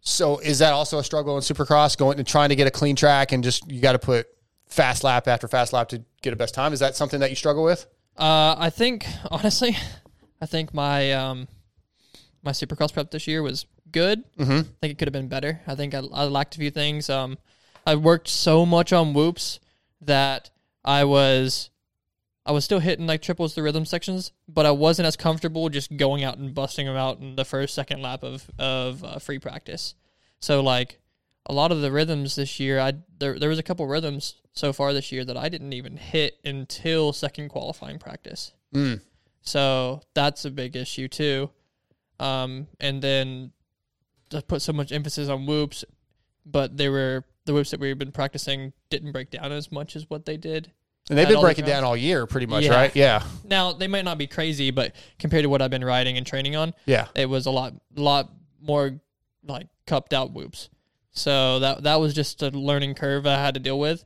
So 0.00 0.38
is 0.38 0.58
that 0.60 0.72
also 0.72 0.98
a 0.98 1.04
struggle 1.04 1.36
in 1.36 1.42
supercross 1.42 1.96
going 1.96 2.18
and 2.18 2.26
trying 2.26 2.48
to 2.48 2.56
get 2.56 2.66
a 2.66 2.70
clean 2.70 2.96
track 2.96 3.32
and 3.32 3.44
just 3.44 3.70
you 3.70 3.80
got 3.80 3.92
to 3.92 3.98
put 3.98 4.26
fast 4.66 5.04
lap 5.04 5.28
after 5.28 5.46
fast 5.48 5.72
lap 5.72 5.90
to 5.90 6.02
get 6.22 6.32
a 6.32 6.36
best 6.36 6.54
time? 6.54 6.72
Is 6.72 6.80
that 6.80 6.96
something 6.96 7.20
that 7.20 7.30
you 7.30 7.36
struggle 7.36 7.62
with? 7.62 7.86
Uh, 8.16 8.56
I 8.58 8.70
think 8.70 9.06
honestly, 9.30 9.76
I 10.42 10.46
think 10.46 10.74
my 10.74 11.12
um, 11.12 11.46
my 12.42 12.50
Supercross 12.50 12.92
prep 12.92 13.12
this 13.12 13.28
year 13.28 13.42
was 13.42 13.64
good. 13.92 14.24
Mm-hmm. 14.36 14.50
I 14.52 14.76
think 14.80 14.92
it 14.92 14.98
could 14.98 15.06
have 15.06 15.12
been 15.12 15.28
better. 15.28 15.60
I 15.68 15.76
think 15.76 15.94
I, 15.94 16.02
I 16.12 16.24
lacked 16.24 16.56
a 16.56 16.58
few 16.58 16.72
things. 16.72 17.08
Um, 17.08 17.38
I 17.86 17.94
worked 17.94 18.26
so 18.26 18.66
much 18.66 18.92
on 18.92 19.14
whoops 19.14 19.60
that 20.00 20.50
I 20.84 21.04
was 21.04 21.70
I 22.44 22.50
was 22.50 22.64
still 22.64 22.80
hitting 22.80 23.06
like 23.06 23.22
triples 23.22 23.54
the 23.54 23.62
rhythm 23.62 23.84
sections, 23.84 24.32
but 24.48 24.66
I 24.66 24.72
wasn't 24.72 25.06
as 25.06 25.16
comfortable 25.16 25.68
just 25.68 25.96
going 25.96 26.24
out 26.24 26.38
and 26.38 26.52
busting 26.52 26.86
them 26.86 26.96
out 26.96 27.20
in 27.20 27.36
the 27.36 27.44
first 27.44 27.72
second 27.72 28.02
lap 28.02 28.24
of 28.24 28.50
of 28.58 29.04
uh, 29.04 29.18
free 29.20 29.38
practice. 29.38 29.94
So 30.40 30.60
like 30.60 30.98
a 31.46 31.52
lot 31.52 31.70
of 31.70 31.82
the 31.82 31.92
rhythms 31.92 32.34
this 32.34 32.58
year, 32.58 32.80
I 32.80 32.94
there 33.16 33.38
there 33.38 33.48
was 33.48 33.60
a 33.60 33.62
couple 33.62 33.86
rhythms 33.86 34.34
so 34.54 34.72
far 34.72 34.92
this 34.92 35.12
year 35.12 35.24
that 35.24 35.36
I 35.36 35.48
didn't 35.48 35.72
even 35.72 35.96
hit 35.96 36.38
until 36.44 37.12
second 37.12 37.48
qualifying 37.50 38.00
practice. 38.00 38.52
Mm. 38.74 39.02
So 39.42 40.00
that's 40.14 40.44
a 40.44 40.50
big 40.50 40.76
issue 40.76 41.08
too. 41.08 41.50
Um, 42.20 42.68
and 42.80 43.02
then 43.02 43.52
to 44.30 44.40
put 44.42 44.62
so 44.62 44.72
much 44.72 44.92
emphasis 44.92 45.28
on 45.28 45.46
whoops, 45.46 45.84
but 46.46 46.76
they 46.76 46.88
were 46.88 47.24
the 47.44 47.52
whoops 47.52 47.72
that 47.72 47.80
we've 47.80 47.98
been 47.98 48.12
practicing 48.12 48.72
didn't 48.88 49.12
break 49.12 49.30
down 49.30 49.50
as 49.52 49.72
much 49.72 49.96
as 49.96 50.08
what 50.08 50.24
they 50.26 50.36
did. 50.36 50.70
And 51.10 51.18
they've 51.18 51.26
been 51.26 51.36
all 51.36 51.42
the 51.42 51.46
breaking 51.48 51.64
down 51.64 51.82
all 51.82 51.96
year 51.96 52.26
pretty 52.26 52.46
much, 52.46 52.64
Yeah. 52.64 52.74
right? 52.74 52.94
Yeah. 52.94 53.24
Now 53.44 53.72
they 53.72 53.88
might 53.88 54.04
not 54.04 54.18
be 54.18 54.28
crazy, 54.28 54.70
but 54.70 54.94
compared 55.18 55.42
to 55.42 55.48
what 55.48 55.60
I've 55.60 55.70
been 55.70 55.84
riding 55.84 56.16
and 56.16 56.24
training 56.24 56.54
on, 56.54 56.72
Yeah. 56.86 57.08
it 57.16 57.26
was 57.26 57.46
a 57.46 57.50
lot, 57.50 57.74
lot 57.96 58.30
more 58.60 59.00
like 59.44 59.66
cupped 59.86 60.12
out 60.14 60.30
whoops. 60.32 60.68
So 61.10 61.58
that 61.58 61.82
that 61.82 61.96
was 62.00 62.14
just 62.14 62.40
a 62.42 62.50
learning 62.50 62.94
curve 62.94 63.26
I 63.26 63.34
had 63.34 63.54
to 63.54 63.60
deal 63.60 63.78
with. 63.80 64.04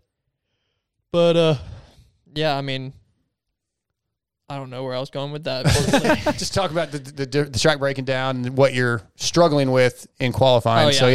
But 1.13 1.37
uh, 1.37 1.55
yeah, 2.35 2.57
I 2.57 2.63
mean, 2.63 2.95
I 4.49 4.57
don't 4.57 4.71
know 4.71 4.85
where 4.85 4.95
I 4.95 5.01
was 5.01 5.11
going 5.11 5.33
with 5.33 5.45
that. 5.45 5.67
just 6.39 6.55
talk 6.55 6.71
about 6.71 6.93
the, 6.93 6.99
the, 6.99 7.27
the 7.45 7.59
track 7.59 7.79
breaking 7.79 8.05
down 8.05 8.45
and 8.45 8.57
what 8.57 8.75
you're 8.75 9.03
struggling 9.17 9.73
with 9.73 10.07
in 10.21 10.33
qualifying. 10.33 10.89
Oh, 10.89 10.93
So 10.93 11.09
yeah. 11.09 11.13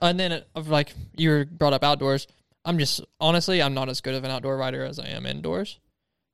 yeah, 0.00 0.08
and 0.08 0.20
then 0.20 0.32
it, 0.32 0.48
of 0.54 0.68
like 0.68 0.92
you 1.16 1.30
were 1.30 1.44
brought 1.44 1.72
up 1.72 1.82
outdoors. 1.82 2.26
I'm 2.64 2.78
just 2.78 3.00
honestly, 3.20 3.62
I'm 3.62 3.74
not 3.74 3.88
as 3.88 4.00
good 4.00 4.14
of 4.14 4.24
an 4.24 4.30
outdoor 4.30 4.56
rider 4.56 4.84
as 4.84 4.98
I 4.98 5.06
am 5.06 5.24
indoors. 5.24 5.78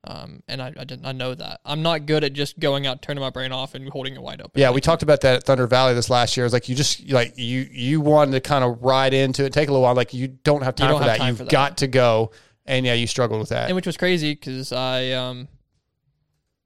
Um, 0.05 0.43
and 0.49 0.61
I, 0.61 0.67
I 0.77 0.83
didn't, 0.83 1.05
I 1.05 1.13
know 1.13 1.33
that 1.33 1.61
I'm 1.63 1.81
not 1.81 2.05
good 2.07 2.25
at 2.25 2.33
just 2.33 2.59
going 2.59 2.85
out, 2.85 3.01
turning 3.01 3.21
my 3.21 3.29
brain 3.29 3.53
off, 3.53 3.73
and 3.73 3.87
holding 3.87 4.15
it 4.15 4.21
wide 4.21 4.41
open. 4.41 4.59
yeah, 4.59 4.69
we 4.69 4.81
talked 4.81 5.01
about 5.01 5.21
that 5.21 5.35
at 5.37 5.43
Thunder 5.45 5.65
Valley 5.65 5.93
this 5.93 6.09
last 6.09 6.35
year. 6.35 6.45
It's 6.45 6.51
like 6.51 6.67
you 6.67 6.75
just 6.75 7.09
like 7.09 7.37
you 7.37 7.61
you 7.71 8.01
wanted 8.01 8.31
to 8.33 8.41
kind 8.41 8.65
of 8.65 8.83
ride 8.83 9.13
into 9.13 9.45
it, 9.45 9.53
take 9.53 9.69
a 9.69 9.71
little 9.71 9.83
while. 9.83 9.95
Like 9.95 10.13
you 10.13 10.27
don't 10.27 10.61
have 10.61 10.75
time 10.75 10.89
don't 10.89 10.97
for 10.99 11.03
have 11.05 11.13
that. 11.13 11.17
time 11.19 11.27
You've 11.29 11.37
for 11.37 11.43
that. 11.45 11.51
got 11.51 11.77
to 11.77 11.87
go, 11.87 12.31
and 12.65 12.85
yeah, 12.85 12.95
you 12.95 13.07
struggled 13.07 13.39
with 13.39 13.49
that. 13.49 13.67
and 13.67 13.75
which 13.77 13.85
was 13.87 13.95
crazy 13.95 14.33
because 14.33 14.73
I 14.73 15.11
um 15.11 15.47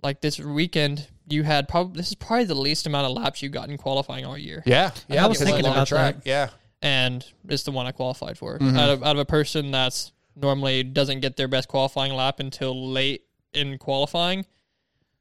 like 0.08 0.22
this 0.22 0.40
weekend 0.40 1.06
you 1.28 1.44
had 1.44 1.68
probably 1.68 1.98
this 1.98 2.08
is 2.08 2.16
probably 2.16 2.46
the 2.46 2.56
least 2.56 2.88
amount 2.88 3.06
of 3.06 3.12
laps 3.12 3.42
you 3.44 3.50
got 3.50 3.70
in 3.70 3.78
qualifying 3.78 4.26
all 4.26 4.38
year, 4.38 4.64
yeah, 4.66 4.92
yeah, 5.10 5.26
I 5.26 5.28
was 5.28 5.38
because 5.38 5.42
it's 5.42 5.42
a 5.42 5.46
thinking 5.46 5.66
longer 5.66 5.78
about 5.80 5.88
track. 5.88 6.16
that. 6.24 6.26
Yeah, 6.26 6.50
and 6.82 7.26
it's 7.50 7.64
the 7.64 7.72
one 7.72 7.86
I 7.86 7.92
qualified 7.92 8.38
for. 8.38 8.58
Mm-hmm. 8.58 8.78
Out 8.78 8.90
of 8.90 9.04
out 9.04 9.16
of 9.18 9.20
a 9.20 9.26
person 9.26 9.70
that's 9.72 10.14
normally 10.36 10.84
doesn't 10.84 11.20
get 11.20 11.36
their 11.36 11.50
best 11.50 11.68
qualifying 11.68 12.14
lap 12.14 12.40
until 12.40 12.90
late 12.90 13.26
in 13.54 13.78
qualifying, 13.78 14.46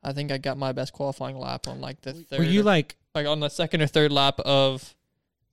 I 0.04 0.12
think 0.12 0.30
I 0.30 0.38
got 0.38 0.56
my 0.56 0.70
best 0.70 0.92
qualifying 0.92 1.36
lap 1.36 1.66
on 1.66 1.80
like 1.80 2.02
the 2.02 2.12
third. 2.12 2.38
Were 2.38 2.44
you 2.44 2.60
or- 2.60 2.64
like 2.64 2.96
like 3.14 3.26
on 3.26 3.40
the 3.40 3.48
second 3.48 3.82
or 3.82 3.88
third 3.88 4.12
lap 4.12 4.38
of 4.40 4.94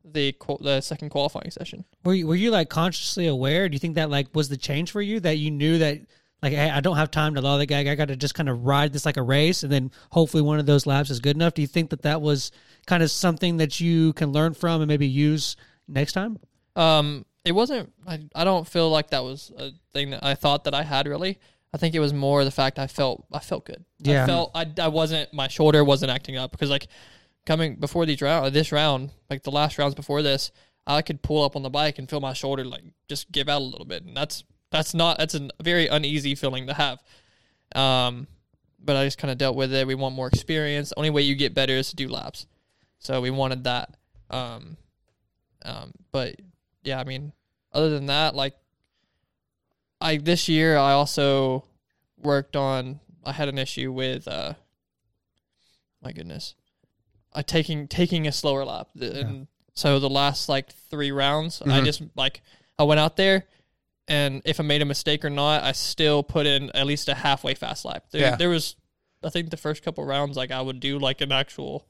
the 0.06 0.34
qual- 0.34 0.60
the 0.62 0.82
second 0.82 1.10
qualifying 1.10 1.50
session? 1.50 1.86
were 2.04 2.14
you, 2.14 2.28
were 2.28 2.36
you 2.36 2.52
like 2.52 2.70
consciously 2.70 3.26
aware? 3.26 3.68
Do 3.68 3.74
you 3.74 3.80
think 3.80 3.96
that 3.96 4.12
like 4.12 4.28
was 4.36 4.50
the 4.50 4.58
change 4.58 4.92
for 4.92 5.02
you 5.02 5.20
that 5.22 5.38
you 5.38 5.50
knew 5.50 5.80
that 5.80 6.02
like 6.44 6.54
hey, 6.54 6.70
I 6.70 6.82
don't 6.82 6.98
have 6.98 7.10
time 7.10 7.34
to 7.36 7.40
allow 7.40 7.58
the 7.58 7.66
guy. 7.66 7.80
I 7.90 7.96
got 7.96 8.10
to 8.10 8.18
just 8.18 8.36
kind 8.36 8.50
of 8.50 8.66
ride 8.66 8.92
this 8.92 9.06
like 9.06 9.18
a 9.18 9.22
race, 9.24 9.64
and 9.64 9.72
then 9.72 9.92
hopefully 10.12 10.44
one 10.44 10.60
of 10.60 10.66
those 10.66 10.86
laps 10.86 11.10
is 11.10 11.20
good 11.20 11.38
enough. 11.38 11.54
Do 11.54 11.62
you 11.62 11.68
think 11.68 11.90
that 11.92 12.02
that 12.02 12.22
was 12.22 12.52
kind 12.86 13.02
of 13.02 13.10
something 13.10 13.58
that 13.58 13.80
you 13.80 14.12
can 14.14 14.34
learn 14.34 14.54
from 14.54 14.82
and 14.82 14.90
maybe 14.90 15.08
use 15.08 15.56
next 15.88 16.12
time? 16.12 16.38
Um, 16.76 17.26
it 17.46 17.54
wasn't. 17.54 17.94
I, 18.06 18.20
I 18.36 18.44
don't 18.44 18.68
feel 18.68 18.90
like 18.90 19.12
that 19.12 19.24
was 19.24 19.52
a 19.58 19.72
thing 19.94 20.10
that 20.10 20.24
I 20.24 20.36
thought 20.36 20.66
that 20.66 20.74
I 20.74 20.84
had 20.84 21.08
really. 21.08 21.40
I 21.74 21.78
think 21.78 21.96
it 21.96 22.00
was 22.00 22.14
more 22.14 22.44
the 22.44 22.52
fact 22.52 22.78
I 22.78 22.88
felt 22.88 23.26
I 23.32 23.40
felt 23.40 23.66
good. 23.66 23.84
Yeah. 24.00 24.24
I 24.24 24.28
felt 24.28 24.52
I, 24.54 24.66
I 24.80 24.90
wasn't 24.90 25.34
my 25.34 25.48
shoulder 25.48 25.84
wasn't 25.84 26.12
acting 26.12 26.38
up 26.38 26.52
because 26.52 26.70
like 26.70 26.88
coming 27.46 27.76
before 27.76 28.06
these 28.06 28.22
round 28.22 28.54
this 28.54 28.72
round 28.72 29.12
like 29.30 29.44
the 29.44 29.52
last 29.52 29.78
rounds 29.78 29.96
before 29.96 30.22
this 30.22 30.52
I 30.86 31.02
could 31.02 31.22
pull 31.22 31.44
up 31.44 31.56
on 31.56 31.64
the 31.64 31.70
bike 31.70 31.98
and 31.98 32.10
feel 32.10 32.20
my 32.20 32.34
shoulder 32.34 32.64
like 32.64 32.84
just 33.10 33.32
give 33.32 33.50
out 33.50 33.62
a 33.62 33.66
little 33.66 33.86
bit 33.86 34.04
and 34.04 34.16
that's 34.16 34.44
that's 34.74 34.94
not 34.94 35.18
that's 35.18 35.36
a 35.36 35.48
very 35.62 35.88
uneasy 35.88 36.36
feeling 36.36 36.68
to 36.68 36.74
have. 36.74 37.00
Um, 37.76 38.28
but 38.84 38.98
I 38.98 39.06
just 39.06 39.18
kind 39.18 39.32
of 39.32 39.38
dealt 39.38 39.56
with 39.56 39.74
it. 39.74 39.88
We 39.88 39.96
want 39.96 40.14
more 40.16 40.28
experience. 40.28 40.90
The 40.90 40.98
only 40.98 41.10
way 41.12 41.22
you 41.22 41.36
get 41.36 41.54
better 41.54 41.74
is 41.74 41.90
to 41.92 41.96
do 41.96 42.10
laps, 42.10 42.46
so 43.00 43.22
we 43.22 43.30
wanted 43.30 43.64
that. 43.64 43.96
Um, 44.30 44.76
um, 45.64 45.94
but 46.12 46.36
yeah, 46.84 47.00
I 47.00 47.06
mean, 47.06 47.32
other 47.72 47.90
than 47.90 48.08
that, 48.08 48.36
like 48.36 48.56
I 50.02 50.18
this 50.18 50.50
year 50.50 50.78
I 50.78 50.92
also 50.92 51.64
worked 52.22 52.56
on. 52.56 53.00
I 53.26 53.32
had 53.32 53.48
an 53.48 53.58
issue 53.58 53.92
with. 53.94 54.28
uh 54.28 54.54
My 56.02 56.12
goodness, 56.12 56.56
I 57.32 57.42
taking 57.42 57.88
taking 57.88 58.28
a 58.28 58.32
slower 58.32 58.66
lap, 58.66 58.90
and 59.00 59.48
so 59.74 60.00
the 60.00 60.10
last 60.10 60.50
like 60.50 60.74
three 60.90 61.12
rounds, 61.12 61.62
I 61.62 61.80
Mhm. 61.80 61.86
just 61.86 62.02
like 62.16 62.42
I 62.78 62.84
went 62.84 63.00
out 63.00 63.16
there, 63.16 63.46
and 64.08 64.42
if 64.46 64.60
I 64.60 64.64
made 64.64 64.82
a 64.82 64.86
mistake 64.86 65.24
or 65.26 65.30
not, 65.30 65.64
I 65.64 65.72
still 65.72 66.24
put 66.24 66.46
in 66.46 66.70
at 66.72 66.86
least 66.86 67.08
a 67.10 67.14
halfway 67.16 67.54
fast 67.56 67.86
lap. 67.86 68.06
There, 68.12 68.22
Yeah. 68.22 68.36
there 68.36 68.50
was, 68.50 68.76
I 69.24 69.30
think 69.30 69.50
the 69.50 69.58
first 69.58 69.84
couple 69.84 70.04
rounds, 70.06 70.36
like 70.38 70.52
I 70.52 70.62
would 70.62 70.80
do 70.80 71.00
like 71.00 71.22
an 71.22 71.32
actual, 71.32 71.86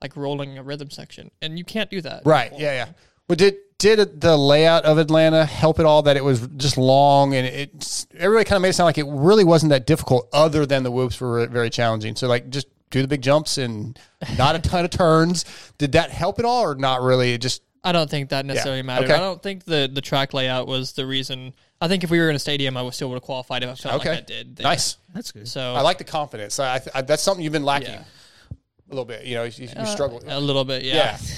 like 0.00 0.16
rolling 0.16 0.58
a 0.58 0.62
rhythm 0.62 0.90
section, 0.90 1.30
and 1.42 1.58
you 1.58 1.64
can't 1.64 1.90
do 1.90 2.00
that. 2.02 2.22
Right. 2.24 2.52
Yeah. 2.52 2.72
Yeah. 2.72 2.88
Well, 3.28 3.36
did 3.36 3.56
did 3.78 4.22
the 4.22 4.38
layout 4.38 4.84
of 4.86 4.96
Atlanta 4.96 5.44
help 5.44 5.78
at 5.78 5.84
all? 5.84 6.02
That 6.02 6.16
it 6.16 6.24
was 6.24 6.46
just 6.56 6.78
long 6.78 7.34
and 7.34 7.46
it 7.46 8.06
everybody 8.16 8.44
kind 8.44 8.56
of 8.56 8.62
made 8.62 8.70
it 8.70 8.72
sound 8.74 8.86
like 8.86 8.96
it 8.98 9.06
really 9.08 9.44
wasn't 9.44 9.70
that 9.70 9.86
difficult, 9.86 10.28
other 10.32 10.64
than 10.64 10.82
the 10.82 10.90
whoops 10.90 11.20
were 11.20 11.46
very 11.48 11.68
challenging. 11.70 12.14
So 12.16 12.26
like 12.28 12.48
just 12.50 12.68
do 12.90 13.02
the 13.02 13.08
big 13.08 13.20
jumps 13.20 13.58
and 13.58 13.98
not 14.38 14.54
a 14.54 14.60
ton 14.60 14.84
of 14.84 14.90
turns. 14.92 15.44
Did 15.76 15.92
that 15.92 16.10
help 16.10 16.38
at 16.38 16.44
all, 16.44 16.62
or 16.62 16.74
not 16.76 17.02
really? 17.02 17.32
It 17.34 17.40
just 17.42 17.62
I 17.86 17.92
don't 17.92 18.10
think 18.10 18.30
that 18.30 18.44
necessarily 18.44 18.82
mattered. 18.82 19.04
Okay. 19.06 19.14
I 19.14 19.18
don't 19.20 19.42
think 19.42 19.64
the 19.64 19.88
the 19.92 20.00
track 20.00 20.34
layout 20.34 20.66
was 20.66 20.92
the 20.92 21.06
reason. 21.06 21.54
I 21.80 21.88
think 21.88 22.04
if 22.04 22.10
we 22.10 22.18
were 22.18 22.28
in 22.30 22.36
a 22.36 22.38
stadium, 22.38 22.76
I 22.76 22.82
would 22.82 22.94
still 22.94 23.08
would 23.10 23.16
have 23.16 23.22
qualified 23.22 23.62
if 23.62 23.70
I 23.70 23.74
felt 23.74 23.94
okay. 24.00 24.10
like 24.10 24.18
I 24.18 24.22
did. 24.22 24.56
there. 24.56 24.64
Nice. 24.64 24.96
That's 25.14 25.30
good. 25.32 25.46
So 25.46 25.74
I 25.74 25.82
like 25.82 25.98
the 25.98 26.04
confidence. 26.04 26.58
I, 26.58 26.80
I, 26.94 27.02
that's 27.02 27.22
something 27.22 27.44
you've 27.44 27.52
been 27.52 27.64
lacking 27.64 27.90
Yeah. 27.90 28.04
a 28.50 28.88
little 28.88 29.04
bit. 29.04 29.24
You 29.24 29.36
know, 29.36 29.44
you, 29.44 29.52
you 29.66 29.68
uh, 29.76 29.84
struggle. 29.84 30.22
a 30.26 30.40
little 30.40 30.64
bit. 30.64 30.82
yeah. 30.84 30.94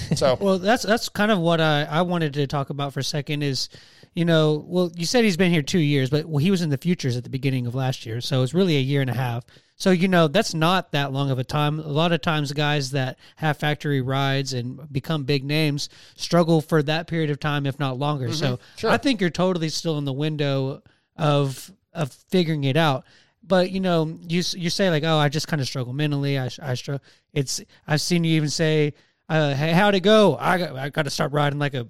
Yeah. 0.09 0.15
So 0.15 0.35
Well, 0.41 0.57
that's 0.57 0.83
that's 0.83 1.09
kind 1.09 1.31
of 1.31 1.39
what 1.39 1.59
I, 1.61 1.83
I 1.83 2.01
wanted 2.03 2.33
to 2.35 2.47
talk 2.47 2.69
about 2.69 2.93
for 2.93 3.01
a 3.01 3.03
second 3.03 3.43
is, 3.43 3.69
you 4.15 4.25
know, 4.25 4.63
well, 4.67 4.91
you 4.95 5.05
said 5.05 5.23
he's 5.23 5.37
been 5.37 5.51
here 5.51 5.61
two 5.61 5.79
years, 5.79 6.09
but 6.09 6.25
well, 6.25 6.39
he 6.39 6.51
was 6.51 6.61
in 6.61 6.69
the 6.69 6.77
futures 6.77 7.15
at 7.17 7.23
the 7.23 7.29
beginning 7.29 7.67
of 7.67 7.75
last 7.75 8.05
year, 8.05 8.21
so 8.21 8.41
it's 8.41 8.53
really 8.53 8.77
a 8.77 8.81
year 8.81 9.01
and 9.01 9.09
a 9.09 9.13
half. 9.13 9.43
So 9.79 9.91
you 9.91 10.07
know, 10.09 10.27
that's 10.27 10.53
not 10.53 10.91
that 10.91 11.11
long 11.13 11.31
of 11.31 11.39
a 11.39 11.43
time. 11.43 11.79
A 11.79 11.87
lot 11.87 12.11
of 12.11 12.21
times, 12.21 12.51
guys 12.51 12.91
that 12.91 13.17
have 13.37 13.57
factory 13.57 14.01
rides 14.01 14.53
and 14.53 14.91
become 14.91 15.23
big 15.23 15.43
names 15.43 15.87
struggle 16.15 16.61
for 16.61 16.83
that 16.83 17.07
period 17.07 17.29
of 17.31 17.39
time, 17.39 17.65
if 17.65 17.79
not 17.79 17.97
longer. 17.97 18.31
So 18.33 18.59
Sure. 18.77 18.91
I 18.91 18.97
think 18.97 19.21
you're 19.21 19.29
totally 19.29 19.69
still 19.69 19.97
in 19.97 20.03
the 20.05 20.13
window 20.13 20.83
of 21.17 21.71
of 21.93 22.11
figuring 22.29 22.65
it 22.65 22.75
out. 22.77 23.05
But 23.41 23.71
you 23.71 23.79
know, 23.79 24.19
you 24.27 24.43
you 24.55 24.69
say 24.69 24.89
like, 24.89 25.03
oh, 25.05 25.17
I 25.17 25.29
just 25.29 25.47
kind 25.47 25.61
of 25.61 25.67
struggle 25.67 25.93
mentally. 25.93 26.37
I 26.37 26.49
I 26.61 26.73
struggle. 26.75 27.03
It's 27.33 27.61
I've 27.87 28.01
seen 28.01 28.23
you 28.25 28.35
even 28.35 28.49
say, 28.49 28.93
uh, 29.29 29.53
hey, 29.53 29.71
how'd 29.71 29.95
it 29.95 30.01
go? 30.01 30.35
I 30.39 30.57
got 30.57 30.75
I 30.75 30.89
got 30.89 31.03
to 31.05 31.09
start 31.09 31.31
riding 31.31 31.57
like 31.57 31.73
a 31.73 31.87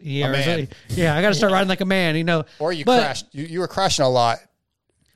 yeah, 0.00 0.32
something. 0.44 0.68
yeah. 0.88 1.16
I 1.16 1.22
got 1.22 1.28
to 1.28 1.34
start 1.34 1.52
riding 1.52 1.68
like 1.68 1.80
a 1.80 1.84
man. 1.86 2.16
You 2.16 2.24
know, 2.24 2.44
or 2.58 2.72
you 2.72 2.84
But- 2.84 3.00
crashed. 3.00 3.26
You, 3.32 3.44
you 3.44 3.60
were 3.60 3.68
crashing 3.68 4.04
a 4.04 4.08
lot. 4.08 4.38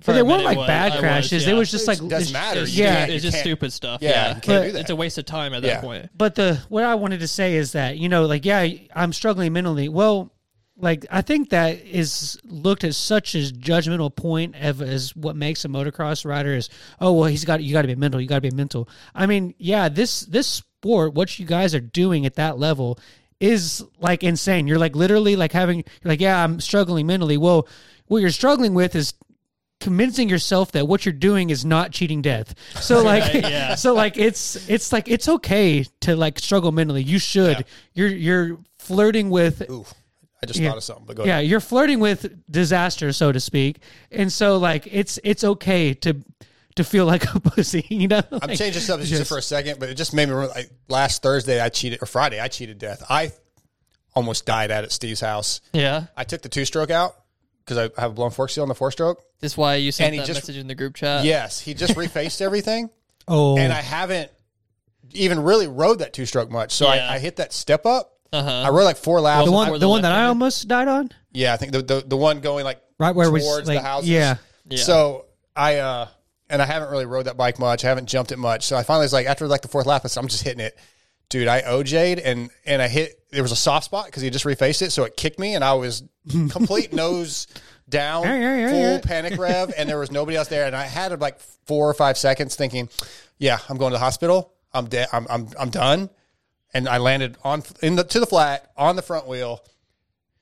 For 0.00 0.08
But 0.08 0.12
they 0.14 0.22
weren't 0.22 0.44
like 0.44 0.58
was- 0.58 0.66
bad 0.66 0.92
I 0.92 0.94
was, 0.96 1.00
crashes. 1.00 1.46
It 1.46 1.50
yeah. 1.52 1.56
was 1.56 1.70
just 1.70 1.88
like 1.88 1.98
It 2.02 2.08
doesn't 2.08 2.28
it's- 2.28 2.32
matter. 2.32 2.60
It's, 2.62 2.76
yeah, 2.76 3.06
it's 3.06 3.24
just 3.24 3.38
stupid 3.40 3.72
stuff. 3.72 4.02
Yeah, 4.02 4.10
Yeah, 4.10 4.28
you 4.28 4.34
can't 4.34 4.46
But- 4.46 4.62
do 4.66 4.72
that. 4.72 4.80
it's 4.80 4.90
a 4.90 4.96
waste 4.96 5.16
of 5.16 5.24
time 5.24 5.54
at 5.54 5.62
Yeah. 5.62 5.74
that 5.74 5.80
point. 5.82 6.10
But 6.16 6.34
the 6.34 6.60
what 6.68 6.84
I 6.84 6.94
wanted 6.96 7.20
to 7.20 7.28
say 7.28 7.54
is 7.56 7.72
that 7.72 7.96
you 7.96 8.08
know, 8.10 8.26
like, 8.26 8.44
yeah, 8.44 8.66
I'm 8.94 9.12
struggling 9.14 9.52
mentally. 9.54 9.88
Well, 9.88 10.32
like 10.78 11.06
I 11.10 11.22
think 11.22 11.48
that 11.48 11.80
is 11.86 12.38
looked 12.44 12.84
at 12.84 12.94
such 12.94 13.34
as 13.34 13.50
judgmental 13.52 14.14
point 14.14 14.54
of 14.60 14.82
as 14.82 15.16
what 15.16 15.34
makes 15.34 15.64
a 15.64 15.68
motocross 15.68 16.26
rider 16.26 16.52
is. 16.54 16.68
Oh 17.00 17.14
well, 17.14 17.30
he's 17.30 17.46
got 17.46 17.62
you 17.62 17.72
got 17.72 17.82
to 17.82 17.88
be 17.88 17.94
mental. 17.94 18.20
You 18.20 18.28
got 18.28 18.34
to 18.36 18.40
be 18.42 18.50
mental. 18.50 18.90
I 19.14 19.24
mean, 19.24 19.54
yeah, 19.56 19.88
this 19.88 20.20
this 20.20 20.46
sport, 20.46 21.14
what 21.14 21.38
you 21.38 21.46
guys 21.46 21.74
are 21.74 21.80
doing 21.80 22.26
at 22.26 22.34
that 22.34 22.58
level 22.58 22.98
is 23.40 23.82
like 23.98 24.22
insane. 24.22 24.66
You're 24.66 24.78
like 24.78 24.94
literally 24.94 25.36
like 25.36 25.52
having 25.52 25.78
you're 25.78 26.10
like, 26.12 26.20
yeah, 26.20 26.44
I'm 26.44 26.60
struggling 26.60 27.06
mentally. 27.06 27.38
Well, 27.38 27.66
what 28.08 28.18
you're 28.18 28.28
struggling 28.30 28.74
with 28.74 28.94
is 28.94 29.14
convincing 29.80 30.28
yourself 30.28 30.72
that 30.72 30.88
what 30.88 31.04
you're 31.04 31.12
doing 31.12 31.50
is 31.50 31.64
not 31.64 31.92
cheating 31.92 32.22
death. 32.22 32.54
So 32.80 33.02
like 33.04 33.22
Right, 33.34 33.42
yeah. 33.50 33.74
so 33.76 33.94
like 33.94 34.16
it's 34.16 34.68
it's 34.68 34.92
like 34.92 35.08
it's 35.08 35.28
okay 35.28 35.84
to 36.00 36.16
like 36.16 36.38
struggle 36.38 36.72
mentally. 36.72 37.02
You 37.02 37.18
should. 37.18 37.58
Yeah. 37.58 37.64
You're 37.94 38.08
you're 38.08 38.58
flirting 38.78 39.30
with 39.30 39.68
Ooh, 39.70 39.84
I 40.42 40.46
just 40.46 40.58
Yeah. 40.60 40.68
thought 40.70 40.78
of 40.78 40.84
something. 40.84 41.06
But 41.06 41.16
go 41.16 41.24
yeah, 41.24 41.38
ahead. 41.38 41.46
you're 41.48 41.60
flirting 41.60 42.00
with 42.00 42.50
disaster, 42.50 43.12
so 43.12 43.32
to 43.32 43.40
speak. 43.40 43.78
And 44.10 44.32
so 44.32 44.56
like 44.58 44.88
it's 44.90 45.18
it's 45.24 45.44
okay 45.44 45.92
to 45.94 46.22
to 46.76 46.84
feel 46.84 47.06
like 47.06 47.24
a 47.34 47.40
pussy, 47.50 47.86
you 47.88 48.06
know? 48.08 48.20
I'm 48.32 48.54
changing 48.54 48.82
subjects 48.82 49.08
just 49.10 49.20
just- 49.20 49.28
for 49.30 49.38
a 49.38 49.42
second, 49.42 49.80
but 49.80 49.88
it 49.88 49.94
just 49.94 50.12
made 50.12 50.26
me 50.28 50.34
remember. 50.34 50.54
Like, 50.54 50.70
last 50.88 51.22
Thursday, 51.22 51.58
I 51.58 51.70
cheated, 51.70 52.02
or 52.02 52.06
Friday, 52.06 52.38
I 52.38 52.48
cheated 52.48 52.78
death. 52.78 53.02
I 53.08 53.32
almost 54.14 54.44
died 54.44 54.70
at 54.70 54.84
at 54.84 54.92
Steve's 54.92 55.20
house. 55.20 55.62
Yeah, 55.72 56.06
I 56.16 56.24
took 56.24 56.42
the 56.42 56.50
two 56.50 56.64
stroke 56.66 56.90
out 56.90 57.14
because 57.64 57.78
I 57.78 58.00
have 58.00 58.10
a 58.10 58.14
blown 58.14 58.30
fork 58.30 58.50
seal 58.50 58.62
on 58.62 58.68
the 58.68 58.74
four 58.74 58.90
stroke. 58.92 59.22
That's 59.40 59.56
why 59.56 59.76
you 59.76 59.92
sent 59.92 60.06
And 60.08 60.14
he 60.14 60.20
that 60.20 60.26
just- 60.26 60.40
message 60.42 60.56
in 60.56 60.66
the 60.66 60.74
group 60.74 60.94
chat. 60.94 61.24
yes, 61.24 61.60
he 61.60 61.74
just 61.74 61.94
refaced 61.96 62.40
everything, 62.40 62.90
Oh. 63.28 63.56
and 63.58 63.72
I 63.72 63.80
haven't 63.82 64.30
even 65.12 65.40
really 65.42 65.66
rode 65.68 66.00
that 66.00 66.12
two 66.12 66.26
stroke 66.26 66.50
much. 66.50 66.72
So 66.72 66.92
Yeah. 66.92 67.08
I, 67.10 67.14
I 67.14 67.18
hit 67.18 67.36
that 67.36 67.52
step 67.52 67.86
up. 67.86 68.12
Uh-huh. 68.32 68.50
I 68.50 68.70
rode 68.70 68.84
like 68.84 68.96
four 68.96 69.20
laps. 69.20 69.46
the 69.46 69.52
one 69.52 69.72
the 69.72 69.78
the 69.78 69.88
one 69.88 70.02
that 70.02 70.10
I 70.10 70.16
left-hander? 70.16 70.28
almost 70.30 70.68
died 70.68 70.88
on? 70.88 71.10
yeah, 71.32 71.54
I 71.54 71.56
think 71.56 71.72
the, 71.72 71.82
the 71.82 72.04
the 72.06 72.16
one 72.16 72.40
going 72.40 72.64
like 72.64 72.82
Right 72.98 73.14
where 73.14 73.30
we 73.30 73.40
towards 73.40 73.68
like 73.68 73.78
the 73.78 73.82
houses. 73.86 74.08
yeah. 74.10 74.36
Yeah. 74.68 74.78
So 74.82 75.26
I 75.54 75.76
uh 75.76 76.08
and 76.50 76.60
I 76.60 76.66
haven't 76.66 76.90
really 76.90 77.06
rode 77.06 77.26
that 77.26 77.36
bike 77.36 77.58
much. 77.58 77.84
I 77.84 77.88
haven't 77.88 78.06
jumped 78.06 78.32
it 78.32 78.36
much. 78.38 78.64
So 78.66 78.76
I 78.76 78.82
finally 78.82 79.04
was 79.04 79.12
like 79.12 79.26
after 79.26 79.46
like 79.46 79.62
the 79.62 79.68
fourth 79.68 79.86
lap, 79.86 80.02
I 80.04 80.08
said, 80.08 80.20
I'm 80.20 80.28
just 80.28 80.42
hitting 80.42 80.60
it. 80.60 80.76
Dude, 81.28 81.46
I 81.48 81.62
OJ'd 81.62 82.18
and 82.18 82.50
and 82.66 82.82
I 82.82 82.88
hit 82.88 83.20
there 83.30 83.42
was 83.42 83.52
a 83.52 83.56
soft 83.56 83.84
spot 83.84 84.06
because 84.06 84.22
he 84.22 84.30
just 84.30 84.44
refaced 84.44 84.82
it, 84.82 84.90
so 84.92 85.04
it 85.04 85.16
kicked 85.16 85.38
me 85.38 85.54
and 85.54 85.62
I 85.64 85.74
was 85.74 86.02
complete 86.50 86.92
nose 86.92 87.46
down, 87.88 88.22
full 88.24 89.00
panic 89.00 89.36
rev, 89.38 89.72
and 89.76 89.88
there 89.88 89.98
was 89.98 90.10
nobody 90.10 90.36
else 90.36 90.48
there. 90.48 90.66
And 90.66 90.74
I 90.76 90.84
had 90.84 91.18
like 91.20 91.40
four 91.66 91.88
or 91.88 91.94
five 91.94 92.18
seconds 92.18 92.56
thinking, 92.56 92.88
Yeah, 93.38 93.58
I'm 93.68 93.76
going 93.76 93.90
to 93.92 93.94
the 93.94 94.04
hospital. 94.04 94.52
I'm 94.72 94.86
dead. 94.86 95.08
I'm 95.12 95.26
I'm 95.30 95.48
I'm 95.58 95.70
done. 95.70 96.10
And 96.74 96.88
I 96.88 96.98
landed 96.98 97.38
on 97.42 97.62
in 97.82 97.96
the 97.96 98.04
to 98.04 98.20
the 98.20 98.26
flat 98.26 98.70
on 98.76 98.96
the 98.96 99.02
front 99.02 99.26
wheel. 99.26 99.62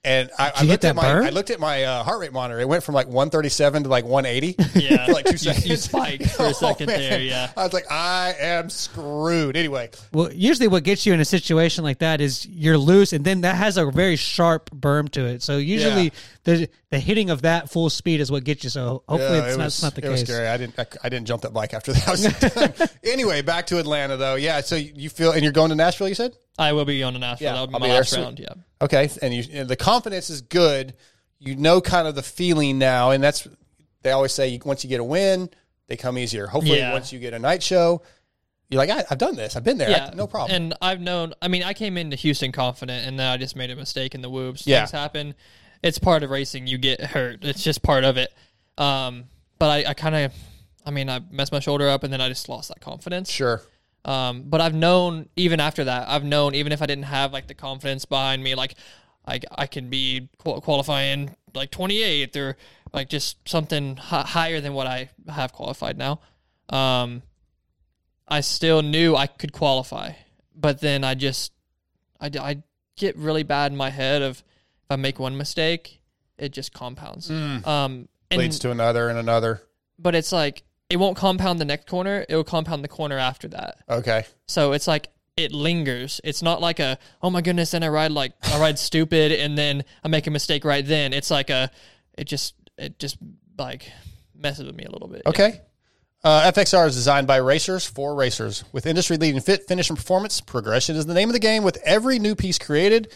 And 0.05 0.31
I, 0.39 0.53
I 0.57 0.63
looked 0.65 0.85
at 0.85 0.95
my 0.95 1.03
burn? 1.03 1.25
I 1.25 1.31
looked 1.31 1.49
at 1.51 1.59
my 1.59 1.83
uh, 1.85 2.03
heart 2.05 2.21
rate 2.21 2.33
monitor. 2.33 2.61
It 2.61 2.69
went 2.69 2.85
from 2.85 2.95
like 2.95 3.07
137 3.07 3.85
to 3.85 3.89
like 3.89 4.05
180 4.05 4.57
Yeah. 4.79 5.07
for 5.07 5.13
like 5.13 5.25
two 5.25 5.33
You- 5.33 5.39
seconds. 5.39 5.67
you 5.67 5.77
spiked 5.77 6.27
for 6.31 6.43
a 6.45 6.47
Oh, 6.49 6.53
second 6.53 6.89
man. 6.89 6.99
there, 7.01 7.21
yeah. 7.21 7.51
I 7.57 7.65
was 7.65 7.73
like, 7.73 7.91
I 7.91 8.35
am 8.39 8.69
screwed. 8.71 9.57
Anyway, 9.57 9.91
Well, 10.13 10.31
usually 10.33 10.69
what 10.69 10.85
gets 10.85 11.07
you 11.07 11.15
in 11.15 11.21
a 11.21 11.25
situation 11.25 11.85
like 11.85 11.99
that 12.01 12.21
is 12.21 12.47
you're 12.47 12.77
loose, 12.79 13.13
and 13.15 13.25
then 13.25 13.41
that 13.43 13.57
has 13.57 13.77
a 13.79 13.91
very 13.91 14.17
sharp 14.17 14.71
berm 14.71 15.09
to 15.13 15.25
it. 15.27 15.43
So 15.43 15.57
usually 15.57 16.05
Yeah. 16.05 16.11
the 16.45 16.69
the 16.91 16.99
hitting 17.01 17.31
of 17.31 17.43
that 17.43 17.71
full 17.71 17.89
speed 17.91 18.21
is 18.21 18.31
what 18.31 18.45
gets 18.45 18.63
you. 18.63 18.71
So 18.71 19.03
hopefully 19.09 19.39
yeah, 19.39 19.45
it's 19.47 19.55
it 19.55 19.59
not, 19.59 19.65
was, 19.65 19.75
it's 19.75 19.83
not 19.83 19.95
the 19.95 20.07
it 20.07 20.11
was 20.11 20.21
scary. 20.21 20.47
I 20.47 20.57
didn't 20.59 20.79
I, 20.79 20.87
I 21.03 21.09
didn't 21.09 21.27
jump 21.27 21.43
that 21.43 21.53
bike 21.55 21.73
after 21.75 21.93
that. 21.95 22.07
I 22.07 22.11
was 22.11 22.23
done. 22.79 22.89
anyway, 23.03 23.41
back 23.43 23.67
to 23.69 23.79
Atlanta 23.79 24.17
though. 24.19 24.35
Yeah, 24.37 24.61
so 24.61 24.77
you 24.77 25.09
feel 25.09 25.33
and 25.33 25.43
you're 25.43 25.53
going 25.53 25.71
to 25.71 25.75
Nashville. 25.77 26.09
You 26.09 26.15
said 26.15 26.37
I 26.59 26.73
will 26.75 26.85
be 26.85 27.03
on 27.03 27.17
a 27.17 27.19
Nashville. 27.19 27.47
Yeah, 27.49 27.55
that 27.55 27.61
would 27.63 27.71
be 27.71 27.75
I'll 27.75 27.81
my 27.81 27.87
be 27.87 27.91
there 27.91 28.01
last 28.01 28.11
soon. 28.11 28.23
round. 28.23 28.39
Yeah. 28.39 28.55
Okay, 28.85 29.11
and 29.23 29.35
you 29.35 29.45
and 29.53 29.69
the 29.69 29.77
confidence 29.77 30.31
is 30.31 30.41
good. 30.41 30.95
You 31.39 31.57
know, 31.57 31.81
kind 31.81 32.07
of 32.09 32.15
the 32.15 32.23
feeling 32.23 32.79
now, 32.79 33.11
and 33.11 33.23
that's 33.23 33.47
they 34.03 34.13
always 34.13 34.33
say 34.33 34.59
once 34.65 34.85
you 34.85 34.89
get 34.91 35.01
a 35.01 35.05
win, 35.05 35.51
they 35.89 35.97
come 35.97 36.17
easier. 36.19 36.47
Hopefully, 36.47 36.79
Yeah. 36.79 36.93
once 36.93 37.13
you 37.13 37.19
get 37.19 37.35
a 37.35 37.39
night 37.39 37.63
show, 37.63 38.03
you're 38.71 38.79
like, 38.79 38.91
I, 38.91 39.05
I've 39.11 39.19
done 39.19 39.35
this. 39.37 39.57
I've 39.57 39.65
been 39.65 39.77
there. 39.79 39.91
Yeah, 39.91 40.11
I- 40.13 40.15
no 40.15 40.27
problem. 40.27 40.55
And 40.55 40.75
I've 40.81 41.01
known. 41.01 41.35
I 41.43 41.49
mean, 41.49 41.63
I 41.63 41.75
came 41.75 41.99
into 41.99 42.17
Houston 42.17 42.53
confident, 42.53 43.07
and 43.07 43.19
then 43.19 43.27
I 43.27 43.37
just 43.37 43.57
made 43.57 43.71
a 43.71 43.77
mistake 43.77 44.15
in 44.15 44.23
the 44.23 44.31
whoops. 44.31 44.67
Yeah. 44.67 44.81
Things 44.81 44.93
happen. 44.93 45.35
It's 45.83 45.99
part 45.99 46.23
of 46.23 46.31
racing. 46.31 46.67
You 46.67 46.79
get 46.79 47.01
hurt. 47.01 47.45
It's 47.45 47.63
just 47.63 47.83
part 47.83 48.05
of 48.05 48.17
it. 48.17 48.33
Um, 48.79 49.25
but 49.59 49.69
I, 49.87 49.91
I 49.91 49.95
kind 49.95 50.15
of, 50.17 50.33
I 50.87 50.91
mean, 50.91 51.11
I 51.11 51.21
messed 51.31 51.53
my 51.53 51.61
shoulder 51.61 51.89
up, 51.89 52.05
and 52.05 52.13
then 52.13 52.21
I 52.23 52.29
just 52.29 52.49
lost 52.49 52.69
that 52.69 52.81
confidence. 52.81 53.31
sure. 53.31 53.61
Um, 54.05 54.43
but 54.47 54.61
I've 54.61 54.75
known 54.75 55.29
even 55.37 55.61
after 55.61 55.85
that, 55.85 56.09
I've 56.09 56.25
known 56.25 56.55
even 56.55 56.73
if 56.73 56.83
I 56.83 56.87
didn't 56.87 57.05
have 57.05 57.33
like 57.33 57.47
the 57.47 57.55
confidence 57.55 58.05
behind 58.05 58.43
me, 58.43 58.55
like 58.55 58.75
I, 59.27 59.41
I 59.57 59.67
can 59.67 59.89
be 59.89 60.29
qualifying 60.39 61.35
like 61.55 61.71
28th 61.71 62.37
or 62.37 62.57
like 62.93 63.09
just 63.09 63.37
something 63.49 63.97
hi- 63.97 64.23
higher 64.23 64.61
than 64.61 64.75
what 64.75 64.87
I 64.87 65.09
have 65.29 65.53
qualified 65.53 65.97
now. 65.97 66.21
Um, 66.69 67.23
I 68.29 68.41
still 68.41 68.83
knew 68.83 69.17
I 69.17 69.27
could 69.27 69.53
qualify, 69.53 70.13
but 70.55 70.81
then 70.81 71.05
I 71.05 71.15
just, 71.15 71.53
I, 72.21 72.31
I 72.39 72.63
get 72.97 73.17
really 73.17 73.43
bad 73.43 73.73
in 73.73 73.77
my 73.79 73.91
head 73.91 74.23
of 74.23 74.39
if 74.39 74.91
I 74.91 74.97
make 74.97 75.19
one 75.19 75.37
mistake, 75.37 76.01
it 76.39 76.51
just 76.53 76.73
compounds. 76.73 77.31
Um, 77.31 78.09
And- 78.31 78.39
leads 78.41 78.59
to 78.61 78.71
another 78.71 79.09
and 79.09 79.19
another. 79.19 79.63
but 79.99 80.15
it's 80.15 80.33
like 80.33 80.63
it 80.95 80.99
won't 80.99 81.17
compound 81.17 81.59
the 81.59 81.65
next 81.65 81.89
corner; 81.89 82.25
it 82.29 82.37
will 82.37 82.45
compound 82.45 82.85
the 82.85 82.89
corner 82.89 83.19
after 83.19 83.49
that. 83.49 83.79
Okay. 83.91 84.25
So 84.47 84.71
it's 84.71 84.87
like 84.87 85.09
it 85.37 85.51
lingers. 85.51 86.21
It's 86.23 86.41
not 86.41 86.61
like 86.61 86.79
a 86.79 87.01
oh 87.21 87.31
my 87.31 87.43
goodness, 87.43 87.73
then 87.73 87.83
I 87.83 87.89
ride 87.89 88.13
like 88.13 88.33
I 88.45 88.61
ride 88.61 88.79
stupid, 88.79 89.33
and 89.33 89.59
then 89.59 89.83
I 90.05 90.09
make 90.09 90.29
a 90.29 90.31
mistake 90.31 90.65
right 90.65 90.87
then. 90.87 91.13
It's 91.13 91.33
like 91.33 91.51
a 91.51 91.69
it 92.17 92.29
just 92.29 92.55
it 92.79 93.01
just 93.01 93.19
like 93.59 93.91
messes 94.37 94.67
with 94.67 94.77
me 94.77 94.85
a 94.85 94.91
little 94.93 95.09
bit. 95.09 95.23
Okay. 95.27 95.63
Uh, 96.23 96.53
FXR 96.53 96.87
is 96.87 96.95
designed 96.95 97.27
by 97.27 97.39
racers 97.39 97.85
for 97.85 98.15
racers. 98.15 98.63
With 98.73 98.87
industry 98.87 99.17
leading 99.17 99.41
fit, 99.41 99.67
finish, 99.67 99.91
and 99.91 99.99
performance, 99.99 100.41
progression 100.41 100.95
is 100.95 101.07
the 101.07 101.13
name 101.13 101.29
of 101.29 101.33
the 101.33 101.41
game 101.41 101.65
with 101.65 101.77
every 101.85 102.21
new 102.21 102.37
piece 102.37 102.61
created. 102.61 103.13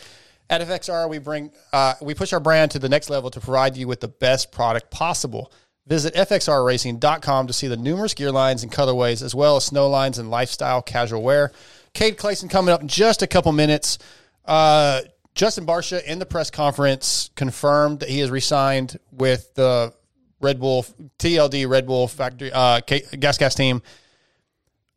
At 0.50 0.62
FXR, 0.62 1.08
we 1.08 1.18
bring 1.18 1.52
uh, 1.72 1.94
we 2.02 2.14
push 2.14 2.32
our 2.32 2.40
brand 2.40 2.72
to 2.72 2.80
the 2.80 2.88
next 2.88 3.08
level 3.08 3.30
to 3.30 3.38
provide 3.38 3.76
you 3.76 3.86
with 3.86 4.00
the 4.00 4.08
best 4.08 4.50
product 4.50 4.90
possible. 4.90 5.52
Visit 5.88 6.14
fxrracing.com 6.14 7.46
to 7.46 7.52
see 7.54 7.66
the 7.66 7.76
numerous 7.76 8.12
gear 8.12 8.30
lines 8.30 8.62
and 8.62 8.70
colorways, 8.70 9.22
as 9.22 9.34
well 9.34 9.56
as 9.56 9.64
snow 9.64 9.88
lines 9.88 10.18
and 10.18 10.30
lifestyle 10.30 10.82
casual 10.82 11.22
wear. 11.22 11.50
Cade 11.94 12.18
Clason 12.18 12.50
coming 12.50 12.74
up 12.74 12.82
in 12.82 12.88
just 12.88 13.22
a 13.22 13.26
couple 13.26 13.50
minutes. 13.52 13.96
Uh, 14.44 15.00
Justin 15.34 15.64
Barcia 15.64 16.04
in 16.04 16.18
the 16.18 16.26
press 16.26 16.50
conference 16.50 17.30
confirmed 17.36 18.00
that 18.00 18.10
he 18.10 18.18
has 18.18 18.30
resigned 18.30 18.98
with 19.12 19.54
the 19.54 19.94
Red 20.40 20.60
Bull 20.60 20.84
TLD 21.18 21.66
Red 21.66 21.86
Bull 21.86 22.06
factory 22.06 22.52
uh, 22.52 22.80
gas 22.80 23.38
gas 23.38 23.54
team. 23.54 23.80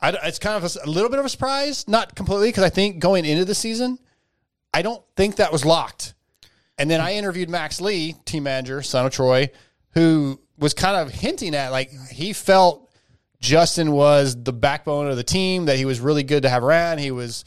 I, 0.02 0.10
it's 0.24 0.40
kind 0.40 0.62
of 0.62 0.78
a 0.84 0.90
little 0.90 1.10
bit 1.10 1.20
of 1.20 1.26
a 1.26 1.30
surprise, 1.30 1.88
not 1.88 2.16
completely, 2.16 2.50
because 2.50 2.64
I 2.64 2.70
think 2.70 3.00
going 3.00 3.24
into 3.24 3.46
the 3.46 3.56
season, 3.56 3.98
I 4.74 4.82
don't 4.82 5.04
think 5.16 5.38
that 5.38 5.54
was 5.54 5.64
locked. 5.64 6.16
And 6.78 6.90
then 6.90 7.00
I 7.00 7.14
interviewed 7.14 7.50
Max 7.50 7.80
Lee, 7.80 8.16
team 8.26 8.44
manager, 8.44 8.82
son 8.82 9.06
of 9.06 9.14
Troy, 9.14 9.52
who 9.92 10.40
was 10.58 10.74
kind 10.74 10.96
of 10.96 11.14
hinting 11.14 11.56
at 11.56 11.72
like 11.72 11.92
he 12.12 12.34
felt 12.34 12.90
Justin 13.40 13.92
was 13.92 14.42
the 14.42 14.54
backbone 14.54 15.08
of 15.08 15.18
the 15.18 15.24
team, 15.24 15.66
that 15.66 15.78
he 15.78 15.86
was 15.86 16.00
really 16.00 16.24
good 16.24 16.44
to 16.44 16.50
have 16.50 16.64
around. 16.64 17.00
He 17.00 17.12
was 17.12 17.44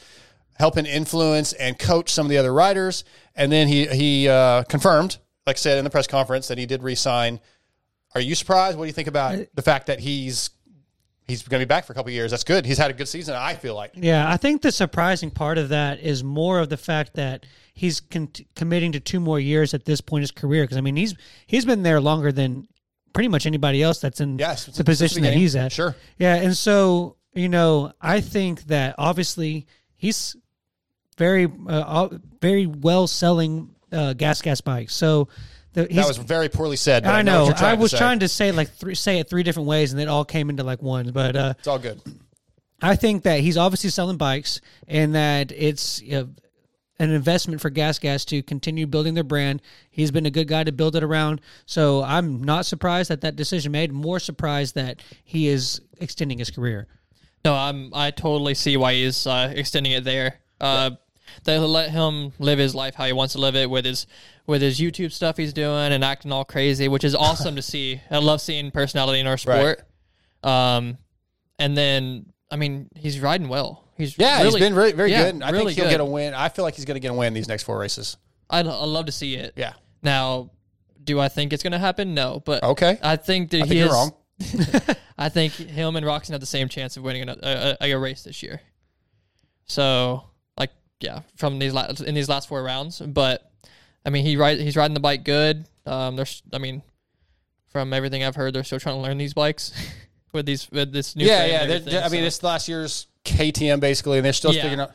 helping 0.57 0.85
influence 0.85 1.53
and 1.53 1.77
coach 1.79 2.11
some 2.11 2.25
of 2.25 2.29
the 2.29 2.37
other 2.37 2.53
riders. 2.53 3.03
And 3.35 3.51
then 3.51 3.67
he 3.67 3.87
he 3.87 4.27
uh, 4.27 4.63
confirmed, 4.63 5.17
like 5.47 5.55
I 5.55 5.59
said 5.59 5.77
in 5.77 5.83
the 5.83 5.89
press 5.89 6.07
conference, 6.07 6.47
that 6.49 6.57
he 6.57 6.65
did 6.65 6.83
resign. 6.83 7.39
Are 8.13 8.21
you 8.21 8.35
surprised? 8.35 8.77
What 8.77 8.85
do 8.85 8.87
you 8.87 8.93
think 8.93 9.07
about 9.07 9.39
the 9.53 9.61
fact 9.61 9.87
that 9.87 9.99
he's 9.99 10.49
he's 11.27 11.43
going 11.43 11.59
to 11.59 11.65
be 11.65 11.67
back 11.67 11.85
for 11.85 11.93
a 11.93 11.95
couple 11.95 12.09
of 12.09 12.13
years? 12.13 12.31
That's 12.31 12.43
good. 12.43 12.65
He's 12.65 12.77
had 12.77 12.91
a 12.91 12.93
good 12.93 13.07
season. 13.07 13.35
I 13.35 13.55
feel 13.55 13.75
like. 13.75 13.91
Yeah, 13.95 14.29
I 14.29 14.37
think 14.37 14.61
the 14.61 14.71
surprising 14.71 15.31
part 15.31 15.57
of 15.57 15.69
that 15.69 15.99
is 15.99 16.23
more 16.23 16.59
of 16.59 16.69
the 16.69 16.77
fact 16.77 17.15
that 17.15 17.45
he's 17.73 17.99
con- 17.99 18.31
committing 18.55 18.93
to 18.93 18.99
two 18.99 19.19
more 19.19 19.39
years 19.39 19.73
at 19.73 19.85
this 19.85 20.01
point 20.01 20.19
in 20.19 20.23
his 20.23 20.31
career. 20.31 20.63
Because 20.63 20.77
I 20.77 20.81
mean, 20.81 20.95
he's 20.95 21.15
he's 21.47 21.65
been 21.65 21.83
there 21.83 21.99
longer 21.99 22.31
than 22.31 22.67
pretty 23.15 23.29
much 23.29 23.47
anybody 23.47 23.81
else 23.81 23.99
that's 23.99 24.21
in 24.21 24.37
Yes, 24.37 24.65
the 24.65 24.73
the 24.73 24.83
position 24.83 25.23
that 25.23 25.33
he's 25.33 25.55
at. 25.55 25.71
Sure. 25.71 25.95
Yeah, 26.19 26.35
and 26.35 26.55
so 26.55 27.15
you 27.33 27.49
know, 27.49 27.91
I 27.99 28.21
think 28.21 28.63
that 28.67 28.95
obviously 28.99 29.65
he's 29.95 30.35
very 31.17 31.51
uh, 31.67 32.09
very 32.41 32.67
well 32.67 33.07
selling 33.07 33.73
uh, 33.91 34.13
gas 34.13 34.41
gas 34.43 34.61
bikes. 34.61 34.93
So 34.93 35.29
the, 35.73 35.85
That 35.85 36.07
was 36.07 36.17
very 36.17 36.49
poorly 36.49 36.77
said. 36.77 37.05
I, 37.05 37.19
I 37.19 37.21
know. 37.21 37.31
know. 37.31 37.39
what 37.39 37.47
you're 37.47 37.57
trying 37.57 37.77
I 37.77 37.81
was 37.81 37.91
to 37.91 37.97
trying 37.97 38.19
to 38.19 38.27
say 38.27 38.51
like 38.51 38.69
three, 38.69 38.95
say 38.95 39.19
it 39.19 39.29
three 39.29 39.43
different 39.43 39.67
ways, 39.67 39.91
and 39.91 40.01
it 40.01 40.07
all 40.07 40.23
came 40.25 40.49
into 40.49 40.63
like 40.63 40.81
one. 40.81 41.11
But 41.11 41.35
uh, 41.35 41.53
It's 41.57 41.67
all 41.67 41.79
good. 41.79 42.01
I 42.81 42.95
think 42.95 43.23
that 43.23 43.39
he's 43.39 43.57
obviously 43.57 43.89
selling 43.89 44.17
bikes 44.17 44.61
and 44.87 45.15
that 45.15 45.51
it's 45.51 46.01
an 46.99 47.11
investment 47.11 47.61
for 47.61 47.69
Gas 47.69 47.99
Gas 47.99 48.25
to 48.25 48.41
continue 48.41 48.87
building 48.87 49.13
their 49.13 49.23
brand. 49.23 49.61
He's 49.89 50.11
been 50.11 50.25
a 50.25 50.31
good 50.31 50.47
guy 50.47 50.63
to 50.63 50.71
build 50.71 50.95
it 50.95 51.03
around. 51.03 51.41
So 51.65 52.03
I'm 52.03 52.43
not 52.43 52.65
surprised 52.65 53.09
that 53.09 53.21
that 53.21 53.35
decision 53.35 53.71
made. 53.71 53.91
More 53.91 54.19
surprised 54.19 54.75
that 54.75 55.01
he 55.23 55.47
is 55.47 55.81
extending 55.99 56.39
his 56.39 56.49
career. 56.49 56.87
No, 57.43 57.53
I'm 57.53 57.93
I 57.93 58.11
totally 58.11 58.55
see 58.55 58.75
why 58.77 58.93
he's 58.93 59.27
uh, 59.27 59.53
extending 59.55 59.91
it 59.91 60.03
there. 60.03 60.39
Uh, 60.59 60.91
they 61.43 61.57
let 61.57 61.91
him 61.91 62.33
live 62.39 62.59
his 62.59 62.73
life 62.73 62.95
how 62.95 63.05
he 63.05 63.13
wants 63.13 63.33
to 63.33 63.39
live 63.39 63.55
it 63.55 63.69
with 63.69 63.85
his 63.85 64.07
with 64.47 64.61
his 64.61 64.79
YouTube 64.79 65.11
stuff 65.11 65.37
he's 65.37 65.53
doing 65.53 65.91
and 65.91 66.03
acting 66.03 66.31
all 66.31 66.45
crazy, 66.45 66.87
which 66.87 67.03
is 67.03 67.13
awesome 67.13 67.55
to 67.55 67.61
see. 67.61 68.01
I 68.09 68.17
love 68.17 68.41
seeing 68.41 68.71
personality 68.71 69.19
in 69.19 69.27
our 69.27 69.37
sport. 69.37 69.81
Um, 70.43 70.97
and 71.59 71.77
then 71.77 72.33
I 72.49 72.55
mean 72.55 72.89
he's 72.95 73.19
riding 73.19 73.47
well. 73.47 73.84
He's 73.97 74.17
Yeah, 74.17 74.39
really, 74.43 74.51
he's 74.51 74.59
been 74.59 74.75
very, 74.75 74.91
very 74.91 75.11
yeah, 75.11 75.31
good. 75.31 75.41
I 75.43 75.51
really 75.51 75.65
think 75.67 75.75
he'll 75.77 75.85
good. 75.85 75.91
get 75.91 75.99
a 76.01 76.05
win. 76.05 76.33
I 76.33 76.49
feel 76.49 76.63
like 76.65 76.75
he's 76.75 76.85
going 76.85 76.95
to 76.95 76.99
get 76.99 77.11
a 77.11 77.13
win 77.13 77.27
in 77.27 77.33
these 77.33 77.47
next 77.47 77.63
four 77.63 77.77
races. 77.79 78.17
I'd, 78.49 78.67
I'd 78.67 78.85
love 78.85 79.05
to 79.05 79.11
see 79.11 79.35
it. 79.35 79.53
Yeah. 79.55 79.73
Now, 80.03 80.51
do 81.03 81.19
I 81.19 81.29
think 81.29 81.53
it's 81.53 81.63
going 81.63 81.71
to 81.73 81.79
happen? 81.79 82.13
No, 82.13 82.41
but 82.45 82.63
Okay. 82.63 82.99
I 83.01 83.15
think 83.15 83.51
that 83.51 83.57
I 83.61 83.65
he 83.65 83.69
think 83.69 83.77
you're 83.79 83.87
is- 83.87 83.93
wrong. 83.93 84.13
I 85.17 85.29
think 85.29 85.53
him 85.53 85.95
and 85.95 86.05
Roczen 86.05 86.31
have 86.31 86.41
the 86.41 86.45
same 86.45 86.67
chance 86.67 86.97
of 86.97 87.03
winning 87.03 87.29
a, 87.29 87.77
a, 87.81 87.91
a, 87.91 87.95
race 87.97 88.23
this 88.23 88.43
year. 88.43 88.59
So, 89.65 90.23
like, 90.57 90.71
yeah, 90.99 91.21
from 91.37 91.57
these 91.57 91.73
last 91.73 92.01
in 92.01 92.13
these 92.15 92.27
last 92.27 92.49
four 92.49 92.61
rounds, 92.61 92.99
but 92.99 93.49
I 94.05 94.09
mean, 94.09 94.25
he 94.25 94.35
ride 94.35 94.59
he's 94.59 94.75
riding 94.75 94.93
the 94.93 94.99
bike 94.99 95.23
good. 95.23 95.65
Um, 95.85 96.17
there's, 96.17 96.43
I 96.51 96.57
mean, 96.57 96.81
from 97.69 97.93
everything 97.93 98.25
I've 98.25 98.35
heard, 98.35 98.53
they're 98.53 98.65
still 98.65 98.79
trying 98.79 98.95
to 98.97 99.01
learn 99.01 99.17
these 99.17 99.33
bikes 99.33 99.71
with 100.33 100.45
these 100.45 100.69
with 100.69 100.91
this 100.91 101.15
new. 101.15 101.25
yeah, 101.25 101.45
yeah. 101.45 102.01
I 102.03 102.09
mean, 102.09 102.21
so- 102.21 102.27
it's 102.27 102.43
last 102.43 102.67
year's 102.67 103.07
KTM 103.25 103.79
basically, 103.79 104.17
and 104.17 104.25
they're 104.25 104.33
still 104.33 104.53
Yeah. 104.53 104.61
figuring 104.61 104.79
out. 104.81 104.91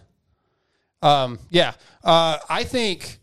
Um, 1.02 1.38
yeah, 1.50 1.72
uh, 2.04 2.38
I 2.48 2.64
think 2.64 3.18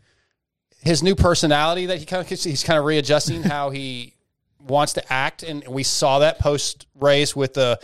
his 0.81 1.03
new 1.03 1.15
personality 1.15 1.87
that 1.87 1.99
he 1.99 2.05
kind 2.05 2.21
of 2.21 2.27
he's 2.27 2.63
kind 2.63 2.79
of 2.79 2.85
readjusting 2.85 3.43
how 3.43 3.69
he 3.69 4.13
wants 4.59 4.93
to 4.93 5.13
act, 5.13 5.43
and 5.43 5.65
we 5.67 5.83
saw 5.83 6.19
that 6.19 6.39
post 6.39 6.87
race 6.95 7.35
with 7.35 7.53
the 7.53 7.79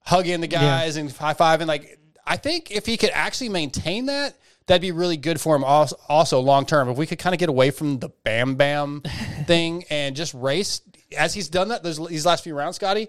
hugging 0.00 0.40
the 0.40 0.46
guys 0.46 0.96
and 0.96 1.10
high 1.12 1.34
fiving. 1.34 1.66
Like, 1.66 1.98
I 2.26 2.36
think 2.36 2.70
if 2.70 2.86
he 2.86 2.96
could 2.96 3.10
actually 3.12 3.48
maintain 3.50 4.06
that. 4.06 4.34
That'd 4.66 4.80
be 4.80 4.92
really 4.92 5.18
good 5.18 5.38
for 5.38 5.54
him 5.54 5.62
also, 5.62 5.94
also 6.08 6.40
long 6.40 6.64
term. 6.64 6.88
If 6.88 6.96
we 6.96 7.04
could 7.04 7.18
kind 7.18 7.34
of 7.34 7.38
get 7.38 7.50
away 7.50 7.70
from 7.70 7.98
the 7.98 8.08
bam 8.08 8.54
bam 8.54 9.02
thing 9.46 9.84
and 9.90 10.16
just 10.16 10.32
race 10.32 10.80
as 11.18 11.34
he's 11.34 11.50
done 11.50 11.68
that 11.68 11.82
those, 11.82 11.98
these 12.08 12.24
last 12.24 12.42
few 12.44 12.54
rounds, 12.54 12.76
Scotty, 12.76 13.06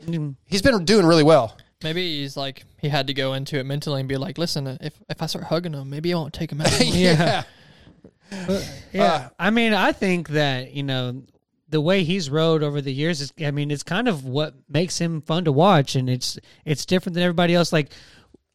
he's 0.47 0.62
been 0.62 0.84
doing 0.84 1.06
really 1.06 1.24
well. 1.24 1.56
Maybe 1.84 2.19
he's 2.21 2.36
like 2.38 2.63
he 2.80 2.89
had 2.89 3.07
to 3.07 3.13
go 3.13 3.34
into 3.34 3.57
it 3.59 3.65
mentally 3.65 3.99
and 3.99 4.09
be 4.09 4.17
like, 4.17 4.38
listen, 4.38 4.65
if 4.82 4.93
if 5.09 5.21
I 5.21 5.26
start 5.28 5.45
hugging 5.45 5.73
him, 5.73 5.89
maybe 5.89 6.13
I 6.13 6.17
won't 6.17 6.34
take 6.34 6.51
him 6.51 6.61
out. 6.61 6.71
anymore." 6.80 6.95
Yeah. 6.97 7.43
Yeah. 8.91 9.03
Uh, 9.03 9.30
I 9.39 9.49
mean, 9.51 9.73
I 9.73 9.91
think 9.91 10.30
that, 10.30 10.71
you 10.73 10.84
know, 10.84 11.23
the 11.69 11.80
way 11.82 12.03
he's 12.03 12.30
rode 12.30 12.63
over 12.63 12.82
the 12.82 12.91
years 12.93 13.21
is 13.21 13.32
I 13.39 13.51
mean, 13.51 13.71
it's 13.71 13.84
kind 13.84 14.07
of 14.07 14.26
what 14.26 14.53
makes 14.69 14.97
him 14.99 15.21
fun 15.21 15.45
to 15.45 15.51
watch 15.51 15.95
and 15.95 16.09
it's 16.09 16.39
it's 16.63 16.86
different 16.86 17.13
than 17.15 17.23
everybody 17.23 17.53
else. 17.55 17.71
Like 17.73 17.91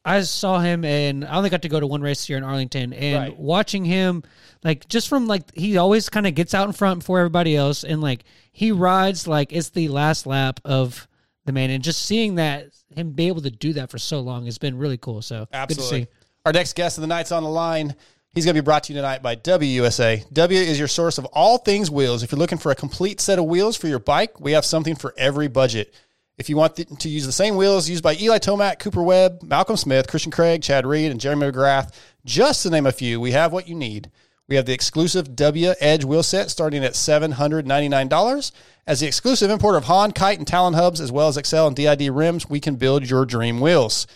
I 0.04 0.20
saw 0.22 0.58
him 0.58 0.84
and 0.84 1.24
I 1.24 1.36
only 1.36 1.50
got 1.50 1.62
to 1.62 1.68
go 1.68 1.78
to 1.78 1.86
one 1.86 2.02
race 2.02 2.24
here 2.24 2.36
in 2.38 2.44
Arlington 2.44 2.92
and 2.92 3.22
Right. 3.30 3.38
watching 3.38 3.84
him 3.84 4.22
like 4.64 4.88
just 4.88 5.08
from 5.08 5.26
like 5.26 5.54
he 5.54 5.76
always 5.76 6.08
kind 6.08 6.26
of 6.26 6.34
gets 6.34 6.54
out 6.54 6.66
in 6.66 6.72
front 6.72 7.00
before 7.00 7.18
everybody 7.18 7.54
else 7.56 7.84
and 7.84 8.00
like 8.00 8.24
he 8.52 8.72
rides 8.72 9.26
like 9.28 9.52
it's 9.52 9.70
the 9.70 9.88
last 9.88 10.26
lap 10.26 10.58
of 10.64 11.06
the 11.44 11.52
man 11.52 11.70
and 11.70 11.82
just 11.82 12.02
seeing 12.02 12.36
that 12.36 12.68
him 12.94 13.12
be 13.12 13.28
able 13.28 13.42
to 13.42 13.50
do 13.50 13.72
that 13.74 13.90
for 13.90 13.98
so 13.98 14.20
long 14.20 14.44
has 14.46 14.58
been 14.58 14.76
really 14.76 14.98
cool. 14.98 15.22
So 15.22 15.46
Absolutely. 15.52 16.00
good 16.00 16.06
to 16.06 16.12
see. 16.12 16.16
Our 16.46 16.52
next 16.52 16.74
guest 16.74 16.98
of 16.98 17.02
the 17.02 17.08
night's 17.08 17.32
on 17.32 17.42
the 17.42 17.48
line. 17.48 17.94
He's 18.32 18.44
going 18.44 18.54
to 18.54 18.62
be 18.62 18.64
brought 18.64 18.84
to 18.84 18.92
you 18.92 18.98
tonight 18.98 19.22
by 19.22 19.34
WUSA. 19.36 20.32
W 20.32 20.60
is 20.60 20.78
your 20.78 20.88
source 20.88 21.18
of 21.18 21.24
all 21.26 21.58
things 21.58 21.90
wheels. 21.90 22.22
If 22.22 22.30
you're 22.30 22.38
looking 22.38 22.58
for 22.58 22.70
a 22.70 22.76
complete 22.76 23.20
set 23.20 23.38
of 23.38 23.46
wheels 23.46 23.76
for 23.76 23.88
your 23.88 23.98
bike, 23.98 24.38
we 24.38 24.52
have 24.52 24.64
something 24.64 24.94
for 24.94 25.12
every 25.18 25.48
budget. 25.48 25.92
If 26.38 26.48
you 26.48 26.56
want 26.56 26.76
to 26.76 27.08
use 27.08 27.26
the 27.26 27.32
same 27.32 27.56
wheels 27.56 27.88
used 27.90 28.02
by 28.02 28.14
Eli 28.14 28.38
Tomac, 28.38 28.78
Cooper 28.78 29.02
Webb, 29.02 29.42
Malcolm 29.42 29.76
Smith, 29.76 30.08
Christian 30.08 30.32
Craig, 30.32 30.62
Chad 30.62 30.86
Reed, 30.86 31.10
and 31.10 31.20
Jeremy 31.20 31.50
McGrath, 31.50 31.92
just 32.24 32.62
to 32.62 32.70
name 32.70 32.86
a 32.86 32.92
few, 32.92 33.20
we 33.20 33.32
have 33.32 33.52
what 33.52 33.68
you 33.68 33.74
need. 33.74 34.10
We 34.50 34.56
have 34.56 34.66
the 34.66 34.74
exclusive 34.74 35.36
W 35.36 35.74
Edge 35.78 36.04
wheel 36.04 36.24
set 36.24 36.50
starting 36.50 36.84
at 36.84 36.94
$799. 36.94 38.52
As 38.84 38.98
the 38.98 39.06
exclusive 39.06 39.48
importer 39.48 39.78
of 39.78 39.84
Haan, 39.84 40.10
Kite, 40.10 40.38
and 40.38 40.46
Talon 40.46 40.74
hubs, 40.74 41.00
as 41.00 41.12
well 41.12 41.28
as 41.28 41.36
Excel 41.36 41.68
and 41.68 41.76
DID 41.76 42.10
rims, 42.10 42.50
we 42.50 42.58
can 42.58 42.74
build 42.74 43.08
your 43.08 43.24
dream 43.24 43.60
wheels. 43.60 44.08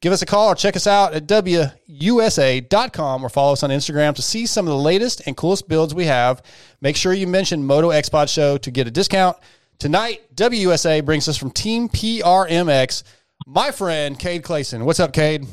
Give 0.00 0.12
us 0.12 0.22
a 0.22 0.26
call 0.26 0.52
or 0.52 0.54
check 0.54 0.76
us 0.76 0.86
out 0.86 1.12
at 1.12 1.26
WUSA.com 1.26 3.24
or 3.24 3.28
follow 3.28 3.52
us 3.52 3.64
on 3.64 3.70
Instagram 3.70 4.14
to 4.14 4.22
see 4.22 4.46
some 4.46 4.68
of 4.68 4.70
the 4.70 4.78
latest 4.78 5.22
and 5.26 5.36
coolest 5.36 5.68
builds 5.68 5.92
we 5.92 6.04
have. 6.04 6.40
Make 6.80 6.94
sure 6.94 7.12
you 7.12 7.26
mention 7.26 7.64
MotoXpod 7.64 8.32
Show 8.32 8.58
to 8.58 8.70
get 8.70 8.86
a 8.86 8.92
discount. 8.92 9.36
Tonight, 9.80 10.22
WUSA 10.36 11.04
brings 11.04 11.28
us 11.28 11.36
from 11.36 11.50
Team 11.50 11.88
PRMX, 11.88 13.02
my 13.44 13.72
friend 13.72 14.16
Cade 14.16 14.44
Clason. 14.44 14.84
What's 14.84 15.00
up, 15.00 15.12
Cade? 15.12 15.46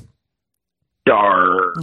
Dark. 1.11 1.75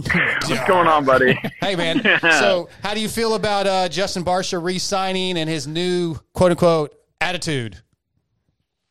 What's 0.47 0.67
going 0.67 0.87
on, 0.87 1.05
buddy? 1.05 1.37
Hey, 1.61 1.75
man. 1.75 2.01
so, 2.21 2.69
how 2.83 2.93
do 2.93 2.99
you 2.99 3.09
feel 3.09 3.33
about 3.33 3.65
uh, 3.65 3.89
Justin 3.89 4.23
Barcia 4.23 4.61
re 4.61 4.77
signing 4.77 5.37
and 5.37 5.49
his 5.49 5.67
new 5.67 6.15
quote 6.33 6.51
unquote 6.51 6.93
attitude? 7.19 7.77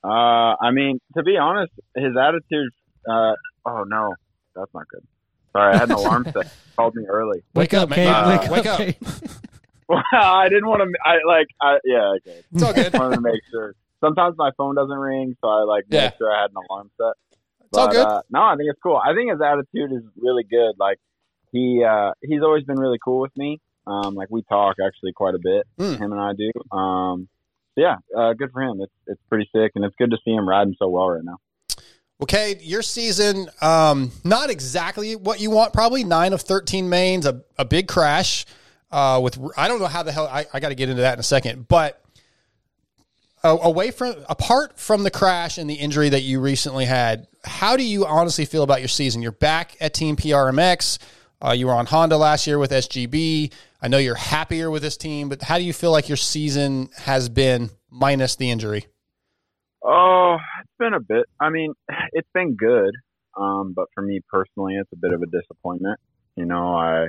Uh, 0.02 0.08
I 0.60 0.70
mean, 0.72 0.98
to 1.16 1.22
be 1.22 1.36
honest, 1.36 1.72
his 1.96 2.16
attitude. 2.16 2.70
Uh, 3.08 3.34
oh 3.64 3.84
no, 3.84 4.14
that's 4.56 4.72
not 4.74 4.88
good. 4.88 5.02
Sorry, 5.52 5.74
I 5.74 5.78
had 5.78 5.90
an 5.90 5.96
alarm 5.96 6.24
set. 6.32 6.52
Called 6.76 6.96
me 6.96 7.04
early. 7.06 7.42
Wake, 7.54 7.72
up, 7.74 7.90
man. 7.90 7.96
Cade. 7.96 8.08
Uh, 8.08 8.38
wake, 8.40 8.50
wake 8.50 8.66
up. 8.66 8.80
up. 8.80 8.94
Well, 9.88 10.02
I 10.12 10.48
didn't 10.48 10.66
want 10.66 10.82
to. 10.82 10.98
I 11.04 11.18
like. 11.26 11.46
I 11.60 11.78
yeah. 11.84 12.14
Okay. 12.16 12.40
It's 12.52 12.62
all 12.62 12.72
good. 12.72 12.94
I 12.94 12.98
wanted 12.98 13.16
to 13.16 13.20
make 13.20 13.40
sure. 13.50 13.74
Sometimes 14.00 14.34
my 14.36 14.50
phone 14.56 14.74
doesn't 14.74 14.96
ring, 14.98 15.36
so 15.40 15.48
I 15.48 15.62
like 15.62 15.84
Yeah. 15.88 16.06
make 16.06 16.16
sure 16.18 16.34
I 16.34 16.42
had 16.42 16.50
an 16.50 16.56
alarm 16.68 16.90
set. 16.98 17.14
It's 17.74 17.78
all 17.78 17.90
good. 17.90 18.06
Uh, 18.06 18.22
no, 18.30 18.42
I 18.42 18.56
think 18.56 18.70
it's 18.70 18.80
cool. 18.82 18.96
I 18.96 19.14
think 19.14 19.30
his 19.30 19.40
attitude 19.40 19.92
is 19.92 20.02
really 20.16 20.44
good. 20.44 20.74
Like 20.78 20.98
he 21.52 21.84
uh, 21.84 22.12
he's 22.22 22.42
always 22.42 22.64
been 22.64 22.78
really 22.78 22.98
cool 23.02 23.20
with 23.20 23.36
me. 23.36 23.60
Um, 23.86 24.14
like 24.14 24.28
we 24.30 24.42
talk 24.42 24.76
actually 24.84 25.12
quite 25.12 25.34
a 25.34 25.38
bit. 25.38 25.66
Hmm. 25.78 26.02
Him 26.02 26.12
and 26.12 26.20
I 26.20 26.32
do. 26.32 26.76
Um, 26.76 27.28
so 27.74 27.80
yeah, 27.80 27.96
uh, 28.16 28.32
good 28.34 28.50
for 28.52 28.62
him. 28.62 28.80
It's 28.80 28.92
it's 29.06 29.20
pretty 29.28 29.48
sick, 29.54 29.72
and 29.74 29.84
it's 29.84 29.96
good 29.96 30.10
to 30.10 30.18
see 30.24 30.32
him 30.32 30.48
riding 30.48 30.74
so 30.78 30.88
well 30.88 31.08
right 31.08 31.24
now. 31.24 31.38
Okay, 32.22 32.56
your 32.60 32.82
season, 32.82 33.48
um, 33.60 34.12
not 34.22 34.48
exactly 34.48 35.16
what 35.16 35.40
you 35.40 35.50
want. 35.50 35.72
Probably 35.72 36.04
nine 36.04 36.32
of 36.32 36.40
thirteen 36.40 36.88
mains, 36.88 37.26
a, 37.26 37.42
a 37.58 37.64
big 37.64 37.88
crash. 37.88 38.46
Uh, 38.90 39.20
with 39.20 39.38
I 39.56 39.66
don't 39.66 39.80
know 39.80 39.86
how 39.86 40.04
the 40.04 40.12
hell 40.12 40.28
I, 40.28 40.46
I 40.54 40.60
got 40.60 40.68
to 40.68 40.76
get 40.76 40.88
into 40.88 41.02
that 41.02 41.14
in 41.14 41.20
a 41.20 41.24
second, 41.24 41.66
but 41.66 42.03
away 43.44 43.90
from 43.90 44.14
apart 44.28 44.78
from 44.78 45.02
the 45.02 45.10
crash 45.10 45.58
and 45.58 45.68
the 45.68 45.74
injury 45.74 46.08
that 46.08 46.22
you 46.22 46.40
recently 46.40 46.86
had, 46.86 47.28
how 47.44 47.76
do 47.76 47.84
you 47.84 48.06
honestly 48.06 48.44
feel 48.44 48.62
about 48.62 48.80
your 48.80 48.88
season? 48.88 49.22
You're 49.22 49.32
back 49.32 49.76
at 49.80 49.94
Team 49.94 50.16
PRMX. 50.16 50.98
Uh, 51.44 51.52
you 51.52 51.66
were 51.66 51.74
on 51.74 51.86
Honda 51.86 52.16
last 52.16 52.46
year 52.46 52.58
with 52.58 52.70
SGB. 52.70 53.52
I 53.82 53.88
know 53.88 53.98
you're 53.98 54.14
happier 54.14 54.70
with 54.70 54.80
this 54.80 54.96
team, 54.96 55.28
but 55.28 55.42
how 55.42 55.58
do 55.58 55.64
you 55.64 55.74
feel 55.74 55.90
like 55.90 56.08
your 56.08 56.16
season 56.16 56.88
has 56.96 57.28
been 57.28 57.70
minus 57.90 58.36
the 58.36 58.50
injury? 58.50 58.86
Oh, 59.84 60.38
it's 60.60 60.72
been 60.78 60.94
a 60.94 61.00
bit. 61.00 61.26
I 61.38 61.50
mean, 61.50 61.74
it's 62.12 62.28
been 62.32 62.56
good, 62.56 62.94
um, 63.36 63.74
but 63.76 63.86
for 63.94 64.02
me 64.02 64.20
personally, 64.30 64.76
it's 64.76 64.90
a 64.92 64.96
bit 64.96 65.12
of 65.12 65.20
a 65.20 65.26
disappointment. 65.26 66.00
You 66.34 66.46
know, 66.46 66.74
I 66.74 67.08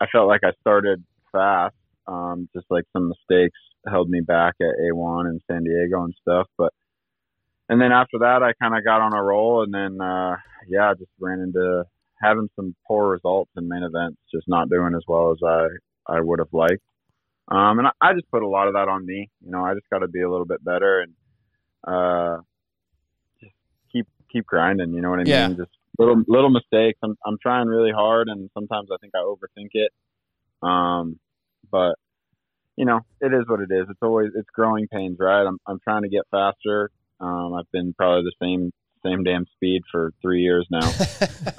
I 0.00 0.06
felt 0.10 0.26
like 0.26 0.40
I 0.42 0.52
started 0.62 1.04
fast, 1.30 1.74
um, 2.06 2.48
just 2.54 2.66
like 2.70 2.84
some 2.94 3.10
mistakes 3.10 3.58
held 3.88 4.08
me 4.10 4.20
back 4.20 4.54
at 4.60 4.66
A1 4.82 5.26
and 5.26 5.40
San 5.50 5.64
Diego 5.64 6.04
and 6.04 6.14
stuff. 6.22 6.46
But 6.58 6.72
and 7.68 7.80
then 7.80 7.92
after 7.92 8.18
that, 8.20 8.42
I 8.42 8.52
kind 8.60 8.76
of 8.76 8.84
got 8.84 9.00
on 9.00 9.14
a 9.14 9.22
roll, 9.22 9.62
and 9.62 9.72
then 9.72 10.00
uh, 10.00 10.36
yeah, 10.68 10.92
just 10.98 11.10
ran 11.20 11.40
into 11.40 11.84
having 12.20 12.48
some 12.56 12.74
poor 12.86 13.10
results 13.10 13.50
in 13.56 13.68
main 13.68 13.82
events, 13.82 14.18
just 14.34 14.46
not 14.48 14.68
doing 14.68 14.94
as 14.94 15.02
well 15.08 15.30
as 15.32 15.38
I 15.46 15.66
I 16.16 16.20
would 16.20 16.40
have 16.40 16.52
liked. 16.52 16.82
Um, 17.50 17.78
and 17.80 17.88
I, 17.88 17.92
I 18.00 18.12
just 18.14 18.30
put 18.30 18.42
a 18.42 18.48
lot 18.48 18.68
of 18.68 18.74
that 18.74 18.88
on 18.88 19.06
me. 19.06 19.28
You 19.44 19.50
know, 19.50 19.64
I 19.64 19.74
just 19.74 19.88
got 19.90 20.00
to 20.00 20.08
be 20.08 20.22
a 20.22 20.30
little 20.30 20.46
bit 20.46 20.64
better 20.64 21.00
and 21.00 21.12
uh, 21.86 22.38
just 23.40 23.54
keep 23.92 24.06
keep 24.32 24.46
grinding. 24.46 24.92
You 24.94 25.00
know 25.00 25.10
what 25.10 25.20
I 25.20 25.24
Yeah. 25.24 25.48
mean? 25.48 25.56
Just 25.56 25.70
little 25.98 26.22
little 26.28 26.50
mistakes. 26.50 26.98
I'm 27.02 27.16
I'm 27.26 27.38
trying 27.42 27.66
really 27.68 27.92
hard, 27.92 28.28
and 28.28 28.50
sometimes 28.54 28.88
I 28.92 28.96
think 29.00 29.14
I 29.14 29.18
overthink 29.20 29.70
it. 29.74 29.92
Um, 30.62 31.18
but 31.70 31.94
you 32.80 32.86
know, 32.86 33.00
it 33.20 33.34
is 33.34 33.46
what 33.46 33.60
it 33.60 33.70
is. 33.70 33.88
It's 33.90 34.00
always 34.00 34.30
it's 34.34 34.48
growing 34.54 34.88
pains, 34.88 35.18
right? 35.20 35.46
I'm 35.46 35.58
I'm 35.66 35.80
trying 35.84 36.00
to 36.00 36.08
get 36.08 36.22
faster. 36.30 36.90
Um, 37.20 37.52
I've 37.52 37.70
been 37.72 37.92
probably 37.92 38.22
the 38.22 38.32
same 38.42 38.72
same 39.04 39.22
damn 39.22 39.44
speed 39.54 39.82
for 39.92 40.12
three 40.22 40.40
years 40.40 40.66
now. 40.70 40.90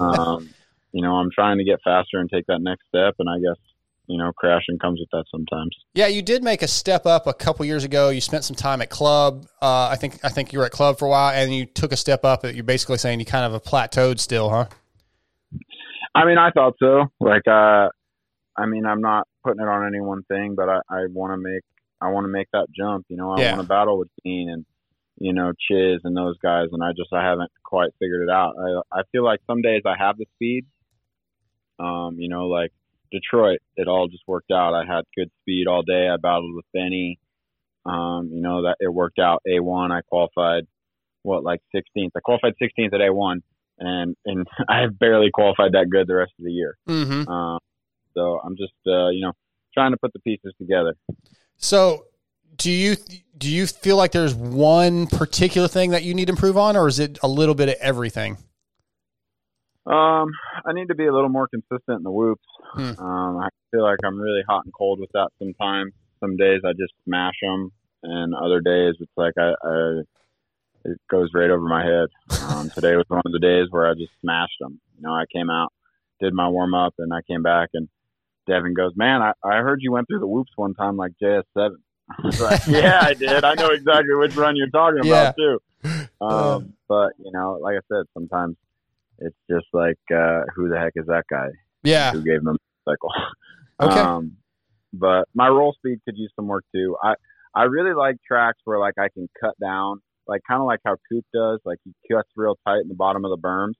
um, 0.00 0.50
you 0.90 1.00
know, 1.00 1.12
I'm 1.12 1.30
trying 1.32 1.58
to 1.58 1.64
get 1.64 1.78
faster 1.84 2.18
and 2.18 2.28
take 2.28 2.46
that 2.48 2.60
next 2.60 2.82
step, 2.88 3.14
and 3.20 3.28
I 3.30 3.38
guess 3.38 3.56
you 4.08 4.18
know, 4.18 4.32
crashing 4.32 4.80
comes 4.80 4.98
with 4.98 5.10
that 5.12 5.24
sometimes. 5.30 5.76
Yeah, 5.94 6.08
you 6.08 6.22
did 6.22 6.42
make 6.42 6.60
a 6.60 6.66
step 6.66 7.06
up 7.06 7.28
a 7.28 7.32
couple 7.32 7.64
years 7.66 7.84
ago. 7.84 8.08
You 8.08 8.20
spent 8.20 8.42
some 8.42 8.56
time 8.56 8.82
at 8.82 8.90
club. 8.90 9.46
Uh, 9.62 9.90
I 9.92 9.94
think 9.94 10.18
I 10.24 10.28
think 10.28 10.52
you 10.52 10.58
were 10.58 10.64
at 10.64 10.72
club 10.72 10.98
for 10.98 11.06
a 11.06 11.08
while, 11.08 11.32
and 11.32 11.54
you 11.54 11.66
took 11.66 11.92
a 11.92 11.96
step 11.96 12.24
up. 12.24 12.42
You're 12.42 12.64
basically 12.64 12.98
saying 12.98 13.20
you 13.20 13.26
kind 13.26 13.44
of 13.44 13.52
have 13.52 13.62
plateaued 13.62 14.18
still, 14.18 14.50
huh? 14.50 14.66
I 16.16 16.24
mean, 16.24 16.36
I 16.36 16.50
thought 16.50 16.74
so. 16.80 17.04
Like, 17.20 17.46
uh, 17.46 17.90
I 18.56 18.66
mean, 18.66 18.84
I'm 18.86 19.00
not 19.00 19.26
putting 19.44 19.62
it 19.62 19.68
on 19.68 19.86
any 19.86 20.00
one 20.00 20.22
thing, 20.24 20.54
but 20.54 20.68
I, 20.68 20.80
I 20.90 21.06
want 21.10 21.32
to 21.32 21.36
make, 21.38 21.62
I 22.00 22.10
want 22.10 22.24
to 22.24 22.28
make 22.28 22.48
that 22.52 22.66
jump. 22.76 23.06
You 23.08 23.16
know, 23.16 23.30
I 23.32 23.40
Yeah. 23.40 23.50
want 23.56 23.62
to 23.62 23.68
battle 23.68 23.98
with 23.98 24.08
Dean 24.24 24.50
and, 24.50 24.64
you 25.18 25.32
know, 25.32 25.52
Chiz 25.58 26.00
and 26.04 26.16
those 26.16 26.36
guys, 26.38 26.68
and 26.72 26.82
I 26.82 26.90
just, 26.96 27.12
I 27.12 27.22
haven't 27.24 27.50
quite 27.64 27.90
figured 27.98 28.22
it 28.22 28.30
out. 28.30 28.54
I, 28.58 29.00
I 29.00 29.02
feel 29.12 29.24
like 29.24 29.40
some 29.46 29.62
days 29.62 29.82
I 29.86 29.94
have 29.98 30.16
the 30.18 30.26
speed. 30.34 30.66
Um, 31.78 32.16
you 32.18 32.28
know, 32.28 32.46
like 32.46 32.72
Detroit, 33.10 33.58
it 33.76 33.88
all 33.88 34.08
just 34.08 34.22
worked 34.26 34.50
out. 34.50 34.74
I 34.74 34.84
had 34.84 35.04
good 35.16 35.30
speed 35.40 35.66
all 35.66 35.82
day. 35.82 36.08
I 36.08 36.16
battled 36.16 36.54
with 36.54 36.64
Benny. 36.72 37.18
Um, 37.84 38.30
you 38.32 38.40
know 38.40 38.62
that 38.62 38.76
it 38.78 38.92
worked 38.92 39.18
out. 39.18 39.42
A1, 39.48 39.90
I 39.90 40.02
qualified 40.02 40.66
what 41.22 41.42
like 41.42 41.60
16th. 41.74 42.10
I 42.16 42.20
qualified 42.20 42.54
16th 42.62 42.94
at 42.94 43.00
A1, 43.00 43.40
and 43.78 44.16
and 44.24 44.46
I 44.68 44.82
have 44.82 44.98
barely 44.98 45.30
qualified 45.32 45.72
that 45.72 45.90
good 45.90 46.06
the 46.06 46.14
rest 46.14 46.32
of 46.38 46.44
the 46.44 46.52
year. 46.52 46.76
Mm-hmm. 46.88 47.28
Um, 47.28 47.58
so 48.14 48.40
I'm 48.44 48.56
just 48.56 48.74
uh, 48.86 49.08
you 49.08 49.22
know 49.22 49.32
trying 49.74 49.92
to 49.92 49.96
put 49.96 50.12
the 50.12 50.20
pieces 50.20 50.52
together. 50.58 50.94
So, 51.56 52.06
do 52.56 52.70
you 52.70 52.96
do 53.38 53.50
you 53.50 53.66
feel 53.66 53.96
like 53.96 54.12
there's 54.12 54.34
one 54.34 55.06
particular 55.06 55.68
thing 55.68 55.90
that 55.90 56.02
you 56.02 56.14
need 56.14 56.26
to 56.26 56.32
improve 56.32 56.56
on, 56.56 56.76
or 56.76 56.88
is 56.88 56.98
it 56.98 57.18
a 57.22 57.28
little 57.28 57.54
bit 57.54 57.68
of 57.68 57.76
everything? 57.80 58.38
Um, 59.84 60.30
I 60.64 60.72
need 60.72 60.88
to 60.88 60.94
be 60.94 61.06
a 61.06 61.12
little 61.12 61.28
more 61.28 61.48
consistent 61.48 61.98
in 61.98 62.02
the 62.04 62.10
whoops. 62.10 62.44
Hmm. 62.74 62.92
Um, 62.98 63.38
I 63.38 63.48
feel 63.72 63.82
like 63.82 63.98
I'm 64.04 64.20
really 64.20 64.42
hot 64.48 64.64
and 64.64 64.72
cold 64.72 65.00
with 65.00 65.10
that 65.12 65.30
sometimes. 65.38 65.92
Some 66.20 66.36
days 66.36 66.60
I 66.64 66.72
just 66.72 66.92
smash 67.04 67.34
them, 67.42 67.72
and 68.04 68.32
other 68.34 68.60
days 68.60 68.94
it's 69.00 69.10
like 69.16 69.34
I, 69.36 69.54
I 69.64 70.02
it 70.84 70.98
goes 71.10 71.30
right 71.34 71.50
over 71.50 71.66
my 71.66 71.84
head. 71.84 72.08
Um, 72.48 72.70
today 72.74 72.94
was 72.96 73.06
one 73.08 73.22
of 73.24 73.32
the 73.32 73.40
days 73.40 73.66
where 73.70 73.88
I 73.88 73.94
just 73.94 74.12
smashed 74.20 74.58
them. 74.60 74.80
You 74.96 75.02
know, 75.02 75.12
I 75.12 75.24
came 75.32 75.50
out, 75.50 75.72
did 76.20 76.32
my 76.32 76.48
warm 76.48 76.74
up, 76.74 76.94
and 76.98 77.12
I 77.12 77.22
came 77.22 77.42
back, 77.42 77.70
and 77.74 77.88
Devin 78.46 78.74
goes, 78.74 78.92
"Man, 78.96 79.22
I, 79.22 79.32
I 79.44 79.58
heard 79.58 79.80
you 79.82 79.92
went 79.92 80.08
through 80.08 80.20
the 80.20 80.26
whoops 80.26 80.52
one 80.56 80.74
time 80.74 80.96
like 80.96 81.12
JS 81.22 81.44
seven. 81.56 81.78
I 82.10 82.42
like, 82.42 82.60
"Yeah, 82.68 83.00
I 83.02 83.14
did. 83.14 83.44
I 83.44 83.54
know 83.54 83.70
exactly 83.70 84.14
which 84.14 84.36
run 84.36 84.56
you're 84.56 84.70
talking 84.70 85.06
about 85.06 85.36
too." 85.36 85.58
Um, 86.20 86.74
but 86.88 87.14
you 87.18 87.32
know, 87.32 87.58
like 87.60 87.74
I 87.74 87.80
said, 87.92 88.04
sometimes 88.14 88.54
it's 89.18 89.36
just 89.50 89.66
like, 89.72 89.98
uh, 90.14 90.42
who 90.54 90.68
the 90.68 90.78
heck 90.78 90.92
is 90.94 91.06
that 91.06 91.24
guy? 91.28 91.48
Yeah. 91.82 92.12
Who 92.12 92.22
gave 92.22 92.42
him 92.42 92.48
a 92.48 92.56
cycle? 92.88 93.10
Okay. 93.80 94.00
Um, 94.00 94.36
but 94.92 95.24
my 95.34 95.48
roll 95.48 95.72
speed 95.72 95.98
could 96.04 96.16
use 96.16 96.30
some 96.36 96.46
work 96.46 96.64
too. 96.72 96.96
I 97.02 97.14
I 97.54 97.64
really 97.64 97.94
like 97.94 98.16
tracks 98.26 98.58
where 98.64 98.78
like 98.78 98.94
I 98.98 99.08
can 99.08 99.28
cut 99.40 99.54
down, 99.60 100.00
like 100.26 100.42
kind 100.48 100.60
of 100.60 100.66
like 100.66 100.80
how 100.84 100.96
Coop 101.10 101.24
does. 101.34 101.60
Like 101.64 101.78
he 101.84 101.92
cuts 102.10 102.28
real 102.36 102.56
tight 102.66 102.82
in 102.82 102.88
the 102.88 102.94
bottom 102.94 103.24
of 103.24 103.30
the 103.30 103.38
berms, 103.38 103.74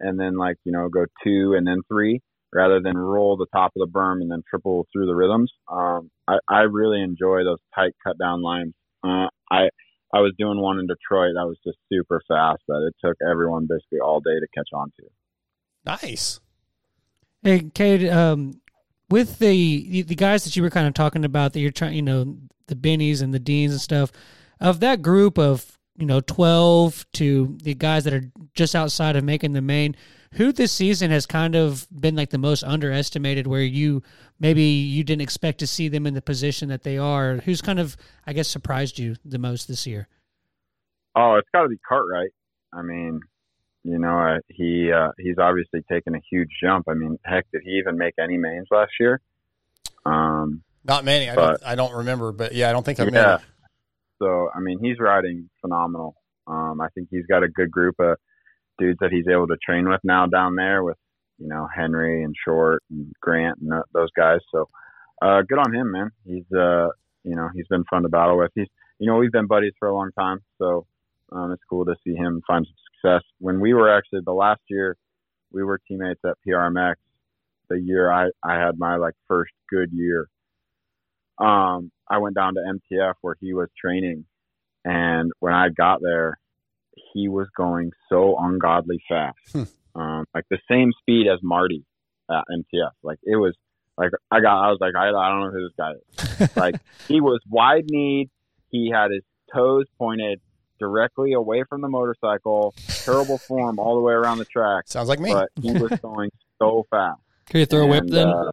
and 0.00 0.18
then 0.18 0.36
like 0.36 0.56
you 0.64 0.72
know 0.72 0.88
go 0.88 1.06
two 1.24 1.54
and 1.56 1.66
then 1.66 1.82
three, 1.88 2.20
rather 2.52 2.80
than 2.80 2.96
roll 2.96 3.36
the 3.36 3.46
top 3.52 3.72
of 3.76 3.80
the 3.80 3.92
berm 3.92 4.20
and 4.20 4.30
then 4.30 4.42
triple 4.48 4.86
through 4.92 5.06
the 5.06 5.14
rhythms. 5.14 5.52
Um, 5.70 6.10
I 6.26 6.38
I 6.48 6.60
really 6.62 7.02
enjoy 7.02 7.44
those 7.44 7.60
tight 7.74 7.94
cut 8.04 8.18
down 8.18 8.42
lines. 8.42 8.74
Uh, 9.04 9.28
I 9.50 9.68
I 10.12 10.20
was 10.20 10.32
doing 10.38 10.60
one 10.60 10.78
in 10.78 10.86
Detroit 10.86 11.34
that 11.34 11.46
was 11.46 11.58
just 11.64 11.78
super 11.92 12.22
fast 12.26 12.62
that 12.68 12.88
it 12.88 13.06
took 13.06 13.16
everyone 13.28 13.66
basically 13.68 14.00
all 14.00 14.20
day 14.20 14.38
to 14.40 14.46
catch 14.54 14.68
on 14.72 14.90
to. 14.98 15.06
Nice. 15.84 16.40
Hey, 17.42 17.70
Cade, 17.72 18.08
um, 18.08 18.60
with 19.10 19.38
the 19.38 20.02
the 20.02 20.14
guys 20.14 20.44
that 20.44 20.56
you 20.56 20.62
were 20.62 20.70
kind 20.70 20.86
of 20.86 20.94
talking 20.94 21.24
about 21.24 21.52
that 21.52 21.60
you're 21.60 21.70
trying, 21.70 21.94
you 21.94 22.02
know, 22.02 22.36
the 22.66 22.74
Bennies 22.74 23.22
and 23.22 23.32
the 23.32 23.38
Deans 23.38 23.72
and 23.72 23.80
stuff, 23.80 24.10
of 24.60 24.80
that 24.80 25.02
group 25.02 25.38
of 25.38 25.78
you 25.96 26.06
know 26.06 26.20
twelve 26.20 27.06
to 27.14 27.56
the 27.62 27.74
guys 27.74 28.04
that 28.04 28.14
are 28.14 28.30
just 28.54 28.74
outside 28.74 29.16
of 29.16 29.24
making 29.24 29.52
the 29.52 29.62
main, 29.62 29.94
who 30.34 30.52
this 30.52 30.72
season 30.72 31.10
has 31.10 31.26
kind 31.26 31.54
of 31.54 31.86
been 31.90 32.14
like 32.16 32.30
the 32.30 32.38
most 32.38 32.62
underestimated, 32.62 33.46
where 33.46 33.62
you 33.62 34.02
maybe 34.38 34.62
you 34.62 35.04
didn't 35.04 35.22
expect 35.22 35.58
to 35.60 35.66
see 35.66 35.88
them 35.88 36.06
in 36.06 36.14
the 36.14 36.22
position 36.22 36.68
that 36.68 36.82
they 36.82 36.98
are. 36.98 37.36
Who's 37.38 37.62
kind 37.62 37.78
of, 37.78 37.96
I 38.26 38.32
guess, 38.32 38.48
surprised 38.48 38.98
you 38.98 39.16
the 39.24 39.38
most 39.38 39.68
this 39.68 39.86
year? 39.86 40.08
Oh, 41.16 41.36
it's 41.36 41.48
got 41.54 41.62
to 41.62 41.68
be 41.68 41.78
Cartwright. 41.88 42.30
I 42.72 42.82
mean, 42.82 43.20
you 43.84 43.98
know, 43.98 44.18
uh, 44.18 44.38
he 44.48 44.92
uh, 44.92 45.10
he's 45.18 45.38
obviously 45.38 45.80
taken 45.90 46.14
a 46.14 46.20
huge 46.30 46.50
jump. 46.62 46.86
I 46.88 46.94
mean, 46.94 47.18
heck, 47.24 47.46
did 47.52 47.62
he 47.64 47.72
even 47.72 47.96
make 47.96 48.14
any 48.22 48.36
mains 48.36 48.66
last 48.70 48.92
year? 49.00 49.20
Um, 50.04 50.62
Not 50.84 51.04
many. 51.04 51.30
I 51.30 51.34
But- 51.34 51.60
don't. 51.60 51.70
I 51.70 51.74
don't 51.74 51.94
remember, 51.94 52.32
but 52.32 52.54
yeah, 52.54 52.68
I 52.68 52.72
don't 52.72 52.84
think 52.84 53.00
I 53.00 53.04
yeah. 53.04 53.10
many. 53.10 53.42
So 54.20 54.50
I 54.54 54.60
mean, 54.60 54.78
he's 54.82 54.98
riding 54.98 55.48
phenomenal. 55.60 56.16
Um, 56.46 56.80
I 56.80 56.88
think 56.94 57.08
he's 57.10 57.26
got 57.26 57.42
a 57.42 57.48
good 57.48 57.70
group 57.70 57.96
of 58.00 58.16
dudes 58.78 58.98
that 59.00 59.12
he's 59.12 59.28
able 59.30 59.46
to 59.48 59.56
train 59.64 59.88
with 59.88 60.00
now 60.04 60.26
down 60.26 60.54
there 60.54 60.82
with 60.82 60.96
you 61.38 61.48
know 61.48 61.68
Henry 61.74 62.22
and 62.24 62.34
Short 62.44 62.82
and 62.90 63.12
Grant 63.20 63.58
and 63.60 63.70
th- 63.70 63.82
those 63.92 64.10
guys. 64.16 64.40
So 64.52 64.68
uh, 65.22 65.42
good 65.48 65.58
on 65.58 65.74
him, 65.74 65.90
man. 65.92 66.10
He's 66.24 66.44
uh, 66.52 66.88
you 67.24 67.36
know 67.36 67.48
he's 67.54 67.66
been 67.68 67.84
fun 67.90 68.02
to 68.02 68.08
battle 68.08 68.38
with. 68.38 68.50
He's 68.54 68.68
you 68.98 69.06
know 69.06 69.16
we've 69.16 69.32
been 69.32 69.46
buddies 69.46 69.74
for 69.78 69.88
a 69.88 69.94
long 69.94 70.10
time, 70.18 70.38
so 70.58 70.86
um, 71.32 71.52
it's 71.52 71.62
cool 71.68 71.84
to 71.84 71.94
see 72.04 72.14
him 72.14 72.42
find 72.46 72.66
some 72.66 72.74
success. 72.94 73.22
When 73.38 73.60
we 73.60 73.74
were 73.74 73.94
actually 73.94 74.20
the 74.24 74.32
last 74.32 74.60
year, 74.68 74.96
we 75.52 75.62
were 75.62 75.80
teammates 75.88 76.20
at 76.24 76.36
PRMX. 76.46 76.94
The 77.68 77.80
year 77.80 78.10
I 78.10 78.28
I 78.44 78.54
had 78.54 78.78
my 78.78 78.96
like 78.96 79.14
first 79.26 79.52
good 79.68 79.90
year. 79.92 80.28
Um, 81.38 81.92
I 82.08 82.18
went 82.18 82.34
down 82.34 82.54
to 82.54 82.78
MTF 82.92 83.14
where 83.20 83.36
he 83.40 83.52
was 83.52 83.68
training, 83.80 84.24
and 84.84 85.30
when 85.40 85.52
I 85.52 85.68
got 85.68 86.00
there, 86.02 86.38
he 87.12 87.28
was 87.28 87.46
going 87.56 87.90
so 88.08 88.36
ungodly 88.38 89.02
fast, 89.08 89.38
Hmm. 89.52 89.62
um, 90.00 90.24
like 90.34 90.44
the 90.50 90.58
same 90.70 90.92
speed 91.00 91.26
as 91.28 91.38
Marty 91.42 91.84
at 92.30 92.44
MTF. 92.50 92.90
Like 93.02 93.18
it 93.24 93.36
was 93.36 93.54
Like 93.96 94.10
I 94.30 94.40
got, 94.40 94.64
I 94.64 94.70
was 94.70 94.78
like, 94.80 94.94
I, 94.94 95.08
I 95.08 95.28
don't 95.28 95.40
know 95.40 95.50
who 95.50 95.64
this 95.64 95.76
guy 95.76 95.92
is. 96.46 96.56
like 96.56 96.76
he 97.08 97.20
was 97.20 97.40
wide 97.48 97.84
kneed. 97.90 98.30
He 98.70 98.90
had 98.92 99.10
his 99.10 99.22
toes 99.52 99.86
pointed 99.98 100.40
directly 100.78 101.32
away 101.32 101.64
from 101.68 101.80
the 101.80 101.88
motorcycle. 101.88 102.74
Terrible 102.86 103.38
form 103.48 103.78
all 103.78 103.94
the 103.96 104.00
way 104.02 104.12
around 104.12 104.38
the 104.38 104.44
track. 104.44 104.84
Sounds 104.86 105.08
like 105.08 105.18
me. 105.20 105.32
But 105.32 105.48
he 105.60 105.72
was 105.72 105.90
going 106.02 106.30
so 106.60 106.86
fast. 106.90 107.20
Can 107.46 107.60
you 107.60 107.66
throw 107.66 107.84
a 107.84 107.86
whip 107.86 108.04
then? 108.06 108.28
uh, 108.28 108.50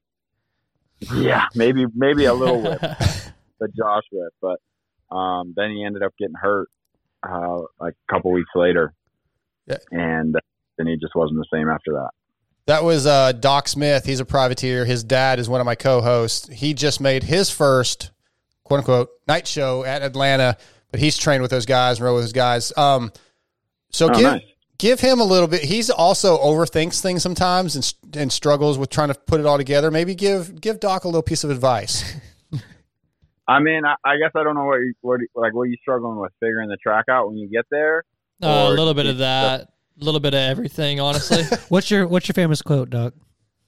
yeah, 1.15 1.45
maybe 1.53 1.85
maybe 1.93 2.25
a 2.25 2.33
little 2.33 2.61
whip, 2.61 2.79
the 2.79 3.67
Josh 3.77 4.03
whip, 4.11 4.33
but 4.41 4.59
um, 5.15 5.53
then 5.55 5.71
he 5.71 5.83
ended 5.83 6.01
up 6.01 6.13
getting 6.17 6.35
hurt 6.35 6.69
uh, 7.27 7.59
like 7.79 7.93
a 8.09 8.13
couple 8.13 8.31
weeks 8.31 8.49
later, 8.55 8.93
Yeah. 9.67 9.77
and 9.91 10.35
then 10.77 10.87
he 10.87 10.97
just 10.97 11.15
wasn't 11.15 11.39
the 11.39 11.47
same 11.51 11.69
after 11.69 11.93
that. 11.93 12.09
That 12.67 12.83
was 12.83 13.05
uh, 13.05 13.31
Doc 13.33 13.67
Smith. 13.67 14.05
He's 14.05 14.19
a 14.19 14.25
privateer. 14.25 14.85
His 14.85 15.03
dad 15.03 15.37
is 15.39 15.47
one 15.47 15.61
of 15.61 15.65
my 15.65 15.75
co-hosts. 15.75 16.47
He 16.49 16.73
just 16.73 16.99
made 16.99 17.23
his 17.23 17.49
first 17.51 18.09
"quote 18.63 18.79
unquote" 18.79 19.09
night 19.27 19.47
show 19.47 19.83
at 19.83 20.01
Atlanta, 20.01 20.57
but 20.91 20.99
he's 20.99 21.17
trained 21.17 21.41
with 21.43 21.51
those 21.51 21.65
guys 21.67 21.97
and 21.99 22.05
rode 22.05 22.15
with 22.15 22.23
those 22.23 22.33
guys. 22.33 22.73
Um, 22.75 23.11
so 23.91 24.07
Oh, 24.09 24.13
give 24.13 24.23
nice. 24.23 24.41
give 24.79 24.99
him 24.99 25.19
a 25.19 25.23
little 25.23 25.47
bit. 25.47 25.61
He's 25.63 25.89
also 25.91 26.37
overthinks 26.39 27.01
things 27.01 27.21
sometimes 27.21 27.75
and 27.75 27.93
and 28.17 28.31
struggles 28.33 28.77
with 28.79 28.89
trying 28.89 29.09
to 29.09 29.13
put 29.15 29.39
it 29.39 29.45
all 29.45 29.57
together. 29.57 29.91
Maybe 29.91 30.15
give 30.15 30.59
give 30.59 30.79
Doc 30.79 31.03
a 31.03 31.07
little 31.07 31.21
piece 31.23 31.43
of 31.43 31.51
advice. 31.51 32.15
I 33.47 33.59
mean, 33.59 33.83
I, 33.85 33.95
I 34.03 34.17
guess 34.17 34.31
I 34.35 34.43
don't 34.43 34.55
know 34.55 34.65
what 34.65 34.77
you, 34.77 34.93
what 35.01 35.19
like 35.35 35.53
what 35.53 35.63
you 35.69 35.77
struggling 35.81 36.17
with 36.17 36.31
figuring 36.39 36.69
the 36.69 36.77
track 36.77 37.05
out 37.09 37.27
when 37.27 37.37
you 37.37 37.47
get 37.47 37.65
there. 37.69 38.03
Uh, 38.41 38.67
a 38.67 38.69
little 38.69 38.93
bit 38.93 39.05
of 39.05 39.19
that, 39.19 39.61
a 39.61 40.03
little 40.03 40.19
bit 40.19 40.33
of 40.33 40.39
everything. 40.39 40.99
Honestly, 40.99 41.43
What's 41.69 41.91
your 41.91 42.07
What's 42.07 42.27
your 42.27 42.33
famous 42.33 42.61
quote, 42.61 42.89
Doc? 42.89 43.13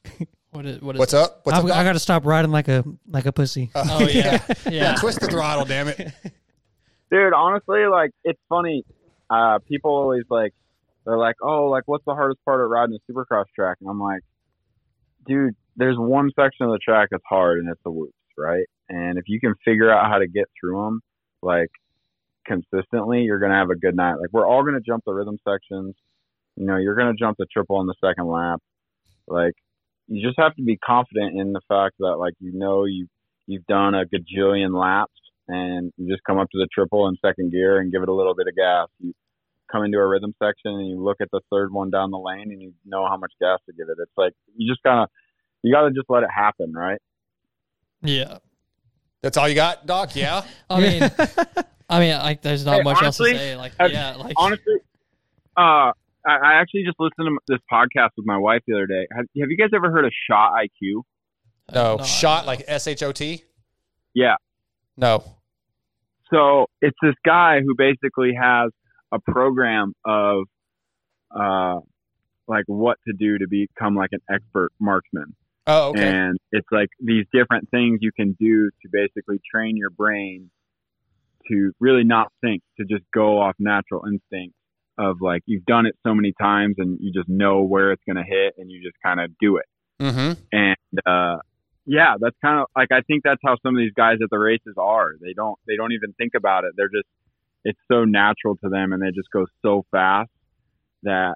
what 0.51 0.65
is 0.65 0.81
what 0.81 0.95
is? 0.95 0.99
What's 0.99 1.13
up? 1.13 1.41
What's 1.43 1.59
I've, 1.59 1.65
up? 1.65 1.75
I 1.75 1.83
got 1.83 1.93
to 1.93 1.99
stop 1.99 2.25
riding 2.25 2.51
like 2.51 2.67
a 2.67 2.83
like 3.07 3.25
a 3.25 3.31
pussy. 3.31 3.71
Oh 3.75 4.07
yeah, 4.07 4.43
yeah. 4.69 4.95
Twist 4.99 5.19
the 5.19 5.27
throttle, 5.27 5.65
damn 5.65 5.87
it. 5.87 6.11
dude 7.09 7.33
honestly 7.33 7.85
like 7.85 8.11
it's 8.23 8.39
funny 8.49 8.83
uh 9.29 9.59
people 9.67 9.91
always 9.91 10.23
like 10.29 10.53
they're 11.05 11.17
like 11.17 11.35
oh 11.41 11.65
like 11.65 11.83
what's 11.85 12.03
the 12.05 12.13
hardest 12.13 12.43
part 12.43 12.61
of 12.61 12.69
riding 12.69 12.95
a 12.95 13.11
supercross 13.11 13.45
track 13.55 13.77
and 13.79 13.89
i'm 13.89 13.99
like 13.99 14.21
dude 15.25 15.55
there's 15.75 15.97
one 15.97 16.31
section 16.35 16.65
of 16.65 16.71
the 16.71 16.79
track 16.79 17.09
that's 17.11 17.23
hard 17.27 17.59
and 17.59 17.69
it's 17.69 17.81
the 17.83 17.91
whoops 17.91 18.13
right 18.37 18.65
and 18.89 19.17
if 19.17 19.25
you 19.27 19.39
can 19.39 19.53
figure 19.65 19.91
out 19.91 20.09
how 20.09 20.17
to 20.17 20.27
get 20.27 20.45
through 20.59 20.81
them 20.81 21.01
like 21.41 21.69
consistently 22.45 23.21
you're 23.21 23.39
gonna 23.39 23.55
have 23.55 23.69
a 23.69 23.75
good 23.75 23.95
night 23.95 24.15
like 24.15 24.29
we're 24.31 24.47
all 24.47 24.63
gonna 24.63 24.79
jump 24.79 25.03
the 25.05 25.13
rhythm 25.13 25.37
sections 25.47 25.95
you 26.55 26.65
know 26.65 26.77
you're 26.77 26.95
gonna 26.95 27.13
jump 27.13 27.37
the 27.37 27.45
triple 27.51 27.77
on 27.77 27.87
the 27.87 27.95
second 28.03 28.27
lap 28.27 28.61
like 29.27 29.53
you 30.07 30.25
just 30.25 30.39
have 30.39 30.55
to 30.55 30.63
be 30.63 30.77
confident 30.77 31.39
in 31.39 31.51
the 31.51 31.61
fact 31.67 31.95
that 31.99 32.15
like 32.17 32.33
you 32.39 32.53
know 32.53 32.85
you 32.85 33.07
you've 33.47 33.65
done 33.65 33.95
a 33.95 34.05
gajillion 34.05 34.79
laps 34.79 35.13
and 35.47 35.91
you 35.97 36.07
just 36.11 36.23
come 36.25 36.37
up 36.37 36.49
to 36.51 36.57
the 36.57 36.67
triple 36.73 37.07
in 37.07 37.17
second 37.25 37.51
gear 37.51 37.79
and 37.79 37.91
give 37.91 38.03
it 38.03 38.09
a 38.09 38.13
little 38.13 38.35
bit 38.35 38.47
of 38.47 38.55
gas. 38.55 38.87
You 38.99 39.13
come 39.71 39.83
into 39.83 39.97
a 39.97 40.07
rhythm 40.07 40.33
section 40.41 40.71
and 40.71 40.87
you 40.87 41.01
look 41.01 41.17
at 41.21 41.29
the 41.31 41.41
third 41.51 41.71
one 41.71 41.89
down 41.89 42.11
the 42.11 42.17
lane 42.17 42.51
and 42.51 42.61
you 42.61 42.73
know 42.85 43.07
how 43.07 43.17
much 43.17 43.31
gas 43.39 43.59
to 43.65 43.73
give 43.73 43.89
it. 43.89 43.97
It's 43.99 44.11
like 44.17 44.33
you 44.55 44.69
just 44.71 44.85
of 44.85 45.09
you 45.63 45.73
got 45.73 45.83
to 45.83 45.91
just 45.91 46.09
let 46.09 46.23
it 46.23 46.29
happen, 46.33 46.73
right? 46.73 47.01
Yeah. 48.01 48.37
That's 49.21 49.37
all 49.37 49.49
you 49.49 49.55
got, 49.55 49.85
Doc? 49.85 50.15
Yeah. 50.15 50.43
I 50.69 50.79
mean, 50.79 51.11
I 51.89 51.99
mean, 51.99 52.17
like, 52.17 52.41
there's 52.41 52.65
not 52.65 52.77
Hey, 52.77 52.83
much 52.83 52.97
honestly, 53.01 53.31
else 53.31 53.39
to 53.39 53.45
say. 53.45 53.55
Like, 53.55 53.73
uh, 53.79 53.89
yeah, 53.91 54.15
like, 54.15 54.33
Honestly, 54.37 54.75
uh, 55.57 55.59
I, 55.59 55.93
I 56.25 56.53
actually 56.61 56.83
just 56.85 56.99
listened 56.99 57.27
to 57.27 57.37
this 57.47 57.59
podcast 57.71 58.09
with 58.17 58.25
my 58.25 58.37
wife 58.37 58.61
the 58.67 58.75
other 58.75 58.87
day. 58.87 59.07
Have, 59.11 59.25
have 59.39 59.49
you 59.49 59.57
guys 59.57 59.69
ever 59.75 59.91
heard 59.91 60.05
of 60.05 60.11
Shot 60.29 60.51
IQ? 60.53 61.01
No, 61.73 61.97
No, 61.97 62.03
shot 62.03 62.45
like 62.45 62.63
S 62.67 62.87
H 62.87 63.03
O 63.03 63.11
T. 63.11 63.43
Yeah. 64.13 64.35
No. 64.95 65.23
So 66.33 66.67
it's 66.81 66.97
this 67.01 67.15
guy 67.25 67.59
who 67.65 67.75
basically 67.77 68.33
has 68.39 68.71
a 69.11 69.19
program 69.19 69.93
of 70.05 70.43
uh, 71.31 71.79
like 72.47 72.63
what 72.67 72.97
to 73.07 73.13
do 73.17 73.37
to 73.37 73.47
become 73.49 73.95
like 73.95 74.11
an 74.13 74.21
expert 74.29 74.71
marksman. 74.79 75.35
Oh, 75.67 75.89
okay. 75.89 76.07
And 76.07 76.37
it's 76.51 76.67
like 76.71 76.89
these 76.99 77.25
different 77.33 77.69
things 77.69 77.99
you 78.01 78.11
can 78.11 78.37
do 78.39 78.69
to 78.69 78.89
basically 78.91 79.39
train 79.51 79.75
your 79.75 79.89
brain 79.89 80.49
to 81.49 81.71
really 81.79 82.03
not 82.03 82.31
think, 82.41 82.61
to 82.79 82.85
just 82.85 83.03
go 83.13 83.39
off 83.39 83.55
natural 83.59 84.03
instinct 84.05 84.55
of 84.97 85.17
like 85.21 85.43
you've 85.45 85.65
done 85.65 85.85
it 85.85 85.95
so 86.05 86.13
many 86.13 86.33
times 86.41 86.75
and 86.77 86.97
you 87.01 87.11
just 87.13 87.29
know 87.29 87.61
where 87.61 87.91
it's 87.91 88.01
going 88.05 88.15
to 88.15 88.23
hit 88.23 88.55
and 88.57 88.71
you 88.71 88.81
just 88.81 88.95
kind 89.03 89.19
of 89.19 89.31
do 89.39 89.57
it. 89.57 89.65
Mm-hmm. 90.01 90.41
And 90.51 90.99
uh, 91.05 91.37
yeah, 91.85 92.15
that's 92.19 92.35
kind 92.41 92.59
of 92.59 92.67
like 92.75 92.91
I 92.91 93.01
think 93.01 93.23
that's 93.23 93.41
how 93.45 93.57
some 93.63 93.75
of 93.75 93.79
these 93.79 93.93
guys 93.95 94.17
at 94.23 94.29
the 94.29 94.39
races 94.39 94.75
are. 94.77 95.13
They 95.21 95.33
don't 95.33 95.57
they 95.67 95.75
don't 95.75 95.91
even 95.91 96.13
think 96.13 96.33
about 96.35 96.63
it. 96.63 96.71
They're 96.75 96.89
just 96.89 97.07
it's 97.63 97.79
so 97.91 98.05
natural 98.05 98.55
to 98.57 98.69
them 98.69 98.93
and 98.93 99.01
they 99.01 99.11
just 99.11 99.29
go 99.31 99.45
so 99.61 99.85
fast 99.91 100.29
that 101.03 101.35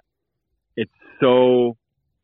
it's 0.76 0.92
so 1.20 1.78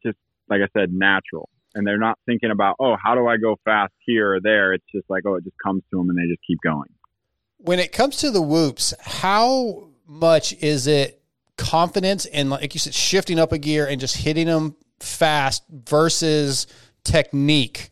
just 0.04 0.18
like 0.50 0.62
I 0.62 0.68
said 0.80 0.92
natural. 0.92 1.50
And 1.78 1.86
they're 1.86 2.00
not 2.00 2.18
thinking 2.26 2.50
about, 2.50 2.76
oh, 2.80 2.96
how 3.02 3.14
do 3.14 3.28
I 3.28 3.38
go 3.38 3.56
fast 3.64 3.94
here 4.00 4.34
or 4.34 4.40
there? 4.42 4.74
It's 4.74 4.84
just 4.92 5.08
like, 5.10 5.24
oh, 5.28 5.36
it 5.36 5.44
just 5.44 5.56
comes 5.64 5.84
to 5.92 5.98
them 5.98 6.10
and 6.10 6.18
they 6.18 6.24
just 6.28 6.42
keep 6.46 6.58
going. 6.64 6.90
When 7.58 7.78
it 7.78 7.92
comes 7.92 8.18
to 8.18 8.32
the 8.32 8.42
whoops, 8.42 8.96
how 9.00 9.90
much 10.08 10.54
is 10.54 10.88
it 10.88 11.22
confidence 11.56 12.26
and 12.26 12.50
like 12.50 12.74
you 12.74 12.80
said, 12.80 12.96
shifting 12.96 13.38
up 13.38 13.52
a 13.52 13.60
gear 13.60 13.86
and 13.86 14.00
just 14.02 14.18
hitting 14.18 14.48
them 14.48 14.76
fast 15.00 15.64
versus 15.70 16.66
technique? 17.04 17.92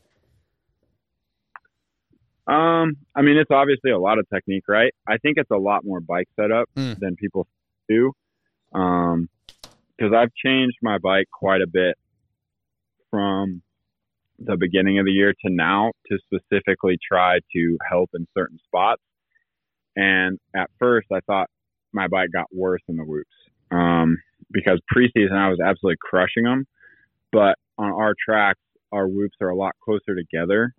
Um, 2.48 2.98
I 3.16 3.22
mean, 3.22 3.38
it's 3.38 3.52
obviously 3.52 3.92
a 3.92 4.00
lot 4.00 4.18
of 4.20 4.28
technique, 4.34 4.64
right? 4.68 4.94
I 5.08 5.18
think 5.18 5.38
it's 5.38 5.52
a 5.52 5.58
lot 5.58 5.84
more 5.84 6.00
bike 6.00 6.28
setup 6.36 6.70
Mm. 6.76 7.00
than 7.00 7.16
people 7.16 7.48
do. 7.88 8.14
Um, 8.74 9.30
because 9.98 10.12
I've 10.14 10.34
changed 10.34 10.78
my 10.82 10.98
bike 10.98 11.28
quite 11.32 11.62
a 11.62 11.68
bit 11.68 11.96
from 13.10 13.62
the 14.40 14.58
beginning 14.58 15.00
of 15.00 15.06
the 15.06 15.12
year 15.12 15.34
to 15.34 15.50
now 15.52 15.92
to 16.12 16.18
specifically 16.26 16.98
try 17.08 17.40
to 17.54 17.78
help 17.90 18.10
in 18.14 18.28
certain 18.38 18.60
spots. 18.66 19.02
And 19.96 20.40
at 20.56 20.70
first, 20.80 21.08
I 21.14 21.20
thought 21.22 21.50
my 21.94 22.08
bike 22.08 22.30
got 22.34 22.48
worse 22.54 22.82
in 22.90 22.98
the 22.98 23.04
whoops 23.04 23.30
um, 23.72 24.18
because 24.52 24.80
preseason 24.94 25.34
I 25.34 25.50
was 25.50 25.60
absolutely 25.64 25.98
crushing 26.02 26.44
them, 26.44 26.66
but 27.32 27.56
on 27.78 27.92
our 27.92 28.14
tracks, 28.24 28.60
our 28.92 29.08
whoops 29.08 29.36
are 29.42 29.50
a 29.50 29.56
lot 29.56 29.74
closer 29.84 30.16
together. 30.16 30.74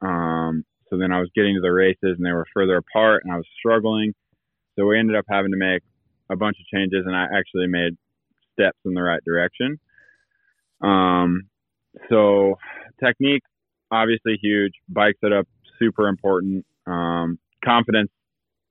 Um, 0.00 0.64
so 0.90 0.98
then 0.98 1.12
I 1.12 1.20
was 1.20 1.30
getting 1.34 1.54
to 1.54 1.60
the 1.60 1.72
races 1.72 2.16
and 2.18 2.26
they 2.26 2.32
were 2.32 2.46
further 2.52 2.76
apart 2.76 3.22
and 3.24 3.32
I 3.32 3.36
was 3.36 3.46
struggling. 3.58 4.14
So 4.76 4.86
we 4.86 4.98
ended 4.98 5.16
up 5.16 5.24
having 5.28 5.52
to 5.52 5.56
make 5.56 5.82
a 6.30 6.36
bunch 6.36 6.56
of 6.60 6.66
changes 6.66 7.04
and 7.06 7.14
I 7.14 7.24
actually 7.24 7.66
made 7.68 7.96
steps 8.52 8.78
in 8.84 8.94
the 8.94 9.02
right 9.02 9.22
direction. 9.24 9.78
Um, 10.82 11.48
so 12.08 12.58
technique, 13.02 13.42
obviously 13.90 14.38
huge. 14.40 14.72
Bike 14.88 15.16
setup, 15.22 15.46
super 15.78 16.08
important. 16.08 16.64
Um, 16.86 17.38
confidence, 17.64 18.10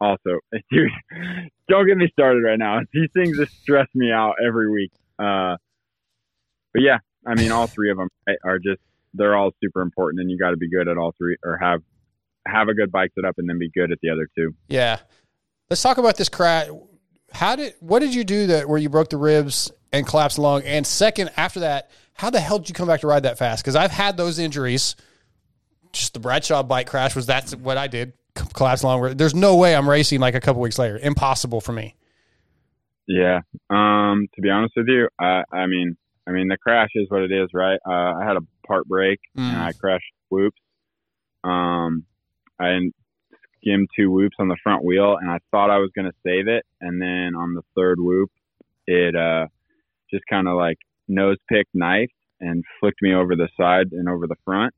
also. 0.01 0.39
Don't 1.69 1.87
get 1.87 1.97
me 1.97 2.09
started 2.11 2.43
right 2.43 2.59
now. 2.59 2.79
These 2.91 3.09
things 3.13 3.37
just 3.37 3.61
stress 3.61 3.87
me 3.93 4.11
out 4.11 4.35
every 4.45 4.69
week. 4.69 4.91
Uh, 5.17 5.55
but 6.73 6.81
yeah, 6.81 6.97
I 7.25 7.35
mean, 7.35 7.51
all 7.51 7.67
three 7.67 7.91
of 7.91 7.97
them 7.97 8.09
are 8.43 8.59
just, 8.59 8.81
they're 9.13 9.35
all 9.35 9.51
super 9.63 9.81
important 9.81 10.21
and 10.21 10.31
you 10.31 10.37
got 10.37 10.51
to 10.51 10.57
be 10.57 10.69
good 10.69 10.87
at 10.87 10.97
all 10.97 11.13
three 11.17 11.37
or 11.43 11.57
have, 11.57 11.81
have 12.47 12.67
a 12.67 12.73
good 12.73 12.91
bike 12.91 13.11
setup 13.15 13.35
and 13.37 13.47
then 13.47 13.59
be 13.59 13.69
good 13.69 13.91
at 13.91 13.99
the 14.01 14.09
other 14.09 14.27
two. 14.35 14.53
Yeah. 14.67 14.99
Let's 15.69 15.81
talk 15.81 15.97
about 15.97 16.17
this 16.17 16.29
crash. 16.29 16.67
How 17.31 17.55
did 17.55 17.73
what 17.79 17.99
did 17.99 18.13
you 18.13 18.23
do 18.23 18.47
that 18.47 18.67
where 18.69 18.77
you 18.77 18.89
broke 18.89 19.09
the 19.09 19.17
ribs 19.17 19.71
and 19.91 20.05
collapsed 20.05 20.37
lung? 20.39 20.63
And 20.63 20.85
second, 20.85 21.31
after 21.37 21.61
that, 21.61 21.89
how 22.13 22.29
the 22.29 22.39
hell 22.39 22.59
did 22.59 22.69
you 22.69 22.75
come 22.75 22.87
back 22.87 23.01
to 23.01 23.07
ride 23.07 23.23
that 23.23 23.37
fast? 23.37 23.63
Because 23.63 23.75
I've 23.75 23.91
had 23.91 24.17
those 24.17 24.37
injuries. 24.39 24.95
Just 25.93 26.13
the 26.13 26.19
Bradshaw 26.19 26.63
bike 26.63 26.87
crash 26.87 27.15
was 27.15 27.25
that's 27.25 27.55
what 27.55 27.77
I 27.77 27.87
did. 27.87 28.13
Collapsed 28.53 28.83
lung. 28.83 29.17
There's 29.17 29.35
no 29.35 29.57
way 29.57 29.75
I'm 29.75 29.89
racing 29.89 30.19
like 30.21 30.35
a 30.35 30.39
couple 30.39 30.61
weeks 30.61 30.79
later. 30.79 30.97
Impossible 30.97 31.59
for 31.61 31.73
me. 31.73 31.95
Yeah. 33.07 33.41
Um, 33.69 34.27
to 34.35 34.41
be 34.41 34.49
honest 34.49 34.73
with 34.77 34.87
you, 34.87 35.09
I, 35.19 35.43
I 35.51 35.67
mean, 35.67 35.97
I 36.27 36.31
mean, 36.31 36.47
the 36.47 36.57
crash 36.57 36.89
is 36.95 37.09
what 37.09 37.23
it 37.23 37.31
is, 37.31 37.49
right? 37.53 37.79
Uh, 37.85 37.91
I 37.91 38.23
had 38.25 38.37
a 38.37 38.41
part 38.67 38.87
break 38.87 39.19
and 39.35 39.57
Mm. 39.57 39.61
I 39.61 39.71
crashed 39.73 40.05
whoops. 40.29 40.57
Um, 41.43 42.05
I 42.59 42.79
skimmed 43.61 43.87
two 43.95 44.11
whoops 44.11 44.35
on 44.39 44.47
the 44.47 44.57
front 44.63 44.83
wheel 44.83 45.17
and 45.19 45.29
I 45.29 45.39
thought 45.51 45.69
I 45.69 45.77
was 45.77 45.91
going 45.95 46.09
to 46.09 46.17
save 46.25 46.47
it. 46.47 46.65
And 46.79 47.01
then 47.01 47.35
on 47.35 47.53
the 47.53 47.61
third 47.75 47.99
whoop, 47.99 48.31
it, 48.87 49.15
uh, 49.15 49.47
just 50.11 50.23
kind 50.29 50.47
of 50.47 50.57
like 50.57 50.77
nose 51.07 51.37
pick 51.47 51.67
knife 51.73 52.09
and 52.39 52.63
flicked 52.79 53.01
me 53.01 53.13
over 53.13 53.35
the 53.35 53.49
side 53.55 53.91
and 53.91 54.09
over 54.09 54.27
the 54.27 54.35
front. 54.43 54.73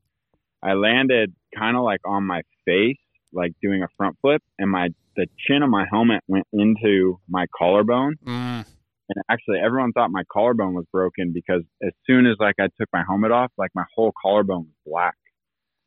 I 0.62 0.74
landed 0.74 1.34
kind 1.56 1.76
of 1.76 1.82
like 1.82 2.00
on 2.06 2.24
my 2.24 2.42
face, 2.64 2.98
like 3.32 3.52
doing 3.62 3.82
a 3.82 3.88
front 3.96 4.16
flip 4.20 4.42
and 4.58 4.70
my, 4.70 4.88
the 5.16 5.26
chin 5.46 5.62
of 5.62 5.70
my 5.70 5.86
helmet 5.90 6.22
went 6.28 6.46
into 6.52 7.18
my 7.28 7.46
collarbone 7.56 8.16
Mm. 8.24 8.64
and 9.08 9.24
actually 9.28 9.58
everyone 9.64 9.92
thought 9.92 10.10
my 10.10 10.24
collarbone 10.32 10.74
was 10.74 10.86
broken 10.92 11.32
because 11.32 11.62
as 11.82 11.92
soon 12.06 12.26
as 12.26 12.36
like 12.38 12.56
I 12.58 12.68
took 12.78 12.88
my 12.92 13.02
helmet 13.06 13.30
off, 13.30 13.52
like 13.58 13.70
my 13.74 13.84
whole 13.94 14.12
collarbone 14.20 14.62
was 14.66 14.74
black 14.86 15.14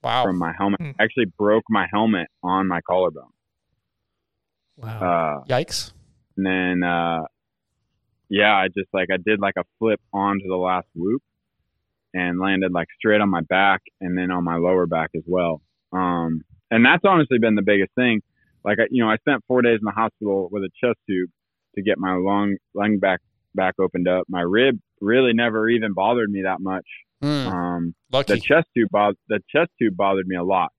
Wow. 0.03 0.23
from 0.23 0.37
my 0.37 0.53
helmet. 0.57 0.79
Hmm. 0.81 0.91
I 0.99 1.03
actually 1.03 1.25
broke 1.25 1.63
my 1.69 1.87
helmet 1.91 2.27
on 2.43 2.67
my 2.67 2.81
collarbone. 2.81 3.31
Wow. 4.77 5.41
Uh, 5.43 5.45
Yikes. 5.49 5.91
and 6.35 6.45
then 6.45 6.83
uh, 6.87 7.23
yeah, 8.29 8.53
I 8.53 8.67
just 8.67 8.89
like 8.93 9.09
I 9.11 9.17
did 9.17 9.39
like 9.39 9.55
a 9.57 9.63
flip 9.79 9.99
onto 10.13 10.47
the 10.47 10.55
last 10.55 10.87
whoop 10.95 11.21
and 12.13 12.39
landed 12.39 12.71
like 12.71 12.87
straight 12.97 13.21
on 13.21 13.29
my 13.29 13.41
back 13.41 13.81
and 14.01 14.17
then 14.17 14.31
on 14.31 14.43
my 14.43 14.57
lower 14.57 14.85
back 14.85 15.09
as 15.15 15.23
well. 15.25 15.61
Um, 15.91 16.43
and 16.69 16.85
that's 16.85 17.03
honestly 17.05 17.39
been 17.39 17.55
the 17.55 17.61
biggest 17.61 17.91
thing. 17.95 18.21
Like 18.63 18.79
I, 18.79 18.83
you 18.91 19.03
know, 19.03 19.09
I 19.09 19.17
spent 19.17 19.43
four 19.47 19.61
days 19.61 19.79
in 19.79 19.85
the 19.85 19.91
hospital 19.91 20.49
with 20.51 20.63
a 20.63 20.69
chest 20.83 20.99
tube 21.07 21.29
to 21.75 21.81
get 21.81 21.97
my 21.97 22.13
lung 22.13 22.57
lung 22.73 22.99
back 22.99 23.21
back 23.55 23.75
opened 23.79 24.07
up. 24.07 24.25
My 24.27 24.41
rib 24.41 24.79
really 24.99 25.33
never 25.33 25.69
even 25.69 25.93
bothered 25.93 26.29
me 26.29 26.43
that 26.43 26.59
much. 26.59 26.85
Hmm. 27.21 27.47
Um, 27.47 27.95
Lucky. 28.11 28.33
the 28.35 28.39
chest 28.39 28.67
tube 28.75 28.89
bo- 28.91 29.13
the 29.27 29.39
chest 29.49 29.71
tube 29.79 29.95
bothered 29.97 30.27
me 30.27 30.35
a 30.35 30.43
lot. 30.43 30.71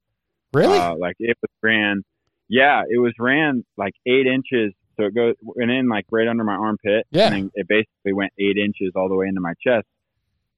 really? 0.53 0.79
Uh, 0.79 0.95
like 0.97 1.17
it 1.19 1.37
was 1.43 1.51
ran, 1.63 2.03
yeah, 2.49 2.83
it 2.89 2.99
was 3.01 3.13
ran 3.19 3.65
like 3.77 3.95
eight 4.07 4.27
inches. 4.27 4.73
So 4.97 5.05
it 5.07 5.15
goes 5.15 5.35
went 5.43 5.71
in 5.71 5.89
like 5.89 6.07
right 6.11 6.27
under 6.29 6.45
my 6.45 6.55
armpit. 6.55 7.07
Yeah. 7.11 7.33
And 7.33 7.51
it 7.55 7.67
basically 7.69 8.13
went 8.13 8.33
eight 8.39 8.57
inches 8.57 8.93
all 8.97 9.09
the 9.09 9.15
way 9.17 9.27
into 9.27 9.41
my 9.41 9.55
chest, 9.65 9.87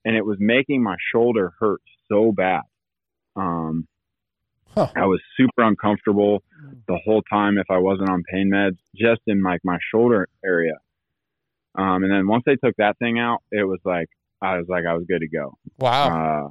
and 0.05 0.16
it 0.16 0.24
was 0.24 0.36
making 0.40 0.82
my 0.82 0.97
shoulder 1.12 1.52
hurt 1.59 1.81
so 2.09 2.32
bad. 2.32 2.62
Um, 3.36 3.86
Huh. 4.73 4.86
I 4.94 5.07
was 5.07 5.20
super 5.36 5.65
uncomfortable 5.65 6.44
the 6.86 6.97
whole 7.05 7.23
time 7.23 7.59
if 7.59 7.66
I 7.73 7.78
wasn't 7.78 8.09
on 8.09 8.23
pain 8.23 8.52
meds, 8.55 8.77
just 8.94 9.20
in 9.27 9.43
like 9.43 9.62
my 9.65 9.78
shoulder 9.93 10.28
area. 10.44 10.74
Um, 11.74 12.05
and 12.05 12.12
then 12.12 12.28
once 12.28 12.44
they 12.47 12.55
took 12.55 12.77
that 12.78 12.97
thing 13.01 13.19
out, 13.19 13.39
it 13.51 13.65
was 13.66 13.81
like 13.85 14.07
I 14.43 14.57
was 14.59 14.67
like 14.69 14.85
I 14.89 14.95
was 14.95 15.05
good 15.09 15.21
to 15.21 15.29
go. 15.29 15.57
wow. 15.79 16.47
Uh, 16.47 16.49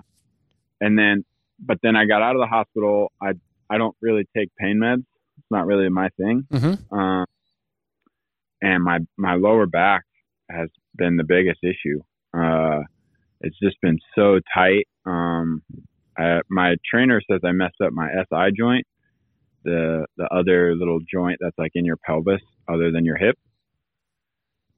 and 0.81 0.97
then, 0.97 1.25
but 1.59 1.77
then 1.83 1.95
I 1.95 2.05
got 2.05 2.21
out 2.21 2.35
of 2.35 2.41
the 2.41 2.47
hospital. 2.47 3.11
I 3.21 3.31
I 3.69 3.77
don't 3.77 3.95
really 4.01 4.25
take 4.35 4.49
pain 4.57 4.79
meds. 4.81 5.03
It's 5.37 5.47
not 5.51 5.65
really 5.65 5.89
my 5.89 6.09
thing. 6.17 6.47
hmm 6.51 6.73
Uh, 6.95 7.25
and 8.61 8.83
my 8.83 8.99
my 9.17 9.35
lower 9.35 9.65
back 9.65 10.03
has 10.49 10.69
been 10.95 11.17
the 11.17 11.23
biggest 11.23 11.59
issue. 11.63 12.01
Uh, 12.33 12.81
it's 13.41 13.57
just 13.61 13.77
been 13.81 13.97
so 14.15 14.39
tight. 14.53 14.87
Um, 15.05 15.61
I, 16.17 16.41
my 16.49 16.75
trainer 16.89 17.21
says 17.29 17.39
I 17.45 17.51
messed 17.53 17.79
up 17.83 17.93
my 17.93 18.09
SI 18.29 18.51
joint, 18.57 18.85
the 19.63 20.05
the 20.17 20.27
other 20.33 20.75
little 20.75 20.99
joint 21.11 21.37
that's 21.39 21.57
like 21.57 21.71
in 21.75 21.85
your 21.85 21.97
pelvis, 21.97 22.41
other 22.67 22.91
than 22.91 23.05
your 23.05 23.17
hip. 23.17 23.37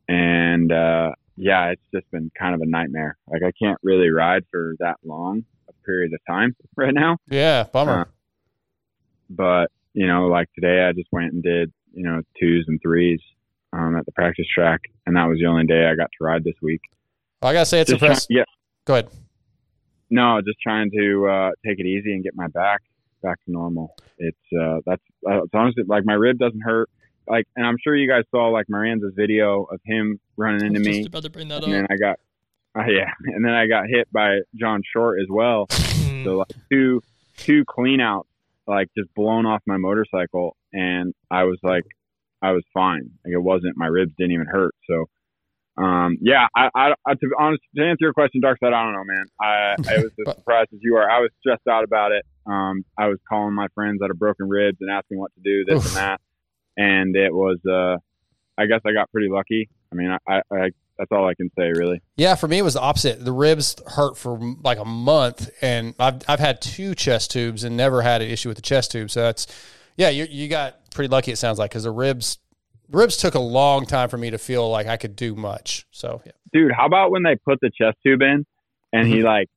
And 0.08 0.72
uh, 0.72 1.12
yeah, 1.36 1.70
it's 1.72 1.82
just 1.94 2.10
been 2.12 2.32
kind 2.38 2.54
of 2.56 2.62
a 2.62 2.66
nightmare. 2.66 3.18
Like 3.28 3.42
I 3.44 3.52
can't 3.62 3.80
really 3.84 4.10
ride 4.10 4.44
for 4.52 4.76
that 4.80 4.98
long 5.04 5.44
a 5.70 5.74
period 5.86 6.12
of 6.14 6.20
time 6.28 6.56
right 6.76 6.94
now. 6.94 7.18
Yeah. 7.30 7.64
Bummer. 7.72 8.02
Uh, 8.02 8.06
But 9.30 9.72
you 9.94 10.08
know, 10.08 10.28
like 10.28 10.48
today, 10.54 10.86
I 10.88 10.94
just 10.94 11.10
went 11.12 11.34
and 11.34 11.44
did 11.44 11.72
you 11.94 12.04
know 12.04 12.22
twos 12.40 12.66
and 12.68 12.80
threes 12.82 13.20
um, 13.74 13.96
at 13.98 14.06
the 14.06 14.12
practice 14.12 14.46
track, 14.54 14.82
and 15.06 15.16
that 15.16 15.26
was 15.28 15.40
the 15.40 15.46
only 15.48 15.66
day 15.66 15.86
I 15.88 15.96
got 15.96 16.10
to 16.18 16.24
ride 16.24 16.44
this 16.44 16.56
week. 16.62 16.82
I 17.42 17.54
gotta 17.54 17.66
say 17.66 17.82
it's 17.82 17.90
Just 17.90 18.00
trying, 18.00 18.12
impressive. 18.12 18.28
yeah, 18.30 18.44
Go 18.86 18.94
ahead. 18.96 19.10
no, 20.10 20.42
just 20.46 20.60
trying 20.62 20.92
to 20.92 21.28
uh, 21.28 21.50
take 21.66 21.80
it 21.80 21.86
easy 21.86 22.14
and 22.14 22.24
get 22.24 22.36
my 22.36 22.48
back 22.48 22.82
back 23.24 23.38
to 23.46 23.52
normal. 23.52 23.96
It's 24.18 24.38
uh, 24.60 24.80
that's 24.86 25.02
uh, 25.30 25.44
it's 25.44 25.54
honestly 25.54 25.84
like 25.88 26.06
my 26.06 26.14
rib 26.14 26.38
doesn't 26.38 26.62
hurt. 26.62 26.90
Like, 27.28 27.48
and 27.56 27.66
I'm 27.66 27.78
sure 27.84 27.96
you 27.96 28.10
guys 28.10 28.24
saw 28.32 28.48
like 28.48 28.68
Miranda's 28.70 29.14
video 29.16 29.64
of 29.64 29.80
him 29.86 30.20
running 30.38 30.66
into 30.66 30.80
me, 30.80 30.98
just 30.98 31.10
about 31.10 31.24
to 31.24 31.30
bring 31.30 31.48
that 31.50 31.64
and 31.64 31.74
then 31.74 31.84
up. 31.86 31.92
I 31.92 31.96
got, 31.98 32.20
uh, 32.78 32.90
yeah, 32.90 33.12
and 33.26 33.46
then 33.46 33.54
I 33.54 33.68
got 33.68 33.88
hit 33.88 34.12
by 34.12 34.40
John 34.56 34.82
Short 34.94 35.20
as 35.22 35.28
well. 35.30 35.68
Hmm. 36.02 36.24
So 36.24 36.38
like 36.38 36.52
two 36.72 37.02
two 37.38 37.64
clean 37.66 38.02
outs, 38.02 38.28
like 38.66 38.88
just 38.98 39.14
blown 39.14 39.46
off 39.46 39.62
my 39.68 39.78
motorcycle, 39.78 40.56
and 40.74 41.14
I 41.30 41.44
was 41.44 41.60
like, 41.62 41.84
I 42.42 42.52
was 42.52 42.64
fine. 42.74 43.12
Like 43.24 43.34
it 43.34 43.42
wasn't 43.42 43.78
my 43.78 43.88
ribs 43.88 44.14
didn't 44.18 44.32
even 44.32 44.48
hurt. 44.48 44.74
So, 44.90 45.06
um, 45.84 46.18
yeah, 46.22 46.48
I, 46.56 46.70
I, 46.74 46.94
I 47.06 47.14
to 47.14 47.20
be 47.22 47.30
honest, 47.38 47.62
to 47.76 47.84
answer 47.84 48.06
your 48.06 48.14
question, 48.14 48.42
Dark 48.42 48.60
Side, 48.60 48.74
I 48.74 48.84
don't 48.84 48.94
know, 48.94 49.04
man. 49.04 49.26
I, 49.40 49.94
I 49.94 49.98
was 49.98 50.12
as 50.28 50.36
surprised 50.36 50.70
as 50.74 50.80
you 50.82 50.96
are. 50.96 51.10
I 51.10 51.20
was 51.20 51.30
stressed 51.40 51.68
out 51.70 51.84
about 51.84 52.12
it. 52.12 52.26
Um, 52.46 52.84
I 52.98 53.08
was 53.08 53.20
calling 53.30 53.54
my 53.54 53.68
friends 53.76 54.00
that 54.00 54.10
had 54.10 54.18
broken 54.18 54.50
ribs 54.50 54.78
and 54.82 54.90
asking 54.90 55.20
what 55.20 55.32
to 55.36 55.42
do, 55.44 55.66
this 55.66 55.86
Oof. 55.86 55.86
and 55.88 55.96
that, 55.98 56.22
and 56.78 57.16
it 57.16 57.34
was, 57.34 57.58
uh, 57.66 57.98
I 58.58 58.66
guess 58.66 58.82
I 58.86 58.94
got 58.94 59.12
pretty 59.12 59.30
lucky. 59.30 59.70
I 59.92 59.96
mean, 59.96 60.10
I, 60.12 60.18
I, 60.28 60.42
I 60.52 60.70
that's 60.98 61.12
all 61.12 61.28
I 61.28 61.34
can 61.34 61.50
say, 61.58 61.72
really. 61.72 62.02
Yeah, 62.16 62.36
for 62.36 62.48
me 62.48 62.60
it 62.60 62.62
was 62.62 62.76
the 62.76 62.82
opposite. 62.82 63.24
The 63.26 63.32
ribs 63.32 63.76
hurt 63.88 64.18
for 64.18 64.40
like 64.64 64.78
a 64.78 64.86
month, 64.86 65.50
and 65.62 65.96
I've 66.00 66.22
I've 66.28 66.40
had 66.40 66.62
two 66.62 66.94
chest 66.94 67.32
tubes 67.32 67.64
and 67.64 67.76
never 67.76 68.02
had 68.02 68.22
an 68.22 68.30
issue 68.30 68.50
with 68.50 68.58
the 68.58 68.62
chest 68.62 68.92
tube. 68.92 69.10
So 69.10 69.22
that's 69.22 69.48
yeah, 69.98 70.10
you 70.10 70.28
you 70.30 70.48
got 70.48 70.92
pretty 70.92 71.10
lucky. 71.10 71.32
It 71.32 71.38
sounds 71.38 71.58
like 71.58 71.72
because 71.72 71.84
the 71.84 71.92
ribs 71.92 72.38
ribs 72.92 73.18
took 73.18 73.34
a 73.36 73.40
long 73.40 73.86
time 73.86 74.10
for 74.10 74.18
me 74.18 74.30
to 74.30 74.38
feel 74.38 74.70
like 74.70 74.86
I 74.88 74.98
could 74.98 75.16
do 75.16 75.34
much. 75.36 75.88
So 75.92 76.22
yeah, 76.26 76.34
dude, 76.54 76.72
how 76.72 76.86
about 76.86 77.10
when 77.12 77.24
they 77.24 77.36
put 77.36 77.60
the 77.62 77.72
chest 77.72 77.98
tube 78.06 78.22
in 78.22 78.46
and 78.94 79.08
Mm-hmm. 79.08 79.14
he 79.14 79.24
like 79.24 79.50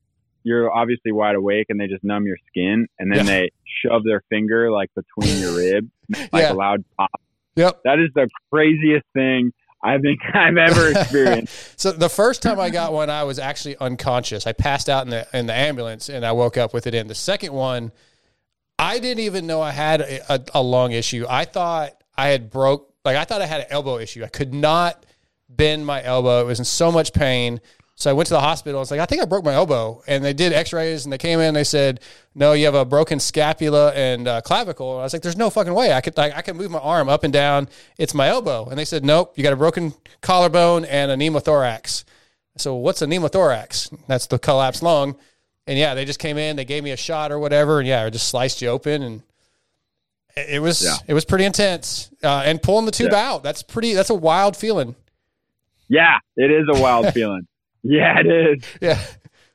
you're 0.45 0.71
obviously 0.71 1.11
wide 1.11 1.35
awake 1.35 1.65
and 1.69 1.77
they 1.79 1.87
just 1.87 2.03
numb 2.03 2.25
your 2.25 2.37
skin 2.47 2.87
and 2.99 3.11
then 3.11 3.25
Yeah. 3.25 3.31
they 3.31 3.51
shove 3.83 4.03
their 4.05 4.21
finger 4.29 4.71
like 4.71 4.89
between 4.95 5.39
your 5.39 5.57
ribs 5.57 5.87
like 6.31 6.43
Yeah. 6.43 6.53
a 6.53 6.53
loud 6.53 6.85
pop. 6.97 7.09
Yep. 7.57 7.81
That 7.83 7.99
is 7.99 8.09
the 8.15 8.29
craziest 8.51 9.05
thing 9.13 9.51
I 9.83 9.97
think 9.97 10.19
I've 10.33 10.55
ever 10.57 10.91
experienced. 10.97 11.79
So 11.79 11.91
the 11.91 12.09
first 12.09 12.41
time 12.41 12.59
I 12.59 12.69
got 12.69 12.93
one, 12.93 13.09
I 13.09 13.23
was 13.23 13.39
actually 13.39 13.75
unconscious. 13.77 14.45
I 14.47 14.53
passed 14.53 14.87
out 14.87 15.03
in 15.05 15.09
the 15.09 15.27
in 15.33 15.45
the 15.47 15.53
ambulance, 15.53 16.09
and 16.09 16.25
I 16.25 16.31
woke 16.31 16.57
up 16.57 16.73
with 16.73 16.85
it 16.87 16.93
in. 16.93 17.07
The 17.07 17.15
second 17.15 17.53
one, 17.53 17.91
I 18.77 18.99
didn't 18.99 19.23
even 19.23 19.47
know 19.47 19.61
I 19.61 19.71
had 19.71 20.01
a, 20.01 20.33
a, 20.33 20.41
a 20.55 20.61
lung 20.61 20.91
issue. 20.91 21.25
I 21.29 21.45
thought 21.45 21.91
I 22.17 22.27
had 22.29 22.49
broke, 22.49 22.93
like 23.03 23.15
I 23.15 23.23
thought 23.25 23.41
I 23.41 23.45
had 23.45 23.61
an 23.61 23.67
elbow 23.69 23.97
issue. 23.97 24.23
I 24.23 24.27
could 24.27 24.53
not 24.53 25.05
bend 25.49 25.85
my 25.85 26.03
elbow. 26.03 26.41
It 26.41 26.45
was 26.45 26.59
in 26.59 26.65
so 26.65 26.91
much 26.91 27.13
pain. 27.13 27.61
So 27.97 28.09
I 28.09 28.13
went 28.13 28.27
to 28.27 28.33
the 28.33 28.41
hospital. 28.41 28.79
I 28.79 28.81
was 28.81 28.91
like, 28.91 28.99
I 28.99 29.05
think 29.05 29.21
I 29.21 29.25
broke 29.25 29.45
my 29.45 29.53
elbow, 29.53 30.03
and 30.05 30.21
they 30.23 30.33
did 30.33 30.51
X-rays, 30.51 31.05
and 31.05 31.13
they 31.13 31.17
came 31.17 31.39
in. 31.39 31.47
and 31.47 31.55
They 31.55 31.63
said, 31.63 32.01
No, 32.35 32.51
you 32.51 32.65
have 32.65 32.75
a 32.75 32.83
broken 32.83 33.21
scapula 33.21 33.93
and 33.93 34.27
uh, 34.27 34.41
clavicle. 34.41 34.91
And 34.95 34.99
I 34.99 35.03
was 35.03 35.13
like, 35.13 35.21
There's 35.21 35.37
no 35.37 35.49
fucking 35.49 35.73
way 35.73 35.93
I 35.93 36.01
could 36.01 36.17
like 36.17 36.35
I 36.35 36.41
can 36.41 36.57
move 36.57 36.71
my 36.71 36.79
arm 36.79 37.07
up 37.07 37.23
and 37.23 37.31
down. 37.31 37.69
It's 37.97 38.13
my 38.13 38.27
elbow. 38.27 38.67
And 38.67 38.77
they 38.77 38.83
said, 38.85 39.05
Nope, 39.05 39.37
you 39.37 39.43
got 39.43 39.53
a 39.53 39.57
broken 39.57 39.93
collarbone 40.21 40.83
and 40.85 41.09
a 41.09 41.15
pneumothorax. 41.15 42.03
So 42.57 42.75
what's 42.75 43.01
a 43.01 43.05
pneumothorax? 43.05 43.97
That's 44.07 44.27
the 44.27 44.39
collapsed 44.39 44.83
lung. 44.83 45.15
And 45.67 45.79
yeah, 45.79 45.93
they 45.95 46.03
just 46.05 46.19
came 46.19 46.37
in, 46.37 46.57
they 46.57 46.65
gave 46.65 46.83
me 46.83 46.91
a 46.91 46.97
shot 46.97 47.31
or 47.31 47.39
whatever, 47.39 47.79
and 47.79 47.87
yeah, 47.87 48.03
I 48.03 48.09
just 48.09 48.27
sliced 48.27 48.61
you 48.61 48.67
open, 48.69 49.01
and 49.03 49.23
it 50.35 50.55
it 50.55 50.59
was 50.61 50.83
Yeah. 50.83 50.95
it 51.07 51.13
was 51.13 51.23
pretty 51.23 51.45
intense. 51.45 52.09
Uh, 52.21 52.43
and 52.45 52.61
pulling 52.61 52.85
the 52.85 52.91
tube 52.91 53.13
Yeah. 53.13 53.31
out, 53.31 53.41
that's 53.43 53.63
pretty. 53.63 53.93
That's 53.93 54.09
a 54.09 54.15
wild 54.15 54.57
feeling. 54.57 54.95
yeah, 55.87 56.17
it 56.35 56.51
is 56.51 56.65
a 56.77 56.81
wild 56.81 57.13
feeling. 57.13 57.47
Yeah, 57.87 58.19
it 58.19 58.27
is. 58.27 58.63
Yeah. 58.81 58.99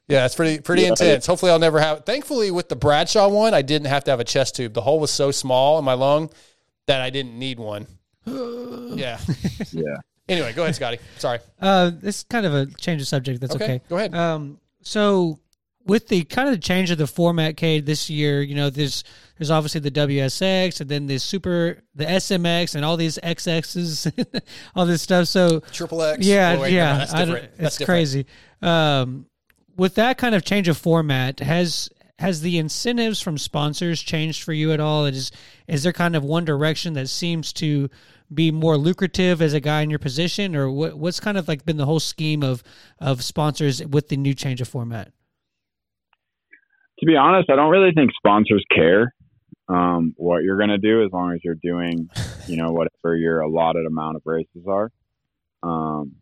Yeah, 0.09 0.25
it's 0.27 0.35
pretty 0.35 0.61
pretty 0.61 0.83
Yeah. 0.83 0.89
intense. 0.89 1.27
Hopefully, 1.27 1.53
I'll 1.53 1.59
never 1.59 1.79
have. 1.81 2.05
Thankfully, 2.05 2.51
with 2.51 2.69
the 2.69 2.77
Bradshaw 2.77 3.29
one, 3.29 3.55
I 3.55 3.63
didn't 3.63 3.87
have 3.89 4.05
to 4.05 4.11
have 4.11 4.19
a 4.21 4.25
chest 4.25 4.57
tube. 4.57 4.73
The 4.75 4.81
hole 4.81 4.99
was 4.99 5.11
so 5.13 5.31
small 5.31 5.79
in 5.79 5.85
my 5.85 5.93
lung 5.95 6.31
that 6.87 7.01
I 7.01 7.11
didn't 7.11 7.39
need 7.39 7.59
one. 7.61 7.87
yeah. 8.27 9.19
Yeah. 9.73 9.97
Anyway, 10.29 10.53
go 10.53 10.63
ahead, 10.63 10.77
Scotty. 10.77 11.01
Sorry. 11.19 11.41
Uh, 11.61 11.91
this 11.93 12.19
is 12.19 12.23
kind 12.23 12.47
of 12.47 12.55
a 12.55 12.67
change 12.67 13.03
of 13.03 13.09
subject. 13.09 13.41
That's 13.41 13.57
Okay, 13.57 13.65
okay. 13.65 13.81
go 13.89 13.97
ahead. 13.97 14.15
Um, 14.15 14.61
so 14.81 15.41
with 15.87 16.09
the 16.09 16.25
kind 16.25 16.49
of 16.49 16.61
change 16.61 16.91
of 16.91 16.99
the 16.99 17.07
format, 17.07 17.57
Cade, 17.57 17.87
this 17.87 18.11
year, 18.11 18.43
you 18.43 18.55
know, 18.55 18.71
there's 18.71 19.03
there's 19.39 19.51
obviously 19.51 19.81
the 19.81 19.91
WSX 19.91 20.81
and 20.81 20.91
then 20.91 21.07
the 21.07 21.19
Super, 21.19 21.83
the 21.95 22.05
SMX, 22.05 22.75
and 22.75 22.85
all 22.85 22.97
these 22.97 23.19
XXs, 23.23 24.43
all 24.75 24.87
this 24.87 25.03
stuff. 25.03 25.27
So 25.29 25.61
Triple 25.73 26.03
X. 26.03 26.27
yeah, 26.27 26.55
Oh, 26.59 26.61
wait, 26.63 26.73
yeah, 26.75 26.91
mind. 26.91 27.01
That's 27.01 27.13
different. 27.15 27.57
That's 27.57 27.61
it's 27.61 27.77
different. 27.79 27.97
crazy. 27.97 28.27
Um, 28.63 29.27
with 29.77 29.95
that 29.95 30.19
kind 30.19 30.35
of 30.35 30.45
change 30.45 30.69
of 30.69 30.77
format, 30.77 31.41
has 31.41 31.89
has 32.19 32.43
the 32.43 32.59
incentives 32.59 33.21
from 33.23 33.39
sponsors 33.39 34.03
changed 34.03 34.43
for 34.43 34.53
you 34.53 34.73
at 34.73 34.81
all? 34.81 35.07
Is 35.07 35.33
is 35.67 35.83
there 35.83 35.93
kind 35.93 36.15
of 36.15 36.23
one 36.23 36.45
direction 36.45 36.93
that 36.95 37.09
seems 37.09 37.53
to 37.55 37.89
be 38.33 38.53
more 38.53 38.77
lucrative 38.77 39.41
as 39.43 39.55
a 39.55 39.61
guy 39.61 39.81
in 39.81 39.91
your 39.91 39.99
position, 39.99 40.55
or 40.55 40.71
what, 40.71 40.99
what's 40.99 41.19
kind 41.19 41.39
of 41.39 41.49
like 41.49 41.65
been 41.65 41.79
the 41.79 41.87
whole 41.87 41.99
scheme 42.01 42.43
of 42.43 42.63
of 42.99 43.25
sponsors 43.25 43.83
with 43.87 44.09
the 44.09 44.17
new 44.19 44.35
change 44.35 44.61
of 44.61 44.69
format? 44.69 45.13
To 47.01 47.07
be 47.07 47.17
honest, 47.17 47.51
I 47.51 47.57
don't 47.57 47.71
really 47.71 47.93
think 47.93 48.11
sponsors 48.17 48.65
care 48.75 49.15
um, 49.71 50.15
what 50.17 50.43
you're 50.43 50.57
going 50.57 50.71
to 50.71 50.79
do 50.79 51.05
as 51.05 51.13
long 51.13 51.33
as 51.33 51.41
you're 51.45 51.55
doing, 51.55 52.11
you 52.47 52.57
know, 52.57 52.73
whatever 52.73 53.17
your 53.17 53.41
allotted 53.41 53.87
amount 53.87 54.17
of 54.17 54.23
races 54.25 54.65
are. 54.67 54.91
Um, 55.63 56.17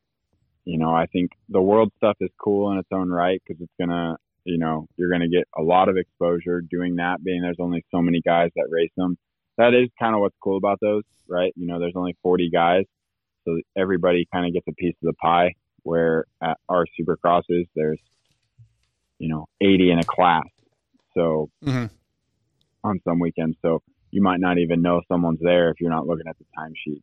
you 0.64 0.78
know, 0.78 0.90
I 0.90 1.06
think 1.06 1.30
the 1.48 1.62
world 1.62 1.90
stuff 1.96 2.16
is 2.20 2.30
cool 2.38 2.70
in 2.72 2.78
its 2.78 2.88
own 2.92 3.08
right 3.08 3.40
because 3.46 3.62
it's 3.62 3.72
going 3.78 3.88
to, 3.88 4.16
you 4.44 4.58
know, 4.58 4.86
you're 4.96 5.08
going 5.08 5.22
to 5.22 5.28
get 5.28 5.48
a 5.56 5.62
lot 5.62 5.88
of 5.88 5.96
exposure 5.96 6.60
doing 6.60 6.96
that, 6.96 7.24
being 7.24 7.40
there's 7.40 7.56
only 7.58 7.84
so 7.90 8.02
many 8.02 8.20
guys 8.20 8.50
that 8.54 8.68
race 8.70 8.90
them. 8.96 9.16
That 9.56 9.72
is 9.72 9.88
kind 9.98 10.14
of 10.14 10.20
what's 10.20 10.36
cool 10.42 10.58
about 10.58 10.78
those, 10.80 11.04
right? 11.26 11.52
You 11.56 11.66
know, 11.66 11.80
there's 11.80 11.96
only 11.96 12.16
40 12.22 12.50
guys. 12.50 12.84
so 13.44 13.58
everybody 13.76 14.28
kind 14.30 14.46
of 14.46 14.52
gets 14.52 14.66
a 14.68 14.74
piece 14.74 14.94
of 15.02 15.06
the 15.06 15.14
pie. 15.14 15.54
Where 15.84 16.26
at 16.42 16.58
our 16.68 16.84
supercrosses, 17.00 17.66
there's 17.74 18.00
you 19.18 19.28
know 19.28 19.46
80 19.62 19.92
in 19.92 19.98
a 20.00 20.04
class, 20.04 20.44
so 21.14 21.50
Mhm. 21.64 21.90
on 22.84 23.00
some 23.04 23.18
weekends, 23.18 23.56
so 23.62 23.82
you 24.10 24.22
might 24.22 24.40
not 24.40 24.58
even 24.58 24.80
know 24.82 25.02
someone's 25.08 25.40
there 25.40 25.70
if 25.70 25.80
you're 25.80 25.90
not 25.90 26.06
looking 26.06 26.26
at 26.26 26.36
the 26.38 26.44
timesheets. 26.58 27.02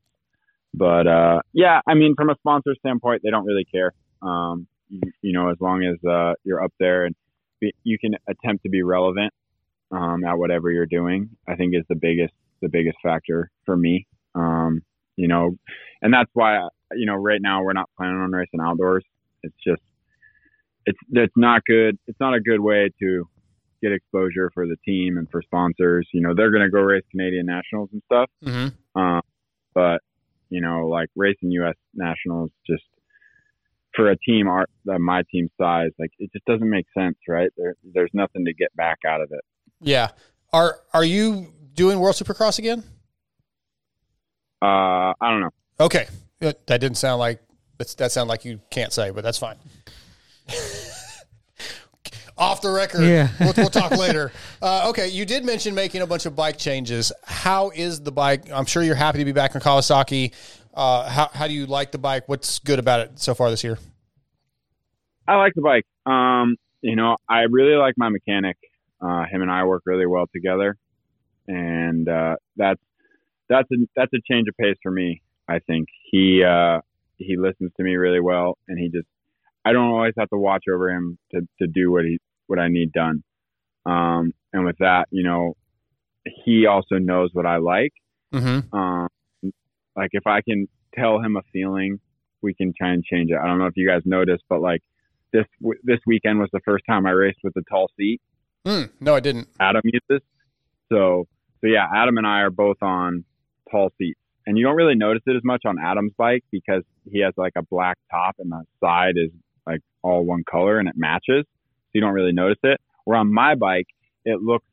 But 0.73 1.07
uh, 1.07 1.41
yeah, 1.53 1.81
I 1.87 1.93
mean, 1.93 2.15
from 2.15 2.29
a 2.29 2.35
sponsor 2.35 2.75
standpoint, 2.79 3.21
they 3.23 3.29
don't 3.29 3.45
really 3.45 3.65
care. 3.65 3.93
Um, 4.21 4.67
you, 4.89 5.01
you 5.21 5.33
know, 5.33 5.49
as 5.49 5.57
long 5.61 5.83
as 5.83 6.03
uh, 6.03 6.33
you're 6.43 6.63
up 6.63 6.73
there 6.79 7.05
and 7.05 7.15
be, 7.59 7.73
you 7.83 7.97
can 7.97 8.15
attempt 8.27 8.63
to 8.63 8.69
be 8.69 8.81
relevant 8.83 9.33
um, 9.91 10.23
at 10.25 10.37
whatever 10.37 10.71
you're 10.71 10.85
doing, 10.85 11.29
I 11.47 11.55
think 11.55 11.75
is 11.75 11.83
the 11.89 11.95
biggest 11.95 12.33
the 12.61 12.69
biggest 12.69 12.97
factor 13.03 13.49
for 13.65 13.77
me. 13.77 14.07
Um, 14.33 14.81
you 15.15 15.27
know, 15.27 15.55
and 16.01 16.13
that's 16.13 16.29
why 16.33 16.67
you 16.93 17.05
know 17.05 17.15
right 17.15 17.41
now 17.41 17.63
we're 17.63 17.73
not 17.73 17.89
planning 17.97 18.17
on 18.19 18.31
racing 18.31 18.59
outdoors. 18.61 19.05
It's 19.43 19.55
just 19.65 19.81
it's 20.85 20.99
it's 21.11 21.33
not 21.37 21.63
good. 21.65 21.97
It's 22.07 22.19
not 22.19 22.33
a 22.33 22.39
good 22.41 22.59
way 22.59 22.89
to 22.99 23.27
get 23.81 23.91
exposure 23.91 24.51
for 24.53 24.65
the 24.65 24.77
team 24.85 25.17
and 25.17 25.29
for 25.29 25.41
sponsors. 25.41 26.07
You 26.13 26.21
know, 26.21 26.33
they're 26.35 26.51
going 26.51 26.63
to 26.63 26.69
go 26.69 26.79
race 26.79 27.03
Canadian 27.11 27.45
nationals 27.45 27.89
and 27.91 28.01
stuff. 28.05 28.29
Mm-hmm. 28.43 28.99
Um, 28.99 29.21
but 29.73 30.01
you 30.49 30.61
know, 30.61 30.87
like 30.87 31.09
racing 31.15 31.51
U.S. 31.51 31.75
nationals, 31.93 32.51
just 32.65 32.83
for 33.95 34.09
a 34.09 34.17
team 34.17 34.47
our 34.47 34.65
my 34.85 35.23
team 35.31 35.49
size, 35.59 35.91
like 35.99 36.11
it 36.19 36.31
just 36.33 36.45
doesn't 36.45 36.69
make 36.69 36.85
sense, 36.97 37.17
right? 37.27 37.49
There, 37.57 37.75
there's 37.93 38.11
nothing 38.13 38.45
to 38.45 38.53
get 38.53 38.75
back 38.75 38.99
out 39.07 39.21
of 39.21 39.31
it. 39.31 39.41
Yeah. 39.81 40.09
Are 40.53 40.79
are 40.93 41.03
you 41.03 41.53
doing 41.73 41.99
World 41.99 42.15
Supercross 42.15 42.59
again? 42.59 42.83
Uh, 44.61 45.13
I 45.19 45.31
don't 45.31 45.41
know. 45.41 45.53
Okay. 45.79 46.07
That 46.39 46.67
didn't 46.67 46.95
sound 46.95 47.19
like 47.19 47.41
that 47.77 48.11
sound 48.11 48.29
like 48.29 48.45
you 48.45 48.61
can't 48.69 48.93
say, 48.93 49.09
but 49.09 49.23
that's 49.23 49.37
fine. 49.37 49.57
Off 52.37 52.61
the 52.61 52.69
record. 52.69 53.03
Yeah. 53.03 53.29
we'll, 53.39 53.53
we'll 53.55 53.69
talk 53.69 53.91
later. 53.91 54.31
Uh, 54.61 54.89
okay, 54.89 55.07
you 55.07 55.25
did 55.25 55.45
mention 55.45 55.73
making 55.73 56.01
a 56.01 56.07
bunch 56.07 56.25
of 56.25 56.35
bike 56.35 56.57
changes. 56.57 57.11
How 57.23 57.69
is 57.69 58.01
the 58.01 58.11
bike? 58.11 58.51
I'm 58.51 58.65
sure 58.65 58.83
you're 58.83 58.95
happy 58.95 59.19
to 59.19 59.25
be 59.25 59.31
back 59.31 59.55
in 59.55 59.61
Kawasaki. 59.61 60.33
Uh, 60.73 61.09
how 61.09 61.29
how 61.33 61.47
do 61.47 61.53
you 61.53 61.65
like 61.65 61.91
the 61.91 61.97
bike? 61.97 62.27
What's 62.27 62.59
good 62.59 62.79
about 62.79 62.99
it 62.99 63.19
so 63.19 63.33
far 63.33 63.49
this 63.49 63.63
year? 63.63 63.77
I 65.27 65.37
like 65.37 65.53
the 65.55 65.61
bike. 65.61 65.85
Um, 66.05 66.57
you 66.81 66.95
know, 66.95 67.15
I 67.29 67.41
really 67.49 67.75
like 67.75 67.95
my 67.97 68.09
mechanic. 68.09 68.57
Uh, 69.01 69.25
him 69.31 69.41
and 69.41 69.51
I 69.51 69.63
work 69.63 69.83
really 69.85 70.05
well 70.05 70.25
together, 70.33 70.77
and 71.47 72.07
uh, 72.09 72.35
that's 72.57 72.81
that's 73.47 73.69
a 73.71 73.75
that's 73.95 74.11
a 74.13 74.19
change 74.29 74.47
of 74.49 74.57
pace 74.57 74.77
for 74.83 74.91
me. 74.91 75.21
I 75.47 75.59
think 75.59 75.87
he 76.11 76.43
uh, 76.43 76.81
he 77.17 77.37
listens 77.37 77.71
to 77.77 77.83
me 77.83 77.95
really 77.95 78.19
well, 78.19 78.57
and 78.67 78.77
he 78.77 78.89
just 78.89 79.07
I 79.65 79.73
don't 79.73 79.89
always 79.89 80.13
have 80.17 80.29
to 80.29 80.37
watch 80.37 80.63
over 80.71 80.91
him 80.91 81.17
to 81.31 81.41
to 81.59 81.67
do 81.67 81.91
what 81.91 82.05
he 82.05 82.19
what 82.47 82.59
I 82.59 82.67
need 82.67 82.91
done. 82.91 83.23
Um, 83.85 84.31
and 84.53 84.65
with 84.65 84.77
that, 84.79 85.07
you 85.11 85.23
know, 85.23 85.55
he 86.45 86.65
also 86.67 86.95
knows 86.95 87.31
what 87.33 87.45
I 87.45 87.57
like. 87.57 87.93
Mm-hmm. 88.33 88.75
Um, 88.75 89.07
like 89.95 90.09
if 90.11 90.27
I 90.27 90.41
can 90.41 90.67
tell 90.93 91.19
him 91.19 91.35
a 91.35 91.41
feeling, 91.51 91.99
we 92.41 92.53
can 92.53 92.73
try 92.77 92.91
and 92.91 93.03
change 93.03 93.31
it. 93.31 93.37
I 93.41 93.47
don't 93.47 93.57
know 93.57 93.65
if 93.65 93.75
you 93.75 93.87
guys 93.87 94.01
noticed, 94.05 94.43
but 94.49 94.61
like 94.61 94.81
this 95.33 95.45
w- 95.61 95.79
this 95.83 95.99
weekend 96.05 96.39
was 96.39 96.49
the 96.53 96.61
first 96.63 96.85
time 96.87 97.05
I 97.05 97.11
raced 97.11 97.39
with 97.43 97.55
a 97.57 97.63
tall 97.69 97.89
seat. 97.97 98.21
Mm, 98.65 98.89
no, 98.99 99.15
I 99.15 99.19
didn't. 99.19 99.47
Adam 99.59 99.81
uses. 99.83 100.23
So 100.91 101.25
so 101.61 101.67
yeah, 101.67 101.87
Adam 101.93 102.17
and 102.17 102.27
I 102.27 102.41
are 102.41 102.51
both 102.51 102.77
on 102.81 103.25
tall 103.71 103.91
seats, 103.97 104.19
and 104.45 104.57
you 104.57 104.65
don't 104.65 104.75
really 104.75 104.95
notice 104.95 105.23
it 105.25 105.35
as 105.35 105.43
much 105.43 105.63
on 105.65 105.77
Adam's 105.83 106.13
bike 106.17 106.43
because 106.51 106.83
he 107.11 107.21
has 107.21 107.33
like 107.37 107.53
a 107.57 107.63
black 107.63 107.97
top 108.11 108.35
and 108.39 108.51
the 108.51 108.63
side 108.79 109.15
is 109.17 109.31
like 109.65 109.81
all 110.01 110.23
one 110.23 110.43
color 110.49 110.79
and 110.79 110.87
it 110.87 110.95
matches, 110.97 111.45
so 111.45 111.89
you 111.93 112.01
don't 112.01 112.13
really 112.13 112.31
notice 112.31 112.59
it. 112.63 112.79
Where 113.05 113.17
on 113.17 113.31
my 113.31 113.55
bike, 113.55 113.87
it 114.25 114.41
looks 114.41 114.65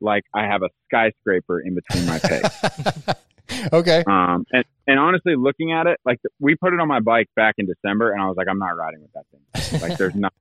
like 0.00 0.24
I 0.34 0.44
have 0.46 0.62
a 0.62 0.68
skyscraper 0.86 1.60
in 1.60 1.74
between 1.74 2.06
my 2.06 2.18
pegs. 2.22 3.70
okay. 3.72 4.04
Um, 4.06 4.44
and, 4.52 4.64
and 4.86 4.98
honestly, 4.98 5.36
looking 5.36 5.72
at 5.72 5.86
it, 5.86 5.98
like 6.04 6.20
we 6.40 6.54
put 6.56 6.72
it 6.72 6.80
on 6.80 6.88
my 6.88 7.00
bike 7.00 7.28
back 7.36 7.54
in 7.58 7.66
December, 7.66 8.12
and 8.12 8.20
I 8.20 8.26
was 8.26 8.36
like, 8.36 8.48
I'm 8.48 8.58
not 8.58 8.76
riding 8.76 9.00
with 9.02 9.12
that 9.12 9.26
thing. 9.30 9.80
Like, 9.80 9.98
there's 9.98 10.14
not. 10.16 10.32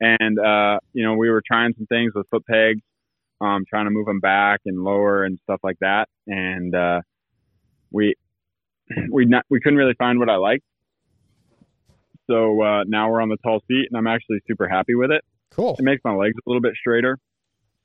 And 0.00 0.38
uh, 0.38 0.80
you 0.92 1.04
know, 1.04 1.14
we 1.14 1.30
were 1.30 1.42
trying 1.46 1.74
some 1.76 1.86
things 1.86 2.12
with 2.14 2.26
foot 2.28 2.44
pegs, 2.46 2.82
um, 3.40 3.64
trying 3.68 3.86
to 3.86 3.90
move 3.90 4.06
them 4.06 4.20
back 4.20 4.60
and 4.66 4.84
lower 4.84 5.24
and 5.24 5.38
stuff 5.44 5.60
like 5.62 5.78
that, 5.80 6.08
and 6.26 6.74
uh, 6.74 7.00
we 7.90 8.14
we 9.10 9.24
not 9.24 9.44
we 9.48 9.60
couldn't 9.60 9.78
really 9.78 9.94
find 9.94 10.18
what 10.18 10.28
I 10.28 10.36
liked. 10.36 10.64
So 12.28 12.60
uh, 12.62 12.84
now 12.86 13.10
we're 13.10 13.20
on 13.20 13.28
the 13.28 13.36
tall 13.42 13.60
seat, 13.68 13.86
and 13.90 13.96
I'm 13.96 14.06
actually 14.06 14.38
super 14.46 14.68
happy 14.68 14.94
with 14.94 15.10
it. 15.10 15.22
Cool. 15.50 15.76
It 15.78 15.82
makes 15.82 16.02
my 16.04 16.14
legs 16.14 16.34
a 16.36 16.48
little 16.48 16.60
bit 16.60 16.74
straighter, 16.78 17.18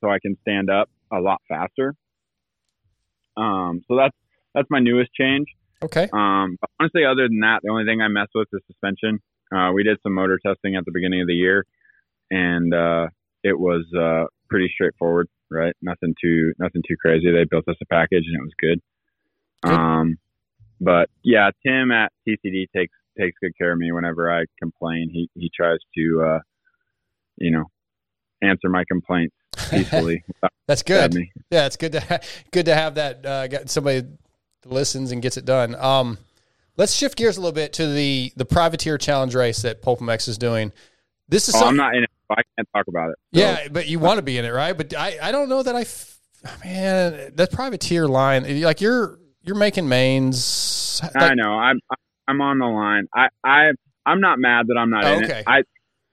so 0.00 0.10
I 0.10 0.18
can 0.20 0.36
stand 0.42 0.68
up 0.70 0.88
a 1.12 1.20
lot 1.20 1.40
faster. 1.48 1.94
Um, 3.36 3.82
so 3.88 3.96
that's 3.96 4.16
that's 4.54 4.68
my 4.70 4.80
newest 4.80 5.12
change. 5.14 5.46
Okay. 5.82 6.08
Um, 6.12 6.58
honestly, 6.78 7.04
other 7.04 7.28
than 7.28 7.40
that, 7.40 7.60
the 7.62 7.70
only 7.70 7.84
thing 7.84 8.00
I 8.00 8.08
mess 8.08 8.28
with 8.34 8.48
is 8.52 8.60
suspension. 8.66 9.20
Uh, 9.54 9.72
we 9.72 9.82
did 9.82 9.98
some 10.02 10.14
motor 10.14 10.38
testing 10.44 10.76
at 10.76 10.84
the 10.84 10.92
beginning 10.92 11.20
of 11.20 11.26
the 11.26 11.34
year, 11.34 11.64
and 12.30 12.74
uh, 12.74 13.08
it 13.42 13.58
was 13.58 13.84
uh, 13.98 14.26
pretty 14.48 14.70
straightforward. 14.74 15.28
Right, 15.50 15.74
nothing 15.82 16.14
too 16.20 16.52
nothing 16.58 16.82
too 16.86 16.96
crazy. 17.00 17.30
They 17.30 17.44
built 17.44 17.68
us 17.68 17.76
a 17.80 17.86
package, 17.86 18.24
and 18.26 18.36
it 18.36 18.42
was 18.42 18.54
good. 18.58 18.80
Good. 19.62 19.72
Um, 19.72 20.18
but 20.80 21.10
yeah, 21.22 21.50
Tim 21.64 21.92
at 21.92 22.10
TCD 22.26 22.66
takes 22.74 22.94
takes 23.18 23.36
good 23.42 23.52
care 23.58 23.72
of 23.72 23.78
me 23.78 23.92
whenever 23.92 24.30
I 24.32 24.44
complain. 24.60 25.10
He 25.12 25.28
he 25.34 25.50
tries 25.54 25.78
to, 25.96 26.22
uh, 26.26 26.38
you 27.36 27.50
know, 27.50 27.64
answer 28.42 28.68
my 28.68 28.84
complaints 28.88 29.34
peacefully. 29.70 30.24
That's 30.66 30.82
good. 30.82 31.12
Yeah, 31.50 31.66
it's 31.66 31.76
good 31.76 31.92
to 31.92 32.00
ha- 32.00 32.20
good 32.50 32.66
to 32.66 32.74
have 32.74 32.94
that 32.96 33.24
uh, 33.26 33.66
somebody 33.66 34.02
listens 34.64 35.12
and 35.12 35.20
gets 35.22 35.36
it 35.36 35.44
done. 35.44 35.74
Um, 35.74 36.18
let's 36.76 36.92
shift 36.94 37.16
gears 37.18 37.36
a 37.36 37.40
little 37.40 37.52
bit 37.54 37.72
to 37.74 37.86
the 37.86 38.32
the 38.36 38.44
privateer 38.44 38.98
challenge 38.98 39.34
race 39.34 39.62
that 39.62 39.82
PulpMX 39.82 40.28
is 40.28 40.38
doing. 40.38 40.72
This 41.28 41.48
is 41.48 41.54
Oh, 41.54 41.66
I'm 41.66 41.76
not 41.76 41.94
in 41.94 42.04
it. 42.04 42.10
I 42.30 42.42
can't 42.56 42.68
talk 42.74 42.88
about 42.88 43.10
it. 43.10 43.16
So- 43.34 43.40
yeah, 43.40 43.68
but 43.70 43.88
you 43.88 43.98
want 43.98 44.16
to 44.18 44.22
be 44.22 44.38
in 44.38 44.44
it, 44.44 44.50
right? 44.52 44.76
But 44.76 44.94
I, 44.96 45.18
I 45.22 45.32
don't 45.32 45.48
know 45.50 45.62
that 45.62 45.76
I, 45.76 45.82
f- 45.82 46.18
man, 46.64 47.32
that 47.34 47.52
privateer 47.52 48.08
line, 48.08 48.62
like 48.62 48.80
you're 48.80 49.18
you're 49.42 49.56
making 49.56 49.88
mains. 49.88 51.00
I 51.14 51.34
know. 51.34 51.52
I'm 51.58 51.78
I'm 51.90 51.96
on 52.28 52.58
the 52.58 52.66
line. 52.66 53.08
I 53.14 53.28
I 53.44 53.70
I'm 54.06 54.20
not 54.20 54.38
mad 54.38 54.66
that 54.68 54.76
I'm 54.78 54.90
not 54.90 55.04
Oh, 55.04 55.18
in 55.18 55.24
okay. 55.24 55.40
it. 55.40 55.44
I 55.46 55.62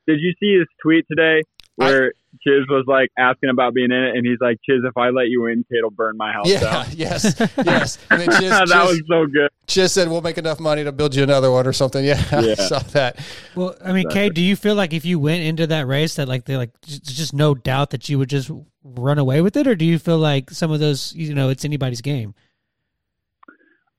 did 0.07 0.19
you 0.19 0.33
see 0.39 0.57
his 0.57 0.67
tweet 0.81 1.05
today 1.09 1.41
where 1.75 2.13
Chiz 2.41 2.67
was 2.69 2.83
like 2.87 3.09
asking 3.17 3.49
about 3.49 3.73
being 3.73 3.91
in 3.91 4.03
it, 4.03 4.15
and 4.17 4.25
he's 4.25 4.37
like, 4.41 4.57
Chiz, 4.65 4.81
if 4.83 4.95
I 4.97 5.09
let 5.09 5.27
you 5.29 5.45
in, 5.47 5.63
Cade'll 5.71 5.89
burn 5.91 6.17
my 6.17 6.31
house 6.33 6.47
Yeah. 6.47 6.59
down. 6.59 6.85
Yes. 6.95 7.35
Yes. 7.57 7.97
And 8.11 8.21
then 8.21 8.29
Chiz, 8.39 8.49
that 8.49 8.67
Chiz, 8.67 8.75
was 8.75 9.01
so 9.09 9.25
good. 9.25 9.49
Chiz 9.67 9.91
said 9.93 10.09
we'll 10.09 10.21
make 10.21 10.37
enough 10.37 10.59
money 10.59 10.83
to 10.83 10.91
build 10.91 11.15
you 11.15 11.23
another 11.23 11.49
one 11.51 11.65
or 11.65 11.73
something. 11.73 12.03
Yeah. 12.05 12.21
I 12.31 12.53
saw 12.55 12.79
that. 12.79 13.17
Well, 13.55 13.75
I 13.83 13.93
mean, 13.93 14.09
Kate, 14.09 14.33
do 14.33 14.41
you 14.41 14.55
feel 14.55 14.75
like 14.75 14.93
if 14.93 15.05
you 15.05 15.19
went 15.19 15.43
into 15.43 15.67
that 15.67 15.87
race 15.87 16.15
that 16.15 16.27
like 16.27 16.45
they 16.45 16.57
like 16.57 16.71
just, 16.81 17.05
just 17.05 17.33
no 17.33 17.55
doubt 17.55 17.91
that 17.91 18.09
you 18.09 18.19
would 18.19 18.29
just 18.29 18.51
run 18.83 19.17
away 19.17 19.41
with 19.41 19.55
it, 19.57 19.65
or 19.67 19.75
do 19.75 19.85
you 19.85 19.97
feel 19.99 20.17
like 20.19 20.51
some 20.51 20.71
of 20.71 20.79
those 20.79 21.13
you 21.15 21.33
know 21.33 21.49
it's 21.49 21.65
anybody's 21.65 22.01
game? 22.01 22.35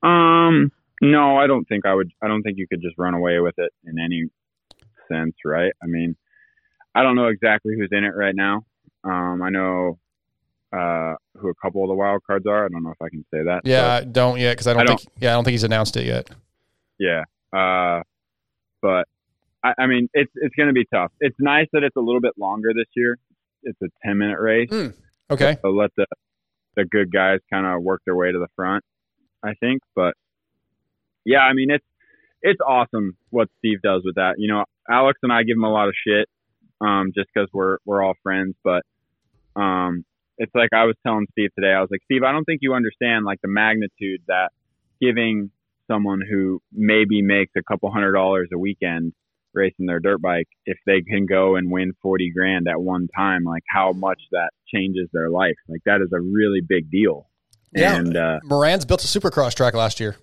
Um, 0.03 0.71
no, 1.01 1.37
I 1.37 1.47
don't 1.47 1.65
think 1.65 1.85
I 1.85 1.93
would. 1.93 2.11
I 2.21 2.27
don't 2.27 2.43
think 2.43 2.57
you 2.57 2.67
could 2.67 2.81
just 2.81 2.95
run 2.97 3.13
away 3.13 3.39
with 3.39 3.55
it 3.57 3.71
in 3.85 3.97
any 3.99 4.25
sense, 5.11 5.35
right? 5.43 5.71
I 5.83 5.87
mean, 5.87 6.15
I 6.95 7.03
don't 7.03 7.15
know 7.15 7.27
exactly 7.27 7.73
who's 7.77 7.89
in 7.91 8.03
it 8.03 8.13
right 8.15 8.35
now. 8.35 8.63
Um, 9.03 9.41
I 9.41 9.49
know 9.49 9.97
uh, 10.71 11.15
who 11.37 11.49
a 11.49 11.55
couple 11.61 11.83
of 11.83 11.89
the 11.89 11.95
wild 11.95 12.21
cards 12.25 12.45
are. 12.47 12.65
I 12.65 12.69
don't 12.69 12.83
know 12.83 12.91
if 12.91 13.01
I 13.01 13.09
can 13.09 13.25
say 13.33 13.43
that. 13.43 13.61
Yeah. 13.65 13.93
I 13.93 14.03
don't 14.03 14.39
yet 14.39 14.53
because 14.53 14.67
I 14.67 14.73
don't 14.73 14.81
I 14.83 14.85
don't- 14.85 14.99
think. 15.01 15.11
Yeah, 15.19 15.31
I 15.31 15.33
don't 15.33 15.43
think 15.43 15.53
he's 15.53 15.63
announced 15.63 15.97
it 15.97 16.05
yet. 16.05 16.29
Yeah. 16.99 17.23
Uh, 17.51 18.03
but 18.81 19.07
I, 19.63 19.73
I 19.79 19.87
mean, 19.87 20.07
it's 20.13 20.31
it's 20.35 20.55
going 20.55 20.67
to 20.67 20.73
be 20.73 20.85
tough. 20.93 21.11
It's 21.19 21.35
nice 21.39 21.67
that 21.73 21.83
it's 21.83 21.95
a 21.95 21.99
little 21.99 22.21
bit 22.21 22.33
longer 22.37 22.69
this 22.75 22.87
year. 22.95 23.17
It's 23.63 23.79
a 23.81 23.87
ten 24.05 24.17
minute 24.17 24.39
race. 24.39 24.69
Okay. 25.29 25.57
So 25.61 25.69
let 25.71 25.91
the 25.97 26.05
the 26.75 26.85
good 26.85 27.11
guys 27.11 27.39
kind 27.51 27.65
of 27.65 27.81
work 27.83 28.01
their 28.05 28.15
way 28.15 28.31
to 28.31 28.37
the 28.39 28.47
front. 28.55 28.83
I 29.43 29.53
think, 29.55 29.81
but 29.95 30.13
yeah, 31.25 31.39
I 31.39 31.53
mean, 31.53 31.71
it's 31.71 31.85
it's 32.41 32.59
awesome 32.65 33.17
what 33.29 33.49
Steve 33.59 33.81
does 33.81 34.01
with 34.03 34.15
that. 34.15 34.35
You 34.37 34.47
know, 34.51 34.65
Alex 34.89 35.19
and 35.23 35.31
I 35.31 35.43
give 35.43 35.57
him 35.57 35.63
a 35.63 35.71
lot 35.71 35.87
of 35.87 35.93
shit, 36.07 36.27
um, 36.79 37.11
just 37.15 37.29
because 37.33 37.49
we're 37.53 37.77
we're 37.85 38.03
all 38.03 38.13
friends. 38.23 38.55
But 38.63 38.83
um, 39.55 40.05
it's 40.37 40.53
like 40.55 40.69
I 40.73 40.85
was 40.85 40.95
telling 41.05 41.27
Steve 41.31 41.49
today. 41.57 41.71
I 41.71 41.81
was 41.81 41.89
like, 41.91 42.01
Steve, 42.05 42.23
I 42.23 42.31
don't 42.31 42.45
think 42.45 42.59
you 42.61 42.73
understand 42.73 43.25
like 43.25 43.41
the 43.41 43.49
magnitude 43.49 44.21
that 44.27 44.49
giving 44.99 45.51
someone 45.87 46.21
who 46.27 46.61
maybe 46.71 47.21
makes 47.21 47.51
a 47.57 47.63
couple 47.63 47.91
hundred 47.91 48.13
dollars 48.13 48.49
a 48.53 48.57
weekend 48.57 49.13
racing 49.53 49.85
their 49.85 49.99
dirt 49.99 50.21
bike, 50.21 50.47
if 50.65 50.77
they 50.85 51.01
can 51.01 51.25
go 51.25 51.55
and 51.55 51.69
win 51.69 51.91
40 52.01 52.31
grand 52.31 52.67
at 52.69 52.81
one 52.81 53.07
time, 53.15 53.43
like 53.43 53.63
how 53.67 53.91
much 53.91 54.21
that 54.31 54.51
changes 54.73 55.09
their 55.11 55.29
life. 55.29 55.55
Like 55.67 55.81
that 55.85 56.01
is 56.01 56.09
a 56.13 56.19
really 56.19 56.61
big 56.61 56.89
deal. 56.89 57.27
Yeah. 57.73 57.95
And, 57.95 58.15
uh, 58.15 58.39
Moranz 58.45 58.87
built 58.87 59.03
a 59.03 59.07
supercross 59.07 59.53
track 59.53 59.73
last 59.73 59.99
year. 59.99 60.15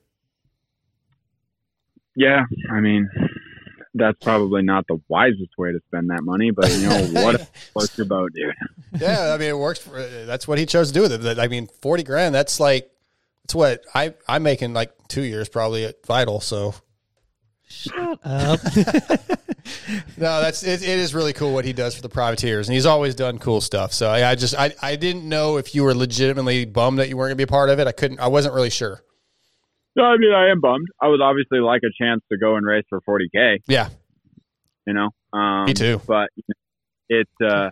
Yeah, 2.19 2.43
I 2.73 2.81
mean, 2.81 3.09
that's 3.95 4.19
probably 4.25 4.63
not 4.63 4.85
the 4.89 5.01
wisest 5.07 5.57
way 5.57 5.71
to 5.71 5.79
spend 5.87 6.11
that 6.11 6.23
money, 6.23 6.51
but 6.51 6.69
you 6.73 6.89
know 6.89 7.23
what? 7.23 7.49
What's 7.75 7.97
your 7.99 8.07
boat, 8.07 8.33
dude? 8.35 8.53
yeah, 9.01 9.33
I 9.33 9.39
mean, 9.39 9.51
it 9.51 9.57
works. 9.57 9.79
For, 9.79 10.03
that's 10.27 10.49
what 10.49 10.59
he 10.59 10.67
chose 10.67 10.89
to 10.89 10.95
do 10.95 11.03
with 11.03 11.25
it. 11.25 11.39
I 11.39 11.47
mean, 11.47 11.69
forty 11.81 12.03
grand. 12.03 12.35
That's 12.35 12.59
like, 12.59 12.91
that's 13.45 13.55
what 13.55 13.85
I 13.95 14.15
I'm 14.27 14.43
making 14.43 14.73
like 14.73 14.93
two 15.07 15.23
years 15.23 15.49
probably 15.49 15.85
at 15.85 16.05
Vital. 16.05 16.41
So 16.41 16.75
Shut 17.69 18.19
up. 18.25 18.61
no, 20.17 20.41
that's 20.41 20.65
it, 20.65 20.83
it 20.83 20.99
is 20.99 21.15
really 21.15 21.35
cool 21.35 21.53
what 21.53 21.65
he 21.65 21.73
does 21.73 21.95
for 21.95 22.03
the 22.03 22.09
privateers, 22.09 22.67
and 22.67 22.75
he's 22.75 22.87
always 22.87 23.15
done 23.15 23.39
cool 23.39 23.61
stuff. 23.61 23.93
So 23.93 24.11
I, 24.11 24.31
I 24.31 24.35
just 24.35 24.57
I, 24.59 24.75
I 24.83 24.97
didn't 24.97 25.29
know 25.29 25.59
if 25.59 25.73
you 25.73 25.85
were 25.85 25.95
legitimately 25.95 26.65
bummed 26.65 26.99
that 26.99 27.09
you 27.11 27.17
weren't 27.17 27.29
gonna 27.29 27.37
be 27.37 27.43
a 27.45 27.47
part 27.47 27.69
of 27.69 27.79
it. 27.79 27.87
I 27.87 27.93
couldn't. 27.93 28.19
I 28.19 28.27
wasn't 28.27 28.55
really 28.55 28.71
sure. 28.71 29.05
No, 29.97 30.05
I 30.05 30.17
mean, 30.17 30.33
I 30.33 30.51
am 30.51 30.61
bummed. 30.61 30.87
I 31.01 31.09
would 31.09 31.21
obviously 31.21 31.59
like 31.61 31.83
a 31.85 31.91
chance 32.03 32.23
to 32.31 32.39
go 32.39 32.57
and 32.57 32.65
race 32.65 32.85
for 32.89 33.01
40k. 33.01 33.59
Yeah, 33.67 33.89
You 34.87 34.95
know, 34.95 35.11
um, 35.33 35.67
Me 35.67 35.75
too. 35.75 36.01
But 36.07 36.31
it's 37.09 37.31
uh, 37.45 37.71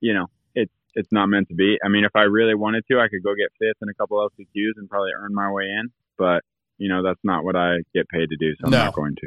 you 0.00 0.14
know, 0.14 0.26
it's 0.54 0.72
it's 0.94 1.10
not 1.10 1.26
meant 1.26 1.48
to 1.48 1.54
be. 1.54 1.78
I 1.84 1.88
mean, 1.88 2.04
if 2.04 2.14
I 2.14 2.22
really 2.22 2.54
wanted 2.54 2.84
to, 2.90 3.00
I 3.00 3.08
could 3.08 3.22
go 3.24 3.34
get 3.34 3.48
fifth 3.58 3.78
in 3.82 3.88
a 3.88 3.94
couple 3.94 4.18
LCQs 4.18 4.72
and 4.76 4.88
probably 4.88 5.10
earn 5.18 5.34
my 5.34 5.50
way 5.50 5.64
in. 5.64 5.90
But 6.18 6.42
you 6.78 6.88
know, 6.88 7.02
that's 7.02 7.20
not 7.24 7.44
what 7.44 7.56
I 7.56 7.76
get 7.94 8.08
paid 8.08 8.28
to 8.30 8.36
do, 8.38 8.52
so 8.60 8.66
I'm 8.66 8.70
No. 8.70 8.84
not 8.84 8.94
going 8.94 9.14
to. 9.16 9.26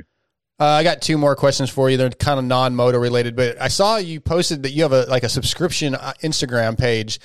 uh, 0.60 0.66
I 0.66 0.84
got 0.84 1.02
two 1.02 1.18
more 1.18 1.36
questions 1.36 1.70
for 1.70 1.90
you. 1.90 1.98
They're 1.98 2.10
kind 2.12 2.40
of 2.40 2.46
non-moto 2.46 2.98
related, 3.00 3.36
but 3.36 3.62
I 3.62 3.68
saw 3.68 3.98
you 3.98 4.20
posted 4.22 4.64
that 4.64 4.72
you 4.72 4.84
have 4.84 4.92
a 4.94 5.04
like 5.10 5.24
a 5.24 5.30
subscription 5.30 5.96
uh, 5.96 6.14
Instagram 6.22 6.78
page. 6.78 7.20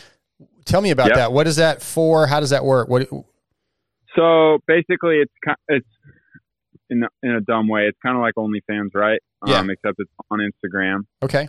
Tell 0.64 0.80
me 0.80 0.90
about 0.90 1.08
Yep. 1.08 1.16
that. 1.16 1.32
What 1.32 1.46
is 1.46 1.56
that 1.56 1.80
for? 1.82 2.26
How 2.26 2.40
does 2.40 2.50
that 2.50 2.64
work? 2.64 2.88
What? 2.88 3.08
So 4.16 4.58
basically, 4.66 5.22
it's 5.22 5.56
it's 5.68 5.86
in 6.90 7.04
a, 7.04 7.08
in 7.22 7.30
a 7.30 7.40
dumb 7.40 7.68
way. 7.68 7.82
It's 7.82 7.98
kind 8.02 8.16
of 8.16 8.22
like 8.22 8.34
OnlyFans, 8.34 8.90
right? 8.94 9.20
Yeah. 9.46 9.58
Um, 9.58 9.70
except 9.70 9.96
it's 9.98 10.10
on 10.30 10.40
Instagram. 10.40 11.00
Okay. 11.22 11.48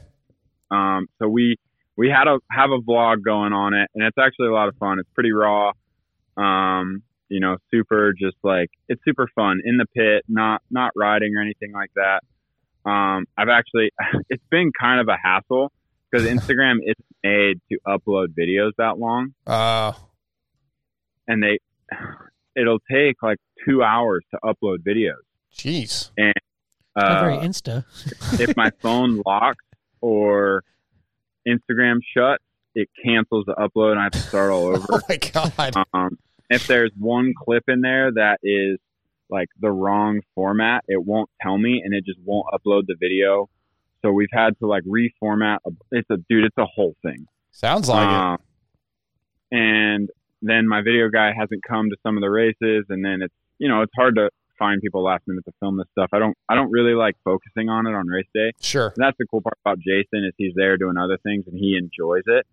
Um, 0.70 1.08
so 1.20 1.28
we 1.28 1.58
we 1.98 2.10
had 2.10 2.28
a 2.28 2.40
have 2.50 2.70
a 2.72 2.80
vlog 2.80 3.24
going 3.24 3.54
on 3.54 3.74
it, 3.74 3.90
and 3.94 4.04
it's 4.04 4.18
actually 4.18 4.48
a 4.48 4.54
lot 4.54 4.70
of 4.70 4.76
fun. 4.78 5.00
It's 5.00 5.10
pretty 5.14 5.32
raw. 5.32 5.72
Um, 6.38 7.04
you 7.30 7.40
know, 7.40 7.58
super 7.72 8.14
just 8.14 8.38
like 8.44 8.70
it's 8.88 9.02
super 9.06 9.28
fun 9.36 9.62
in 9.64 9.78
the 9.78 9.86
pit, 9.96 10.24
not 10.28 10.62
not 10.70 10.92
riding 10.96 11.36
or 11.36 11.42
anything 11.42 11.72
like 11.74 11.92
that. 11.96 12.22
Um, 12.90 13.26
I've 13.38 13.50
actually 13.50 13.92
it's 14.30 14.44
been 14.50 14.72
kind 14.80 15.02
of 15.02 15.08
a 15.08 15.18
hassle 15.22 15.72
because 16.10 16.28
Instagram 16.36 16.78
isn't 16.82 17.06
made 17.24 17.60
to 17.72 17.80
upload 17.88 18.28
videos 18.38 18.72
that 18.78 18.98
long, 18.98 19.34
Uh, 19.46 19.94
and 21.28 21.44
they 21.44 21.60
it'll 22.56 22.80
take 22.92 23.16
like 23.24 23.38
two 23.66 23.84
hours 23.84 24.24
to 24.32 24.40
upload 24.44 24.78
videos. 24.88 25.22
jeez. 25.56 26.12
Not 26.18 27.22
very 27.22 27.38
Uh, 27.38 27.42
insta. 27.42 27.86
if 28.40 28.56
my 28.58 28.70
phone 28.82 29.22
locks 29.26 29.64
or 30.02 30.64
Instagram 31.48 32.00
shuts, 32.16 32.44
it 32.76 32.90
cancels 33.04 33.46
the 33.46 33.54
upload 33.56 33.92
and 33.92 34.00
I 34.00 34.04
have 34.04 34.12
to 34.14 34.20
start 34.20 34.52
all 34.52 34.66
over. 34.76 34.86
Oh 34.92 35.00
my 35.08 35.18
god. 35.18 35.74
Um, 35.94 36.18
if 36.50 36.68
there's 36.68 36.92
one 36.98 37.34
clip 37.38 37.64
in 37.68 37.82
there 37.82 38.12
that 38.12 38.40
is 38.44 38.78
like 39.30 39.48
the 39.60 39.72
wrong 39.72 40.20
format, 40.36 40.84
it 40.88 41.02
won't 41.06 41.30
tell 41.42 41.58
me 41.58 41.82
and 41.84 41.94
it 41.94 42.06
just 42.06 42.20
won't 42.26 42.46
upload 42.54 42.84
the 42.88 42.96
video. 43.00 43.50
So 44.02 44.12
we've 44.12 44.30
had 44.34 44.58
to 44.60 44.68
like 44.68 44.84
reformat. 44.84 45.58
A, 45.66 45.72
it's 45.92 46.10
a 46.10 46.18
dude. 46.30 46.44
It's 46.46 46.58
a 46.58 46.66
whole 46.66 46.96
thing. 47.02 47.26
Sounds 47.52 47.88
like 47.88 48.08
it. 48.08 48.14
Um, 48.14 48.38
and 49.52 50.10
then 50.42 50.68
my 50.68 50.82
video 50.82 51.10
guy 51.10 51.32
hasn't 51.38 51.64
come 51.68 51.90
to 51.90 51.96
some 52.04 52.18
of 52.18 52.22
the 52.22 52.30
races, 52.30 52.86
and 52.90 53.04
then 53.04 53.22
it's 53.22 53.34
you 53.60 53.68
know 53.68 53.82
it's 53.82 53.94
hard 53.96 54.16
to 54.16 54.30
find 54.62 54.80
people 54.80 55.04
last 55.04 55.24
minute 55.28 55.44
to 55.46 55.52
film 55.60 55.78
this 55.78 55.88
stuff. 55.92 56.10
I 56.14 56.20
don't 56.20 56.38
I 56.48 56.56
don't 56.56 56.72
really 56.72 56.94
like 56.94 57.16
focusing 57.24 57.70
on 57.70 57.88
it 57.88 57.96
on 57.96 58.08
race 58.08 58.28
day. 58.34 58.52
Sure. 58.62 58.88
And 58.96 59.04
that's 59.04 59.18
the 59.18 59.26
cool 59.30 59.42
part 59.42 59.58
about 59.66 59.80
Jason 59.80 60.24
is 60.26 60.34
he's 60.38 60.54
there 60.56 60.78
doing 60.78 60.98
other 60.98 61.18
things 61.24 61.46
and 61.48 61.58
he 61.58 61.78
enjoys 61.78 62.24
it. 62.28 62.46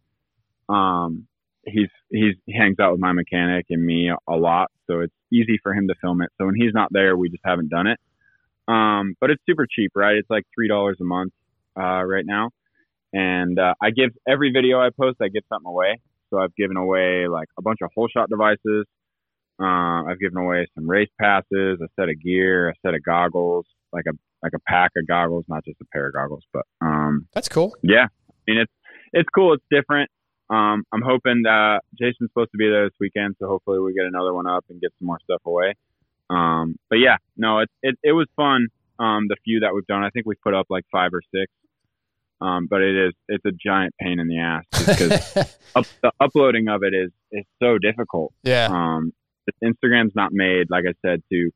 Um, 0.68 1.26
he's 1.64 1.90
he's 2.10 2.34
he 2.46 2.56
hangs 2.56 2.78
out 2.80 2.92
with 2.92 3.00
my 3.00 3.12
mechanic 3.12 3.66
and 3.70 3.84
me 3.84 4.10
a 4.10 4.36
lot, 4.36 4.70
so 4.86 5.00
it's 5.00 5.14
easy 5.32 5.58
for 5.62 5.74
him 5.74 5.88
to 5.88 5.94
film 6.00 6.22
it. 6.22 6.30
So 6.38 6.46
when 6.46 6.54
he's 6.54 6.72
not 6.72 6.88
there, 6.90 7.16
we 7.16 7.28
just 7.28 7.42
haven't 7.44 7.68
done 7.68 7.86
it. 7.86 8.00
Um, 8.66 9.14
but 9.20 9.30
it's 9.30 9.42
super 9.46 9.66
cheap, 9.70 9.92
right? 9.94 10.16
It's 10.16 10.30
like 10.30 10.44
three 10.54 10.68
dollars 10.68 10.98
a 11.00 11.04
month 11.04 11.32
uh, 11.78 12.02
right 12.02 12.24
now, 12.26 12.50
and 13.12 13.58
uh, 13.58 13.74
I 13.82 13.90
give 13.90 14.10
every 14.26 14.50
video 14.50 14.80
I 14.80 14.90
post, 14.90 15.18
I 15.22 15.28
give 15.28 15.44
something 15.48 15.68
away. 15.68 16.00
So 16.30 16.38
I've 16.38 16.54
given 16.56 16.76
away 16.76 17.26
like 17.28 17.48
a 17.58 17.62
bunch 17.62 17.78
of 17.82 17.90
whole 17.94 18.08
shot 18.08 18.28
devices. 18.28 18.86
Uh, 19.60 20.04
I've 20.06 20.20
given 20.20 20.38
away 20.38 20.66
some 20.74 20.88
race 20.88 21.10
passes, 21.20 21.80
a 21.80 21.88
set 21.98 22.08
of 22.08 22.22
gear, 22.22 22.68
a 22.70 22.74
set 22.84 22.94
of 22.94 23.02
goggles, 23.02 23.66
like 23.92 24.04
a 24.08 24.12
like 24.42 24.52
a 24.54 24.60
pack 24.68 24.92
of 24.96 25.06
goggles, 25.06 25.44
not 25.48 25.64
just 25.64 25.80
a 25.80 25.84
pair 25.92 26.06
of 26.06 26.14
goggles, 26.14 26.44
but 26.52 26.62
um, 26.80 27.26
That's 27.34 27.48
cool. 27.48 27.74
yeah, 27.82 28.06
I 28.06 28.34
mean 28.46 28.58
it's 28.58 28.72
it's 29.12 29.28
cool. 29.34 29.54
It's 29.54 29.64
different. 29.70 30.10
Um, 30.50 30.84
I'm 30.92 31.02
hoping 31.02 31.42
that 31.42 31.80
Jason's 31.98 32.30
supposed 32.30 32.52
to 32.52 32.58
be 32.58 32.68
there 32.68 32.84
this 32.84 32.94
weekend, 33.00 33.36
so 33.38 33.48
hopefully 33.48 33.80
we 33.80 33.92
get 33.94 34.06
another 34.06 34.32
one 34.32 34.46
up 34.46 34.64
and 34.70 34.80
get 34.80 34.92
some 34.98 35.06
more 35.06 35.18
stuff 35.24 35.42
away. 35.44 35.74
Um, 36.30 36.76
but 36.88 36.96
yeah, 36.96 37.16
no, 37.36 37.58
it 37.60 37.68
it 37.82 37.98
it 38.02 38.12
was 38.12 38.28
fun. 38.36 38.68
Um, 39.00 39.26
the 39.28 39.36
few 39.44 39.60
that 39.60 39.74
we've 39.74 39.86
done, 39.86 40.02
I 40.02 40.10
think 40.10 40.26
we've 40.26 40.40
put 40.42 40.54
up 40.54 40.66
like 40.70 40.84
five 40.90 41.12
or 41.12 41.22
six. 41.34 41.52
Um, 42.40 42.66
but 42.70 42.82
it 42.82 42.94
is 43.08 43.12
it's 43.28 43.44
a 43.44 43.50
giant 43.52 43.94
pain 44.00 44.20
in 44.20 44.28
the 44.28 44.38
ass 44.38 44.64
because 44.86 45.36
up, 45.74 45.86
the 46.02 46.12
uploading 46.20 46.68
of 46.68 46.82
it 46.84 46.94
is 46.94 47.10
is 47.32 47.44
so 47.62 47.78
difficult. 47.78 48.32
yeah. 48.42 48.68
Um, 48.70 49.12
Instagram's 49.64 50.14
not 50.14 50.30
made, 50.32 50.68
like 50.70 50.84
I 50.86 50.92
said, 51.04 51.22
to 51.32 51.50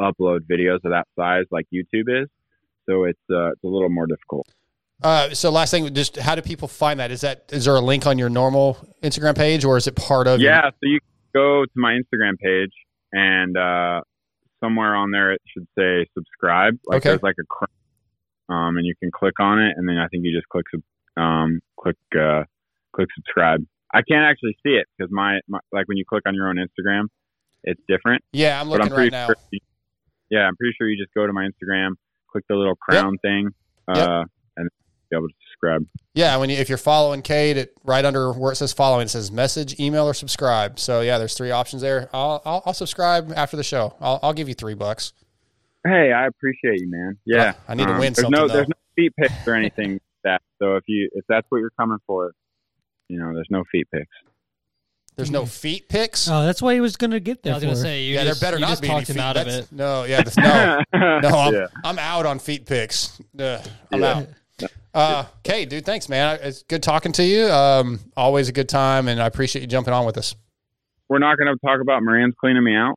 upload 0.00 0.40
videos 0.40 0.76
of 0.84 0.90
that 0.92 1.06
size 1.18 1.44
like 1.50 1.66
YouTube 1.72 2.22
is. 2.22 2.28
So 2.88 3.04
it's 3.04 3.18
uh, 3.30 3.52
it's 3.52 3.64
a 3.64 3.66
little 3.66 3.88
more 3.88 4.06
difficult. 4.06 4.46
Uh, 5.02 5.30
so 5.30 5.50
last 5.50 5.70
thing, 5.70 5.92
just 5.94 6.16
how 6.16 6.34
do 6.34 6.42
people 6.42 6.68
find 6.68 7.00
that? 7.00 7.10
Is 7.10 7.22
that 7.22 7.44
is 7.52 7.64
there 7.64 7.74
a 7.76 7.80
link 7.80 8.06
on 8.06 8.18
your 8.18 8.28
normal 8.28 8.76
Instagram 9.02 9.36
page, 9.36 9.64
or 9.64 9.76
is 9.76 9.86
it 9.86 9.96
part 9.96 10.26
of? 10.26 10.40
your- 10.40 10.50
Yeah, 10.52 10.70
so 10.70 10.76
you 10.82 10.98
go 11.34 11.64
to 11.64 11.70
my 11.74 11.92
Instagram 11.98 12.38
page 12.38 12.72
and 13.12 13.56
uh, 13.56 14.00
somewhere 14.62 14.94
on 14.94 15.10
there 15.10 15.32
it 15.32 15.40
should 15.52 15.66
say 15.78 16.06
subscribe. 16.14 16.78
Like 16.86 16.98
Okay. 16.98 17.08
there's 17.10 17.22
like 17.22 17.36
a 17.40 17.46
um, 18.50 18.76
and 18.76 18.84
you 18.84 18.94
can 19.00 19.10
click 19.14 19.38
on 19.40 19.58
it, 19.60 19.72
and 19.76 19.88
then 19.88 19.96
I 19.96 20.08
think 20.08 20.24
you 20.24 20.36
just 20.36 20.48
click 20.48 20.66
um, 21.16 21.60
click 21.78 21.96
uh, 22.18 22.42
click 22.94 23.08
subscribe. 23.16 23.64
I 23.94 24.02
can't 24.08 24.24
actually 24.24 24.56
see 24.64 24.74
it 24.74 24.86
because 24.98 25.10
my, 25.12 25.40
my 25.48 25.58
like 25.72 25.88
when 25.88 25.96
you 25.96 26.04
click 26.08 26.22
on 26.26 26.34
your 26.34 26.48
own 26.48 26.56
Instagram, 26.56 27.04
it's 27.64 27.80
different. 27.88 28.22
yeah. 28.32 28.56
I'm 28.60 28.66
I'm 28.66 28.70
looking 28.70 28.88
pretty 28.88 29.02
right 29.04 29.12
now. 29.12 29.26
sure. 29.26 29.36
You, 29.50 29.58
yeah, 30.30 30.40
I'm 30.46 30.56
pretty 30.56 30.74
sure 30.78 30.88
you 30.88 30.96
just 31.02 31.12
go 31.14 31.26
to 31.26 31.32
my 31.32 31.44
Instagram, 31.46 31.92
click 32.30 32.44
the 32.48 32.54
little 32.54 32.76
crown 32.76 33.16
thing, 33.22 33.48
uh, 33.88 33.96
Yep. 34.20 34.28
and 34.58 34.68
be 35.10 35.16
able 35.16 35.26
to 35.28 35.34
subscribe. 35.50 35.86
Yeah, 36.14 36.36
when 36.36 36.50
you, 36.50 36.56
if 36.56 36.68
you're 36.68 36.78
following 36.78 37.20
Cade, 37.22 37.56
it 37.56 37.72
right 37.84 38.04
under 38.04 38.32
where 38.32 38.52
it 38.52 38.56
says 38.56 38.72
following, 38.72 39.06
it 39.06 39.10
says 39.10 39.32
message, 39.32 39.78
email, 39.80 40.04
or 40.06 40.14
subscribe. 40.14 40.78
So 40.78 41.00
yeah, 41.00 41.18
there's 41.18 41.34
three 41.34 41.50
options 41.50 41.82
there. 41.82 42.08
I'll 42.12 42.40
I'll, 42.44 42.62
I'll 42.66 42.74
subscribe 42.74 43.32
after 43.34 43.56
the 43.56 43.64
show. 43.64 43.96
I'll, 44.00 44.20
I'll 44.22 44.32
give 44.32 44.48
you 44.48 44.54
three 44.54 44.74
bucks. 44.74 45.12
Hey, 45.86 46.12
I 46.12 46.26
appreciate 46.26 46.80
you, 46.80 46.90
man. 46.90 47.18
Yeah, 47.24 47.54
I 47.68 47.74
need 47.74 47.86
to 47.86 47.92
win 47.92 48.00
there's 48.12 48.16
something, 48.16 48.30
No, 48.32 48.46
though. 48.48 48.54
there's 48.54 48.68
no 48.68 48.74
feet 48.96 49.12
picks 49.18 49.46
or 49.48 49.54
anything 49.54 49.92
like 49.92 50.02
that. 50.24 50.42
So 50.60 50.76
if 50.76 50.84
you 50.88 51.08
if 51.12 51.24
that's 51.28 51.46
what 51.48 51.58
you're 51.58 51.70
coming 51.78 51.98
for, 52.06 52.32
you 53.08 53.18
know, 53.18 53.32
there's 53.34 53.48
no 53.50 53.64
feet 53.72 53.86
picks. 53.92 54.10
There's 55.16 55.30
no 55.30 55.44
feet 55.44 55.88
picks. 55.88 56.28
Oh, 56.28 56.44
that's 56.44 56.62
why 56.62 56.74
he 56.74 56.80
was 56.80 56.96
going 56.96 57.10
to 57.10 57.20
get 57.20 57.42
there. 57.42 57.52
I 57.52 57.56
was 57.56 57.64
gonna 57.64 57.76
say 57.76 58.04
you 58.04 58.14
yeah, 58.14 58.24
just, 58.24 58.40
there 58.40 58.46
better 58.48 58.56
you 58.58 58.62
not 58.62 58.68
just 58.70 58.82
be 58.82 58.88
any 58.90 59.04
feet. 59.04 59.18
out 59.18 59.36
of 59.36 59.46
it. 59.48 59.70
No, 59.72 60.04
yeah, 60.04 60.22
that's- 60.22 60.36
no, 60.94 61.18
no. 61.20 61.28
I'm, 61.38 61.54
Yeah. 61.54 61.66
I'm 61.84 61.98
out 61.98 62.26
on 62.26 62.38
feet 62.38 62.64
picks. 62.66 63.20
Ugh, 63.38 63.60
I'm 63.92 64.00
Yeah. 64.00 64.06
out. 64.06 64.26
Uh, 64.92 65.24
okay, 65.38 65.64
dude. 65.64 65.84
Thanks, 65.86 66.08
man. 66.08 66.38
It's 66.42 66.62
good 66.64 66.82
talking 66.82 67.12
to 67.12 67.24
you. 67.24 67.46
Um, 67.46 68.00
always 68.16 68.48
a 68.48 68.52
good 68.52 68.68
time, 68.68 69.08
and 69.08 69.20
I 69.22 69.26
appreciate 69.26 69.62
you 69.62 69.68
jumping 69.68 69.94
on 69.94 70.04
with 70.04 70.18
us. 70.18 70.34
We're 71.08 71.18
not 71.20 71.38
going 71.38 71.52
to 71.54 71.58
talk 71.66 71.80
about 71.80 72.02
Moranz 72.02 72.32
cleaning 72.40 72.64
me 72.64 72.74
out. 72.76 72.94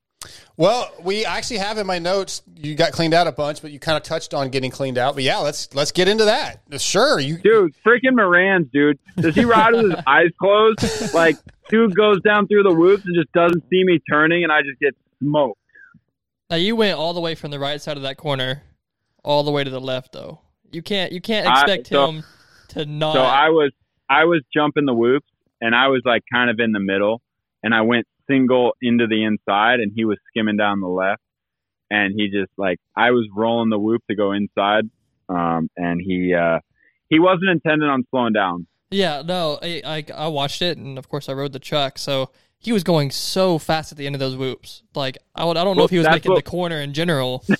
Well, 0.55 0.91
we 1.01 1.25
actually 1.25 1.57
have 1.57 1.77
in 1.79 1.87
my 1.87 1.99
notes 1.99 2.43
you 2.55 2.75
got 2.75 2.91
cleaned 2.91 3.13
out 3.13 3.25
a 3.27 3.31
bunch, 3.31 3.61
but 3.61 3.71
you 3.71 3.79
kind 3.79 3.97
of 3.97 4.03
touched 4.03 4.33
on 4.33 4.49
getting 4.49 4.69
cleaned 4.69 4.97
out. 4.97 5.15
But 5.15 5.23
yeah, 5.23 5.37
let's 5.39 5.73
let's 5.73 5.91
get 5.91 6.07
into 6.07 6.25
that. 6.25 6.61
Sure, 6.79 7.19
you 7.19 7.37
Dude, 7.39 7.73
freaking 7.85 8.13
Moranz, 8.13 8.71
dude. 8.71 8.99
Does 9.17 9.35
he 9.35 9.45
ride 9.45 9.73
with 9.73 9.91
his 9.91 9.99
eyes 10.07 10.29
closed? 10.39 11.13
Like, 11.13 11.37
dude 11.69 11.95
goes 11.95 12.21
down 12.21 12.47
through 12.47 12.63
the 12.63 12.73
whoops 12.73 13.03
and 13.05 13.15
just 13.15 13.31
doesn't 13.33 13.63
see 13.69 13.83
me 13.83 13.99
turning, 14.09 14.43
and 14.43 14.51
I 14.51 14.61
just 14.61 14.79
get 14.79 14.95
smoked. 15.19 15.59
Now 16.49 16.57
you 16.57 16.75
went 16.75 16.97
all 16.99 17.13
the 17.13 17.21
way 17.21 17.33
from 17.35 17.49
the 17.51 17.59
right 17.59 17.81
side 17.81 17.97
of 17.97 18.03
that 18.03 18.17
corner, 18.17 18.61
all 19.23 19.43
the 19.43 19.51
way 19.51 19.63
to 19.63 19.69
the 19.69 19.81
left 19.81 20.11
though. 20.11 20.39
You 20.71 20.81
can't 20.83 21.11
you 21.11 21.21
can't 21.21 21.47
I- 21.47 21.61
expect 21.61 21.87
so- 21.87 22.07
him 22.09 22.23
to 22.69 22.85
not. 22.85 23.13
So 23.13 23.21
I 23.23 23.49
was 23.49 23.71
I 24.09 24.25
was 24.25 24.41
jumping 24.53 24.85
the 24.85 24.93
whoops, 24.93 25.27
and 25.61 25.73
I 25.73 25.87
was 25.87 26.01
like 26.05 26.21
kind 26.31 26.51
of 26.51 26.59
in 26.59 26.71
the 26.73 26.79
middle, 26.79 27.21
and 27.63 27.73
I 27.73 27.81
went 27.81 28.05
single 28.29 28.73
into 28.81 29.07
the 29.07 29.23
inside, 29.23 29.79
and 29.79 29.91
he 29.95 30.05
was 30.05 30.17
skimming 30.29 30.57
down 30.57 30.79
the 30.81 30.87
left, 30.87 31.21
and 31.89 32.13
he 32.15 32.27
just 32.29 32.51
like 32.57 32.79
I 32.95 33.11
was 33.11 33.27
rolling 33.35 33.69
the 33.69 33.79
whoop 33.79 34.01
to 34.09 34.15
go 34.15 34.31
inside, 34.31 34.89
um, 35.29 35.69
and 35.77 36.01
he 36.03 36.33
uh, 36.33 36.59
he 37.09 37.19
wasn't 37.19 37.49
intending 37.51 37.89
on 37.89 38.03
slowing 38.09 38.33
down. 38.33 38.67
Yeah, 38.91 39.23
no, 39.25 39.57
I, 39.61 39.81
I 39.85 40.05
I 40.15 40.27
watched 40.27 40.61
it, 40.61 40.77
and 40.77 40.97
of 40.97 41.09
course 41.09 41.27
I 41.29 41.33
rode 41.33 41.53
the 41.53 41.59
truck. 41.59 41.97
So 41.97 42.29
he 42.59 42.71
was 42.71 42.83
going 42.83 43.11
so 43.11 43.57
fast 43.57 43.91
at 43.91 43.97
the 43.97 44.05
end 44.05 44.15
of 44.15 44.19
those 44.19 44.35
whoops. 44.37 44.83
Like 44.95 45.17
I, 45.35 45.43
would, 45.45 45.57
I 45.57 45.63
don't 45.63 45.75
know 45.75 45.81
Well, 45.81 45.85
if 45.85 45.91
he 45.91 45.97
was 45.97 46.07
making 46.07 46.31
what- 46.31 46.43
the 46.43 46.49
corner 46.49 46.79
in 46.79 46.93
general. 46.93 47.43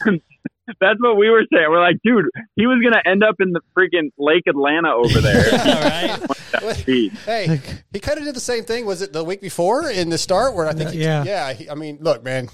That's 0.79 0.99
what 0.99 1.17
we 1.17 1.29
were 1.29 1.43
saying. 1.51 1.65
We're 1.69 1.81
like, 1.81 1.97
dude, 2.03 2.25
he 2.55 2.67
was 2.67 2.81
gonna 2.83 3.01
end 3.05 3.23
up 3.23 3.35
in 3.39 3.51
the 3.51 3.61
freaking 3.75 4.11
Lake 4.17 4.43
Atlanta 4.47 4.93
over 4.93 5.19
there. 5.19 5.51
All 5.51 5.81
right. 5.83 6.19
That 6.53 6.75
speed. 6.77 7.13
Hey, 7.25 7.59
he 7.91 7.99
kind 7.99 8.19
of 8.19 8.25
did 8.25 8.35
the 8.35 8.39
same 8.39 8.63
thing. 8.63 8.85
Was 8.85 9.01
it 9.01 9.11
the 9.11 9.23
week 9.23 9.41
before 9.41 9.89
in 9.89 10.09
the 10.09 10.19
start 10.19 10.53
where 10.53 10.67
I 10.67 10.73
think, 10.73 10.91
he, 10.91 11.01
Yeah. 11.01 11.23
yeah, 11.23 11.51
he, 11.51 11.67
I 11.67 11.73
mean, 11.73 11.97
look, 11.99 12.23
man, 12.23 12.47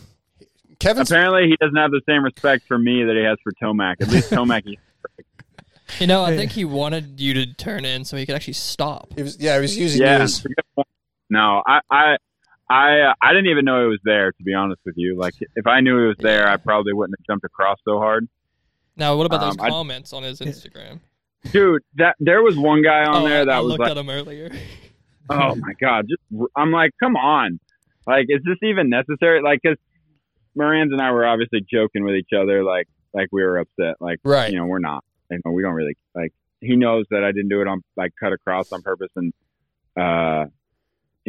Kevin's 0.80 1.12
Apparently, 1.12 1.48
he 1.50 1.58
doesn't 1.58 1.76
have 1.76 1.92
the 1.92 2.02
same 2.08 2.24
respect 2.24 2.66
for 2.66 2.80
me 2.80 3.04
that 3.04 3.16
he 3.18 3.24
has 3.24 3.38
for 3.44 3.52
Tomac. 3.62 3.96
At 4.00 4.08
least 4.08 4.32
Tomac, 4.32 4.64
he, 4.64 4.80
You 6.00 6.08
know, 6.08 6.24
I 6.24 6.36
think 6.38 6.52
he 6.54 6.64
wanted 6.64 7.20
you 7.20 7.34
to 7.34 7.54
turn 7.54 7.84
in 7.84 8.06
so 8.06 8.16
he 8.16 8.26
could 8.26 8.36
actually 8.36 8.54
stop. 8.54 9.12
he 9.16 9.24
was, 9.24 9.38
yeah, 9.38 9.56
he 9.56 9.62
was 9.62 9.78
using 9.78 10.02
yeah. 10.02 10.20
his, 10.20 10.46
No, 11.30 11.62
I, 11.68 11.82
I, 11.92 12.16
I, 12.70 13.00
uh, 13.02 13.14
I 13.22 13.30
didn't 13.34 13.48
even 13.50 13.66
know 13.66 13.86
it 13.86 13.90
was 13.90 14.00
there. 14.04 14.32
To 14.32 14.44
be 14.44 14.54
honest 14.54 14.82
with 14.86 14.96
you, 14.98 15.18
like 15.18 15.34
if 15.56 15.66
I 15.66 15.80
knew 15.82 16.06
it 16.06 16.08
was 16.10 16.18
there, 16.20 16.48
I 16.48 16.58
probably 16.58 16.94
wouldn't 16.94 17.18
have 17.20 17.26
jumped 17.26 17.46
across 17.46 17.78
so 17.84 17.98
hard. 17.98 18.28
Now, 18.96 19.16
what 19.16 19.26
about 19.26 19.42
those 19.42 19.58
Um, 19.58 19.66
I- 19.66 19.70
comments 19.70 20.14
on 20.14 20.24
his 20.24 20.40
Instagram? 20.40 21.00
Dude, 21.54 21.82
that 21.96 22.16
there 22.20 22.44
was 22.44 22.58
one 22.58 22.82
guy 22.84 23.06
on 23.06 23.24
oh, 23.24 23.28
there 23.28 23.46
that 23.46 23.56
I 23.56 23.60
was 23.62 23.70
looked 23.70 23.80
like, 23.80 23.92
at 23.92 23.98
him 23.98 24.10
earlier. 24.10 24.52
oh 25.30 25.56
my 25.56 25.74
god, 25.80 26.06
just 26.10 26.22
I'm 26.56 26.72
like, 26.72 26.92
come 27.02 27.16
on, 27.16 27.60
like 28.06 28.26
is 28.28 28.42
this 28.46 28.58
even 28.62 28.90
necessary? 28.90 29.42
Like, 29.42 29.62
because 29.64 29.78
Moranz 30.58 30.92
and 30.92 31.02
I 31.02 31.12
were 31.12 31.26
obviously 31.26 31.62
joking 31.72 32.04
with 32.04 32.16
each 32.16 32.34
other, 32.38 32.64
like 32.64 32.88
like 33.14 33.30
we 33.32 33.42
were 33.42 33.58
upset, 33.60 33.96
like 34.02 34.20
Right. 34.26 34.52
you 34.52 34.58
know 34.60 34.66
we're 34.66 34.80
not, 34.80 35.04
you 35.32 35.40
know 35.46 35.52
we 35.54 35.64
don't 35.64 35.74
really 35.76 35.96
like. 36.14 36.34
He 36.60 36.76
knows 36.76 37.06
that 37.10 37.24
I 37.24 37.32
didn't 37.32 37.48
do 37.50 37.62
it 37.62 37.68
on 37.68 37.82
like 37.96 38.12
cut 38.20 38.34
across 38.34 38.74
on 38.74 38.82
purpose, 38.82 39.12
and 39.16 39.32
uh, 39.98 40.46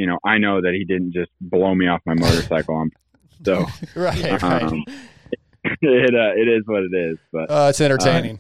you 0.01 0.07
know 0.07 0.19
I 0.25 0.39
know 0.39 0.61
that 0.65 0.73
he 0.79 0.85
didn't 0.85 1.13
just 1.13 1.31
blow 1.41 1.75
me 1.75 1.87
off 1.93 2.01
my 2.07 2.15
motorcycle. 2.15 2.75
on 2.77 2.91
so 3.45 3.67
right, 3.95 4.43
right. 4.43 4.63
um, 4.63 4.85
it 5.65 6.15
uh, 6.25 6.33
it 6.43 6.49
is 6.57 6.63
what 6.67 6.83
it 6.91 6.95
is, 7.09 7.19
but 7.33 7.51
Uh, 7.51 7.67
it's 7.71 7.81
entertaining. 7.81 8.39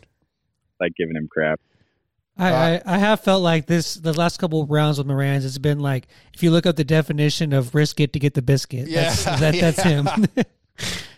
like 0.80 0.92
giving 0.96 1.16
him 1.16 1.28
crap. 1.30 1.60
I, 2.38 2.48
I, 2.76 2.82
I 2.86 2.98
have 2.98 3.20
felt 3.20 3.42
like 3.42 3.66
this 3.66 3.94
the 3.94 4.14
last 4.14 4.38
couple 4.38 4.62
of 4.62 4.70
rounds 4.70 4.96
with 4.98 5.06
Moranz. 5.06 5.44
It's 5.44 5.58
been 5.58 5.80
like 5.80 6.06
if 6.34 6.42
you 6.42 6.50
look 6.50 6.64
up 6.64 6.76
the 6.76 6.84
definition 6.84 7.52
of 7.52 7.74
risk 7.74 8.00
it 8.00 8.12
to 8.14 8.18
get 8.18 8.32
the 8.34 8.40
biscuit. 8.42 8.88
That's, 8.90 9.26
Yeah, 9.26 9.50
that's 9.52 9.82
him. 9.92 10.08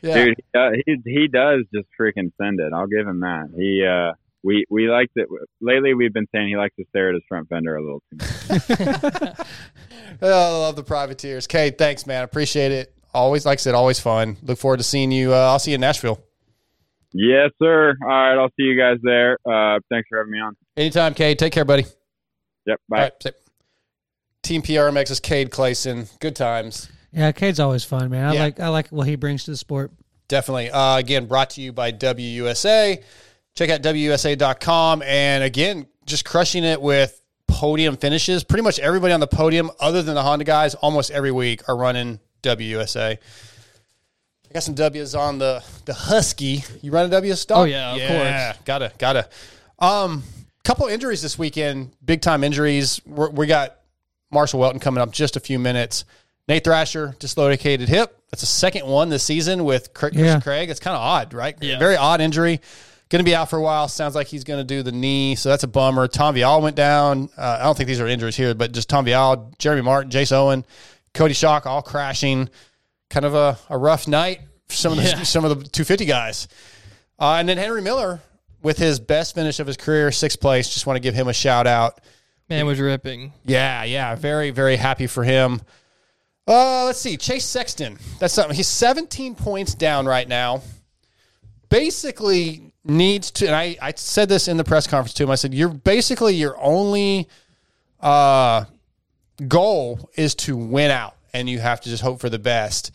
yeah. 0.02 0.24
Dude, 0.24 0.34
he, 0.36 0.58
uh, 0.58 0.70
he 0.86 0.96
he 1.04 1.28
does 1.28 1.60
just 1.72 1.86
freaking 2.00 2.32
send 2.40 2.58
it. 2.60 2.72
I'll 2.74 2.88
give 2.88 3.06
him 3.06 3.20
that. 3.20 3.50
He 3.56 3.84
uh 3.86 4.12
we 4.44 4.64
we 4.70 4.88
like 4.88 5.08
that 5.16 5.26
lately. 5.60 5.94
We've 5.94 6.12
been 6.12 6.26
saying 6.34 6.48
he 6.48 6.56
likes 6.56 6.74
to 6.76 6.84
stare 6.90 7.08
at 7.10 7.14
his 7.14 7.22
front 7.28 7.48
fender 7.48 7.76
a 7.76 7.82
little 7.82 8.02
too 8.10 8.16
much. 8.18 9.46
Oh, 10.20 10.28
I 10.56 10.66
love 10.66 10.76
the 10.76 10.84
privateers. 10.84 11.46
Cade, 11.46 11.78
thanks, 11.78 12.06
man. 12.06 12.22
Appreciate 12.22 12.70
it. 12.70 12.94
Always, 13.14 13.44
like 13.46 13.58
I 13.58 13.60
said, 13.60 13.74
always 13.74 13.98
fun. 13.98 14.36
Look 14.42 14.58
forward 14.58 14.76
to 14.76 14.82
seeing 14.84 15.10
you. 15.10 15.32
Uh, 15.32 15.36
I'll 15.38 15.58
see 15.58 15.72
you 15.72 15.76
in 15.76 15.80
Nashville. 15.80 16.22
yes, 17.12 17.50
sir. 17.60 17.94
All 18.02 18.08
right, 18.08 18.38
I'll 18.38 18.48
see 18.50 18.62
you 18.64 18.78
guys 18.78 18.98
there. 19.02 19.36
Uh, 19.44 19.80
thanks 19.90 20.08
for 20.08 20.18
having 20.18 20.32
me 20.32 20.38
on. 20.38 20.54
Anytime, 20.76 21.14
Cade. 21.14 21.38
Take 21.38 21.52
care, 21.52 21.64
buddy. 21.64 21.86
Yep, 22.66 22.80
bye. 22.88 22.96
All 22.96 23.02
right. 23.04 23.12
see- 23.22 23.30
Team 24.42 24.62
PRMX 24.62 25.10
is 25.10 25.18
Cade 25.20 25.50
Clason. 25.50 26.08
Good 26.20 26.36
times. 26.36 26.90
yeah, 27.12 27.32
Cade's 27.32 27.58
always 27.60 27.84
fun, 27.84 28.10
man. 28.10 28.26
I 28.26 28.34
Yeah. 28.34 28.42
like 28.42 28.60
I 28.60 28.68
like 28.68 28.88
what 28.88 29.06
he 29.08 29.16
brings 29.16 29.44
to 29.44 29.52
the 29.52 29.56
sport. 29.56 29.92
Definitely. 30.28 30.70
Uh, 30.70 30.98
again, 30.98 31.26
brought 31.26 31.50
to 31.50 31.60
you 31.60 31.72
by 31.72 31.90
WUSA. 31.92 33.02
Check 33.54 33.70
out 33.70 33.82
WUSA.com. 33.82 35.02
And 35.02 35.44
again, 35.44 35.86
just 36.06 36.24
crushing 36.24 36.64
it 36.64 36.80
with 36.80 37.20
podium 37.46 37.96
finishes. 37.96 38.44
Pretty 38.44 38.62
much 38.62 38.78
everybody 38.78 39.12
on 39.12 39.20
the 39.20 39.26
podium, 39.26 39.70
other 39.78 40.02
than 40.02 40.14
the 40.14 40.22
Honda 40.22 40.44
guys, 40.44 40.74
almost 40.74 41.10
every 41.10 41.32
week 41.32 41.68
are 41.68 41.76
running 41.76 42.18
WUSA. 42.42 43.18
I 43.18 44.52
got 44.52 44.62
some 44.62 44.74
W's 44.74 45.14
on 45.14 45.38
the 45.38 45.64
the 45.86 45.94
Husky. 45.94 46.62
You 46.82 46.92
run 46.92 47.06
a 47.06 47.08
W 47.08 47.34
stock? 47.34 47.58
Oh, 47.58 47.64
yeah, 47.64 47.92
of 47.92 47.98
yeah, 47.98 48.54
Gotta, 48.64 48.92
gotta. 48.98 49.28
Um, 49.78 50.22
couple 50.64 50.86
injuries 50.86 51.22
this 51.22 51.38
weekend, 51.38 51.92
big 52.04 52.20
time 52.20 52.44
injuries. 52.44 53.00
We're, 53.06 53.30
we 53.30 53.46
got 53.46 53.76
Marshal 54.30 54.60
Weltin 54.60 54.80
coming 54.80 55.00
up 55.02 55.10
just 55.10 55.36
a 55.36 55.40
few 55.40 55.58
minutes. 55.58 56.04
Nate 56.48 56.64
Thrasher 56.64 57.14
dislocated 57.18 57.88
hip. 57.88 58.18
That's 58.30 58.40
the 58.42 58.46
second 58.46 58.86
one 58.86 59.08
this 59.08 59.22
season 59.22 59.64
with 59.64 59.94
Christian 59.94 60.24
Yeah. 60.24 60.40
Craig. 60.40 60.70
It's 60.70 60.80
kind 60.80 60.96
of 60.96 61.00
odd, 61.02 61.34
right? 61.34 61.56
Yeah. 61.60 61.78
Very 61.78 61.96
odd 61.96 62.20
injury. 62.20 62.60
Going 63.12 63.22
to 63.22 63.30
be 63.30 63.34
out 63.34 63.50
for 63.50 63.58
a 63.58 63.62
while. 63.62 63.88
Sounds 63.88 64.14
like 64.14 64.26
he's 64.26 64.42
going 64.42 64.58
to 64.58 64.64
do 64.64 64.82
the 64.82 64.90
knee, 64.90 65.34
so 65.34 65.50
that's 65.50 65.64
a 65.64 65.68
bummer. 65.68 66.08
Tom 66.08 66.34
Vial 66.34 66.62
went 66.62 66.76
down. 66.76 67.28
Uh, 67.36 67.58
I 67.60 67.64
don't 67.64 67.76
think 67.76 67.86
these 67.86 68.00
are 68.00 68.06
injuries 68.08 68.36
here, 68.36 68.54
but 68.54 68.72
just 68.72 68.88
Tom 68.88 69.04
Vial, 69.04 69.52
Jeremy 69.58 69.82
Martin, 69.82 70.10
Jace 70.10 70.32
Owen, 70.32 70.64
Coty 71.12 71.32
Schock, 71.32 71.66
all 71.66 71.82
crashing. 71.82 72.48
Kind 73.10 73.26
of 73.26 73.34
a, 73.34 73.58
a 73.68 73.76
rough 73.76 74.08
night 74.08 74.40
for 74.66 74.74
some 74.76 74.92
of 74.92 74.96
the 74.96 75.04
Yeah. 75.04 75.22
some 75.24 75.44
of 75.44 75.50
the 75.50 75.56
250 75.56 76.06
guys. 76.06 76.48
Uh, 77.18 77.34
and 77.38 77.46
then 77.46 77.58
Henry 77.58 77.82
Miller 77.82 78.22
with 78.62 78.78
his 78.78 78.98
best 78.98 79.34
finish 79.34 79.60
of 79.60 79.66
his 79.66 79.76
career, 79.76 80.10
sixth 80.10 80.40
place. 80.40 80.72
Just 80.72 80.86
want 80.86 80.96
to 80.96 81.00
give 81.02 81.14
him 81.14 81.28
a 81.28 81.34
shout 81.34 81.66
out. 81.66 82.00
Man 82.48 82.64
was 82.64 82.80
ripping. 82.80 83.34
Yeah, 83.44 83.84
yeah, 83.84 84.14
very, 84.14 84.48
very 84.52 84.76
happy 84.76 85.06
for 85.06 85.22
him. 85.22 85.60
Uh, 86.48 86.86
let's 86.86 86.98
see, 86.98 87.18
Chase 87.18 87.44
Sexton. 87.44 87.98
That's 88.20 88.32
something. 88.32 88.56
He's 88.56 88.68
17 88.68 89.34
points 89.34 89.74
down 89.74 90.06
right 90.06 90.26
now. 90.26 90.62
Basically 91.68 92.71
needs 92.84 93.30
to. 93.32 93.46
And 93.46 93.54
I, 93.54 93.76
I 93.80 93.92
said 93.96 94.28
this 94.28 94.48
in 94.48 94.56
the 94.56 94.64
press 94.64 94.86
conference 94.86 95.14
to 95.14 95.22
him. 95.24 95.30
I 95.30 95.36
said, 95.36 95.54
"You're 95.54 95.68
basically 95.68 96.34
your 96.34 96.60
only 96.60 97.28
uh, 98.00 98.64
goal 99.48 100.10
is 100.14 100.34
to 100.36 100.56
win 100.56 100.90
out, 100.90 101.16
and 101.32 101.48
you 101.48 101.58
have 101.58 101.80
to 101.82 101.88
just 101.88 102.02
hope 102.02 102.20
for 102.20 102.28
the 102.28 102.38
best." 102.38 102.92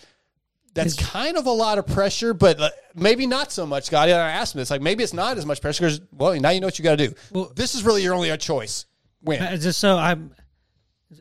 That's 0.73 0.93
kind 0.93 1.37
of 1.37 1.47
a 1.47 1.51
lot 1.51 1.79
of 1.79 1.87
pressure, 1.87 2.35
but 2.35 2.59
uh, 2.59 2.69
maybe 2.93 3.25
not 3.25 3.51
so 3.51 3.65
much, 3.65 3.85
Scotty. 3.85 4.11
And 4.11 4.21
I 4.21 4.29
asked 4.29 4.53
him 4.53 4.59
this, 4.59 4.69
like 4.69 4.79
maybe 4.81 5.03
it's 5.03 5.13
not 5.13 5.35
as 5.37 5.43
much 5.45 5.59
pressure 5.59 5.85
because, 5.85 6.01
well, 6.11 6.39
now 6.39 6.51
you 6.51 6.59
know 6.59 6.67
what 6.67 6.77
you 6.77 6.83
got 6.83 6.97
to 6.99 7.07
do. 7.07 7.15
Well- 7.31 7.51
this 7.55 7.73
is 7.73 7.83
really 7.83 8.03
your 8.03 8.13
only 8.13 8.35
choice. 8.37 8.85
Win. 9.23 9.41
Uh, 9.41 9.57
Just 9.57 9.79
so 9.79 9.97
I'm, 9.97 10.35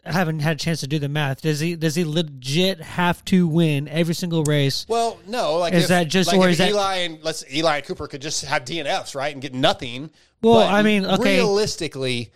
I 0.04 0.12
haven't 0.12 0.40
had 0.40 0.56
a 0.56 0.58
chance 0.58 0.80
to 0.80 0.88
do 0.88 0.98
the 0.98 1.08
math. 1.08 1.42
Does 1.42 1.60
he 1.60 1.76
does 1.76 1.94
he 1.94 2.04
legit 2.04 2.80
have 2.80 3.24
to 3.26 3.46
win 3.46 3.86
every 3.88 4.14
single 4.14 4.42
race? 4.42 4.84
Well, 4.88 5.18
no. 5.28 5.58
Like, 5.58 5.74
Is 5.74 5.84
if, 5.84 5.88
that 5.90 6.08
just- 6.08 6.28
like 6.32 6.38
or 6.40 6.46
if 6.46 6.52
is 6.52 6.58
that- 6.58 6.70
Eli 6.70 6.94
and 6.96 7.22
let's 7.22 7.44
Eli 7.52 7.76
and 7.76 7.86
Cooper 7.86 8.08
could 8.08 8.20
just 8.22 8.44
have 8.46 8.64
DNFs, 8.64 9.14
right, 9.14 9.32
and 9.32 9.40
get 9.40 9.54
nothing. 9.54 10.10
Well, 10.42 10.54
But 10.54 10.72
I 10.72 10.82
mean, 10.82 11.06
okay. 11.06 11.36
realistically, 11.36 12.32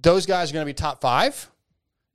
those 0.00 0.26
guys 0.26 0.50
are 0.50 0.54
going 0.54 0.62
to 0.64 0.66
be 0.70 0.74
top 0.74 1.00
five. 1.00 1.50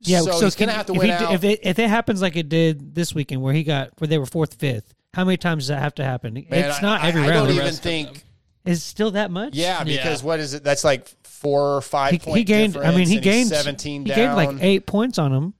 Yeah, 0.00 0.20
so, 0.20 0.38
he's 0.40 0.54
going 0.56 0.68
to 0.68 0.74
have 0.74 0.86
to 0.86 0.92
if 0.92 0.98
win 0.98 1.06
he, 1.06 1.12
out. 1.12 1.32
If 1.32 1.44
it, 1.44 1.60
if 1.62 1.78
it 1.78 1.88
happens 1.88 2.20
like 2.20 2.36
it 2.36 2.48
did 2.48 2.94
this 2.94 3.14
weekend, 3.14 3.40
where 3.40 3.54
he 3.54 3.62
got 3.62 3.90
where 3.98 4.08
they 4.08 4.18
were 4.18 4.26
fourth, 4.26 4.54
fifth, 4.54 4.92
how 5.14 5.24
many 5.24 5.36
times 5.38 5.62
does 5.64 5.68
that 5.68 5.80
have 5.80 5.94
to 5.94 6.04
happen? 6.04 6.34
Man, 6.34 6.44
it's 6.50 6.78
I- 6.78 6.82
not 6.82 7.00
I, 7.02 7.08
every 7.08 7.22
I 7.22 7.28
round. 7.30 7.48
don't 7.48 7.56
even 7.56 7.72
think. 7.74 8.22
Is 8.66 8.82
still 8.82 9.10
that 9.12 9.30
much? 9.30 9.54
Yeah, 9.54 9.84
because 9.84 10.22
Yeah. 10.22 10.26
what 10.26 10.40
is 10.40 10.54
it? 10.54 10.64
That's 10.64 10.84
like 10.84 11.06
four 11.44 11.76
or 11.76 11.80
five 11.82 12.12
he, 12.12 12.18
point 12.18 12.38
he 12.38 12.44
gained. 12.44 12.76
I 12.76 12.90
mean, 12.90 12.92
he 12.92 13.02
and 13.02 13.08
he's 13.08 13.20
gained 13.20 13.48
seventeen 13.50 14.02
He 14.02 14.08
down. 14.08 14.16
gained 14.16 14.34
like 14.34 14.62
eight 14.62 14.86
points 14.86 15.18
on 15.18 15.32
him. 15.32 15.54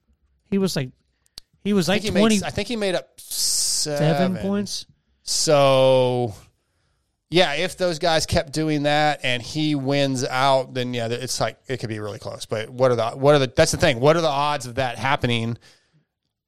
He 0.50 0.58
was 0.58 0.74
like, 0.74 0.90
he 1.62 1.74
was 1.74 1.88
like 1.88 2.02
think, 2.02 2.14
he 2.14 2.20
twenty 2.20 2.36
made, 2.36 2.44
I 2.44 2.50
think 2.50 2.68
he 2.68 2.76
made 2.76 2.94
up 2.94 3.20
seven, 3.20 3.98
seven 3.98 4.36
points. 4.38 4.86
So, 5.24 6.34
yeah, 7.30 7.52
if 7.54 7.76
those 7.76 7.98
guys 7.98 8.24
kept 8.24 8.52
doing 8.52 8.84
that 8.84 9.20
and 9.24 9.42
he 9.42 9.74
wins 9.74 10.24
out, 10.24 10.72
then 10.72 10.94
yeah, 10.94 11.08
it's 11.08 11.38
like 11.40 11.58
it 11.66 11.80
could 11.80 11.90
be 11.90 12.00
really 12.00 12.18
close. 12.18 12.46
But 12.46 12.70
what 12.70 12.90
are 12.90 12.96
the 12.96 13.10
what 13.10 13.34
are 13.34 13.38
the? 13.38 13.52
That's 13.54 13.72
the 13.72 13.78
thing. 13.78 14.00
What 14.00 14.16
are 14.16 14.22
the 14.22 14.28
odds 14.28 14.66
of 14.66 14.76
that 14.76 14.96
happening? 14.96 15.58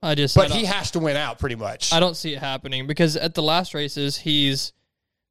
I 0.02 0.14
just. 0.14 0.34
But 0.34 0.50
I 0.50 0.56
he 0.56 0.64
has 0.64 0.92
to 0.92 0.98
win 0.98 1.16
out 1.16 1.38
pretty 1.38 1.56
much. 1.56 1.92
I 1.92 2.00
don't 2.00 2.16
see 2.16 2.34
it 2.34 2.38
happening 2.38 2.86
because 2.86 3.16
at 3.16 3.34
the 3.34 3.42
last 3.42 3.74
races 3.74 4.16
he's 4.16 4.72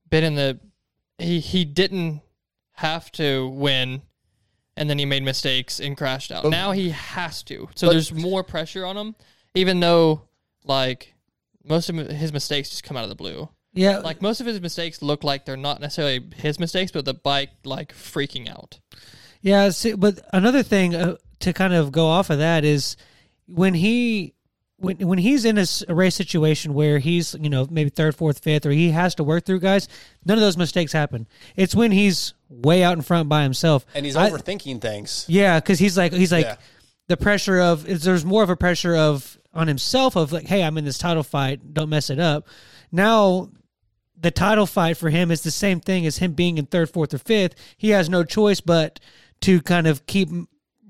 been 0.09 0.23
in 0.23 0.35
the 0.35 0.59
he 1.17 1.39
he 1.39 1.65
didn't 1.65 2.21
have 2.75 3.11
to 3.13 3.47
win 3.49 4.01
and 4.77 4.89
then 4.89 4.99
he 4.99 5.05
made 5.05 5.23
mistakes 5.23 5.79
and 5.79 5.95
crashed 5.97 6.31
out. 6.31 6.45
now 6.45 6.71
he 6.71 6.89
has 6.89 7.41
to. 7.43 7.69
So 7.75 7.87
but- 7.87 7.93
there's 7.93 8.11
more 8.13 8.43
pressure 8.43 8.85
on 8.85 8.97
him 8.97 9.15
even 9.53 9.79
though 9.79 10.21
like 10.63 11.13
most 11.63 11.89
of 11.89 11.95
his 11.95 12.31
mistakes 12.33 12.69
just 12.69 12.83
come 12.83 12.95
out 12.97 13.03
of 13.03 13.09
the 13.09 13.15
blue. 13.15 13.49
Yeah, 13.73 13.97
Like 13.97 14.21
most 14.21 14.39
of 14.39 14.47
his 14.47 14.61
mistakes 14.61 15.01
look 15.01 15.23
like 15.23 15.43
they're 15.45 15.57
not 15.57 15.81
necessarily 15.81 16.23
his 16.35 16.59
mistakes 16.59 16.91
but 16.91 17.03
the 17.05 17.13
bike 17.13 17.49
like 17.65 17.93
freaking 17.93 18.49
out. 18.49 18.79
Yeah, 19.41 19.69
see, 19.69 19.93
but 19.93 20.19
another 20.33 20.63
thing 20.63 20.95
uh, 20.95 21.15
to 21.39 21.53
kind 21.53 21.73
of 21.73 21.91
go 21.91 22.05
off 22.07 22.29
of 22.29 22.37
that 22.39 22.63
is 22.63 22.95
when 23.47 23.73
he 23.73 24.33
when 24.85 25.07
when 25.07 25.17
he's 25.19 25.43
in 25.45 25.57
a 25.57 25.93
race 25.93 26.15
situation 26.15 26.73
where 26.73 26.99
he's 26.99 27.35
you 27.39 27.49
know 27.49 27.67
maybe 27.69 27.89
third, 27.89 28.15
fourth, 28.15 28.39
fifth, 28.39 28.65
or 28.65 28.71
he 28.71 28.91
has 28.91 29.15
to 29.15 29.23
work 29.23 29.45
through 29.45 29.59
guys. 29.59 29.87
None 30.25 30.37
of 30.37 30.41
those 30.41 30.57
mistakes 30.57 30.91
happen. 30.93 31.27
It's 31.55 31.75
when 31.75 31.91
he's 31.91 32.33
way 32.49 32.83
out 32.83 32.95
in 32.97 33.01
front 33.01 33.27
by 33.29 33.43
himself 33.43 33.85
and 33.95 34.05
he's 34.05 34.15
I- 34.15 34.29
overthinking 34.29 34.81
things. 34.81 35.25
yeah, 35.27 35.59
because 35.59 35.79
he's 35.79 35.97
like 35.97 36.13
he's 36.13 36.31
like 36.31 36.45
Yeah. 36.45 36.55
the 37.07 37.17
pressure 37.17 37.59
of 37.59 37.87
is 37.87 38.03
there's 38.03 38.23
more 38.25 38.43
of 38.43 38.49
a 38.49 38.55
pressure 38.55 38.95
of 38.95 39.37
on 39.53 39.67
himself 39.67 40.15
of 40.15 40.31
like, 40.33 40.47
hey, 40.47 40.63
I'm 40.63 40.77
in 40.77 40.83
this 40.85 40.97
title 40.97 41.23
fight, 41.23 41.73
don't 41.73 41.89
mess 41.89 42.09
it 42.09 42.19
up. 42.19 42.47
Now 42.91 43.49
the 44.19 44.31
title 44.31 44.65
fight 44.65 44.97
for 44.97 45.09
him 45.09 45.29
is 45.31 45.41
the 45.41 45.51
same 45.51 45.79
thing 45.79 46.05
as 46.05 46.17
him 46.17 46.33
being 46.33 46.57
in 46.57 46.65
third, 46.65 46.89
fourth, 46.89 47.13
or 47.13 47.17
fifth. 47.17 47.55
He 47.77 47.89
has 47.89 48.09
no 48.09 48.23
choice 48.23 48.61
but 48.61 48.99
to 49.41 49.61
kind 49.61 49.87
of 49.87 50.05
keep 50.07 50.29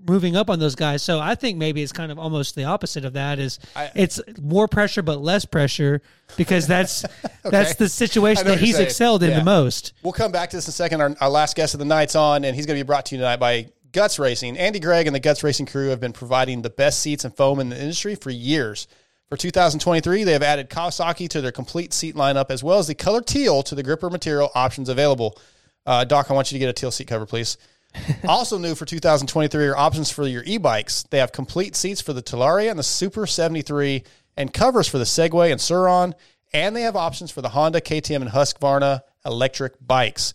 moving 0.07 0.36
up 0.36 0.49
on 0.49 0.60
those 0.60 0.76
guys. 0.76 1.02
So 1.02 1.19
I 1.19 1.36
think 1.36 1.57
maybe 1.57 1.82
it's 1.82 1.91
kind 1.91 2.11
of 2.11 2.19
almost 2.19 2.56
the 2.56 2.65
opposite 2.65 3.06
of 3.06 3.14
that. 3.14 3.40
Is 3.40 3.60
I- 3.76 3.91
it's 3.95 4.22
more 4.41 4.68
pressure 4.68 5.02
but 5.02 5.22
less 5.22 5.45
pressure 5.45 6.02
because 6.38 6.68
that's 6.68 7.06
that's 7.44 7.76
the 7.76 7.90
situation 7.90 8.45
that 8.48 8.60
he's 8.60 8.76
saying. 8.76 8.86
excelled 8.88 9.23
in 9.23 9.34
the 9.34 9.44
most. 9.44 9.94
We'll 10.03 10.14
come 10.14 10.32
back 10.32 10.49
to 10.52 10.57
this 10.57 10.68
in 10.68 10.69
a 10.69 10.73
second. 10.73 11.02
Our, 11.02 11.15
our 11.22 11.30
last 11.30 11.56
guest 11.56 11.73
of 11.73 11.80
the 11.80 11.86
night's 11.86 12.15
on, 12.15 12.45
and 12.45 12.56
he's 12.56 12.65
going 12.65 12.77
to 12.77 12.84
be 12.84 12.88
brought 12.88 13.06
to 13.07 13.15
you 13.15 13.19
tonight 13.22 13.38
by 13.38 13.69
Guts 13.91 14.19
Racing. 14.19 14.57
Andy 14.57 14.80
Gregg 14.80 15.07
and 15.07 15.15
the 15.15 15.19
Guts 15.19 15.44
Racing 15.44 15.65
crew 15.65 15.90
have 15.90 15.99
been 15.99 16.14
providing 16.14 16.61
the 16.61 16.69
best 16.69 16.99
seats 16.99 17.23
and 17.23 17.36
foam 17.36 17.60
in 17.60 17.69
the 17.69 17.80
industry 17.80 18.15
for 18.15 18.30
years. 18.30 18.88
For 19.30 19.38
2023, 19.38 20.23
they 20.23 20.34
have 20.34 20.44
added 20.44 20.69
Kawasaki 20.69 21.27
to 21.30 21.41
their 21.41 21.52
complete 21.52 21.94
seat 21.94 22.14
lineup, 22.15 22.52
as 22.52 22.64
well 22.64 22.77
as 22.77 22.86
the 22.88 22.94
color 22.94 23.22
teal 23.22 23.64
to 23.64 23.73
the 23.73 23.82
gripper 23.82 24.10
material 24.10 24.52
options 24.53 24.88
available. 24.88 25.40
Uh, 25.86 26.03
Doc, 26.03 26.30
I 26.30 26.34
want 26.34 26.52
you 26.52 26.56
to 26.56 26.60
get 26.60 26.69
a 26.69 26.73
teal 26.73 26.91
seat 26.91 27.07
cover, 27.07 27.26
please. 27.26 27.57
also 28.28 28.58
new 28.58 28.76
for 28.76 28.86
2023 28.86 29.68
are 29.68 29.78
options 29.78 30.12
for 30.12 30.28
your 30.28 30.44
e-bikes. 30.46 31.04
They 31.04 31.20
have 31.20 31.32
complete 31.32 31.76
seats 31.76 32.02
for 32.02 32.14
the 32.14 32.24
Talaria 32.24 32.70
and 32.70 32.80
the 32.80 32.84
Super 32.84 33.26
73 33.28 34.04
and 34.38 34.54
covers 34.54 34.88
for 34.88 34.98
the 34.98 35.04
Segway 35.04 35.52
and 35.52 35.60
Surron. 35.60 36.14
And 36.54 36.76
they 36.76 36.82
have 36.82 36.96
options 36.96 37.32
for 37.32 37.42
the 37.42 37.50
Honda, 37.50 37.82
KTM, 37.82 38.22
and 38.22 38.30
Husqvarna 38.30 39.02
electric 39.26 39.74
bikes. 39.86 40.34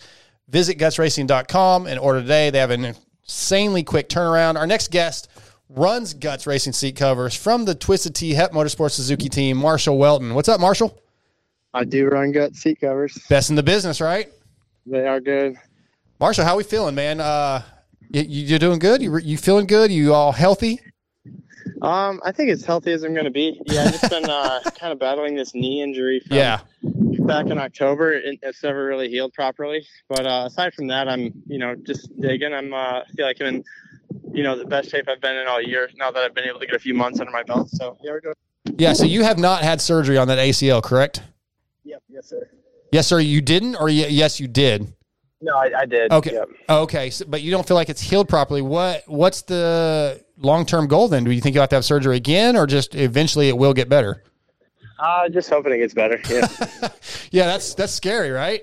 Visit 0.48 0.78
gutsracing.com 0.78 1.86
and 1.86 1.98
order 1.98 2.20
today. 2.20 2.50
They 2.50 2.58
have 2.58 2.70
an 2.70 2.94
insanely 3.22 3.84
quick 3.84 4.08
turnaround. 4.08 4.56
Our 4.56 4.66
next 4.66 4.90
guest 4.90 5.28
runs 5.68 6.14
Guts 6.14 6.46
Racing 6.46 6.72
seat 6.72 6.96
covers 6.96 7.34
from 7.34 7.64
the 7.64 7.74
Twisted 7.74 8.14
Tea 8.14 8.34
HEP 8.34 8.52
Motorsports 8.52 8.92
Suzuki 8.92 9.28
team, 9.28 9.56
Marshal 9.56 9.96
Weltin. 9.96 10.34
What's 10.34 10.48
up, 10.48 10.60
Marshal? 10.60 10.98
I 11.72 11.84
do 11.84 12.08
run 12.08 12.32
gut 12.32 12.56
seat 12.56 12.80
covers. 12.80 13.16
Best 13.28 13.50
in 13.50 13.56
the 13.56 13.62
business, 13.62 14.00
right? 14.00 14.28
They 14.86 15.06
are 15.06 15.20
good. 15.20 15.56
Marshal, 16.20 16.44
how 16.44 16.56
we 16.56 16.64
feeling, 16.64 16.94
man? 16.94 17.18
Uh, 17.20 17.62
you, 18.10 18.22
you 18.22 18.58
doing 18.58 18.78
good? 18.78 19.00
You, 19.00 19.16
you 19.18 19.38
feeling 19.38 19.66
good? 19.66 19.90
You 19.90 20.12
all 20.12 20.32
healthy? 20.32 20.78
Um, 21.80 22.20
I 22.24 22.30
think 22.32 22.50
as 22.50 22.62
healthy 22.62 22.92
as 22.92 23.04
I'm 23.04 23.14
going 23.14 23.24
to 23.24 23.30
be. 23.30 23.58
Yeah, 23.64 23.84
I've 23.84 23.92
just 23.92 24.10
been 24.10 24.28
uh, 24.28 24.60
kind 24.78 24.92
of 24.92 24.98
battling 24.98 25.34
this 25.34 25.54
knee 25.54 25.82
injury 25.82 26.20
from 26.20 26.36
Yeah. 26.36 26.60
back 26.82 27.46
in 27.46 27.56
October. 27.58 28.12
It, 28.12 28.38
it's 28.42 28.62
never 28.62 28.84
really 28.84 29.08
healed 29.08 29.32
properly. 29.32 29.86
But 30.08 30.26
uh, 30.26 30.44
aside 30.46 30.74
from 30.74 30.88
that, 30.88 31.08
I'm 31.08 31.32
you 31.46 31.58
know 31.58 31.74
just 31.74 32.10
digging. 32.20 32.52
I'm 32.52 32.74
uh, 32.74 33.00
feel 33.16 33.24
like 33.24 33.38
I'm 33.40 33.46
in 33.46 33.64
you 34.34 34.42
know 34.42 34.58
the 34.58 34.66
best 34.66 34.90
shape 34.90 35.06
I've 35.08 35.22
been 35.22 35.36
in 35.36 35.46
all 35.46 35.62
year. 35.62 35.88
Now 35.96 36.10
that 36.10 36.22
I've 36.22 36.34
been 36.34 36.44
able 36.44 36.60
to 36.60 36.66
get 36.66 36.74
a 36.74 36.78
few 36.80 36.92
months 36.92 37.18
under 37.18 37.32
my 37.32 37.44
belt. 37.44 37.70
So 37.70 37.96
yeah, 38.02 38.10
we're 38.10 38.20
doing. 38.20 38.34
Yeah. 38.76 38.92
So 38.92 39.04
you 39.04 39.22
have 39.24 39.38
not 39.38 39.62
had 39.62 39.80
surgery 39.80 40.18
on 40.18 40.28
that 40.28 40.38
ACL, 40.38 40.82
correct? 40.82 41.22
Yep. 41.84 42.02
Yes, 42.10 42.28
sir. 42.28 42.50
Yes, 42.92 43.06
sir. 43.06 43.20
You 43.20 43.40
didn't, 43.40 43.76
or 43.76 43.84
y- 43.86 43.92
yes, 44.10 44.38
you 44.38 44.48
did. 44.48 44.92
No, 45.42 45.56
I, 45.56 45.70
I 45.80 45.86
did. 45.86 46.12
Okay. 46.12 46.32
Yep. 46.32 46.48
Okay. 46.68 47.10
So, 47.10 47.24
but 47.26 47.42
you 47.42 47.50
don't 47.50 47.66
feel 47.66 47.74
like 47.76 47.88
it's 47.88 48.02
healed 48.02 48.28
properly. 48.28 48.62
What 48.62 49.04
What's 49.06 49.42
the 49.42 50.22
long 50.36 50.66
term 50.66 50.86
goal 50.86 51.08
then? 51.08 51.24
Do 51.24 51.30
you 51.30 51.40
think 51.40 51.54
you'll 51.54 51.62
have 51.62 51.70
to 51.70 51.76
have 51.76 51.84
surgery 51.84 52.16
again, 52.16 52.56
or 52.56 52.66
just 52.66 52.94
eventually 52.94 53.48
it 53.48 53.56
will 53.56 53.72
get 53.72 53.88
better? 53.88 54.22
Uh, 54.98 55.30
just 55.30 55.48
hoping 55.48 55.72
it 55.72 55.78
gets 55.78 55.94
better. 55.94 56.20
Yeah. 56.28 56.46
Yeah, 57.32 57.46
that's 57.46 57.74
that's 57.74 57.92
scary, 57.92 58.30
right? 58.30 58.62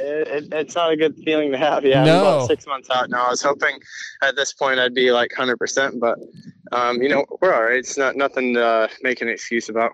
It, 0.00 0.28
it, 0.28 0.54
it's 0.54 0.74
not 0.74 0.92
a 0.92 0.96
good 0.96 1.16
feeling 1.24 1.52
to 1.52 1.58
have. 1.58 1.84
Yeah, 1.84 2.04
No. 2.04 2.16
I'm 2.16 2.20
about 2.20 2.46
six 2.46 2.66
months 2.66 2.88
out 2.90 3.10
now. 3.10 3.26
I 3.26 3.30
was 3.30 3.42
hoping 3.42 3.78
at 4.22 4.36
this 4.36 4.52
point 4.52 4.80
I'd 4.80 4.94
be 4.94 5.12
like 5.12 5.30
100%, 5.36 6.00
but 6.00 6.18
um, 6.72 7.02
you 7.02 7.08
know 7.08 7.24
we're 7.40 7.52
all 7.52 7.64
right. 7.64 7.78
It's 7.78 7.98
not 7.98 8.16
nothing 8.16 8.54
to 8.54 8.64
uh, 8.64 8.88
make 9.02 9.20
an 9.20 9.28
excuse 9.28 9.68
about. 9.68 9.92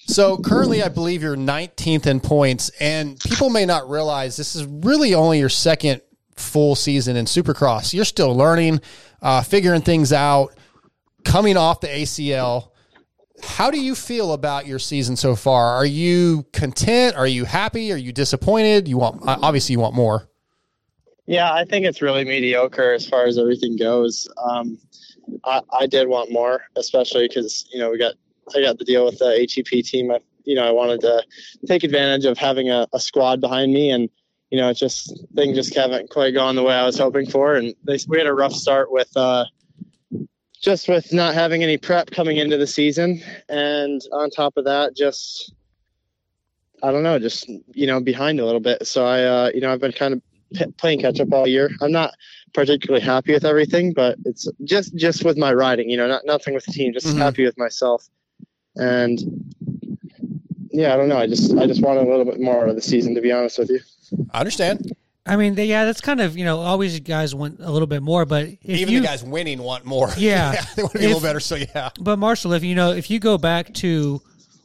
So 0.00 0.38
currently, 0.38 0.82
I 0.82 0.88
believe 0.88 1.22
you're 1.22 1.36
19th 1.36 2.06
in 2.06 2.20
points, 2.20 2.70
and 2.80 3.18
people 3.20 3.50
may 3.50 3.66
not 3.66 3.88
realize 3.88 4.36
this 4.36 4.56
is 4.56 4.64
really 4.66 5.14
only 5.14 5.38
your 5.38 5.48
second 5.48 6.00
full 6.36 6.74
season 6.74 7.16
in 7.16 7.24
Supercross. 7.24 7.92
You're 7.92 8.04
still 8.04 8.34
learning, 8.34 8.80
uh, 9.22 9.42
figuring 9.42 9.82
things 9.82 10.12
out, 10.12 10.54
coming 11.24 11.56
off 11.56 11.80
the 11.80 11.88
ACL. 11.88 12.70
How 13.42 13.70
do 13.70 13.80
you 13.80 13.94
feel 13.94 14.32
about 14.32 14.66
your 14.66 14.78
season 14.78 15.16
so 15.16 15.36
far? 15.36 15.74
Are 15.74 15.86
you 15.86 16.46
content? 16.52 17.16
Are 17.16 17.26
you 17.26 17.44
happy? 17.44 17.92
Are 17.92 17.96
you 17.96 18.12
disappointed? 18.12 18.88
You 18.88 18.98
want 18.98 19.20
obviously 19.26 19.72
you 19.74 19.80
want 19.80 19.94
more. 19.94 20.28
Yeah, 21.26 21.52
I 21.52 21.64
think 21.64 21.86
it's 21.86 22.00
really 22.00 22.24
mediocre 22.24 22.92
as 22.92 23.06
far 23.08 23.24
as 23.24 23.36
everything 23.38 23.76
goes. 23.76 24.28
Um, 24.42 24.78
I, 25.44 25.60
I 25.72 25.86
did 25.86 26.08
want 26.08 26.30
more, 26.30 26.62
especially 26.76 27.26
because 27.26 27.66
you 27.72 27.80
know 27.80 27.90
we 27.90 27.98
got 27.98 28.14
I 28.54 28.62
got 28.62 28.78
the 28.78 28.84
deal 28.84 29.04
with 29.04 29.18
the 29.18 29.48
HEP 29.52 29.84
team. 29.84 30.10
I, 30.10 30.20
you 30.44 30.54
know, 30.54 30.66
I 30.66 30.70
wanted 30.70 31.00
to 31.00 31.24
take 31.66 31.82
advantage 31.82 32.24
of 32.24 32.38
having 32.38 32.70
a, 32.70 32.86
a 32.92 33.00
squad 33.00 33.40
behind 33.40 33.72
me, 33.72 33.90
and 33.90 34.08
you 34.50 34.58
know, 34.58 34.70
it's 34.70 34.78
just 34.78 35.26
things 35.34 35.56
just 35.56 35.74
haven't 35.74 36.10
quite 36.10 36.32
gone 36.34 36.54
the 36.54 36.62
way 36.62 36.74
I 36.74 36.86
was 36.86 36.98
hoping 36.98 37.28
for. 37.28 37.56
And 37.56 37.74
they, 37.84 37.98
we 38.06 38.18
had 38.18 38.28
a 38.28 38.32
rough 38.32 38.52
start 38.52 38.92
with 38.92 39.10
uh, 39.16 39.44
just 40.62 40.88
with 40.88 41.12
not 41.12 41.34
having 41.34 41.62
any 41.62 41.76
prep 41.76 42.10
coming 42.10 42.38
into 42.38 42.56
the 42.56 42.66
season, 42.66 43.22
and 43.48 44.00
on 44.12 44.30
top 44.30 44.56
of 44.56 44.64
that, 44.64 44.96
just 44.96 45.52
I 46.82 46.92
don't 46.92 47.02
know, 47.02 47.18
just 47.18 47.48
you 47.72 47.86
know, 47.86 48.00
behind 48.00 48.40
a 48.40 48.44
little 48.44 48.60
bit. 48.60 48.86
So 48.86 49.06
I, 49.06 49.22
uh, 49.24 49.50
you 49.54 49.60
know, 49.60 49.72
I've 49.72 49.80
been 49.80 49.92
kind 49.92 50.14
of 50.14 50.22
p- 50.54 50.72
playing 50.78 51.00
catch 51.00 51.20
up 51.20 51.32
all 51.32 51.46
year. 51.46 51.70
I'm 51.80 51.92
not 51.92 52.14
particularly 52.54 53.04
happy 53.04 53.32
with 53.32 53.44
everything, 53.44 53.92
but 53.92 54.18
it's 54.24 54.48
just 54.64 54.94
just 54.94 55.24
with 55.24 55.36
my 55.38 55.52
riding. 55.52 55.88
You 55.90 55.96
know, 55.96 56.06
not 56.08 56.24
nothing 56.24 56.54
with 56.54 56.64
the 56.66 56.72
team. 56.72 56.92
Just 56.92 57.06
Mhm. 57.06 57.18
happy 57.18 57.44
with 57.44 57.56
myself, 57.58 58.08
and 58.76 59.18
yeah, 60.70 60.92
I 60.92 60.96
don't 60.96 61.08
know. 61.08 61.18
I 61.18 61.26
just 61.26 61.56
I 61.56 61.66
just 61.66 61.82
want 61.82 61.98
a 61.98 62.02
little 62.02 62.24
bit 62.24 62.40
more 62.40 62.66
of 62.66 62.74
the 62.74 62.82
season, 62.82 63.14
to 63.14 63.20
be 63.20 63.32
honest 63.32 63.58
with 63.58 63.70
you. 63.70 63.80
I 64.32 64.40
understand. 64.40 64.92
I 65.26 65.36
mean, 65.36 65.54
they, 65.56 65.66
yeah, 65.66 65.84
that's 65.84 66.00
kind 66.00 66.20
of 66.20 66.36
you 66.36 66.44
know 66.44 66.58
always 66.60 66.94
you 66.94 67.00
guys 67.00 67.34
want 67.34 67.58
a 67.60 67.70
little 67.70 67.86
bit 67.88 68.02
more, 68.02 68.24
but 68.24 68.46
if 68.46 68.58
Even 68.64 68.94
you, 68.94 69.00
the 69.00 69.06
guys 69.06 69.24
winning 69.24 69.58
want 69.60 69.84
more. 69.84 70.08
Yeah. 70.16 70.52
they 70.76 70.82
want 70.82 70.92
to 70.92 70.98
be 70.98 71.04
a 71.04 71.08
little 71.08 71.22
better. 71.22 71.40
So 71.40 71.56
yeah, 71.56 71.90
But 72.00 72.18
Marshal, 72.18 72.52
if 72.52 72.62
you 72.62 72.74
know, 72.74 72.92
if 72.92 73.10
you 73.10 73.18
go 73.18 73.36
back 73.38 73.72
to 73.74 74.22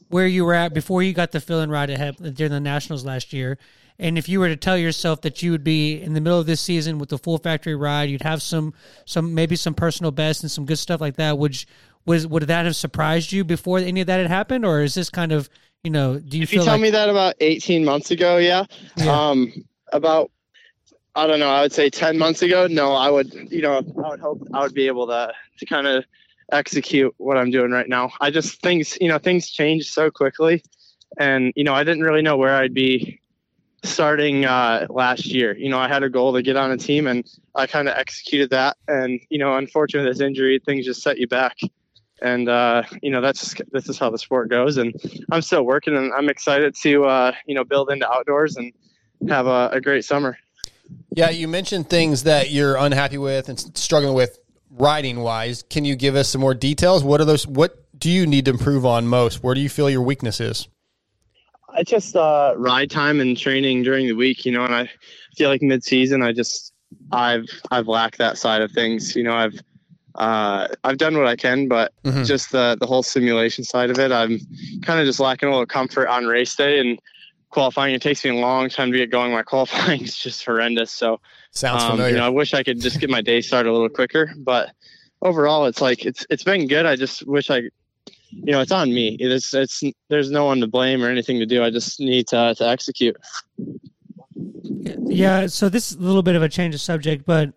where 0.08 0.26
you 0.26 0.44
were 0.44 0.54
at 0.54 0.72
before 0.74 1.02
you 1.02 1.12
got 1.12 1.32
the 1.32 1.40
fill 1.40 1.60
and 1.60 1.72
ride 1.72 1.90
ahead 1.90 2.16
during 2.34 2.52
the 2.52 2.60
Nationals 2.60 3.04
last 3.04 3.32
year, 3.32 3.58
and 3.98 4.16
if 4.18 4.28
you 4.28 4.40
were 4.40 4.48
to 4.48 4.56
tell 4.56 4.76
yourself 4.76 5.22
that 5.22 5.42
you 5.42 5.50
would 5.52 5.64
be 5.64 6.00
in 6.00 6.12
the 6.12 6.20
middle 6.20 6.38
of 6.38 6.46
this 6.46 6.60
season 6.60 6.98
with 6.98 7.08
the 7.08 7.18
full 7.18 7.38
factory 7.38 7.74
ride, 7.74 8.10
you'd 8.10 8.22
have 8.22 8.42
some, 8.42 8.74
some 9.04 9.34
maybe 9.34 9.56
some 9.56 9.74
personal 9.74 10.10
best 10.12 10.42
and 10.42 10.50
some 10.50 10.66
good 10.66 10.78
stuff 10.78 11.00
like 11.00 11.16
that. 11.16 11.38
Would 11.38 11.60
you- 11.60 11.66
was 12.04 12.26
would 12.26 12.42
that 12.44 12.64
have 12.64 12.76
surprised 12.76 13.32
you 13.32 13.44
before 13.44 13.78
any 13.78 14.00
of 14.00 14.06
that 14.08 14.18
had 14.18 14.26
happened, 14.28 14.64
or 14.64 14.82
is 14.82 14.94
this 14.94 15.08
kind 15.08 15.32
of 15.32 15.48
you 15.84 15.90
know? 15.90 16.18
Do 16.18 16.36
you 16.36 16.42
If 16.44 16.50
feel 16.50 16.60
you 16.60 16.64
tell 16.64 16.74
like 16.74 16.82
me 16.82 16.90
that 16.90 17.08
about 17.08 17.34
18 17.40 17.84
months 17.84 18.10
ago, 18.10 18.38
yeah. 18.38 18.64
Yeah. 18.96 19.28
Um, 19.30 19.52
about 19.92 20.30
I 21.14 21.26
don't 21.26 21.40
know. 21.40 21.50
I 21.50 21.62
would 21.62 21.72
say 21.72 21.90
10 21.90 22.16
months 22.16 22.42
ago. 22.42 22.66
No, 22.66 22.92
I 22.92 23.10
would. 23.10 23.32
You 23.50 23.62
know, 23.62 23.78
I 24.04 24.10
would 24.10 24.20
hope 24.20 24.46
I 24.54 24.60
would 24.60 24.74
be 24.74 24.86
able 24.86 25.06
to 25.08 25.32
to 25.58 25.66
kind 25.66 25.86
of 25.86 26.04
execute 26.50 27.14
what 27.18 27.36
I'm 27.36 27.50
doing 27.50 27.70
right 27.70 27.88
now. 27.88 28.12
I 28.20 28.30
just 28.30 28.60
things 28.62 28.96
you 29.00 29.08
know 29.08 29.18
things 29.18 29.50
change 29.50 29.90
so 29.90 30.10
quickly, 30.10 30.62
and 31.18 31.52
you 31.54 31.64
know 31.64 31.74
I 31.74 31.84
didn't 31.84 32.02
really 32.02 32.22
know 32.22 32.36
where 32.36 32.56
I'd 32.56 32.74
be 32.74 33.20
starting 33.84 34.44
uh, 34.44 34.86
last 34.88 35.26
year. 35.26 35.56
You 35.56 35.68
know, 35.68 35.78
I 35.78 35.88
had 35.88 36.02
a 36.02 36.08
goal 36.08 36.32
to 36.34 36.42
get 36.42 36.56
on 36.56 36.70
a 36.70 36.76
team, 36.76 37.06
and 37.06 37.28
I 37.54 37.66
kind 37.66 37.88
of 37.88 37.96
executed 37.96 38.50
that. 38.50 38.76
And 38.88 39.20
you 39.28 39.38
know, 39.38 39.56
unfortunately, 39.56 40.10
this 40.10 40.20
injury 40.20 40.60
things 40.64 40.86
just 40.86 41.02
set 41.02 41.18
you 41.18 41.26
back. 41.26 41.58
And 42.22 42.48
uh, 42.48 42.84
you 43.02 43.10
know 43.10 43.20
that's 43.20 43.54
this 43.72 43.88
is 43.88 43.98
how 43.98 44.08
the 44.08 44.18
sport 44.18 44.48
goes, 44.48 44.76
and 44.76 44.94
I'm 45.30 45.42
still 45.42 45.64
working, 45.64 45.96
and 45.96 46.12
I'm 46.14 46.28
excited 46.28 46.74
to 46.82 47.04
uh, 47.04 47.32
you 47.46 47.54
know 47.54 47.64
build 47.64 47.90
into 47.90 48.10
outdoors 48.10 48.56
and 48.56 48.72
have 49.28 49.46
a, 49.46 49.70
a 49.72 49.80
great 49.80 50.04
summer. 50.04 50.38
Yeah. 51.14 51.30
You 51.30 51.48
mentioned 51.48 51.88
things 51.88 52.24
that 52.24 52.50
you're 52.50 52.76
unhappy 52.76 53.18
with 53.18 53.48
and 53.48 53.58
struggling 53.76 54.14
with 54.14 54.38
riding 54.70 55.20
wise. 55.20 55.62
Can 55.68 55.84
you 55.84 55.96
give 55.96 56.16
us 56.16 56.28
some 56.28 56.40
more 56.40 56.54
details? 56.54 57.04
What 57.04 57.20
are 57.20 57.24
those? 57.24 57.46
What 57.46 57.84
do 57.98 58.10
you 58.10 58.26
need 58.26 58.46
to 58.46 58.50
improve 58.50 58.84
on 58.86 59.06
most? 59.06 59.42
Where 59.42 59.54
do 59.54 59.60
you 59.60 59.68
feel 59.68 59.88
your 59.88 60.02
weakness 60.02 60.40
is? 60.40 60.68
I 61.74 61.82
just 61.82 62.16
uh, 62.16 62.54
ride 62.56 62.90
time 62.90 63.20
and 63.20 63.36
training 63.36 63.82
during 63.82 64.06
the 64.06 64.12
week, 64.14 64.44
you 64.44 64.52
know, 64.52 64.64
and 64.64 64.74
I 64.74 64.90
feel 65.36 65.48
like 65.48 65.62
mid-season, 65.62 66.22
I 66.22 66.32
just 66.32 66.72
I've 67.10 67.46
I've 67.70 67.88
lacked 67.88 68.18
that 68.18 68.36
side 68.36 68.60
of 68.60 68.70
things. 68.72 69.16
You 69.16 69.24
know, 69.24 69.32
I've 69.32 69.58
uh, 70.14 70.68
I've 70.84 70.98
done 70.98 71.16
what 71.16 71.26
I 71.26 71.36
can, 71.36 71.68
but 71.68 71.92
Mhm. 72.04 72.26
just 72.26 72.52
the 72.52 72.76
the 72.78 72.86
whole 72.86 73.02
simulation 73.02 73.64
side 73.64 73.88
of 73.88 73.98
it, 73.98 74.12
I'm 74.12 74.38
kind 74.82 75.00
of 75.00 75.06
just 75.06 75.20
lacking 75.20 75.48
a 75.48 75.52
little 75.52 75.64
comfort 75.66 76.08
on 76.08 76.26
race 76.26 76.54
day 76.54 76.80
and 76.80 76.98
qualifying. 77.52 77.94
It 77.94 78.02
takes 78.02 78.24
me 78.24 78.30
a 78.30 78.34
long 78.34 78.68
time 78.68 78.90
to 78.90 78.98
get 78.98 79.10
going. 79.10 79.30
My 79.30 79.42
qualifying 79.52 80.02
is 80.02 80.16
just 80.16 80.44
horrendous. 80.44 80.90
So 80.90 81.20
Sounds 81.52 81.82
um, 81.82 81.92
familiar. 81.92 82.14
you 82.14 82.18
know, 82.18 82.26
I 82.26 82.30
wish 82.30 82.54
I 82.54 82.62
could 82.62 82.80
just 82.80 82.98
get 82.98 83.10
my 83.10 83.20
day 83.20 83.40
started 83.40 83.70
a 83.70 83.72
little 83.72 83.88
quicker, 83.88 84.32
but 84.36 84.72
overall, 85.20 85.66
it's 85.66 85.80
like 85.80 86.04
it's 86.04 86.26
it's 86.30 86.42
been 86.42 86.66
good. 86.66 86.86
I 86.86 86.96
just 86.96 87.26
wish 87.26 87.50
I, 87.50 87.58
you 88.30 88.52
know, 88.52 88.60
it's 88.60 88.72
on 88.72 88.92
me. 88.92 89.16
It's 89.20 89.54
it's 89.54 89.82
there's 90.08 90.30
no 90.30 90.46
one 90.46 90.60
to 90.60 90.66
blame 90.66 91.04
or 91.04 91.08
anything 91.08 91.38
to 91.38 91.46
do. 91.46 91.62
I 91.62 91.70
just 91.70 92.00
need 92.00 92.26
to 92.28 92.54
to 92.56 92.68
execute. 92.68 93.16
Yeah, 94.74 95.46
so 95.46 95.68
this 95.68 95.92
is 95.92 95.98
a 95.98 96.00
little 96.00 96.22
bit 96.22 96.34
of 96.34 96.42
a 96.42 96.48
change 96.48 96.74
of 96.74 96.80
subject, 96.80 97.24
but 97.26 97.52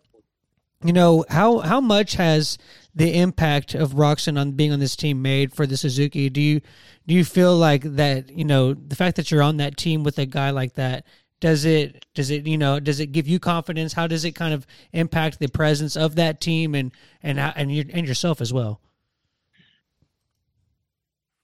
you 0.86 0.94
know 0.94 1.26
how 1.30 1.60
how 1.60 1.82
much 1.82 2.14
has 2.14 2.57
the 2.94 3.18
impact 3.18 3.76
of 3.76 3.94
Roczen 3.94 4.40
on 4.40 4.52
being 4.52 4.72
on 4.72 4.80
this 4.80 4.95
team 4.95 5.22
made 5.22 5.53
for 5.53 5.66
the 5.66 5.78
Suzuki? 5.78 6.30
Do 6.30 6.41
you 6.41 6.62
do 7.07 7.14
you 7.14 7.26
feel 7.26 7.56
like 7.56 7.84
that? 7.84 8.30
You 8.30 8.45
know, 8.45 8.74
the 8.74 8.95
fact 8.95 9.18
that 9.18 9.32
you're 9.32 9.44
on 9.44 9.57
that 9.57 9.78
team 9.78 10.03
with 10.03 10.18
a 10.18 10.26
guy 10.26 10.49
like 10.52 10.74
that 10.76 11.06
does 11.41 11.66
it 11.66 12.06
does 12.14 12.32
it 12.32 12.48
you 12.48 12.57
know 12.57 12.80
does 12.80 12.99
it 12.99 13.07
give 13.07 13.28
you 13.28 13.40
confidence? 13.40 13.94
How 13.94 14.07
does 14.07 14.26
it 14.26 14.32
kind 14.32 14.53
of 14.53 14.66
impact 14.94 15.40
the 15.40 15.48
presence 15.48 15.95
of 15.95 16.16
that 16.16 16.41
team 16.41 16.76
and 16.76 16.91
and 17.22 17.40
and 17.40 17.74
your, 17.74 17.86
and 17.91 18.07
yourself 18.07 18.41
as 18.41 18.53
well? 18.53 18.82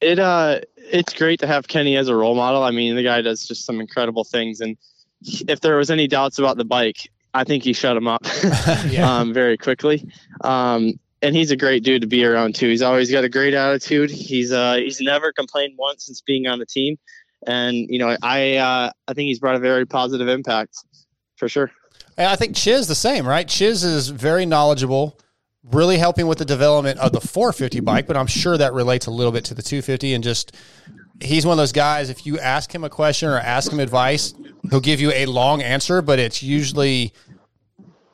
it 0.01 0.19
uh 0.19 0.59
it's 0.76 1.13
great 1.13 1.39
to 1.39 1.47
have 1.47 1.68
Kenny 1.68 1.95
as 1.95 2.09
a 2.09 2.15
role 2.15 2.35
model. 2.35 2.63
I 2.63 2.72
mean, 2.72 2.95
the 2.95 3.03
guy 3.03 3.22
does 3.22 3.47
just 3.47 3.65
some 3.65 3.80
incredible 3.80 4.23
things, 4.23 4.59
and 4.59 4.76
if 5.47 5.61
there 5.61 5.77
was 5.77 5.89
any 5.89 6.07
doubts 6.07 6.39
about 6.39 6.57
the 6.57 6.65
bike, 6.65 7.09
I 7.34 7.44
think 7.44 7.64
he 7.64 7.74
shut 7.74 7.95
him 7.95 8.08
up 8.08 8.26
um, 8.99 9.34
very 9.34 9.58
quickly. 9.58 10.10
Um, 10.44 10.99
and 11.22 11.36
he's 11.36 11.52
a 11.52 11.56
great 11.56 11.84
dude 11.84 12.02
to 12.02 12.08
be 12.08 12.26
around 12.26 12.56
too. 12.56 12.68
He's 12.68 12.82
always 12.82 13.12
got 13.12 13.24
a 13.24 13.30
great 13.30 13.53
attitude. 13.53 14.10
He's 14.10 14.52
uh 14.52 14.76
he's 14.76 14.99
never 15.02 15.32
complained 15.32 15.76
once 15.78 16.06
since 16.06 16.22
being 16.22 16.48
on 16.48 16.60
the 16.60 16.66
team, 16.66 16.98
and 17.45 17.76
you 17.76 17.99
know 17.99 18.18
I 18.24 18.56
uh, 18.56 18.91
I 19.08 19.14
think 19.14 19.28
he's 19.28 19.40
brought 19.40 19.56
a 19.56 19.60
very 19.60 19.86
positive 19.86 20.28
impact 20.28 20.78
for 21.36 21.48
sure. 21.48 21.72
And 22.18 22.28
I 22.28 22.36
think 22.36 22.56
Chiz 22.56 22.88
the 22.88 22.95
same, 22.95 23.28
right? 23.28 23.48
Chiz 23.48 23.84
is 23.84 24.10
very 24.10 24.45
knowledgeable, 24.45 25.20
really 25.64 25.98
helping 25.98 26.28
with 26.28 26.40
the 26.40 26.45
development 26.45 26.99
of 26.99 27.14
the 27.14 27.22
450 27.22 27.80
bike, 27.80 28.06
but 28.08 28.18
I'm 28.18 28.28
sure 28.28 28.58
that 28.58 28.74
relates 28.74 29.06
a 29.06 29.12
little 29.12 29.32
bit 29.32 29.45
to 29.45 29.53
the 29.53 29.62
250 29.62 30.14
and 30.14 30.24
just 30.24 30.56
he's 31.22 31.45
one 31.45 31.53
of 31.53 31.57
those 31.57 31.72
guys 31.72 32.10
if 32.10 32.26
you 32.26 32.39
ask 32.39 32.73
him 32.73 32.84
a 32.84 32.89
question 32.89 33.30
or 33.30 33.38
ask 33.38 33.72
him 33.72 33.80
advice, 33.80 34.34
he'll 34.69 34.80
give 34.80 35.02
you 35.02 35.11
a 35.11 35.26
long 35.26 35.61
answer, 35.61 36.02
but 36.02 36.19
it's 36.19 36.41
usually 36.43 37.14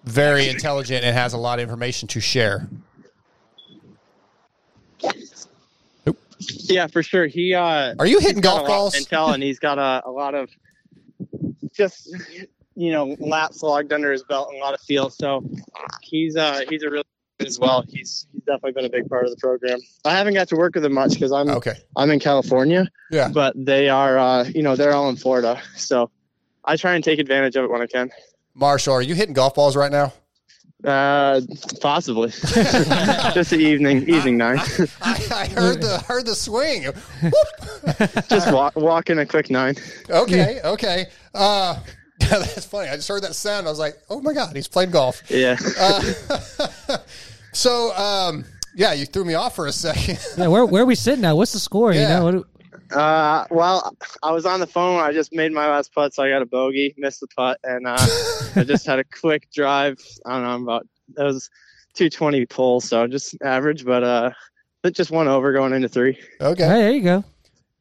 very 0.03 0.47
intelligent 0.47 1.03
and 1.03 1.15
has 1.15 1.33
a 1.33 1.37
lot 1.37 1.59
of 1.59 1.63
information 1.63 2.07
to 2.09 2.19
share. 2.19 2.69
Yeah, 6.39 6.87
for 6.87 7.03
sure. 7.03 7.27
He 7.27 7.53
uh 7.53 7.95
Are 7.99 8.05
you 8.05 8.19
hitting 8.19 8.41
golf 8.41 8.59
a 8.59 8.61
lot 8.61 8.63
of 8.63 8.67
balls? 8.67 8.95
Intel, 8.95 9.33
and 9.33 9.41
he's 9.41 9.59
got 9.59 9.79
a, 9.79 10.07
a 10.07 10.11
lot 10.11 10.35
of 10.35 10.49
just 11.73 12.09
you 12.75 12.91
know 12.91 13.15
laps 13.19 13.63
logged 13.63 13.91
under 13.91 14.11
his 14.11 14.23
belt 14.23 14.49
and 14.49 14.61
a 14.61 14.63
lot 14.63 14.73
of 14.73 14.81
feel. 14.81 15.09
So 15.09 15.43
he's 16.01 16.35
uh 16.35 16.61
he's 16.69 16.83
a 16.83 16.89
really 16.89 17.03
as 17.45 17.59
well. 17.59 17.83
He's 17.87 18.27
he's 18.31 18.41
definitely 18.43 18.71
been 18.73 18.85
a 18.85 18.89
big 18.89 19.07
part 19.09 19.25
of 19.25 19.31
the 19.31 19.37
program. 19.37 19.79
I 20.05 20.11
haven't 20.11 20.33
got 20.33 20.47
to 20.49 20.55
work 20.55 20.75
with 20.75 20.85
him 20.85 20.93
much 20.93 21.13
because 21.13 21.31
I'm 21.31 21.49
Okay. 21.49 21.73
I'm 21.95 22.09
in 22.11 22.19
California. 22.19 22.87
Yeah. 23.11 23.29
But 23.29 23.53
they 23.55 23.89
are 23.89 24.17
uh 24.17 24.43
you 24.45 24.63
know 24.63 24.75
they're 24.75 24.93
all 24.93 25.09
in 25.09 25.15
Florida, 25.15 25.61
so 25.75 26.09
I 26.65 26.75
try 26.77 26.95
and 26.95 27.03
take 27.03 27.19
advantage 27.19 27.55
of 27.55 27.65
it 27.65 27.71
when 27.71 27.81
I 27.81 27.87
can. 27.87 28.09
Marshal, 28.53 28.93
are 28.93 29.01
you 29.01 29.15
hitting 29.15 29.33
golf 29.33 29.55
balls 29.55 29.75
right 29.75 29.91
now? 29.91 30.13
Uh, 30.83 31.41
possibly. 31.81 32.29
Just 33.33 33.49
the 33.49 33.57
evening 33.59 34.07
evening 34.09 34.37
nine. 34.37 34.59
I, 35.01 35.27
I 35.31 35.47
heard 35.47 35.81
the 35.81 35.97
heard 36.07 36.25
the 36.27 36.35
swing. 36.35 36.85
Just 38.29 38.51
walk 38.53 38.75
walking 38.75 39.17
a 39.17 39.25
quick 39.25 39.49
nine. 39.49 39.75
Okay, 40.09 40.59
okay. 40.63 41.07
Uh, 41.33 41.79
that's 42.29 42.65
funny. 42.65 42.89
I 42.89 42.95
just 42.95 43.07
heard 43.07 43.23
that 43.23 43.35
sound. 43.35 43.67
I 43.67 43.69
was 43.69 43.79
like, 43.79 43.95
"Oh 44.09 44.21
my 44.21 44.33
god, 44.33 44.55
he's 44.55 44.67
playing 44.67 44.91
golf." 44.91 45.21
Yeah. 45.29 45.55
Uh, 45.79 46.97
so, 47.53 47.95
um, 47.95 48.45
yeah, 48.75 48.93
you 48.93 49.05
threw 49.05 49.25
me 49.25 49.33
off 49.33 49.55
for 49.55 49.67
a 49.67 49.71
second. 49.71 50.19
Yeah, 50.37 50.47
where 50.47 50.65
where 50.65 50.83
are 50.83 50.85
we 50.85 50.95
sitting 50.95 51.21
now? 51.21 51.35
What's 51.35 51.53
the 51.53 51.59
score? 51.59 51.93
Yeah. 51.93 52.01
You 52.01 52.07
know, 52.07 52.23
what 52.23 52.31
do- 52.31 52.95
Uh, 52.97 53.45
well, 53.51 53.95
I 54.23 54.31
was 54.31 54.45
on 54.45 54.59
the 54.59 54.67
phone. 54.67 54.99
I 55.01 55.11
just 55.11 55.33
made 55.33 55.51
my 55.51 55.67
last 55.69 55.93
putt, 55.93 56.13
so 56.13 56.23
I 56.23 56.29
got 56.29 56.41
a 56.41 56.45
bogey, 56.45 56.93
missed 56.97 57.19
the 57.21 57.27
putt, 57.27 57.59
and 57.63 57.85
uh, 57.87 57.97
I 58.55 58.63
just 58.63 58.85
had 58.85 58.99
a 58.99 59.03
quick 59.03 59.49
drive. 59.53 59.97
I 60.25 60.33
don't 60.33 60.43
know 60.43 60.49
I'm 60.49 60.63
about 60.63 60.87
that 61.15 61.23
was 61.23 61.49
220 61.95 62.45
pull, 62.47 62.81
so 62.81 63.07
just 63.07 63.35
average, 63.43 63.85
but 63.85 64.03
uh, 64.03 64.31
it 64.83 64.91
just 64.95 65.11
one 65.11 65.27
over 65.27 65.53
going 65.53 65.73
into 65.73 65.87
three. 65.89 66.17
Okay. 66.41 66.63
Hey, 66.63 66.81
there 66.81 66.91
you 66.91 67.01
go. 67.01 67.23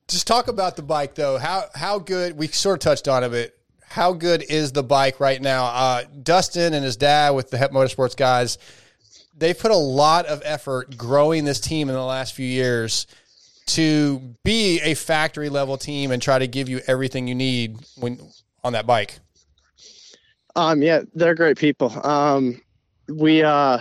Just 0.09 0.27
talk 0.27 0.47
about 0.49 0.77
the 0.77 0.83
bike 0.83 1.15
though. 1.17 1.37
How 1.39 1.65
how 1.75 1.99
good? 1.99 2.37
We 2.39 2.47
sort 2.49 2.75
of 2.77 2.81
touched 2.81 3.09
on 3.09 3.25
it, 3.25 3.31
but 3.31 3.56
how 3.97 4.13
good 4.13 4.45
is 4.51 4.73
the 4.73 4.83
bike 4.83 5.21
right 5.21 5.41
now? 5.41 5.65
Uh, 5.65 6.03
Dustin 6.23 6.75
and 6.75 6.85
his 6.85 6.99
dad 6.99 7.31
with 7.31 7.51
the 7.51 7.57
HEP 7.57 7.73
Motorsports 7.73 8.15
guys, 8.15 8.59
they've 9.39 9.59
put 9.59 9.71
a 9.71 9.77
lot 9.77 10.27
of 10.27 10.43
effort 10.45 10.99
growing 10.99 11.47
this 11.47 11.59
team 11.59 11.89
in 11.89 11.95
the 11.95 12.05
last 12.05 12.35
few 12.35 12.47
years 12.47 13.07
to 13.69 14.19
be 14.45 14.83
a 14.83 14.93
factory 14.93 15.49
level 15.49 15.79
team 15.79 16.11
and 16.11 16.21
try 16.21 16.39
to 16.39 16.47
give 16.47 16.69
you 16.69 16.83
everything 16.87 17.27
you 17.27 17.35
need 17.35 17.79
when 17.97 18.21
on 18.63 18.75
that 18.75 18.87
bike. 18.87 19.19
Um, 20.57 20.83
yeah, 20.83 21.01
they're 21.15 21.35
great 21.35 21.57
people. 21.57 21.91
Um, 22.07 22.61
we, 23.09 23.43
uh, 23.43 23.79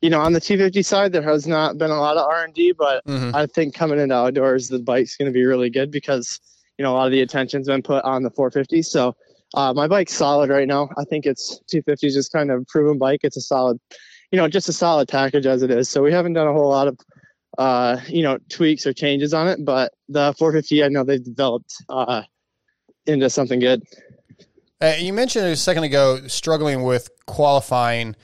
you 0.00 0.10
know, 0.10 0.20
on 0.20 0.32
the 0.32 0.40
250 0.40 0.80
side, 0.82 1.12
there 1.12 1.22
has 1.22 1.48
not 1.48 1.76
been 1.76 1.90
a 1.90 1.98
lot 1.98 2.16
of 2.16 2.24
R 2.24 2.44
and 2.44 2.54
D, 2.54 2.70
but 2.70 3.04
Mhm. 3.04 3.34
I 3.34 3.46
think 3.46 3.74
coming 3.74 3.98
into 3.98 4.14
outdoors, 4.14 4.68
the 4.68 4.78
bike's 4.78 5.16
going 5.16 5.26
to 5.26 5.34
be 5.34 5.44
really 5.44 5.70
good 5.70 5.90
because 5.90 6.38
you 6.78 6.84
know 6.84 6.92
a 6.92 6.94
lot 6.94 7.06
of 7.06 7.12
the 7.12 7.22
attention's 7.22 7.66
been 7.66 7.82
put 7.82 8.04
on 8.04 8.22
the 8.22 8.30
450. 8.30 8.82
So 8.82 9.16
uh, 9.54 9.72
my 9.72 9.86
bike's 9.86 10.14
solid 10.14 10.50
right 10.50 10.68
now. 10.68 10.88
I 10.96 11.04
think 11.04 11.26
it's 11.26 11.58
250 11.68 12.06
is 12.06 12.14
just 12.14 12.32
kind 12.32 12.50
of 12.50 12.66
proven 12.66 12.98
bike. 12.98 13.20
It's 13.22 13.36
a 13.36 13.40
solid, 13.40 13.78
you 14.30 14.38
know, 14.38 14.48
just 14.48 14.68
a 14.68 14.72
solid 14.72 15.08
package 15.08 15.46
as 15.46 15.62
it 15.62 15.70
is. 15.70 15.88
So 15.88 16.02
we 16.02 16.12
haven't 16.12 16.34
done 16.34 16.46
a 16.46 16.52
whole 16.52 16.68
lot 16.68 16.88
of, 16.88 16.98
uh, 17.58 18.00
you 18.08 18.22
know, 18.22 18.38
tweaks 18.48 18.86
or 18.86 18.92
changes 18.92 19.32
on 19.32 19.48
it. 19.48 19.64
But 19.64 19.92
the 20.08 20.34
450, 20.38 20.84
I 20.84 20.88
know 20.88 21.04
they've 21.04 21.22
developed 21.22 21.74
uh, 21.88 22.22
into 23.06 23.30
something 23.30 23.60
good. 23.60 23.82
Uh, 24.80 24.94
you 24.98 25.12
mentioned 25.12 25.46
a 25.46 25.56
second 25.56 25.84
ago 25.84 26.26
struggling 26.26 26.82
with 26.82 27.08
qualifying. 27.26 28.14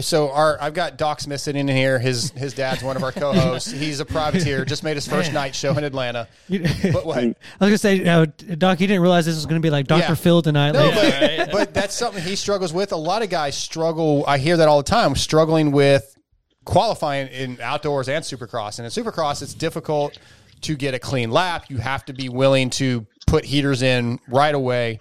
So 0.00 0.30
our 0.30 0.60
I've 0.60 0.74
got 0.74 0.96
Doc 0.96 1.20
Smith 1.20 1.40
sitting 1.40 1.68
in 1.68 1.76
here. 1.76 1.98
His 1.98 2.30
his 2.30 2.54
dad's 2.54 2.82
one 2.82 2.96
of 2.96 3.02
our 3.02 3.12
co-hosts. 3.12 3.70
He's 3.72 4.00
a 4.00 4.04
privateer. 4.04 4.64
Just 4.64 4.82
made 4.82 4.96
his 4.96 5.06
first 5.06 5.32
night 5.32 5.54
show 5.54 5.76
in 5.76 5.84
Atlanta. 5.84 6.28
You- 6.48 6.64
But 6.92 7.04
what? 7.06 7.18
I 7.18 7.24
was 7.26 7.34
gonna 7.60 7.78
say, 7.78 8.04
uh, 8.06 8.26
Doc, 8.58 8.80
you 8.80 8.86
didn't 8.86 9.02
realize 9.02 9.26
this 9.26 9.34
was 9.34 9.46
gonna 9.46 9.60
be 9.60 9.70
like 9.70 9.86
Doctor 9.86 10.12
Yeah. 10.12 10.14
Phil 10.14 10.42
tonight. 10.42 10.72
No, 10.72 10.86
like, 10.88 11.36
but, 11.38 11.52
but 11.52 11.74
that's 11.74 11.94
something 11.94 12.22
he 12.22 12.36
struggles 12.36 12.72
with. 12.72 12.92
A 12.92 12.96
lot 12.96 13.22
of 13.22 13.30
guys 13.30 13.56
struggle. 13.56 14.24
I 14.26 14.38
hear 14.38 14.56
that 14.56 14.68
all 14.68 14.78
the 14.78 14.82
time, 14.90 15.14
struggling 15.16 15.72
with 15.72 16.16
qualifying 16.64 17.28
in 17.28 17.60
outdoors 17.60 18.08
and 18.08 18.24
supercross. 18.24 18.78
And 18.78 18.86
in 18.86 18.90
supercross, 18.90 19.42
it's 19.42 19.54
difficult 19.54 20.18
to 20.62 20.74
get 20.74 20.94
a 20.94 20.98
clean 20.98 21.30
lap. 21.30 21.66
You 21.68 21.76
have 21.78 22.04
to 22.06 22.12
be 22.12 22.28
willing 22.28 22.70
to 22.70 23.06
put 23.26 23.44
heaters 23.44 23.82
in 23.82 24.18
right 24.28 24.54
away. 24.54 25.00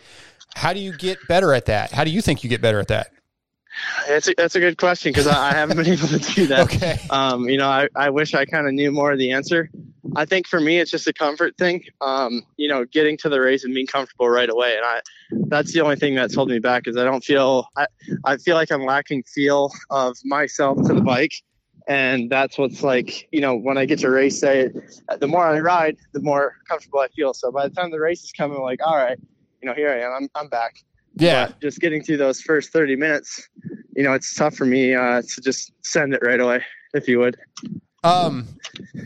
How 0.55 0.73
do 0.73 0.79
you 0.79 0.95
get 0.95 1.17
better 1.27 1.53
at 1.53 1.65
that? 1.65 1.91
How 1.91 2.03
do 2.03 2.11
you 2.11 2.21
think 2.21 2.43
you 2.43 2.49
get 2.49 2.61
better 2.61 2.79
at 2.79 2.87
that? 2.89 3.07
It's 4.07 4.27
a, 4.27 4.33
that's 4.37 4.55
a 4.55 4.59
good 4.59 4.77
question 4.77 5.11
because 5.11 5.27
I, 5.27 5.49
I 5.49 5.53
haven't 5.53 5.77
been 5.77 5.87
able 5.87 6.07
to 6.07 6.19
do 6.19 6.47
that. 6.47 6.59
Okay. 6.61 6.97
Um, 7.09 7.49
you 7.49 7.57
know, 7.57 7.67
I, 7.67 7.87
I 7.95 8.09
wish 8.09 8.33
I 8.33 8.45
kind 8.45 8.67
of 8.67 8.73
knew 8.73 8.91
more 8.91 9.11
of 9.11 9.19
the 9.19 9.31
answer. 9.31 9.69
I 10.15 10.25
think 10.25 10.47
for 10.47 10.59
me, 10.59 10.79
it's 10.79 10.91
just 10.91 11.07
a 11.07 11.13
comfort 11.13 11.57
thing. 11.57 11.83
Um, 12.01 12.43
you 12.57 12.67
know, 12.67 12.85
getting 12.85 13.17
to 13.17 13.29
the 13.29 13.41
race 13.41 13.63
and 13.63 13.73
being 13.73 13.87
comfortable 13.87 14.29
right 14.29 14.49
away, 14.49 14.75
and 14.77 14.85
I 14.85 15.01
that's 15.47 15.73
the 15.73 15.81
only 15.81 15.95
thing 15.95 16.15
that's 16.15 16.35
holding 16.35 16.53
me 16.53 16.59
back 16.59 16.87
is 16.87 16.95
I 16.95 17.03
don't 17.03 17.23
feel 17.23 17.67
I 17.75 17.87
I 18.23 18.37
feel 18.37 18.55
like 18.55 18.71
I'm 18.71 18.85
lacking 18.85 19.23
feel 19.23 19.71
of 19.89 20.15
myself 20.23 20.77
to 20.87 20.93
the 20.93 21.01
bike, 21.01 21.33
and 21.87 22.29
that's 22.29 22.57
what's 22.57 22.83
like. 22.83 23.27
You 23.31 23.41
know, 23.41 23.55
when 23.55 23.77
I 23.77 23.85
get 23.85 23.99
to 23.99 24.09
race 24.09 24.39
day, 24.39 24.69
the 25.19 25.27
more 25.27 25.45
I 25.45 25.59
ride, 25.59 25.97
the 26.13 26.21
more 26.21 26.55
comfortable 26.69 26.99
I 26.99 27.07
feel. 27.09 27.33
So 27.33 27.51
by 27.51 27.67
the 27.67 27.73
time 27.73 27.91
the 27.91 27.99
race 27.99 28.23
is 28.23 28.31
coming, 28.31 28.61
like, 28.61 28.85
all 28.85 28.95
right, 28.95 29.17
you 29.61 29.67
know, 29.67 29.73
here 29.73 29.89
I 29.89 30.01
am, 30.01 30.13
I'm 30.13 30.29
I'm 30.35 30.47
back. 30.49 30.75
Yeah. 31.15 31.47
But 31.47 31.61
just 31.61 31.79
getting 31.79 32.03
through 32.03 32.17
those 32.17 32.41
first 32.41 32.71
30 32.71 32.95
minutes, 32.95 33.49
you 33.95 34.03
know, 34.03 34.13
it's 34.13 34.33
tough 34.35 34.55
for 34.55 34.65
me 34.65 34.93
uh, 34.93 35.21
to 35.21 35.41
just 35.41 35.71
send 35.83 36.13
it 36.13 36.21
right 36.23 36.39
away, 36.39 36.63
if 36.93 37.07
you 37.07 37.19
would. 37.19 37.37
Um, 38.03 38.47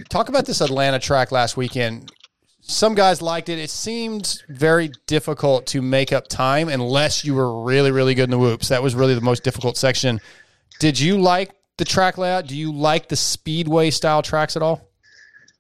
talk 0.10 0.30
about 0.30 0.45
this 0.45 0.61
Atlanta 0.61 0.99
track 0.99 1.31
last 1.31 1.56
weekend. 1.56 2.11
Some 2.61 2.95
guys 2.95 3.22
liked 3.22 3.49
it. 3.49 3.57
It 3.57 3.69
seemed 3.69 4.44
very 4.49 4.91
difficult 5.07 5.68
to 5.68 5.81
make 5.81 6.11
up 6.11 6.27
time 6.27 6.69
unless 6.69 7.23
you 7.23 7.34
were 7.34 7.64
really, 7.64 7.91
really 7.91 8.14
good 8.14 8.26
in 8.26 8.30
the 8.31 8.38
whoops. 8.38 8.68
That 8.68 8.84
was 8.84 8.95
really 8.95 9.15
the 9.15 9.22
most 9.22 9.44
difficult 9.44 9.77
section. 9.77 10.19
Did 10.80 10.99
you 10.99 11.19
like 11.19 11.52
the 11.77 11.86
track 11.86 12.18
layout? 12.18 12.48
Do 12.48 12.56
you 12.56 12.72
like 12.72 13.07
the 13.07 13.15
speedway 13.15 13.90
style 13.90 14.22
tracks 14.22 14.56
at 14.56 14.61
all? 14.61 14.90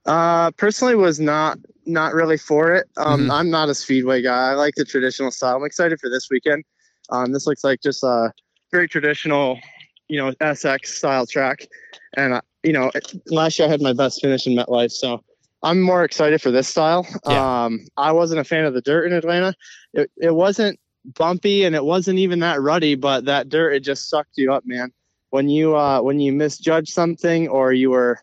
Uh, 0.05 0.51
personally, 0.51 0.95
was 0.95 1.19
not 1.19 1.57
not 1.89 2.13
really 2.13 2.37
for 2.37 2.73
it. 2.73 2.87
Um, 2.97 3.27
Mhm. 3.27 3.31
I'm 3.31 3.49
not 3.49 3.69
a 3.69 3.75
speedway 3.75 4.21
guy. 4.21 4.51
I 4.51 4.53
like 4.53 4.75
the 4.75 4.85
traditional 4.85 5.31
style. 5.31 5.57
I'm 5.57 5.65
excited 5.65 5.99
for 5.99 6.09
this 6.09 6.29
weekend. 6.29 6.63
Um, 7.09 7.31
this 7.31 7.47
looks 7.47 7.63
like 7.63 7.81
just 7.81 8.03
a 8.03 8.31
very 8.71 8.87
traditional, 8.87 9.59
you 10.07 10.17
know, 10.19 10.31
SX 10.39 10.87
style 10.87 11.25
track. 11.25 11.67
And 12.15 12.33
uh, 12.33 12.41
you 12.63 12.73
know, 12.73 12.91
last 13.27 13.57
year 13.59 13.67
I 13.67 13.71
had 13.71 13.81
my 13.81 13.93
best 13.93 14.21
finish 14.21 14.45
in 14.45 14.55
MetLife, 14.55 14.91
so 14.91 15.23
I'm 15.63 15.81
more 15.81 16.03
excited 16.03 16.41
for 16.41 16.51
this 16.51 16.67
style. 16.67 17.05
Yeah. 17.27 17.65
Um, 17.65 17.85
I 17.97 18.11
wasn't 18.11 18.39
a 18.39 18.43
fan 18.43 18.65
of 18.65 18.73
the 18.73 18.81
dirt 18.81 19.05
in 19.05 19.13
Atlanta. 19.13 19.53
It, 19.93 20.11
it 20.17 20.35
wasn't 20.35 20.79
bumpy 21.05 21.63
and 21.63 21.75
it 21.75 21.83
wasn't 21.83 22.19
even 22.19 22.39
that 22.39 22.61
ruddy, 22.61 22.95
but 22.95 23.25
that 23.25 23.49
dirt 23.49 23.71
it 23.71 23.79
just 23.81 24.09
sucked 24.09 24.37
you 24.37 24.53
up, 24.53 24.63
man. 24.65 24.91
When 25.31 25.49
you 25.49 25.75
uh, 25.75 26.01
when 26.01 26.19
you 26.19 26.31
misjudge 26.33 26.89
something 26.89 27.47
or 27.47 27.71
you 27.73 27.91
were 27.91 28.19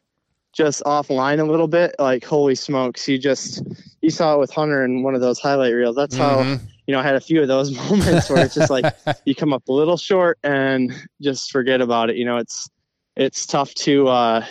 just 0.56 0.82
offline 0.84 1.38
a 1.38 1.44
little 1.44 1.68
bit, 1.68 1.94
like 1.98 2.24
holy 2.24 2.54
smokes, 2.54 3.06
you 3.06 3.18
just 3.18 3.62
you 4.00 4.10
saw 4.10 4.34
it 4.34 4.38
with 4.38 4.50
Hunter 4.50 4.84
in 4.84 5.02
one 5.02 5.14
of 5.14 5.20
those 5.20 5.38
highlight 5.38 5.74
reels. 5.74 5.96
That's 5.96 6.16
how 6.16 6.38
Mhm. 6.44 6.60
you 6.86 6.92
know 6.92 7.00
I 7.00 7.02
had 7.02 7.14
a 7.16 7.20
few 7.20 7.42
of 7.42 7.48
those 7.48 7.74
moments 7.90 8.30
where 8.30 8.42
it's 8.42 8.54
just 8.54 8.70
like 8.70 8.86
you 9.26 9.34
come 9.34 9.52
up 9.52 9.68
a 9.68 9.72
little 9.72 9.96
short 9.96 10.38
and 10.42 10.92
just 11.20 11.50
forget 11.50 11.80
about 11.80 12.10
it. 12.10 12.16
You 12.16 12.24
know, 12.24 12.38
it's 12.38 12.68
it's 13.16 13.46
tough 13.46 13.74
to 13.74 14.08
uh, 14.08 14.46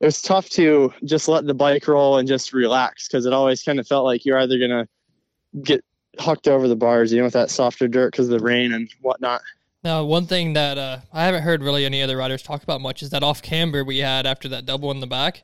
it 0.00 0.06
was 0.06 0.22
tough 0.22 0.48
to 0.50 0.92
just 1.04 1.28
let 1.28 1.44
the 1.46 1.54
bike 1.54 1.86
roll 1.86 2.16
and 2.18 2.26
just 2.26 2.52
relax 2.54 3.06
because 3.06 3.26
it 3.26 3.32
always 3.34 3.62
kind 3.62 3.78
of 3.78 3.86
felt 3.86 4.04
like 4.06 4.24
you're 4.24 4.38
either 4.38 4.58
gonna 4.58 4.86
get 5.62 5.84
hucked 6.18 6.48
over 6.48 6.66
the 6.68 6.76
bars, 6.76 7.12
you 7.12 7.18
know, 7.18 7.24
with 7.24 7.34
that 7.34 7.50
softer 7.50 7.88
dirt 7.88 8.12
because 8.12 8.26
of 8.26 8.38
the 8.38 8.44
rain 8.44 8.72
and 8.72 8.90
whatnot. 9.02 9.42
Now, 9.82 10.04
one 10.04 10.26
thing 10.26 10.52
that 10.54 10.76
uh, 10.76 10.98
I 11.12 11.24
haven't 11.24 11.42
heard 11.42 11.62
really 11.62 11.86
any 11.86 12.02
other 12.02 12.16
riders 12.16 12.42
talk 12.42 12.62
about 12.62 12.80
much 12.80 13.02
is 13.02 13.10
that 13.10 13.22
off 13.22 13.40
camber 13.40 13.82
we 13.82 13.98
had 13.98 14.26
after 14.26 14.48
that 14.48 14.66
double 14.66 14.90
in 14.90 15.00
the 15.00 15.06
back. 15.06 15.42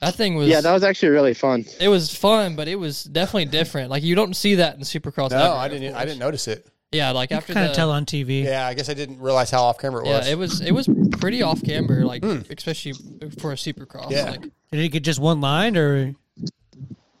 That 0.00 0.14
thing 0.16 0.34
was 0.34 0.48
yeah, 0.48 0.60
that 0.60 0.72
was 0.72 0.82
actually 0.82 1.10
really 1.10 1.32
fun. 1.32 1.64
it 1.80 1.88
was 1.88 2.14
fun, 2.14 2.56
but 2.56 2.68
it 2.68 2.74
was 2.76 3.04
definitely 3.04 3.46
different. 3.46 3.88
Like 3.90 4.02
you 4.02 4.14
don't 4.14 4.34
see 4.34 4.56
that 4.56 4.74
in 4.76 4.82
Supercross. 4.82 5.30
No, 5.30 5.36
ever, 5.38 5.54
I 5.54 5.68
didn't. 5.68 5.94
I 5.94 6.04
didn't 6.04 6.18
notice 6.18 6.46
it. 6.46 6.66
Yeah, 6.92 7.10
like 7.12 7.30
You 7.30 7.38
after 7.38 7.54
kind 7.54 7.66
the 7.66 7.70
of 7.70 7.76
tell 7.76 7.90
on 7.90 8.04
TV. 8.04 8.44
Yeah, 8.44 8.66
I 8.66 8.74
guess 8.74 8.90
I 8.90 8.94
didn't 8.94 9.18
realize 9.18 9.50
how 9.50 9.62
off 9.62 9.78
camber 9.78 10.02
it 10.02 10.06
yeah, 10.06 10.18
was. 10.18 10.28
it 10.28 10.38
was 10.38 10.60
it 10.60 10.72
was 10.72 10.88
pretty 11.18 11.40
off 11.42 11.62
camber, 11.64 12.04
like 12.04 12.22
especially 12.22 12.92
for 13.38 13.52
a 13.52 13.54
Supercross. 13.56 14.10
Yeah. 14.10 14.30
Like, 14.32 14.42
Did 14.42 14.80
it 14.80 14.88
get 14.90 15.04
just 15.04 15.20
one 15.20 15.40
line 15.40 15.76
or? 15.78 16.14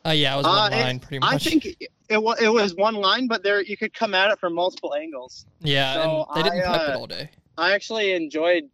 uh, 0.06 0.10
yeah, 0.10 0.34
it 0.34 0.36
was 0.36 0.46
Uh, 0.46 0.50
one 0.50 0.72
it- 0.74 0.82
line 0.82 0.98
pretty 1.00 1.22
I 1.24 1.32
much. 1.32 1.44
think 1.44 1.66
it 2.14 2.22
was 2.22 2.40
it 2.40 2.52
was 2.52 2.74
one 2.74 2.94
line, 2.94 3.26
but 3.26 3.42
there 3.42 3.62
you 3.62 3.76
could 3.76 3.92
come 3.92 4.14
at 4.14 4.30
it 4.30 4.38
from 4.38 4.54
multiple 4.54 4.94
angles. 4.94 5.46
yeah, 5.60 5.94
so 5.94 6.26
and 6.34 6.36
they 6.36 6.48
didn't 6.48 6.62
I, 6.62 6.76
prep 6.76 6.88
it 6.88 6.94
uh, 6.94 6.98
all 6.98 7.06
day. 7.06 7.30
I 7.58 7.72
actually 7.72 8.12
enjoyed 8.12 8.64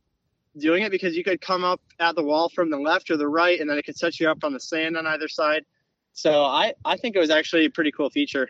doing 0.56 0.82
it 0.82 0.90
because 0.90 1.16
you 1.16 1.24
could 1.24 1.40
come 1.40 1.64
up 1.64 1.80
at 1.98 2.16
the 2.16 2.22
wall 2.22 2.48
from 2.48 2.70
the 2.70 2.78
left 2.78 3.10
or 3.10 3.16
the 3.16 3.28
right, 3.28 3.60
and 3.60 3.68
then 3.68 3.78
it 3.78 3.84
could 3.84 3.96
set 3.96 4.20
you 4.20 4.30
up 4.30 4.44
on 4.44 4.52
the 4.52 4.60
sand 4.60 4.96
on 4.96 5.06
either 5.06 5.28
side. 5.28 5.64
So 6.12 6.44
I, 6.44 6.74
I 6.84 6.96
think 6.96 7.16
it 7.16 7.18
was 7.18 7.30
actually 7.30 7.66
a 7.66 7.70
pretty 7.70 7.92
cool 7.92 8.10
feature. 8.10 8.48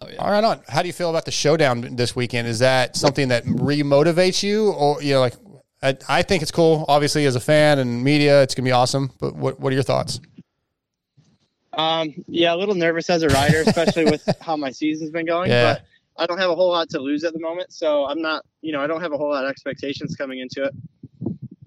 Oh 0.00 0.08
yeah. 0.08 0.16
All 0.16 0.30
right, 0.30 0.42
on. 0.42 0.62
How 0.68 0.82
do 0.82 0.88
you 0.88 0.92
feel 0.92 1.10
about 1.10 1.24
the 1.24 1.30
showdown 1.30 1.96
this 1.96 2.16
weekend? 2.16 2.48
Is 2.48 2.58
that 2.58 2.96
something 2.96 3.28
that 3.28 3.44
remotivates 3.44 4.42
you, 4.42 4.72
or 4.72 5.02
you 5.02 5.14
know, 5.14 5.20
like 5.20 5.34
I, 5.82 5.96
I 6.08 6.22
think 6.22 6.42
it's 6.42 6.50
cool. 6.50 6.84
Obviously, 6.88 7.24
as 7.26 7.36
a 7.36 7.40
fan 7.40 7.78
and 7.78 8.02
media, 8.02 8.42
it's 8.42 8.54
gonna 8.54 8.64
be 8.64 8.72
awesome. 8.72 9.12
But 9.20 9.36
what 9.36 9.60
what 9.60 9.72
are 9.72 9.74
your 9.74 9.82
thoughts? 9.84 10.20
Um, 11.74 12.14
yeah, 12.28 12.54
a 12.54 12.56
little 12.56 12.74
nervous 12.74 13.08
as 13.08 13.22
a 13.22 13.28
rider, 13.28 13.62
especially 13.66 14.04
with 14.04 14.28
how 14.40 14.56
my 14.56 14.70
season's 14.70 15.10
been 15.10 15.26
going. 15.26 15.50
Yeah. 15.50 15.74
But 15.74 15.82
I 16.22 16.26
don't 16.26 16.38
have 16.38 16.50
a 16.50 16.54
whole 16.54 16.70
lot 16.70 16.90
to 16.90 16.98
lose 16.98 17.24
at 17.24 17.32
the 17.32 17.40
moment, 17.40 17.72
so 17.72 18.04
I'm 18.06 18.20
not, 18.20 18.44
you 18.60 18.72
know, 18.72 18.80
I 18.80 18.86
don't 18.86 19.00
have 19.00 19.12
a 19.12 19.16
whole 19.16 19.30
lot 19.30 19.44
of 19.44 19.50
expectations 19.50 20.14
coming 20.14 20.40
into 20.40 20.64
it. 20.64 20.74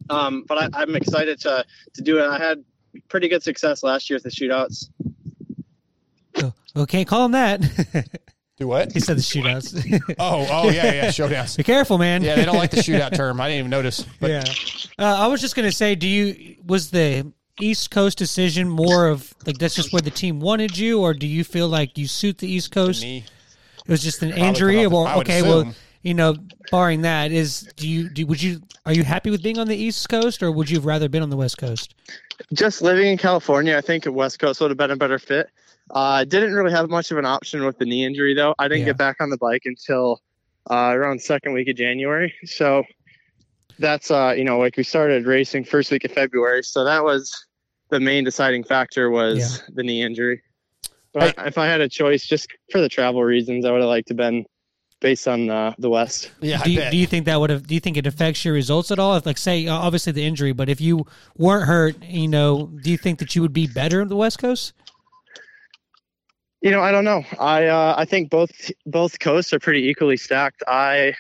Um, 0.10 0.44
but 0.48 0.58
I, 0.58 0.82
I'm 0.82 0.96
excited 0.96 1.40
to 1.42 1.66
to 1.96 2.02
do 2.02 2.20
it. 2.20 2.28
I 2.28 2.38
had 2.38 2.64
pretty 3.10 3.28
good 3.28 3.42
success 3.42 3.82
last 3.82 4.10
year 4.10 4.18
with 4.18 4.24
the 4.24 4.30
shootouts. 4.30 4.90
Oh, 6.38 6.54
okay, 6.78 7.06
call 7.06 7.26
him 7.26 7.32
that. 7.32 7.62
Do 8.58 8.68
what? 8.68 8.94
he 8.94 9.02
said 9.02 9.18
the 9.18 9.22
shootouts. 9.22 10.16
Oh, 10.20 10.48
oh 10.50 10.70
yeah, 10.70 10.94
yeah, 10.94 11.08
showdowns. 11.08 11.58
Be 11.58 11.64
careful, 11.64 11.98
man. 11.98 12.24
Yeah, 12.24 12.36
they 12.36 12.46
don't 12.46 12.56
like 12.56 12.72
the 12.72 12.78
shootout 12.78 13.14
term. 13.14 13.42
I 13.42 13.50
didn't 13.50 13.60
even 13.60 13.72
notice. 13.72 14.06
But 14.22 14.30
yeah. 14.30 14.44
Uh, 14.98 15.26
I 15.26 15.28
was 15.28 15.42
just 15.42 15.56
gonna 15.56 15.74
say, 15.74 15.96
do 15.96 16.08
you 16.08 16.56
was 16.66 16.90
the 16.90 17.32
East 17.60 17.92
Coast 17.92 18.18
decision 18.18 18.68
more 18.70 19.08
of 19.08 19.34
like 19.46 19.58
that's 19.58 19.76
just 19.76 19.94
where 19.94 20.02
the 20.02 20.12
team 20.12 20.40
wanted 20.40 20.78
you, 20.78 21.02
or 21.02 21.14
do 21.14 21.28
you 21.28 21.44
feel 21.44 21.68
like 21.68 21.98
you 21.98 22.08
suit 22.08 22.38
the 22.40 22.48
East 22.52 22.72
Coast? 22.72 23.02
knee. 23.02 23.24
It 23.86 23.92
was 23.92 24.02
just 24.04 24.22
an 24.24 24.30
Probably 24.30 24.48
injury. 24.48 24.84
come 24.84 24.94
Well, 24.94 25.08
I 25.08 25.16
would 25.18 25.28
okay, 25.28 25.42
well, 25.42 25.74
you 26.02 26.14
know, 26.14 26.36
barring 26.72 27.02
that, 27.02 27.32
is 27.32 27.70
do 27.76 27.88
you 27.88 28.10
do 28.10 28.26
would 28.26 28.42
you 28.42 28.62
are 28.86 28.94
you 28.94 29.04
happy 29.04 29.30
with 29.30 29.42
being 29.42 29.58
on 29.58 29.68
the 29.68 29.76
East 29.76 30.08
Coast, 30.10 30.44
or 30.44 30.52
would 30.52 30.70
you 30.70 30.78
have 30.78 30.86
rather 30.86 31.08
been 31.08 31.24
on 31.24 31.30
the 31.30 31.38
West 31.38 31.58
Coast? 31.58 31.96
Just 32.54 32.82
living 32.82 33.08
in 33.08 33.18
California, 33.18 33.78
I 33.78 33.82
think 33.82 34.06
West 34.08 34.40
Coast 34.40 34.60
would 34.60 34.70
have 34.72 34.78
been 34.78 34.92
a 34.92 34.98
better 34.98 35.20
fit. 35.20 35.50
Uh, 35.94 36.00
I 36.00 36.26
didn't 36.26 36.54
really 36.54 36.72
have 36.72 36.90
much 36.90 37.12
of 37.12 37.18
an 37.18 37.26
option 37.26 37.64
with 37.64 37.78
the 37.78 37.86
knee 37.86 38.04
injury, 38.06 38.34
though. 38.34 38.56
I 38.60 38.68
didn't 38.68 38.82
Yeah. 38.82 38.86
get 38.88 38.98
back 38.98 39.18
on 39.22 39.30
the 39.30 39.38
bike 39.38 39.62
until 39.66 40.20
uh, 40.70 40.92
around 40.94 41.22
second 41.22 41.54
week 41.54 41.68
of 41.70 41.76
January. 41.76 42.34
So 42.46 42.84
that's 43.80 44.12
uh, 44.12 44.34
you 44.38 44.44
know, 44.44 44.60
like 44.60 44.78
we 44.78 44.84
started 44.84 45.26
racing 45.26 45.64
first 45.64 45.92
week 45.92 46.04
of 46.06 46.12
February. 46.12 46.64
So 46.64 46.84
that 46.84 47.04
was 47.04 47.46
the 47.90 48.00
main 48.00 48.24
deciding 48.24 48.64
factor 48.64 49.10
was 49.10 49.62
the 49.74 49.84
knee 49.84 50.02
injury. 50.02 50.42
But 51.14 51.36
if 51.46 51.58
I 51.58 51.66
had 51.66 51.80
a 51.80 51.88
choice, 51.88 52.26
just 52.26 52.50
for 52.72 52.82
the 52.82 52.90
travel 52.90 53.24
reasons, 53.24 53.66
I 53.66 53.72
would 53.72 53.80
have 53.80 53.88
liked 53.88 54.10
to 54.10 54.14
been 54.14 54.46
based 55.00 55.28
on 55.28 55.50
uh, 55.50 55.74
the 55.78 55.90
West. 55.90 56.32
Yeah, 56.42 56.62
do, 56.64 56.72
you, 56.72 56.90
do 56.90 56.98
you 56.98 57.06
think 57.06 57.26
that 57.26 57.40
would 57.40 57.50
have? 57.50 57.68
Do 57.68 57.74
you 57.74 57.80
think 57.80 57.96
it 57.96 58.08
affects 58.08 58.44
your 58.44 58.54
results 58.54 58.92
at 58.92 59.00
all? 59.00 59.16
If, 59.16 59.26
like, 59.26 59.38
say, 59.38 59.68
uh, 59.68 59.74
obviously 59.74 60.12
the 60.12 60.26
injury, 60.26 60.52
but 60.52 60.68
if 60.68 60.82
you 60.82 61.06
weren't 61.38 61.68
hurt, 61.68 62.04
you 62.04 62.28
know, 62.28 62.72
do 62.84 62.92
you 62.92 62.98
think 62.98 63.20
that 63.20 63.36
you 63.36 63.42
would 63.42 63.54
be 63.54 63.68
better 63.68 64.02
on 64.02 64.08
the 64.08 64.16
West 64.16 64.40
Coast? 64.40 64.74
You 66.62 66.72
know, 66.72 66.82
I 66.82 66.92
don't 66.92 67.06
know. 67.06 67.24
I 67.40 67.68
uh, 67.68 67.94
I 67.96 68.06
think 68.06 68.30
both 68.30 68.72
both 68.86 69.20
coasts 69.20 69.54
are 69.54 69.60
pretty 69.60 69.88
equally 69.88 70.18
stacked. 70.18 70.64
I 70.68 71.14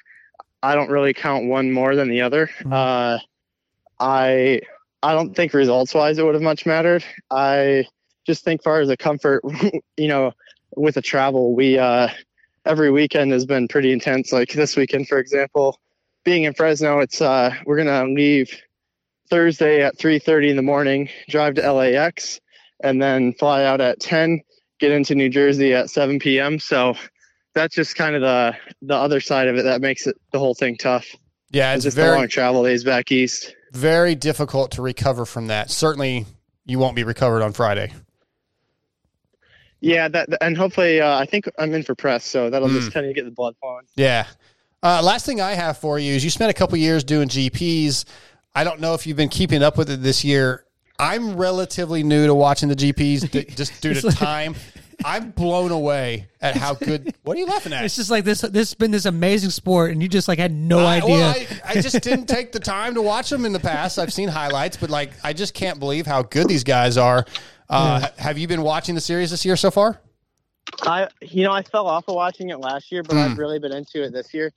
I 0.66 0.74
don't 0.74 0.90
really 0.90 1.14
count 1.14 1.46
one 1.46 1.72
more 1.72 1.96
than 1.96 2.10
the 2.10 2.22
other. 2.22 2.50
Uh, 2.70 3.20
I 4.00 4.62
I 5.04 5.14
don't 5.14 5.36
think 5.36 5.54
results 5.54 5.94
wise 5.94 6.18
it 6.18 6.26
would 6.26 6.34
have 6.34 6.42
much 6.42 6.66
mattered. 6.66 7.06
I 7.30 7.86
just 8.26 8.44
think 8.44 8.64
far 8.64 8.82
as 8.82 8.88
the 8.88 8.98
comfort, 8.98 9.44
you 9.98 10.08
know, 10.08 10.32
with 10.76 10.96
the 10.96 11.04
travel, 11.04 11.54
we 11.54 11.78
uh, 11.78 12.08
every 12.66 12.90
weekend 12.90 13.32
has 13.32 13.46
been 13.46 13.68
pretty 13.68 13.94
intense. 13.94 14.32
Like 14.32 14.54
this 14.54 14.76
weekend, 14.76 15.08
for 15.08 15.20
example, 15.20 15.80
being 16.24 16.46
in 16.46 16.56
Fresno, 16.56 17.00
it's 17.00 17.22
uh, 17.22 17.54
we're 17.68 17.78
gonna 17.78 18.12
leave 18.12 18.50
Thursday 19.30 19.84
at 19.84 20.00
3:30 20.00 20.50
in 20.50 20.56
the 20.56 20.64
morning, 20.64 21.10
drive 21.30 21.54
to 21.56 21.72
LAX, 21.72 22.42
and 22.84 23.00
then 23.00 23.34
fly 23.34 23.66
out 23.66 23.82
at 23.82 24.00
10, 24.00 24.42
get 24.80 24.92
into 24.92 25.14
New 25.14 25.30
Jersey 25.30 25.76
at 25.76 25.92
7 25.92 26.18
p.m. 26.18 26.58
So 26.58 26.96
that's 27.56 27.74
just 27.76 27.96
kind 27.96 28.16
of 28.16 28.22
the 28.22 28.56
the 28.84 28.96
other 28.96 29.20
side 29.20 29.48
of 29.48 29.56
it 29.56 29.64
that 29.64 29.82
makes 29.82 30.06
it 30.06 30.16
the 30.32 30.38
whole 30.40 30.54
thing 30.54 30.78
tough. 30.78 31.08
Yeah, 31.52 31.72
It's 31.74 31.78
it's 31.86 31.96
just 31.96 31.98
very 31.98 32.16
long 32.18 32.28
travel 32.28 32.64
days 32.64 32.84
back 32.84 33.12
east. 33.12 33.56
very 33.72 34.14
difficult 34.16 34.72
to 34.72 34.82
recover 34.82 35.26
from 35.26 35.48
that. 35.48 35.72
Certainly, 35.72 36.26
you 36.66 36.78
won't 36.80 36.96
be 36.96 37.04
recovered 37.04 37.42
on 37.42 37.54
Friday. 37.54 37.92
Yeah, 39.82 40.08
that 40.10 40.30
and 40.42 40.58
hopefully 40.58 41.02
uh, 41.02 41.18
I 41.18 41.26
think 41.26 41.46
I'm 41.60 41.74
in 41.74 41.84
for 41.84 41.96
press, 41.96 42.26
so 42.26 42.50
that'll 42.50 42.68
Mm. 42.70 42.74
just 42.80 42.92
kind 42.94 43.06
of 43.06 43.14
get 43.16 43.26
the 43.26 43.32
blood 43.32 43.56
flowing. 43.62 43.86
Yeah. 43.96 44.26
Uh, 44.82 45.02
last 45.04 45.26
thing 45.26 45.42
I 45.42 45.54
have 45.54 45.78
for 45.78 45.98
you 46.00 46.14
is 46.14 46.24
you 46.24 46.30
spent 46.30 46.50
a 46.50 46.54
couple 46.54 46.78
years 46.78 47.04
doing 47.04 47.28
GPs. 47.28 48.06
I 48.54 48.64
don't 48.64 48.80
know 48.80 48.94
if 48.94 49.06
you've 49.06 49.18
been 49.18 49.30
keeping 49.30 49.64
up 49.64 49.78
with 49.78 49.90
it 49.90 50.02
this 50.02 50.24
year. 50.24 50.66
I'm 50.98 51.36
relatively 51.36 52.04
new 52.04 52.26
to 52.28 52.34
watching 52.34 52.70
the 52.70 52.76
GPs 52.76 53.30
d- 53.30 53.46
just 53.56 53.82
due 53.82 53.94
to 53.94 54.08
like- 54.08 54.16
time. 54.18 54.56
I'm 55.06 55.30
blown 55.32 55.70
away 55.70 56.28
at 56.42 56.56
how 56.58 56.74
good. 56.74 57.14
What 57.24 57.38
are 57.38 57.40
you 57.40 57.46
laughing 57.46 57.74
at? 57.74 57.86
It's 57.86 57.96
just 57.96 58.10
like 58.10 58.24
this. 58.26 58.42
This 58.42 58.70
has 58.70 58.74
been 58.74 58.90
this 58.90 59.06
amazing 59.06 59.52
sport, 59.52 59.92
and 59.92 60.02
you 60.02 60.10
just 60.10 60.28
like 60.28 60.40
had 60.40 60.52
no 60.52 60.80
I, 60.80 60.98
idea. 60.98 61.10
well, 61.10 61.30
I, 61.30 61.48
I 61.66 61.74
just 61.82 62.02
didn't 62.02 62.26
take 62.26 62.52
the 62.52 62.60
time 62.60 62.96
to 62.96 63.04
watch 63.04 63.30
them 63.30 63.46
in 63.46 63.54
the 63.54 63.60
past. 63.60 64.00
I've 64.00 64.12
seen 64.12 64.30
highlights, 64.30 64.78
but 64.78 64.90
like 64.90 65.12
I 65.24 65.32
just 65.34 65.54
can't 65.54 65.80
believe 65.80 66.08
how 66.08 66.24
good 66.24 66.48
these 66.48 66.64
guys 66.64 66.98
are. 66.98 67.24
Uh, 67.70 68.00
ha- 68.00 68.12
Have 68.18 68.38
you 68.40 68.48
been 68.48 68.64
watching 68.64 68.96
the 68.96 69.02
series 69.02 69.30
this 69.30 69.46
year 69.46 69.56
so 69.56 69.70
far? 69.70 70.02
I 70.82 71.08
you 71.22 71.44
know 71.44 71.52
I 71.52 71.62
fell 71.62 71.86
off 71.88 72.08
of 72.08 72.16
watching 72.16 72.50
it 72.50 72.60
last 72.60 72.92
year, 72.92 73.04
but 73.04 73.14
Mm. 73.16 73.32
I've 73.32 73.38
really 73.38 73.60
been 73.60 73.74
into 73.74 74.02
it 74.04 74.12
this 74.12 74.34
year, 74.34 74.52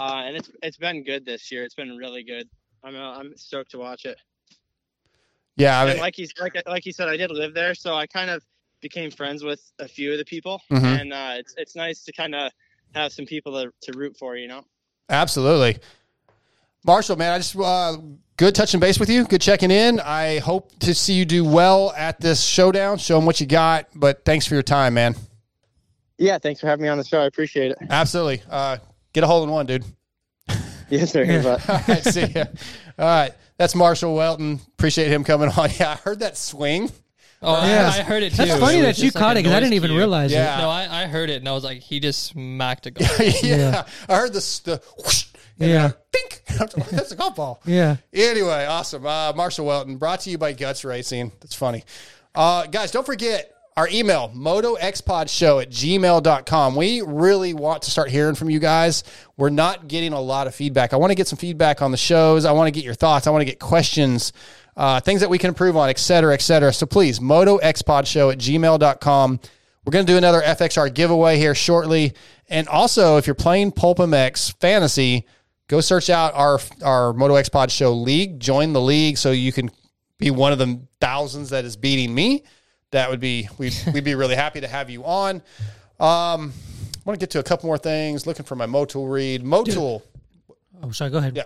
uh, 0.00 0.22
and 0.26 0.36
it's 0.36 0.50
it's 0.64 0.76
been 0.78 1.04
good 1.04 1.24
this 1.24 1.52
year. 1.52 1.62
It's 1.62 1.76
been 1.76 1.96
really 1.96 2.24
good. 2.24 2.48
I'm 2.82 2.96
uh, 2.96 3.18
I'm 3.18 3.36
stoked 3.36 3.70
to 3.70 3.78
watch 3.78 4.04
it. 4.04 4.18
Yeah, 5.56 5.78
I 5.78 5.82
and 5.82 5.90
mean, 5.92 5.98
like 6.00 6.16
he's 6.16 6.32
like 6.40 6.60
like 6.66 6.86
you 6.86 6.92
said, 6.92 7.08
I 7.08 7.16
did 7.16 7.30
live 7.30 7.54
there, 7.54 7.74
so 7.76 7.94
I 7.94 8.06
kind 8.08 8.30
of 8.30 8.42
became 8.82 9.10
friends 9.10 9.42
with 9.42 9.62
a 9.78 9.88
few 9.88 10.12
of 10.12 10.18
the 10.18 10.24
people, 10.24 10.60
Mhm. 10.70 11.00
and 11.00 11.12
uh, 11.12 11.34
it's 11.36 11.54
it's 11.56 11.74
nice 11.74 12.04
to 12.04 12.12
kind 12.12 12.34
of 12.34 12.52
have 12.94 13.12
some 13.12 13.24
people 13.24 13.52
to, 13.62 13.72
to 13.90 13.98
root 13.98 14.16
for. 14.18 14.36
You 14.36 14.48
know. 14.48 14.64
Absolutely. 15.08 15.78
Marshal, 16.84 17.16
man, 17.16 17.32
I 17.32 17.38
just 17.38 17.56
uh, 17.56 17.96
good 18.36 18.54
touching 18.56 18.80
base 18.80 18.98
with 18.98 19.08
you. 19.08 19.24
Good 19.24 19.40
checking 19.40 19.70
in. 19.70 20.00
I 20.00 20.40
hope 20.40 20.76
to 20.80 20.94
see 20.94 21.14
you 21.14 21.24
do 21.24 21.44
well 21.44 21.92
at 21.96 22.20
this 22.20 22.42
showdown. 22.42 22.98
Show 22.98 23.16
them 23.16 23.24
what 23.24 23.40
you 23.40 23.46
got. 23.46 23.86
But 23.94 24.24
thanks 24.24 24.46
for 24.46 24.54
your 24.54 24.64
time, 24.64 24.94
man. 24.94 25.14
Yeah, 26.18 26.38
thanks 26.38 26.60
for 26.60 26.66
having 26.66 26.82
me 26.82 26.88
on 26.88 26.98
the 26.98 27.04
show. 27.04 27.20
I 27.20 27.26
appreciate 27.26 27.70
it. 27.70 27.78
Absolutely. 27.88 28.42
Uh, 28.50 28.78
get 29.12 29.22
a 29.24 29.26
hole 29.28 29.44
in 29.44 29.50
one, 29.50 29.66
dude. 29.66 29.84
Yes, 30.90 31.10
sir. 31.12 31.24
But 31.42 31.68
All 31.70 31.80
right, 31.88 32.04
see 32.04 32.26
ya. 32.26 32.44
All 32.98 33.06
right, 33.06 33.32
that's 33.56 33.74
Marshal 33.74 34.14
Weltin. 34.14 34.60
Appreciate 34.74 35.08
him 35.10 35.24
coming 35.24 35.48
on. 35.48 35.70
Yeah, 35.80 35.92
I 35.92 35.94
heard 35.94 36.18
that 36.20 36.36
swing. 36.36 36.90
Oh, 37.42 37.54
I- 37.54 37.68
Yeah. 37.68 37.92
I, 37.94 38.02
heard 38.02 38.22
it 38.22 38.30
too. 38.30 38.36
That's 38.44 38.58
funny 38.60 38.78
It 38.78 38.82
that 38.82 38.98
you 38.98 39.04
just 39.04 39.14
like 39.16 39.22
caught 39.22 39.36
a 39.36 39.40
it 39.40 39.42
because 39.42 39.52
I 39.52 39.56
noise 39.56 39.62
didn't 39.64 39.74
even 39.74 39.90
cue. 39.90 39.98
realize 39.98 40.32
Yeah. 40.32 40.58
No, 40.58 40.70
I, 40.70 41.02
I 41.02 41.06
heard 41.06 41.28
it 41.30 41.36
and 41.36 41.48
I 41.48 41.52
was 41.52 41.64
like, 41.64 41.80
he 41.80 41.98
just 42.00 42.22
smacked 42.22 42.86
a 42.86 42.90
golf. 42.92 43.20
yeah, 43.42 43.56
Yeah. 43.56 43.86
I 44.08 44.16
heard 44.16 44.32
this. 44.32 44.60
The 44.60 44.80
whoosh, 44.98 45.26
it. 45.58 45.68
Yeah, 45.68 45.92
Dink. 46.12 46.42
That's 46.90 47.12
a 47.12 47.16
golf 47.16 47.36
ball. 47.36 47.60
yeah. 47.66 47.96
Anyway, 48.12 48.64
awesome. 48.66 49.06
Uh, 49.06 49.32
Marshal 49.34 49.66
Weltin, 49.66 49.98
brought 49.98 50.20
to 50.20 50.30
you 50.30 50.38
by 50.38 50.52
Guts 50.52 50.84
Racing. 50.84 51.32
That's 51.40 51.54
funny. 51.54 51.84
Uh, 52.34 52.66
guys, 52.66 52.90
don't 52.90 53.04
forget 53.06 53.48
our 53.76 53.88
email, 53.88 54.30
motoxpodshow 54.34 55.62
at 55.62 55.70
gmail.com. 55.70 56.76
We 56.76 57.00
really 57.02 57.54
want 57.54 57.82
to 57.82 57.90
start 57.90 58.10
hearing 58.10 58.34
from 58.34 58.50
you 58.50 58.58
guys. 58.58 59.04
We're 59.36 59.50
not 59.50 59.88
getting 59.88 60.12
a 60.12 60.20
lot 60.20 60.46
of 60.46 60.54
feedback. 60.54 60.92
I 60.92 60.96
want 60.96 61.10
to 61.10 61.14
get 61.14 61.26
some 61.26 61.38
feedback 61.38 61.80
on 61.82 61.90
the 61.90 61.96
shows. 61.96 62.44
I 62.44 62.52
want 62.52 62.68
to 62.68 62.70
get 62.70 62.84
your 62.84 62.94
thoughts. 62.94 63.26
I 63.26 63.30
want 63.30 63.40
to 63.42 63.46
get 63.46 63.58
questions, 63.58 64.32
uh, 64.76 65.00
things 65.00 65.20
that 65.20 65.30
we 65.30 65.38
can 65.38 65.48
improve 65.48 65.76
on, 65.76 65.88
et 65.88 65.98
cetera, 65.98 66.34
et 66.34 66.40
cetera. 66.42 66.72
So 66.72 66.86
please, 66.86 67.18
motoxpodshow 67.18 68.32
at 68.32 68.38
gmail.com. 68.38 69.40
We're 69.84 69.90
going 69.90 70.06
to 70.06 70.12
do 70.12 70.16
another 70.16 70.40
FXR 70.40 70.94
giveaway 70.94 71.38
here 71.38 71.54
shortly. 71.54 72.14
And 72.48 72.68
also, 72.68 73.16
if 73.16 73.26
you're 73.26 73.34
playing 73.34 73.72
PulpMX 73.72 74.58
Fantasy, 74.60 75.26
go 75.66 75.80
search 75.80 76.08
out 76.08 76.34
our 76.34 76.60
our 76.82 77.12
MotoXpod 77.12 77.70
Show 77.70 77.92
League. 77.92 78.38
Join 78.38 78.72
the 78.72 78.80
league 78.80 79.18
so 79.18 79.32
you 79.32 79.52
can 79.52 79.70
be 80.18 80.30
one 80.30 80.52
of 80.52 80.58
the 80.58 80.80
thousands 81.00 81.50
that 81.50 81.64
is 81.64 81.76
beating 81.76 82.14
me. 82.14 82.44
That 82.92 83.10
would 83.10 83.20
be 83.20 83.48
we'd 83.58 83.74
we'd 83.92 84.04
be 84.04 84.14
really 84.14 84.36
happy 84.36 84.60
to 84.60 84.68
have 84.68 84.88
you 84.88 85.04
on. 85.04 85.36
Um, 85.98 86.52
I 87.04 87.04
want 87.04 87.18
to 87.18 87.22
get 87.22 87.30
to 87.30 87.40
a 87.40 87.42
couple 87.42 87.66
more 87.66 87.78
things. 87.78 88.26
Looking 88.26 88.44
for 88.44 88.54
my 88.54 88.66
Motul 88.66 89.10
read. 89.10 89.42
Motul. 89.42 90.02
Oh, 90.82 90.90
sorry. 90.92 91.10
Go 91.10 91.18
ahead. 91.18 91.36
Yeah. 91.36 91.44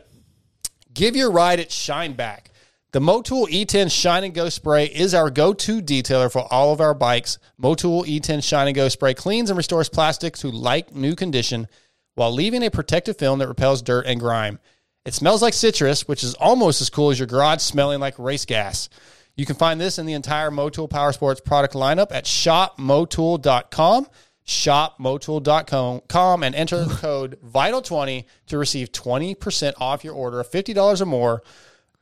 Give 0.92 1.16
your 1.16 1.30
ride 1.30 1.60
its 1.60 1.74
shine 1.74 2.12
back. 2.12 2.50
The 2.96 3.02
Motul 3.02 3.46
E10 3.48 3.92
Shine 3.92 4.24
and 4.24 4.32
Go 4.32 4.48
spray 4.48 4.86
is 4.86 5.12
our 5.12 5.28
go-to 5.28 5.82
detailer 5.82 6.32
for 6.32 6.50
all 6.50 6.72
of 6.72 6.80
our 6.80 6.94
bikes. 6.94 7.38
Motul 7.62 8.06
E10 8.06 8.42
Shine 8.42 8.68
and 8.68 8.74
Go 8.74 8.88
spray 8.88 9.12
cleans 9.12 9.50
and 9.50 9.56
restores 9.58 9.90
plastic 9.90 10.34
to 10.38 10.48
like 10.48 10.94
new 10.94 11.14
condition 11.14 11.68
while 12.14 12.32
leaving 12.32 12.62
a 12.62 12.70
protective 12.70 13.18
film 13.18 13.40
that 13.40 13.48
repels 13.48 13.82
dirt 13.82 14.06
and 14.06 14.18
grime. 14.18 14.58
It 15.04 15.12
smells 15.12 15.42
like 15.42 15.52
citrus, 15.52 16.08
which 16.08 16.24
is 16.24 16.32
almost 16.36 16.80
as 16.80 16.88
cool 16.88 17.10
as 17.10 17.18
your 17.18 17.26
garage 17.26 17.60
smelling 17.60 18.00
like 18.00 18.18
race 18.18 18.46
gas. 18.46 18.88
You 19.36 19.44
can 19.44 19.56
find 19.56 19.78
this 19.78 19.98
in 19.98 20.06
the 20.06 20.14
entire 20.14 20.50
Motul 20.50 20.88
Power 20.88 21.12
Sports 21.12 21.42
product 21.42 21.74
lineup 21.74 22.12
at 22.12 22.24
shopmotul.com, 22.24 24.06
shopmotul.com, 24.46 26.42
and 26.42 26.54
enter 26.54 26.82
the 26.82 26.94
code 27.02 27.38
VITAL20 27.44 28.24
to 28.46 28.56
receive 28.56 28.90
20% 28.90 29.74
off 29.76 30.02
your 30.02 30.14
order 30.14 30.40
of 30.40 30.50
$50 30.50 31.02
or 31.02 31.04
more. 31.04 31.42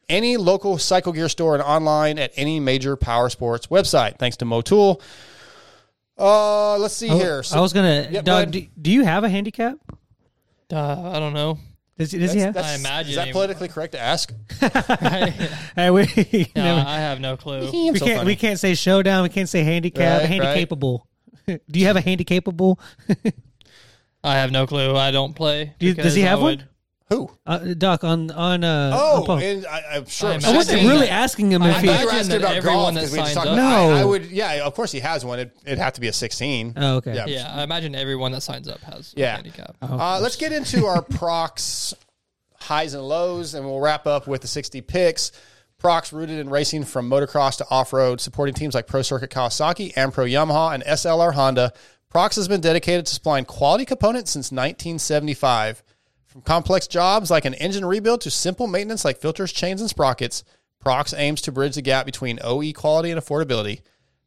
Any 0.08 0.36
local 0.36 0.78
cycle 0.78 1.12
gear 1.12 1.28
store 1.28 1.54
and 1.54 1.62
online 1.62 2.18
at 2.18 2.32
any 2.36 2.60
major 2.60 2.96
power 2.96 3.28
sports 3.30 3.68
website. 3.68 4.18
Thanks 4.18 4.36
to 4.38 4.44
Motul. 4.44 5.00
Uh, 6.18 6.76
let's 6.78 6.94
see 6.94 7.08
I- 7.10 7.14
here. 7.14 7.42
I 7.52 7.60
was 7.60 7.72
gonna. 7.72 8.08
Yeah, 8.10 8.20
Doug, 8.22 8.48
ahead. 8.48 8.50
do, 8.52 8.66
do 8.80 8.90
you 8.92 9.04
have 9.04 9.24
a 9.24 9.28
handicap? 9.28 9.78
Uh, 10.72 11.10
I 11.12 11.18
don't 11.18 11.32
know. 11.34 11.58
Does, 11.98 12.10
does 12.10 12.32
he 12.32 12.40
have? 12.40 12.56
I 12.56 12.74
imagine. 12.74 13.10
Is 13.10 13.16
that 13.16 13.30
politically 13.32 13.68
correct 13.68 13.92
to 13.92 14.00
ask? 14.00 14.32
Hey, 15.76 15.90
we, 15.90 16.02
No, 16.56 16.62
never- 16.64 16.88
I 16.88 16.96
have 16.98 17.20
no 17.20 17.36
clue. 17.36 17.70
we 17.70 17.96
so 17.98 18.04
can't. 18.04 18.18
funny. 18.18 18.26
We 18.26 18.36
can't 18.36 18.58
say 18.58 18.74
showdown. 18.74 19.22
We 19.22 19.28
can't 19.28 19.48
say 19.48 19.62
handicap. 19.62 20.22
Right, 20.22 20.30
handicapable. 20.30 21.02
do 21.46 21.58
you 21.80 21.86
have 21.86 21.96
a 21.96 22.02
handicapable? 22.02 22.78
I 24.24 24.34
have 24.36 24.50
no 24.50 24.66
clue. 24.66 24.96
I 24.96 25.10
don't 25.12 25.34
play. 25.34 25.74
Do 25.78 25.86
you- 25.86 25.92
does 25.94 25.96
because 26.02 26.14
he 26.14 26.22
have 26.22 26.40
I 26.40 26.42
one? 26.42 26.56
would- 26.58 26.68
Who? 27.10 27.30
Uh, 27.44 27.58
Doc 27.76 28.02
on 28.02 28.30
on. 28.30 28.64
Uh, 28.64 28.90
Oh, 28.94 29.20
on 29.20 29.26
Pope. 29.26 29.40
and 29.42 29.66
I, 29.66 29.82
I'm 29.96 30.06
sure. 30.06 30.30
I 30.30 30.34
I'm 30.36 30.44
I 30.44 30.52
wasn't 30.56 30.78
imagine 30.78 30.90
really 30.90 31.06
that- 31.06 31.12
asking 31.12 31.52
him 31.52 31.62
I 31.62 31.68
if 31.70 31.76
I 31.76 31.80
he. 31.80 31.86
thought 31.86 31.92
you 32.00 32.06
were 32.06 32.10
imagine 32.12 32.18
asking 32.20 32.30
that 32.30 32.40
about 32.46 32.56
everyone 32.56 32.76
golf 32.78 32.94
that 32.94 33.00
because 33.00 33.12
we 33.12 33.18
just 33.18 33.34
signs 33.34 33.46
talked 33.46 33.46
up- 33.48 33.52
about. 33.54 33.92
I, 33.92 34.00
I 34.00 34.04
would. 34.04 34.24
Yeah, 34.30 34.52
of 34.66 34.74
course 34.74 34.90
he 34.92 35.00
has 35.00 35.24
one. 35.24 35.38
It, 35.38 35.56
it'd 35.66 35.78
have 35.78 35.92
to 35.94 36.00
be 36.00 36.08
a 36.08 36.12
16. 36.14 36.72
Oh, 36.76 36.96
okay. 36.96 37.14
Yeah. 37.14 37.26
Yeah, 37.26 37.52
I 37.54 37.62
imagine 37.62 37.94
everyone 37.94 38.32
that 38.32 38.40
signs 38.42 38.68
up 38.68 38.80
has 38.80 39.12
a 39.16 39.20
Yeah. 39.20 39.34
handicap. 39.36 39.76
Uh, 39.82 40.18
let's 40.22 40.36
get 40.36 40.52
into 40.52 40.86
our 40.86 41.02
Prox 41.18 41.92
highs 42.58 42.94
and 42.94 43.02
lows, 43.06 43.52
and 43.54 43.66
we'll 43.66 43.80
wrap 43.80 44.06
up 44.06 44.26
with 44.26 44.40
the 44.40 44.48
6D 44.48 44.86
picks. 44.86 45.30
Prox 45.78 46.10
rooted 46.14 46.38
in 46.38 46.48
racing 46.48 46.84
from 46.84 47.10
motocross 47.10 47.58
to 47.58 47.66
off 47.68 47.92
road, 47.92 48.18
supporting 48.22 48.54
teams 48.54 48.74
like 48.74 48.86
Pro 48.86 49.02
Circuit 49.02 49.28
Kawasaki, 49.28 49.92
Ampro 49.92 50.24
Yamaha, 50.26 50.72
and 50.72 50.82
SLR 50.84 51.34
Honda. 51.34 51.74
Prox 52.08 52.36
has 52.36 52.48
been 52.48 52.62
dedicated 52.62 53.04
to 53.04 53.12
supplying 53.14 53.44
quality 53.44 53.84
components 53.84 54.30
since 54.30 54.50
1975. 54.50 55.82
From 56.34 56.42
complex 56.42 56.88
jobs 56.88 57.30
like 57.30 57.44
an 57.44 57.54
engine 57.54 57.84
rebuild 57.84 58.22
to 58.22 58.30
simple 58.30 58.66
maintenance 58.66 59.04
like 59.04 59.20
filters, 59.20 59.52
chains, 59.52 59.80
and 59.80 59.88
sprockets, 59.88 60.42
Prox 60.80 61.14
aims 61.16 61.40
to 61.42 61.52
bridge 61.52 61.76
the 61.76 61.80
gap 61.80 62.04
between 62.04 62.40
OE 62.42 62.72
quality 62.72 63.12
and 63.12 63.20
affordability. 63.20 63.82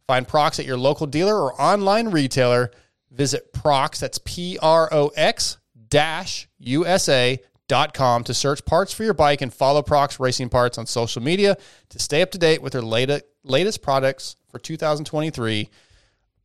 Find 0.07 0.25
Prox 0.25 0.57
at 0.57 0.65
your 0.65 0.77
local 0.77 1.05
dealer 1.05 1.35
or 1.35 1.61
online 1.61 2.07
retailer. 2.11 2.71
Visit 3.11 3.51
Prox, 3.51 3.99
that's 3.99 4.21
P 4.23 4.57
R 4.61 4.87
O 4.93 5.09
X 5.17 5.57
dash 5.89 6.47
USA 6.59 7.41
dot 7.67 7.93
com 7.93 8.23
to 8.23 8.33
search 8.33 8.63
parts 8.63 8.93
for 8.93 9.03
your 9.03 9.13
bike 9.13 9.41
and 9.41 9.53
follow 9.53 9.81
Prox 9.81 10.17
Racing 10.17 10.47
Parts 10.47 10.77
on 10.77 10.85
social 10.85 11.21
media 11.21 11.57
to 11.89 11.99
stay 11.99 12.21
up 12.21 12.31
to 12.31 12.37
date 12.37 12.61
with 12.61 12.71
their 12.71 12.81
latest, 12.81 13.25
latest 13.43 13.81
products 13.81 14.37
for 14.49 14.59
2023. 14.59 15.69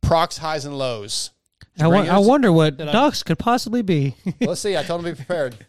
Prox 0.01 0.39
highs 0.39 0.65
and 0.65 0.77
lows. 0.77 1.31
I, 1.79 1.87
wa- 1.87 2.01
I 2.01 2.19
wonder 2.19 2.51
what 2.51 2.77
Did 2.77 2.89
I- 2.89 2.91
Doc's 2.91 3.23
could 3.23 3.39
possibly 3.39 3.81
be. 3.81 4.15
Let's 4.41 4.61
see. 4.61 4.77
I 4.77 4.83
told 4.83 5.01
him 5.05 5.05
to 5.05 5.11
be 5.13 5.25
prepared. 5.25 5.55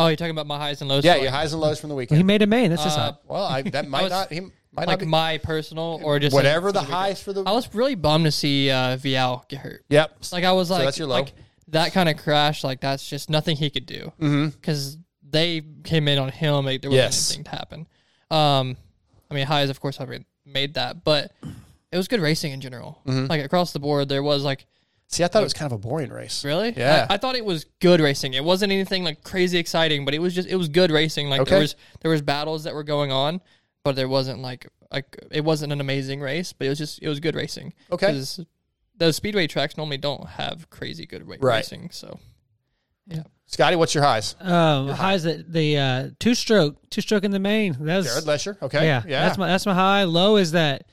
Oh, 0.00 0.06
you're 0.06 0.14
talking 0.14 0.30
about 0.30 0.46
my 0.46 0.58
highs 0.58 0.80
and 0.80 0.88
lows. 0.88 1.04
Yeah, 1.04 1.14
for, 1.14 1.18
your 1.22 1.26
like, 1.32 1.34
highs 1.40 1.52
and 1.52 1.60
lows 1.60 1.80
from 1.80 1.88
the 1.88 1.96
weekend. 1.96 2.18
he 2.18 2.22
made 2.22 2.40
a 2.42 2.46
main. 2.46 2.70
That's 2.70 2.84
his 2.84 2.92
Uh, 2.92 2.96
high. 3.10 3.18
Well, 3.26 3.42
I, 3.42 3.62
that 3.62 3.88
might 3.88 4.02
was- 4.04 4.10
not. 4.12 4.32
He 4.32 4.38
might 4.42 4.86
like 4.86 4.88
not 4.90 4.98
be, 5.00 5.06
my 5.06 5.38
personal 5.38 6.00
or 6.04 6.20
just 6.20 6.32
whatever 6.32 6.70
like, 6.70 6.86
the 6.86 6.92
highs 6.92 7.20
for 7.20 7.32
the. 7.32 7.42
I 7.42 7.50
was 7.50 7.74
really 7.74 7.96
bummed 7.96 8.24
to 8.26 8.30
see 8.30 8.70
uh, 8.70 8.96
Vial 8.96 9.44
get 9.48 9.58
hurt. 9.58 9.84
Yep. 9.88 10.18
Like 10.30 10.44
I 10.44 10.52
was 10.52 10.70
like, 10.70 10.84
that's 10.84 10.98
your 11.00 11.08
low? 11.08 11.16
like 11.16 11.32
that 11.66 11.92
kind 11.92 12.08
of 12.08 12.16
crash. 12.16 12.62
Like 12.62 12.80
that's 12.80 13.08
just 13.10 13.28
nothing 13.28 13.56
he 13.56 13.70
could 13.70 13.86
do 13.86 14.12
because 14.20 14.98
they 15.28 15.62
came 15.82 16.06
in 16.06 16.18
on 16.20 16.28
him. 16.28 16.64
Like, 16.64 16.80
there 16.80 16.90
wasn't 16.90 17.04
Yes. 17.04 17.30
anything 17.32 17.44
to 17.46 17.50
happen. 17.50 17.80
Um, 18.30 18.76
I 19.28 19.34
mean, 19.34 19.46
highs 19.46 19.68
of 19.68 19.80
course 19.80 19.96
have 19.96 20.08
made 20.46 20.74
that, 20.74 21.02
but 21.02 21.32
it 21.90 21.96
was 21.96 22.06
good 22.06 22.20
racing 22.20 22.52
in 22.52 22.60
general. 22.60 23.00
Mm-hmm. 23.04 23.26
Like 23.26 23.44
across 23.44 23.72
the 23.72 23.80
board, 23.80 24.08
there 24.08 24.22
was 24.22 24.44
like 24.44 24.64
See, 25.10 25.24
I 25.24 25.28
thought 25.28 25.40
it 25.40 25.44
was 25.46 25.54
kind 25.54 25.72
of 25.72 25.76
a 25.76 25.80
boring 25.80 26.10
race. 26.10 26.44
really, 26.44 26.72
Yeah. 26.76 27.06
I, 27.08 27.14
I 27.14 27.16
thought 27.16 27.34
it 27.34 27.44
was 27.44 27.64
good 27.80 27.98
racing. 28.00 28.34
It 28.34 28.44
wasn't 28.44 28.72
anything 28.72 29.04
like 29.04 29.22
crazy 29.24 29.56
exciting, 29.58 30.04
but 30.04 30.12
it 30.14 30.18
was 30.20 30.34
just 30.34 30.48
it 30.48 30.56
was 30.56 30.68
good 30.68 30.90
racing. 30.90 31.28
Like 31.30 31.40
Okay. 31.40 31.50
there 31.52 31.60
was 31.60 31.76
there 32.00 32.10
was 32.10 32.20
battles 32.22 32.64
that 32.64 32.74
were 32.74 32.84
going 32.84 33.10
on, 33.10 33.40
but 33.84 33.96
there 33.96 34.08
wasn't 34.08 34.40
like 34.40 34.68
like 34.92 35.16
it 35.30 35.42
wasn't 35.44 35.72
an 35.72 35.80
amazing 35.80 36.20
race, 36.20 36.52
but 36.52 36.66
it 36.66 36.68
was 36.70 36.78
just 36.78 37.02
it 37.02 37.08
was 37.08 37.20
good 37.20 37.34
racing. 37.34 37.72
Okay. 37.90 38.06
'Cause 38.08 38.44
those 38.98 39.16
speedway 39.16 39.46
tracks 39.46 39.76
normally 39.76 39.96
don't 39.96 40.26
have 40.26 40.68
crazy 40.70 41.06
good 41.06 41.26
ra- 41.26 41.36
Right. 41.40 41.56
racing, 41.58 41.88
so 41.90 42.18
yeah. 43.06 43.22
Scotty, 43.46 43.76
what's 43.76 43.94
your 43.94 44.04
highs? 44.04 44.36
Um, 44.40 44.88
highs 44.88 45.22
that 45.22 45.50
the 45.50 45.78
uh, 45.78 46.10
two 46.18 46.34
stroke, 46.34 46.76
two 46.90 47.00
stroke 47.00 47.24
in 47.24 47.30
the 47.30 47.38
main. 47.38 47.72
That's 47.80 48.04
was 48.04 48.06
Jared 48.12 48.26
Lesher. 48.26 48.58
Okay. 48.60 48.84
yeah, 48.84 49.02
Yeah. 49.06 49.24
That's 49.24 49.38
my 49.38 49.46
that's 49.46 49.64
my 49.64 49.72
high. 49.72 50.04
Low 50.04 50.36
is 50.36 50.52
that 50.52 50.84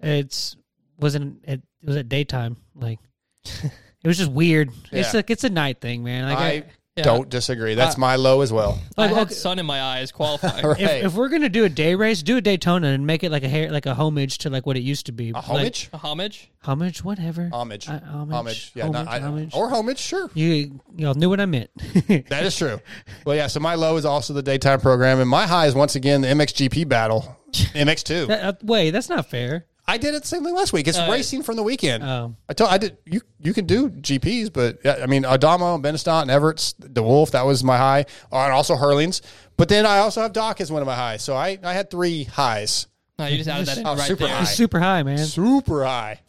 it's 0.00 0.54
wasn't 0.98 1.42
it, 1.44 1.62
it 1.82 1.86
was 1.86 1.96
at 1.96 2.10
daytime. 2.10 2.58
Like 2.74 2.98
it 3.64 4.06
was 4.08 4.18
just 4.18 4.30
weird. 4.32 4.70
It's 4.92 5.12
Yeah. 5.12 5.18
like 5.18 5.30
it's 5.30 5.44
a 5.44 5.50
night 5.50 5.80
thing, 5.80 6.02
man. 6.04 6.24
Like 6.28 6.38
I 6.38 6.48
I, 6.48 6.64
Yeah. 6.96 7.02
don't 7.04 7.28
disagree. 7.28 7.74
That's 7.74 7.96
Uh, 7.96 8.00
my 8.00 8.14
low 8.16 8.40
as 8.42 8.52
well. 8.52 8.78
like 8.96 9.10
I 9.10 9.14
had 9.14 9.26
okay, 9.26 9.34
sun 9.34 9.58
in 9.58 9.66
my 9.66 9.82
eyes 9.82 10.12
qualifying. 10.12 10.64
Right. 10.66 10.80
if, 10.80 11.04
if 11.06 11.14
we're 11.14 11.28
gonna 11.28 11.48
do 11.48 11.64
a 11.64 11.68
day 11.68 11.96
race, 11.96 12.22
do 12.22 12.36
a 12.36 12.40
Daytona 12.40 12.88
and 12.88 13.04
make 13.06 13.24
it 13.24 13.32
like 13.32 13.42
a 13.42 13.48
hair, 13.48 13.70
like 13.72 13.86
a 13.86 13.94
homage 13.94 14.38
to 14.38 14.50
like 14.50 14.64
what 14.64 14.76
it 14.76 14.82
used 14.82 15.06
to 15.06 15.12
be. 15.12 15.30
A 15.30 15.32
Like, 15.34 15.44
homage? 15.44 15.90
A 15.92 15.96
homage. 15.98 16.50
homage, 16.62 17.02
whatever. 17.02 17.48
homage. 17.52 17.88
Uh, 17.88 17.98
homage, 18.06 18.34
homage. 18.34 18.72
Yeah. 18.76 18.84
homage, 18.84 19.04
not- 19.06 19.08
I- 19.08 19.18
homage. 19.20 19.50
Or 19.54 19.68
homage. 19.70 19.98
Sure. 19.98 20.30
You 20.34 20.80
y'all 20.96 21.14
knew 21.14 21.28
what 21.28 21.40
I 21.40 21.46
meant. 21.46 21.70
That 22.30 22.44
is 22.44 22.56
true. 22.56 22.80
Well, 23.24 23.34
yeah. 23.34 23.48
So 23.48 23.58
my 23.58 23.74
low 23.74 23.96
is 23.96 24.04
also 24.04 24.32
the 24.32 24.42
daytime 24.42 24.80
program, 24.80 25.18
and 25.20 25.28
my 25.28 25.46
high 25.48 25.66
is 25.66 25.74
once 25.74 25.96
again 25.96 26.20
the 26.20 26.28
MXGP 26.28 26.88
battle, 26.88 27.36
MX2. 27.52 28.28
That- 28.28 28.44
uh, 28.44 28.52
wait, 28.62 28.90
that's 28.92 29.08
not 29.08 29.28
fair. 29.28 29.66
I 29.86 29.98
did 29.98 30.14
it 30.14 30.22
the 30.22 30.28
same 30.28 30.42
thing 30.44 30.54
last 30.54 30.72
week. 30.72 30.88
It's 30.88 30.98
Uh, 30.98 31.08
racing 31.10 31.42
from 31.42 31.56
the 31.56 31.62
weekend. 31.62 32.02
Oh. 32.04 32.34
I 32.48 32.54
told 32.54 32.70
I 32.70 32.78
did 32.78 32.96
you 33.04 33.20
you 33.40 33.52
can 33.52 33.66
do 33.66 33.90
GPs, 33.90 34.50
but 34.52 34.78
yeah, 34.84 34.98
I 35.02 35.06
mean 35.06 35.24
Adamo, 35.24 35.76
Benistant, 35.78 36.22
and 36.22 36.30
Everett's 36.30 36.74
Wolf. 36.96 37.32
that 37.32 37.44
was 37.44 37.62
my 37.62 37.76
high. 37.76 38.06
Oh, 38.32 38.38
and 38.38 38.52
also 38.52 38.76
Herlings. 38.76 39.20
But 39.56 39.68
then 39.68 39.84
I 39.86 39.98
also 39.98 40.22
have 40.22 40.32
Doc 40.32 40.60
as 40.60 40.72
one 40.72 40.80
of 40.82 40.86
my 40.86 40.94
highs. 40.96 41.22
So 41.22 41.36
I, 41.36 41.58
I 41.62 41.74
had 41.74 41.90
three 41.90 42.24
highs. 42.24 42.86
No, 43.18 43.26
you 43.26 43.36
just 43.36 43.48
added 43.48 43.66
that 43.66 43.78
in 43.78 43.86
Oh, 43.86 43.94
right 43.94 44.06
super 44.08 44.26
there. 44.26 44.34
high. 44.36 44.44
Super 44.44 44.80
high, 44.80 45.02
man. 45.04 45.18
Super 45.18 45.84
high. 45.84 46.20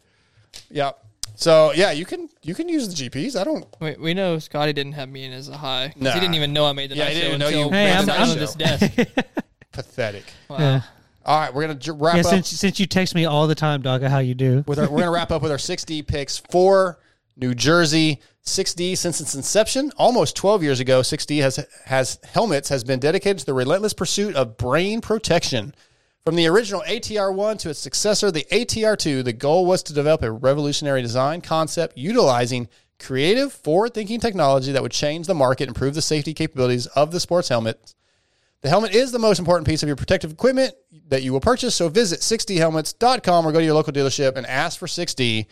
Yep. 0.69 0.99
So 1.35 1.71
yeah, 1.73 1.91
you 1.91 2.05
can 2.05 2.29
you 2.43 2.53
can 2.55 2.67
use 2.69 2.87
the 2.93 3.09
GPs. 3.09 3.35
I 3.39 3.43
don't 3.45 3.65
We, 3.79 3.95
we 3.99 4.13
know 4.13 4.37
Scotty 4.39 4.73
didn't 4.73 4.93
have 4.93 5.09
me 5.09 5.23
in 5.25 5.31
as 5.33 5.49
a 5.49 5.57
high. 5.57 5.89
'cause 5.93 6.01
Nah. 6.01 6.11
He 6.11 6.19
didn't 6.19 6.35
even 6.35 6.53
know 6.53 6.65
I 6.65 6.73
made 6.73 6.91
the 6.91 6.95
Yeah, 6.95 7.05
night 7.05 7.13
he 7.13 7.19
show 7.21 7.25
didn't 7.27 7.39
know 7.39 7.47
until 7.47 7.65
you 7.65 7.69
Hey, 7.71 7.91
I'm- 7.93 8.05
sat 8.05 8.19
I'm- 8.19 8.29
on 8.31 8.37
this 8.37 8.53
desk. 8.55 8.91
pathetic. 9.71 10.25
Wow. 10.49 10.57
Yeah. 10.59 10.81
All 11.25 11.39
right, 11.39 11.53
we're 11.53 11.61
gonna 11.63 11.75
j- 11.75 11.91
wrap 11.91 12.15
Yeah, 12.15 12.21
up 12.21 12.27
since 12.27 12.49
since 12.49 12.79
you 12.79 12.85
text 12.85 13.15
me 13.15 13.25
all 13.25 13.47
the 13.47 13.55
time, 13.55 13.81
dog, 13.81 14.03
how 14.03 14.19
you 14.19 14.35
do. 14.35 14.63
with 14.67 14.77
our, 14.79 14.85
we're 14.85 14.97
going 14.99 15.03
to 15.05 15.11
wrap 15.11 15.31
up 15.31 15.41
with 15.41 15.51
our 15.51 15.57
6D 15.57 16.05
picks 16.07 16.37
for 16.37 16.99
New 17.35 17.55
Jersey. 17.55 18.21
6D 18.45 18.95
since 18.95 19.19
its 19.19 19.33
inception, 19.33 19.91
almost 19.97 20.35
12 20.35 20.61
years 20.61 20.79
ago, 20.79 21.01
6D 21.01 21.41
has 21.41 21.65
has 21.85 22.19
helmets 22.33 22.69
has 22.69 22.83
been 22.83 22.99
dedicated 22.99 23.39
to 23.39 23.45
the 23.47 23.55
relentless 23.55 23.93
pursuit 23.93 24.35
of 24.35 24.55
brain 24.57 25.01
protection. 25.01 25.73
From 26.23 26.35
the 26.35 26.47
original 26.47 26.81
ATR1 26.87 27.59
to 27.59 27.69
its 27.71 27.79
successor, 27.79 28.31
the 28.31 28.45
ATR2, 28.51 29.23
the 29.23 29.33
goal 29.33 29.65
was 29.65 29.81
to 29.83 29.93
develop 29.93 30.23
a 30.23 30.31
revolutionary 30.31 31.01
design 31.01 31.41
concept 31.41 31.97
utilizing 31.97 32.67
creative, 32.99 33.51
forward-thinking 33.53 34.19
technology 34.19 34.71
that 34.71 34.81
would 34.81 34.91
change 34.91 35.27
the 35.27 35.35
market, 35.35 35.67
improve 35.67 35.93
the 35.93 36.01
safety 36.01 36.33
capabilities 36.33 36.87
of 36.87 37.11
the 37.11 37.19
sports 37.19 37.49
helmet. 37.49 37.93
The 38.65 38.69
helmet 38.69 38.95
is 38.95 39.11
the 39.11 39.19
most 39.19 39.37
important 39.37 39.67
piece 39.67 39.83
of 39.83 39.87
your 39.87 39.95
protective 39.95 40.31
equipment 40.31 40.73
that 41.09 41.21
you 41.21 41.31
will 41.31 41.39
purchase. 41.39 41.75
So 41.75 41.87
visit 41.87 42.21
6dhelmets.com 42.21 43.45
or 43.45 43.51
go 43.51 43.59
to 43.59 43.63
your 43.63 43.75
local 43.75 43.93
dealership 43.93 44.35
and 44.37 44.45
ask 44.47 44.79
for 44.79 44.87
6D. 44.87 45.45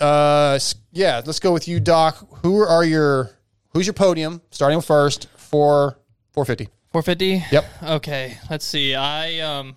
Uh, 0.00 0.58
yeah, 0.90 1.22
let's 1.24 1.38
go 1.38 1.52
with 1.52 1.68
you, 1.68 1.78
Doc. 1.78 2.26
Who 2.42 2.58
are 2.62 2.84
your 2.84 3.30
who's 3.68 3.86
your 3.86 3.94
podium 3.94 4.42
starting 4.50 4.74
with 4.76 4.84
first 4.86 5.28
for 5.36 6.00
450? 6.32 6.68
450. 6.90 7.44
Yep. 7.54 7.64
Okay. 8.00 8.38
Let's 8.50 8.64
see. 8.64 8.96
I 8.96 9.38
um 9.38 9.76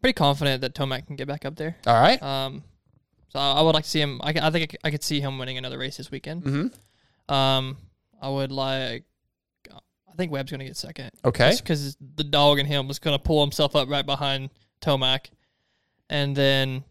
pretty 0.00 0.14
confident 0.14 0.62
that 0.62 0.74
Tomac 0.74 1.06
can 1.06 1.16
get 1.16 1.28
back 1.28 1.44
up 1.44 1.56
there. 1.56 1.76
All 1.86 2.00
right. 2.00 2.22
Um, 2.22 2.64
so 3.28 3.38
I 3.38 3.56
I 3.58 3.60
would 3.60 3.74
like 3.74 3.84
to 3.84 3.90
see 3.90 4.00
him. 4.00 4.22
I, 4.24 4.30
I 4.30 4.50
think 4.50 4.62
I 4.62 4.66
could- 4.68 4.80
I 4.84 4.90
could 4.90 5.02
see 5.04 5.20
him 5.20 5.36
winning 5.38 5.58
another 5.58 5.76
race 5.76 5.98
this 5.98 6.10
weekend. 6.10 6.44
Mm-hmm. 6.44 7.34
Um, 7.34 7.76
I 8.22 8.30
would 8.30 8.50
like. 8.52 9.04
I 10.12 10.16
think 10.16 10.30
Webb's 10.30 10.50
gonna 10.50 10.64
get 10.64 10.76
second. 10.76 11.10
Okay. 11.24 11.54
Because 11.56 11.96
the 12.16 12.24
dog 12.24 12.58
and 12.58 12.68
him 12.68 12.86
was 12.86 12.98
gonna 12.98 13.18
pull 13.18 13.40
himself 13.42 13.74
up 13.74 13.88
right 13.88 14.04
behind 14.04 14.50
Tomac, 14.80 15.30
and 16.10 16.36
then 16.36 16.84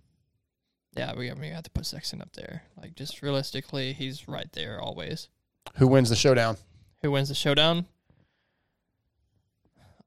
Yeah, 0.98 1.14
we, 1.16 1.32
we 1.34 1.48
have 1.50 1.64
to 1.64 1.72
put 1.72 1.86
Sexton 1.86 2.22
up 2.22 2.34
there. 2.34 2.64
Like 2.76 2.96
just 2.96 3.22
realistically, 3.22 3.94
he's 3.94 4.28
right 4.28 4.52
there 4.54 4.82
always. 4.82 5.30
Who 5.76 5.88
wins 5.88 6.10
the 6.10 6.16
showdown? 6.16 6.58
Who 7.02 7.12
wins 7.12 7.30
the 7.30 7.36
showdown? 7.36 7.86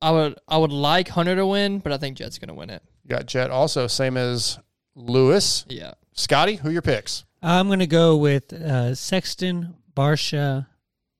I 0.02 0.10
would 0.10 0.38
I 0.48 0.58
would 0.58 0.72
like 0.72 1.08
Hunter 1.08 1.36
to 1.36 1.46
win, 1.46 1.78
but 1.78 1.92
I 1.92 1.96
think 1.98 2.16
Jett's 2.18 2.38
gonna 2.38 2.54
win 2.54 2.70
it. 2.70 2.82
You 3.04 3.10
got 3.10 3.26
Jet 3.26 3.50
also, 3.50 3.86
same 3.86 4.16
as 4.16 4.58
Lewis. 4.94 5.64
Yeah. 5.68 5.92
Scotty, 6.14 6.56
who 6.56 6.68
are 6.68 6.72
your 6.72 6.82
picks? 6.82 7.24
I'm 7.42 7.66
going 7.66 7.80
to 7.80 7.86
go 7.86 8.16
with 8.16 8.52
uh, 8.52 8.94
Sexton, 8.94 9.74
Barcia, 9.94 10.68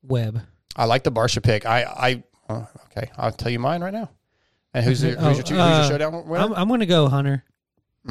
Webb. 0.03 0.41
I 0.76 0.84
like 0.86 1.05
the 1.05 1.12
Barcia 1.12 1.42
pick. 1.42 1.66
I, 1.66 1.82
I 1.82 2.22
uh, 2.52 2.66
okay, 2.90 3.10
I'll 3.16 3.32
tell 3.32 3.51
you 3.51 3.59
mine 3.59 3.82
right 3.82 3.92
now. 3.92 4.10
And 4.72 4.84
who's, 4.84 5.02
your, 5.02 5.12
who's, 5.16 5.22
Oh, 5.24 5.30
your, 5.32 5.42
two, 5.42 5.55
who's 5.55 5.62
uh, 5.62 5.78
your 5.82 5.90
showdown 5.98 6.26
winner? 6.28 6.44
I'm, 6.44 6.52
I'm 6.52 6.68
going 6.68 6.80
to 6.80 6.86
go 6.86 7.09
Hunter. 7.09 7.44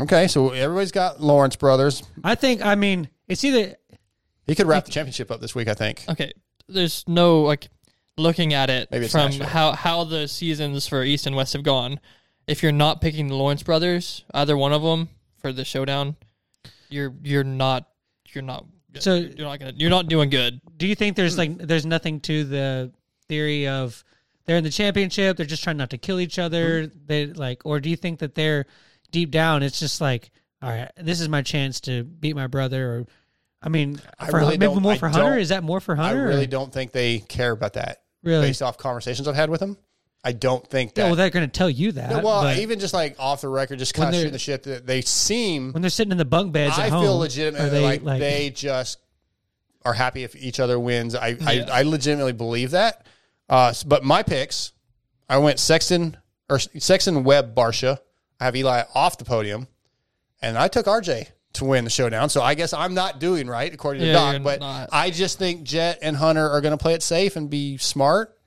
okay, 0.01 0.27
so 0.27 0.51
everybody's 0.51 0.91
got 0.93 1.19
Lawrence 1.21 1.55
brothers. 1.55 2.03
I 2.23 2.35
think. 2.35 2.65
I 2.65 2.75
mean, 2.75 3.09
it's 3.27 3.43
either 3.43 3.75
He 4.47 4.55
could 4.55 4.67
wrap 4.67 4.85
the 4.85 4.91
championship 4.91 5.29
up 5.29 5.41
this 5.41 5.53
week, 5.53 5.67
I 5.67 5.73
think. 5.73 6.05
Okay. 6.07 6.31
There's 6.69 7.03
no 7.07 7.41
like 7.41 7.67
looking 8.17 8.53
at 8.53 8.69
it 8.69 8.89
Maybe 8.91 9.07
from 9.07 9.25
national. 9.25 9.49
how 9.49 9.73
how 9.73 10.03
the 10.05 10.27
seasons 10.29 10.87
for 10.87 11.03
East 11.03 11.27
and 11.27 11.35
West 11.35 11.53
have 11.53 11.63
gone. 11.63 11.99
If 12.47 12.63
you're 12.63 12.71
not 12.71 13.01
picking 13.01 13.27
the 13.27 13.35
Lawrence 13.35 13.63
brothers, 13.63 14.23
either 14.33 14.55
one 14.57 14.71
of 14.71 14.81
them 14.81 15.09
for 15.37 15.51
the 15.51 15.65
showdown, 15.65 16.15
you're 16.89 17.13
you're 17.21 17.43
not 17.43 17.89
you're 18.33 18.41
not 18.43 18.65
So- 19.01 19.15
you're 19.15 19.47
not 19.47 19.59
gonna 19.59 19.73
you're 19.75 19.89
not 19.89 20.07
doing 20.07 20.29
good. 20.29 20.61
Do 20.77 20.87
you 20.87 20.95
think 20.95 21.15
Hmm. 21.15 21.21
there's 21.21 21.37
like 21.37 21.57
there's 21.57 21.85
nothing 21.85 22.19
to 22.21 22.43
the 22.43 22.91
theory 23.27 23.67
of 23.67 24.03
they're 24.45 24.57
in 24.57 24.63
the 24.63 24.69
championship, 24.69 25.37
they're 25.37 25.45
just 25.45 25.63
trying 25.63 25.77
not 25.77 25.89
to 25.91 25.97
kill 25.97 26.19
each 26.19 26.37
other, 26.39 26.83
Hmm. 26.83 26.89
they 27.05 27.25
like 27.27 27.65
or 27.65 27.79
do 27.79 27.89
you 27.89 27.95
think 27.95 28.19
that 28.19 28.35
they're 28.35 28.65
deep 29.11 29.31
down 29.31 29.61
it's 29.63 29.79
just 29.79 30.01
like 30.01 30.31
all 30.61 30.69
right, 30.69 30.89
this 30.95 31.19
is 31.19 31.27
my 31.27 31.41
chance 31.41 31.81
to 31.81 32.03
beat 32.03 32.35
my 32.35 32.47
brother 32.47 32.89
or 32.89 33.07
I 33.61 33.69
mean, 33.69 33.99
I 34.19 34.29
for, 34.29 34.39
really 34.39 34.57
maybe 34.57 34.79
more 34.79 34.91
I 34.93 34.97
for 34.97 35.07
Hunter. 35.09 35.37
Is 35.37 35.49
that 35.49 35.63
more 35.63 35.79
for 35.79 35.95
Hunter? 35.95 36.21
I 36.21 36.23
really 36.23 36.43
or- 36.43 36.47
don't 36.47 36.73
think 36.73 36.91
they 36.91 37.19
care 37.19 37.51
about 37.51 37.73
that. 37.73 38.01
Really? 38.23 38.47
Based 38.47 38.61
off 38.61 38.77
conversations 38.77 39.27
I've 39.27 39.35
had 39.35 39.49
with 39.49 39.59
them, 39.61 39.77
I 40.23 40.31
don't 40.31 40.65
think 40.65 40.93
that. 40.93 41.01
Yeah, 41.01 41.07
well, 41.07 41.15
they're 41.15 41.29
going 41.29 41.45
to 41.45 41.51
tell 41.51 41.69
you 41.69 41.91
that. 41.93 42.11
Yeah, 42.11 42.21
well, 42.21 42.57
even 42.57 42.79
just 42.79 42.93
like 42.93 43.15
off 43.19 43.41
the 43.41 43.49
record, 43.49 43.79
just 43.79 43.93
kind 43.93 44.09
of 44.09 44.15
shooting 44.15 44.31
the 44.31 44.39
shit 44.39 44.63
that 44.63 44.87
they 44.87 45.01
seem. 45.01 45.73
when 45.73 45.81
they're 45.81 45.89
sitting 45.89 46.11
in 46.13 46.17
the 46.17 46.23
bunk 46.25 46.53
beds 46.53 46.77
I 46.79 46.85
at 46.85 46.91
home, 46.91 47.03
feel 47.03 47.13
are 47.15 47.19
legitimately 47.19 47.69
they, 47.69 47.99
like, 47.99 48.19
they 48.19 48.49
just 48.49 48.99
are 49.83 49.93
happy 49.93 50.23
if 50.23 50.35
each 50.35 50.59
other 50.61 50.79
wins. 50.79 51.13
I 51.13 51.29
Yeah. 51.29 51.65
I, 51.69 51.79
I 51.79 51.81
legitimately 51.83 52.33
believe 52.33 52.71
that. 52.71 53.05
Uh, 53.49 53.73
but 53.85 54.03
my 54.05 54.23
picks, 54.23 54.71
I 55.27 55.39
went 55.39 55.59
Sexton 55.59 56.15
or 56.49 56.59
Sexton 56.59 57.23
Webb 57.25 57.53
Barcia. 57.53 57.99
I 58.39 58.45
have 58.45 58.55
Eli 58.55 58.83
off 58.95 59.17
the 59.17 59.25
podium, 59.25 59.67
and 60.41 60.57
I 60.57 60.69
took 60.69 60.85
RJ 60.85 61.27
to 61.53 61.65
win 61.65 61.83
the 61.83 61.89
showdown. 61.89 62.29
So 62.29 62.41
I 62.41 62.55
guess 62.55 62.71
I'm 62.73 62.93
not 62.93 63.19
doing 63.19 63.47
right 63.47 63.73
according 63.73 64.01
to 64.01 64.07
Yeah, 64.07 64.33
Doc. 64.33 64.43
But 64.43 64.59
not. 64.61 64.89
I 64.91 65.09
just 65.11 65.37
think 65.37 65.63
Jett 65.63 65.99
and 66.01 66.15
Hunter 66.15 66.49
are 66.49 66.61
going 66.61 66.71
to 66.71 66.81
play 66.81 66.93
it 66.93 67.03
safe 67.03 67.35
and 67.35 67.49
be 67.49 67.77
smart. 67.77 68.37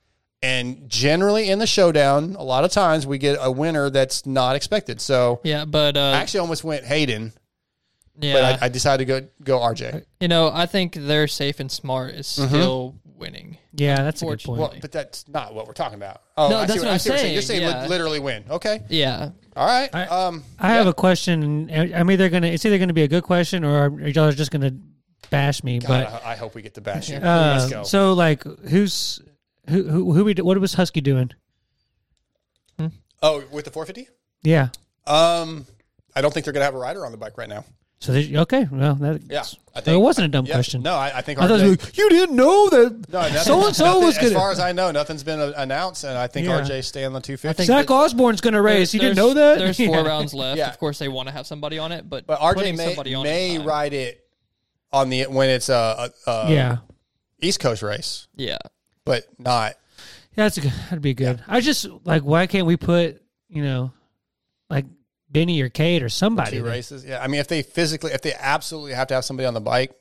And 0.43 0.89
generally 0.89 1.49
in 1.49 1.59
the 1.59 1.67
showdown, 1.67 2.37
a 2.39 2.43
lot 2.45 2.65
of 2.65 2.71
times 2.71 3.07
we 3.07 3.19
get 3.19 3.39
a 3.41 3.51
winner 3.51 3.91
that's 3.91 4.27
not 4.27 4.55
expected. 4.55 5.01
So 5.01 5.41
Yeah, 5.45 5.65
but 5.65 5.97
uh, 5.97 6.01
I 6.01 6.17
actually 6.19 6.41
almost 6.41 6.63
went 6.63 6.85
Hayden, 6.85 7.33
yeah, 8.21 8.33
but 8.35 8.63
I, 8.63 8.67
I 8.67 8.69
decided 8.69 9.07
to 9.07 9.21
go 9.21 9.29
go 9.43 9.59
RJ. 9.61 10.05
you 10.21 10.29
know, 10.29 10.51
I 10.53 10.67
think 10.67 10.95
they're 10.95 11.27
safe 11.27 11.59
and 11.61 11.71
smart 11.73 12.15
is 12.15 12.27
Mm-hmm. 12.29 12.49
still 12.49 12.95
winning. 13.05 13.57
yeah, 13.73 13.97
that's 14.03 14.21
a 14.21 14.27
good 14.27 14.33
Unfortunately. 14.33 14.59
point. 14.59 14.73
Well, 14.75 14.81
but 14.83 14.93
that's 14.93 15.27
not 15.27 15.55
what 15.55 15.67
we're 15.67 15.73
talking 15.73 15.95
about. 15.97 16.21
Oh, 16.37 16.51
No, 16.51 16.59
I 16.59 16.67
see 16.67 16.67
that's 16.67 16.79
what 16.81 16.89
I 16.89 16.93
I'm 16.93 16.99
see 16.99 17.09
you're 17.09 17.19
saying, 17.19 17.33
You're 17.33 17.43
saying 17.43 17.63
yeah. 17.63 17.83
li- 17.85 17.89
literally 17.89 18.21
win. 18.21 18.45
Okay. 18.51 18.83
Yeah, 18.91 19.31
All 19.57 19.67
right. 19.67 19.89
I- 19.95 20.07
um, 20.07 20.45
I 20.59 20.73
have 20.75 20.87
a 20.87 20.93
question. 20.95 21.71
I'm 21.73 22.11
either 22.11 22.29
gonna 22.29 22.49
it's 22.49 22.65
either 22.67 22.77
gonna 22.79 22.93
be 22.93 23.03
a 23.05 23.09
good 23.09 23.23
question 23.25 23.65
or 23.65 23.89
y'all 24.07 24.29
are 24.29 24.33
just 24.33 24.51
gonna 24.51 24.73
bash 25.31 25.65
me. 25.65 25.79
God, 25.79 25.89
but 25.89 26.25
I, 26.27 26.33
I 26.33 26.37
hope 26.37 26.55
we 26.55 26.61
get 26.61 26.75
to 26.75 26.83
bash. 26.83 27.09
you. 27.09 27.17
uh, 27.17 27.57
Let's 27.59 27.71
go. 27.73 27.83
so 27.85 28.13
like, 28.13 28.45
who's 28.45 29.23
who? 29.69 29.83
Who? 29.85 30.13
who 30.13 30.25
we? 30.25 30.35
What 30.35 30.59
was 30.59 30.75
Husky 30.75 31.01
doing? 31.01 31.31
oh, 33.23 33.43
with 33.51 33.65
the 33.65 33.71
450? 33.71 34.09
Yeah. 34.43 34.69
Um, 35.07 35.67
I 36.15 36.21
don't 36.21 36.33
think 36.33 36.45
they're 36.45 36.53
gonna 36.53 36.65
have 36.65 36.75
a 36.75 36.79
rider 36.79 37.05
on 37.07 37.13
the 37.13 37.19
bike 37.19 37.39
right 37.39 37.49
now. 37.49 37.65
So 37.99 38.13
they, 38.13 38.37
okay, 38.37 38.69
well, 38.71 38.95
that, 38.97 39.23
Yeah, 39.31 39.43
I 39.75 39.81
think 39.81 39.95
it 39.97 40.03
wasn't 40.03 40.27
a 40.27 40.29
dumb 40.29 40.45
yeah, 40.45 40.53
question. 40.55 40.83
No, 40.83 40.95
I, 40.95 41.19
I 41.19 41.21
think 41.23 41.41
I 41.41 41.49
thought 41.49 41.61
RJ 41.61 41.73
it 41.73 41.83
like, 41.83 41.97
you 41.99 42.11
didn't 42.11 42.37
know 42.37 42.69
that 42.69 43.43
so 43.43 43.67
and 43.67 43.75
so 43.75 43.85
nothing- 43.87 44.03
was 44.05 44.19
As 44.19 44.23
gonna. 44.25 44.35
far 44.35 44.51
as 44.53 44.61
I 44.61 44.73
know, 44.73 44.91
nothing's 44.91 45.23
been 45.23 45.41
uh, 45.41 45.55
announced, 45.57 46.05
and 46.05 46.17
I 46.19 46.27
think 46.27 46.47
Yeah. 46.47 46.61
RJ 46.61 46.85
stay 46.85 47.05
on 47.07 47.15
the 47.15 47.21
250. 47.21 47.65
Zach 47.65 47.91
Osborne's 47.91 48.43
gonna 48.43 48.61
race. 48.61 48.93
You 48.93 49.01
didn't 49.01 49.17
know 49.17 49.33
that? 49.33 49.59
There's 49.59 49.79
four 49.79 49.87
Yeah. 49.87 50.03
rounds 50.07 50.35
left. 50.35 50.59
Yeah. 50.59 50.69
Of 50.69 50.79
course, 50.79 50.99
they 50.99 51.09
want 51.09 51.29
to 51.29 51.33
have 51.33 51.47
somebody 51.47 51.79
on 51.79 51.91
it, 51.91 52.09
but 52.09 52.27
but 52.27 52.39
RJ 52.39 52.77
may, 52.77 53.15
on 53.15 53.23
may 53.23 53.57
is 53.57 53.63
ride 53.63 53.95
it 53.95 54.21
on 54.93 55.09
the 55.09 55.23
when 55.25 55.49
it's 55.49 55.71
a, 55.71 56.13
a, 56.27 56.31
a 56.31 56.53
Yeah. 56.53 56.77
East 57.41 57.61
Coast 57.61 57.83
race, 57.83 58.29
Yeah, 58.37 58.59
but 59.07 59.25
not. 59.39 59.73
Yeah, 60.37 60.45
that's 60.45 60.59
a 60.59 60.61
good. 60.61 60.73
That'd 60.91 61.01
be 61.01 61.15
good. 61.15 61.43
I 61.49 61.61
just 61.63 61.87
like, 62.05 62.23
why 62.23 62.47
can't 62.47 62.67
we 62.67 62.77
put 62.77 63.23
you 63.49 63.63
know, 63.65 63.93
like 64.69 64.85
Benny 65.31 65.61
or 65.63 65.71
Kate 65.71 66.03
or 66.03 66.11
somebody? 66.11 66.51
two 66.59 66.63
there? 66.63 66.73
races. 66.73 67.05
Yeah, 67.07 67.23
I 67.23 67.27
mean, 67.29 67.41
if 67.41 67.49
they 67.49 67.63
physically, 67.63 68.13
if 68.13 68.21
they 68.21 68.35
absolutely 68.35 68.93
have 68.93 69.07
to 69.09 69.15
have 69.15 69.25
somebody 69.25 69.47
on 69.47 69.55
the 69.55 69.61
bike, 69.63 69.95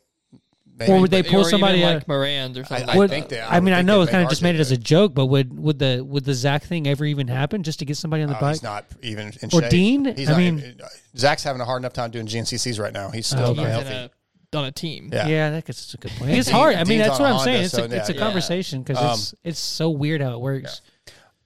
maybe, 0.78 0.92
Or 0.92 1.00
would 1.00 1.12
they 1.12 1.22
but- 1.22 1.32
pull 1.32 1.42
or 1.42 1.50
somebody? 1.50 1.78
even 1.80 1.90
uh, 1.90 1.94
like 1.94 2.08
Moranz 2.08 2.58
or 2.60 2.66
something. 2.66 2.90
I 2.90 2.98
would- 2.98 3.10
think 3.10 3.30
they- 3.30 3.40
I 3.40 3.52
I 3.52 3.54
would 3.60 3.64
mean, 3.64 3.74
I 3.74 3.78
think 3.78 3.88
know 3.88 4.00
they'd 4.04 4.10
it 4.10 4.12
kind 4.12 4.24
of 4.26 4.30
just 4.30 4.42
RJ 4.42 4.44
made 4.44 4.56
it 4.56 4.60
as 4.62 4.72
a 4.72 4.78
joke, 4.78 5.14
but 5.14 5.28
would 5.28 5.58
would 5.58 5.80
the 5.80 6.04
would 6.06 6.26
the 6.26 6.34
Zach 6.34 6.64
thing 6.66 6.86
ever 6.88 7.06
even 7.06 7.28
happen 7.30 7.64
just 7.64 7.80
to 7.80 7.86
get 7.86 7.96
somebody 7.96 8.24
on 8.24 8.30
the 8.30 8.38
Oh, 8.38 8.42
bike? 8.42 8.56
he's 8.56 8.64
not 8.64 8.86
even 9.02 9.28
in 9.42 9.50
Or 9.54 9.62
shape. 9.62 9.70
Dean? 9.70 10.16
He's 10.18 10.28
I 10.28 10.32
not, 10.34 10.38
mean- 10.40 10.82
Zach's 11.18 11.44
having 11.44 11.62
a 11.62 11.66
hard 11.66 11.82
enough 11.82 11.94
time 11.94 12.12
doing 12.12 12.26
GNCCs 12.28 12.78
right 12.80 12.92
now. 12.94 13.10
He's 13.12 13.28
still 13.28 13.52
Okay. 13.52 13.62
not 13.62 13.66
He's 13.68 13.72
healthy. 13.74 13.90
in 13.90 13.96
a, 14.06 14.10
on 14.56 14.66
a 14.66 14.72
team. 14.72 15.10
Yeah. 15.14 15.28
Yeah, 15.28 15.50
that 15.52 15.66
gets 15.66 15.94
a 15.94 15.98
good 15.98 16.12
point. 16.12 16.32
It's 16.32 16.50
hard. 16.50 16.76
I 16.76 16.80
mean, 16.80 17.00
Dean's 17.00 17.10
that's 17.10 17.20
on 17.20 17.32
what 17.32 17.40
I'm 17.40 17.44
saying. 17.44 17.64
It's 17.66 17.74
so 17.74 17.84
a 17.84 17.90
it's 17.90 18.10
a 18.10 18.14
conversation 18.14 18.82
because 18.84 18.98
Um, 19.04 19.12
it's 19.12 19.36
it's 19.44 19.60
so 19.60 19.90
weird 19.90 20.22
how 20.22 20.34
it 20.34 20.40
works. 20.42 20.82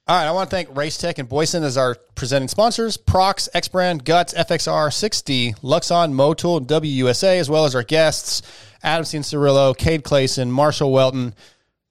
All 0.08 0.16
right, 0.16 0.26
I 0.26 0.32
want 0.32 0.50
to 0.50 0.56
thank 0.56 0.76
Race 0.76 0.98
Tech 0.98 1.18
and 1.18 1.28
Boyesen 1.28 1.62
as 1.62 1.76
our 1.76 1.94
presenting 2.16 2.48
sponsors. 2.48 2.96
Prox, 2.96 3.48
X 3.54 3.68
Brand, 3.68 4.04
Guts, 4.04 4.34
FXR, 4.34 4.88
6D, 4.88 5.60
Luxon, 5.60 6.12
Motul, 6.12 6.56
and 6.56 6.66
WUSA, 6.66 7.38
as 7.38 7.48
well 7.48 7.64
as 7.64 7.76
our 7.76 7.84
guests, 7.84 8.42
Adam 8.82 9.04
Cianciarulo, 9.04 9.76
Cade 9.76 10.02
Clason, 10.02 10.50
Marshal 10.50 10.90
Weltin, 10.90 11.32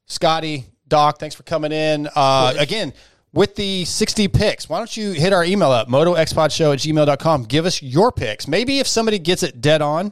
Scotty, 0.05 0.65
Doc, 0.87 1.19
thanks 1.19 1.33
for 1.35 1.43
coming 1.43 1.71
in. 1.71 2.09
Uh, 2.13 2.53
again, 2.57 2.91
with 3.31 3.55
the 3.55 3.85
60 3.85 4.27
picks, 4.27 4.67
why 4.67 4.79
don't 4.79 4.97
you 4.97 5.11
hit 5.11 5.31
our 5.31 5.45
email 5.45 5.71
up, 5.71 5.87
motoxpodshow 5.87 6.73
at 6.73 6.79
gmail.com. 6.79 7.43
Give 7.43 7.65
us 7.65 7.81
your 7.81 8.11
picks. 8.11 8.47
Maybe 8.49 8.79
if 8.79 8.87
somebody 8.87 9.19
gets 9.19 9.43
it 9.43 9.61
dead 9.61 9.81
on, 9.81 10.11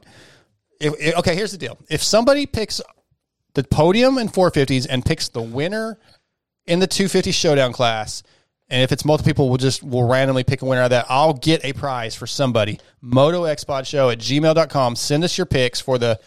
if, 0.79 0.93
if- 0.99 1.15
okay, 1.17 1.35
here's 1.35 1.51
the 1.51 1.57
deal. 1.57 1.77
If 1.89 2.03
somebody 2.03 2.45
picks 2.45 2.81
the 3.53 3.63
podium 3.63 4.17
in 4.17 4.29
450s 4.29 4.87
and 4.89 5.03
picks 5.05 5.29
the 5.29 5.41
winner 5.41 5.97
in 6.65 6.79
the 6.79 6.87
250 6.87 7.31
showdown 7.31 7.73
class, 7.73 8.23
and 8.69 8.83
if 8.83 8.91
it's 8.91 9.05
multiple 9.05 9.29
people, 9.29 9.47
we'll 9.49 9.57
just 9.57 9.81
we'll 9.81 10.07
randomly 10.07 10.43
pick 10.43 10.61
a 10.61 10.65
winner 10.65 10.81
out 10.81 10.85
of 10.85 10.89
that. 10.91 11.05
I'll 11.09 11.33
get 11.33 11.63
a 11.63 11.71
prize 11.73 12.15
for 12.15 12.27
somebody. 12.27 12.79
MotoXpod 13.03 14.11
at 14.11 14.19
gmail.com. 14.19 14.95
Send 14.97 15.23
us 15.23 15.37
your 15.37 15.45
picks 15.45 15.79
for 15.79 15.97
the 15.97 16.19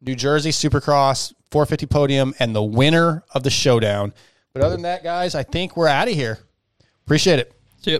New 0.00 0.14
Jersey 0.14 0.50
Supercross 0.50 1.32
450 1.50 1.86
podium 1.86 2.34
and 2.38 2.54
the 2.54 2.62
winner 2.62 3.24
of 3.34 3.42
the 3.42 3.50
showdown. 3.50 4.14
But 4.52 4.62
other 4.62 4.76
than 4.76 4.82
that, 4.82 5.02
guys, 5.02 5.34
I 5.34 5.42
think 5.42 5.76
we're 5.76 5.88
out 5.88 6.08
of 6.08 6.14
here. 6.14 6.38
Appreciate 7.04 7.40
it. 7.40 7.52
See 7.82 7.92
ya. 7.92 7.98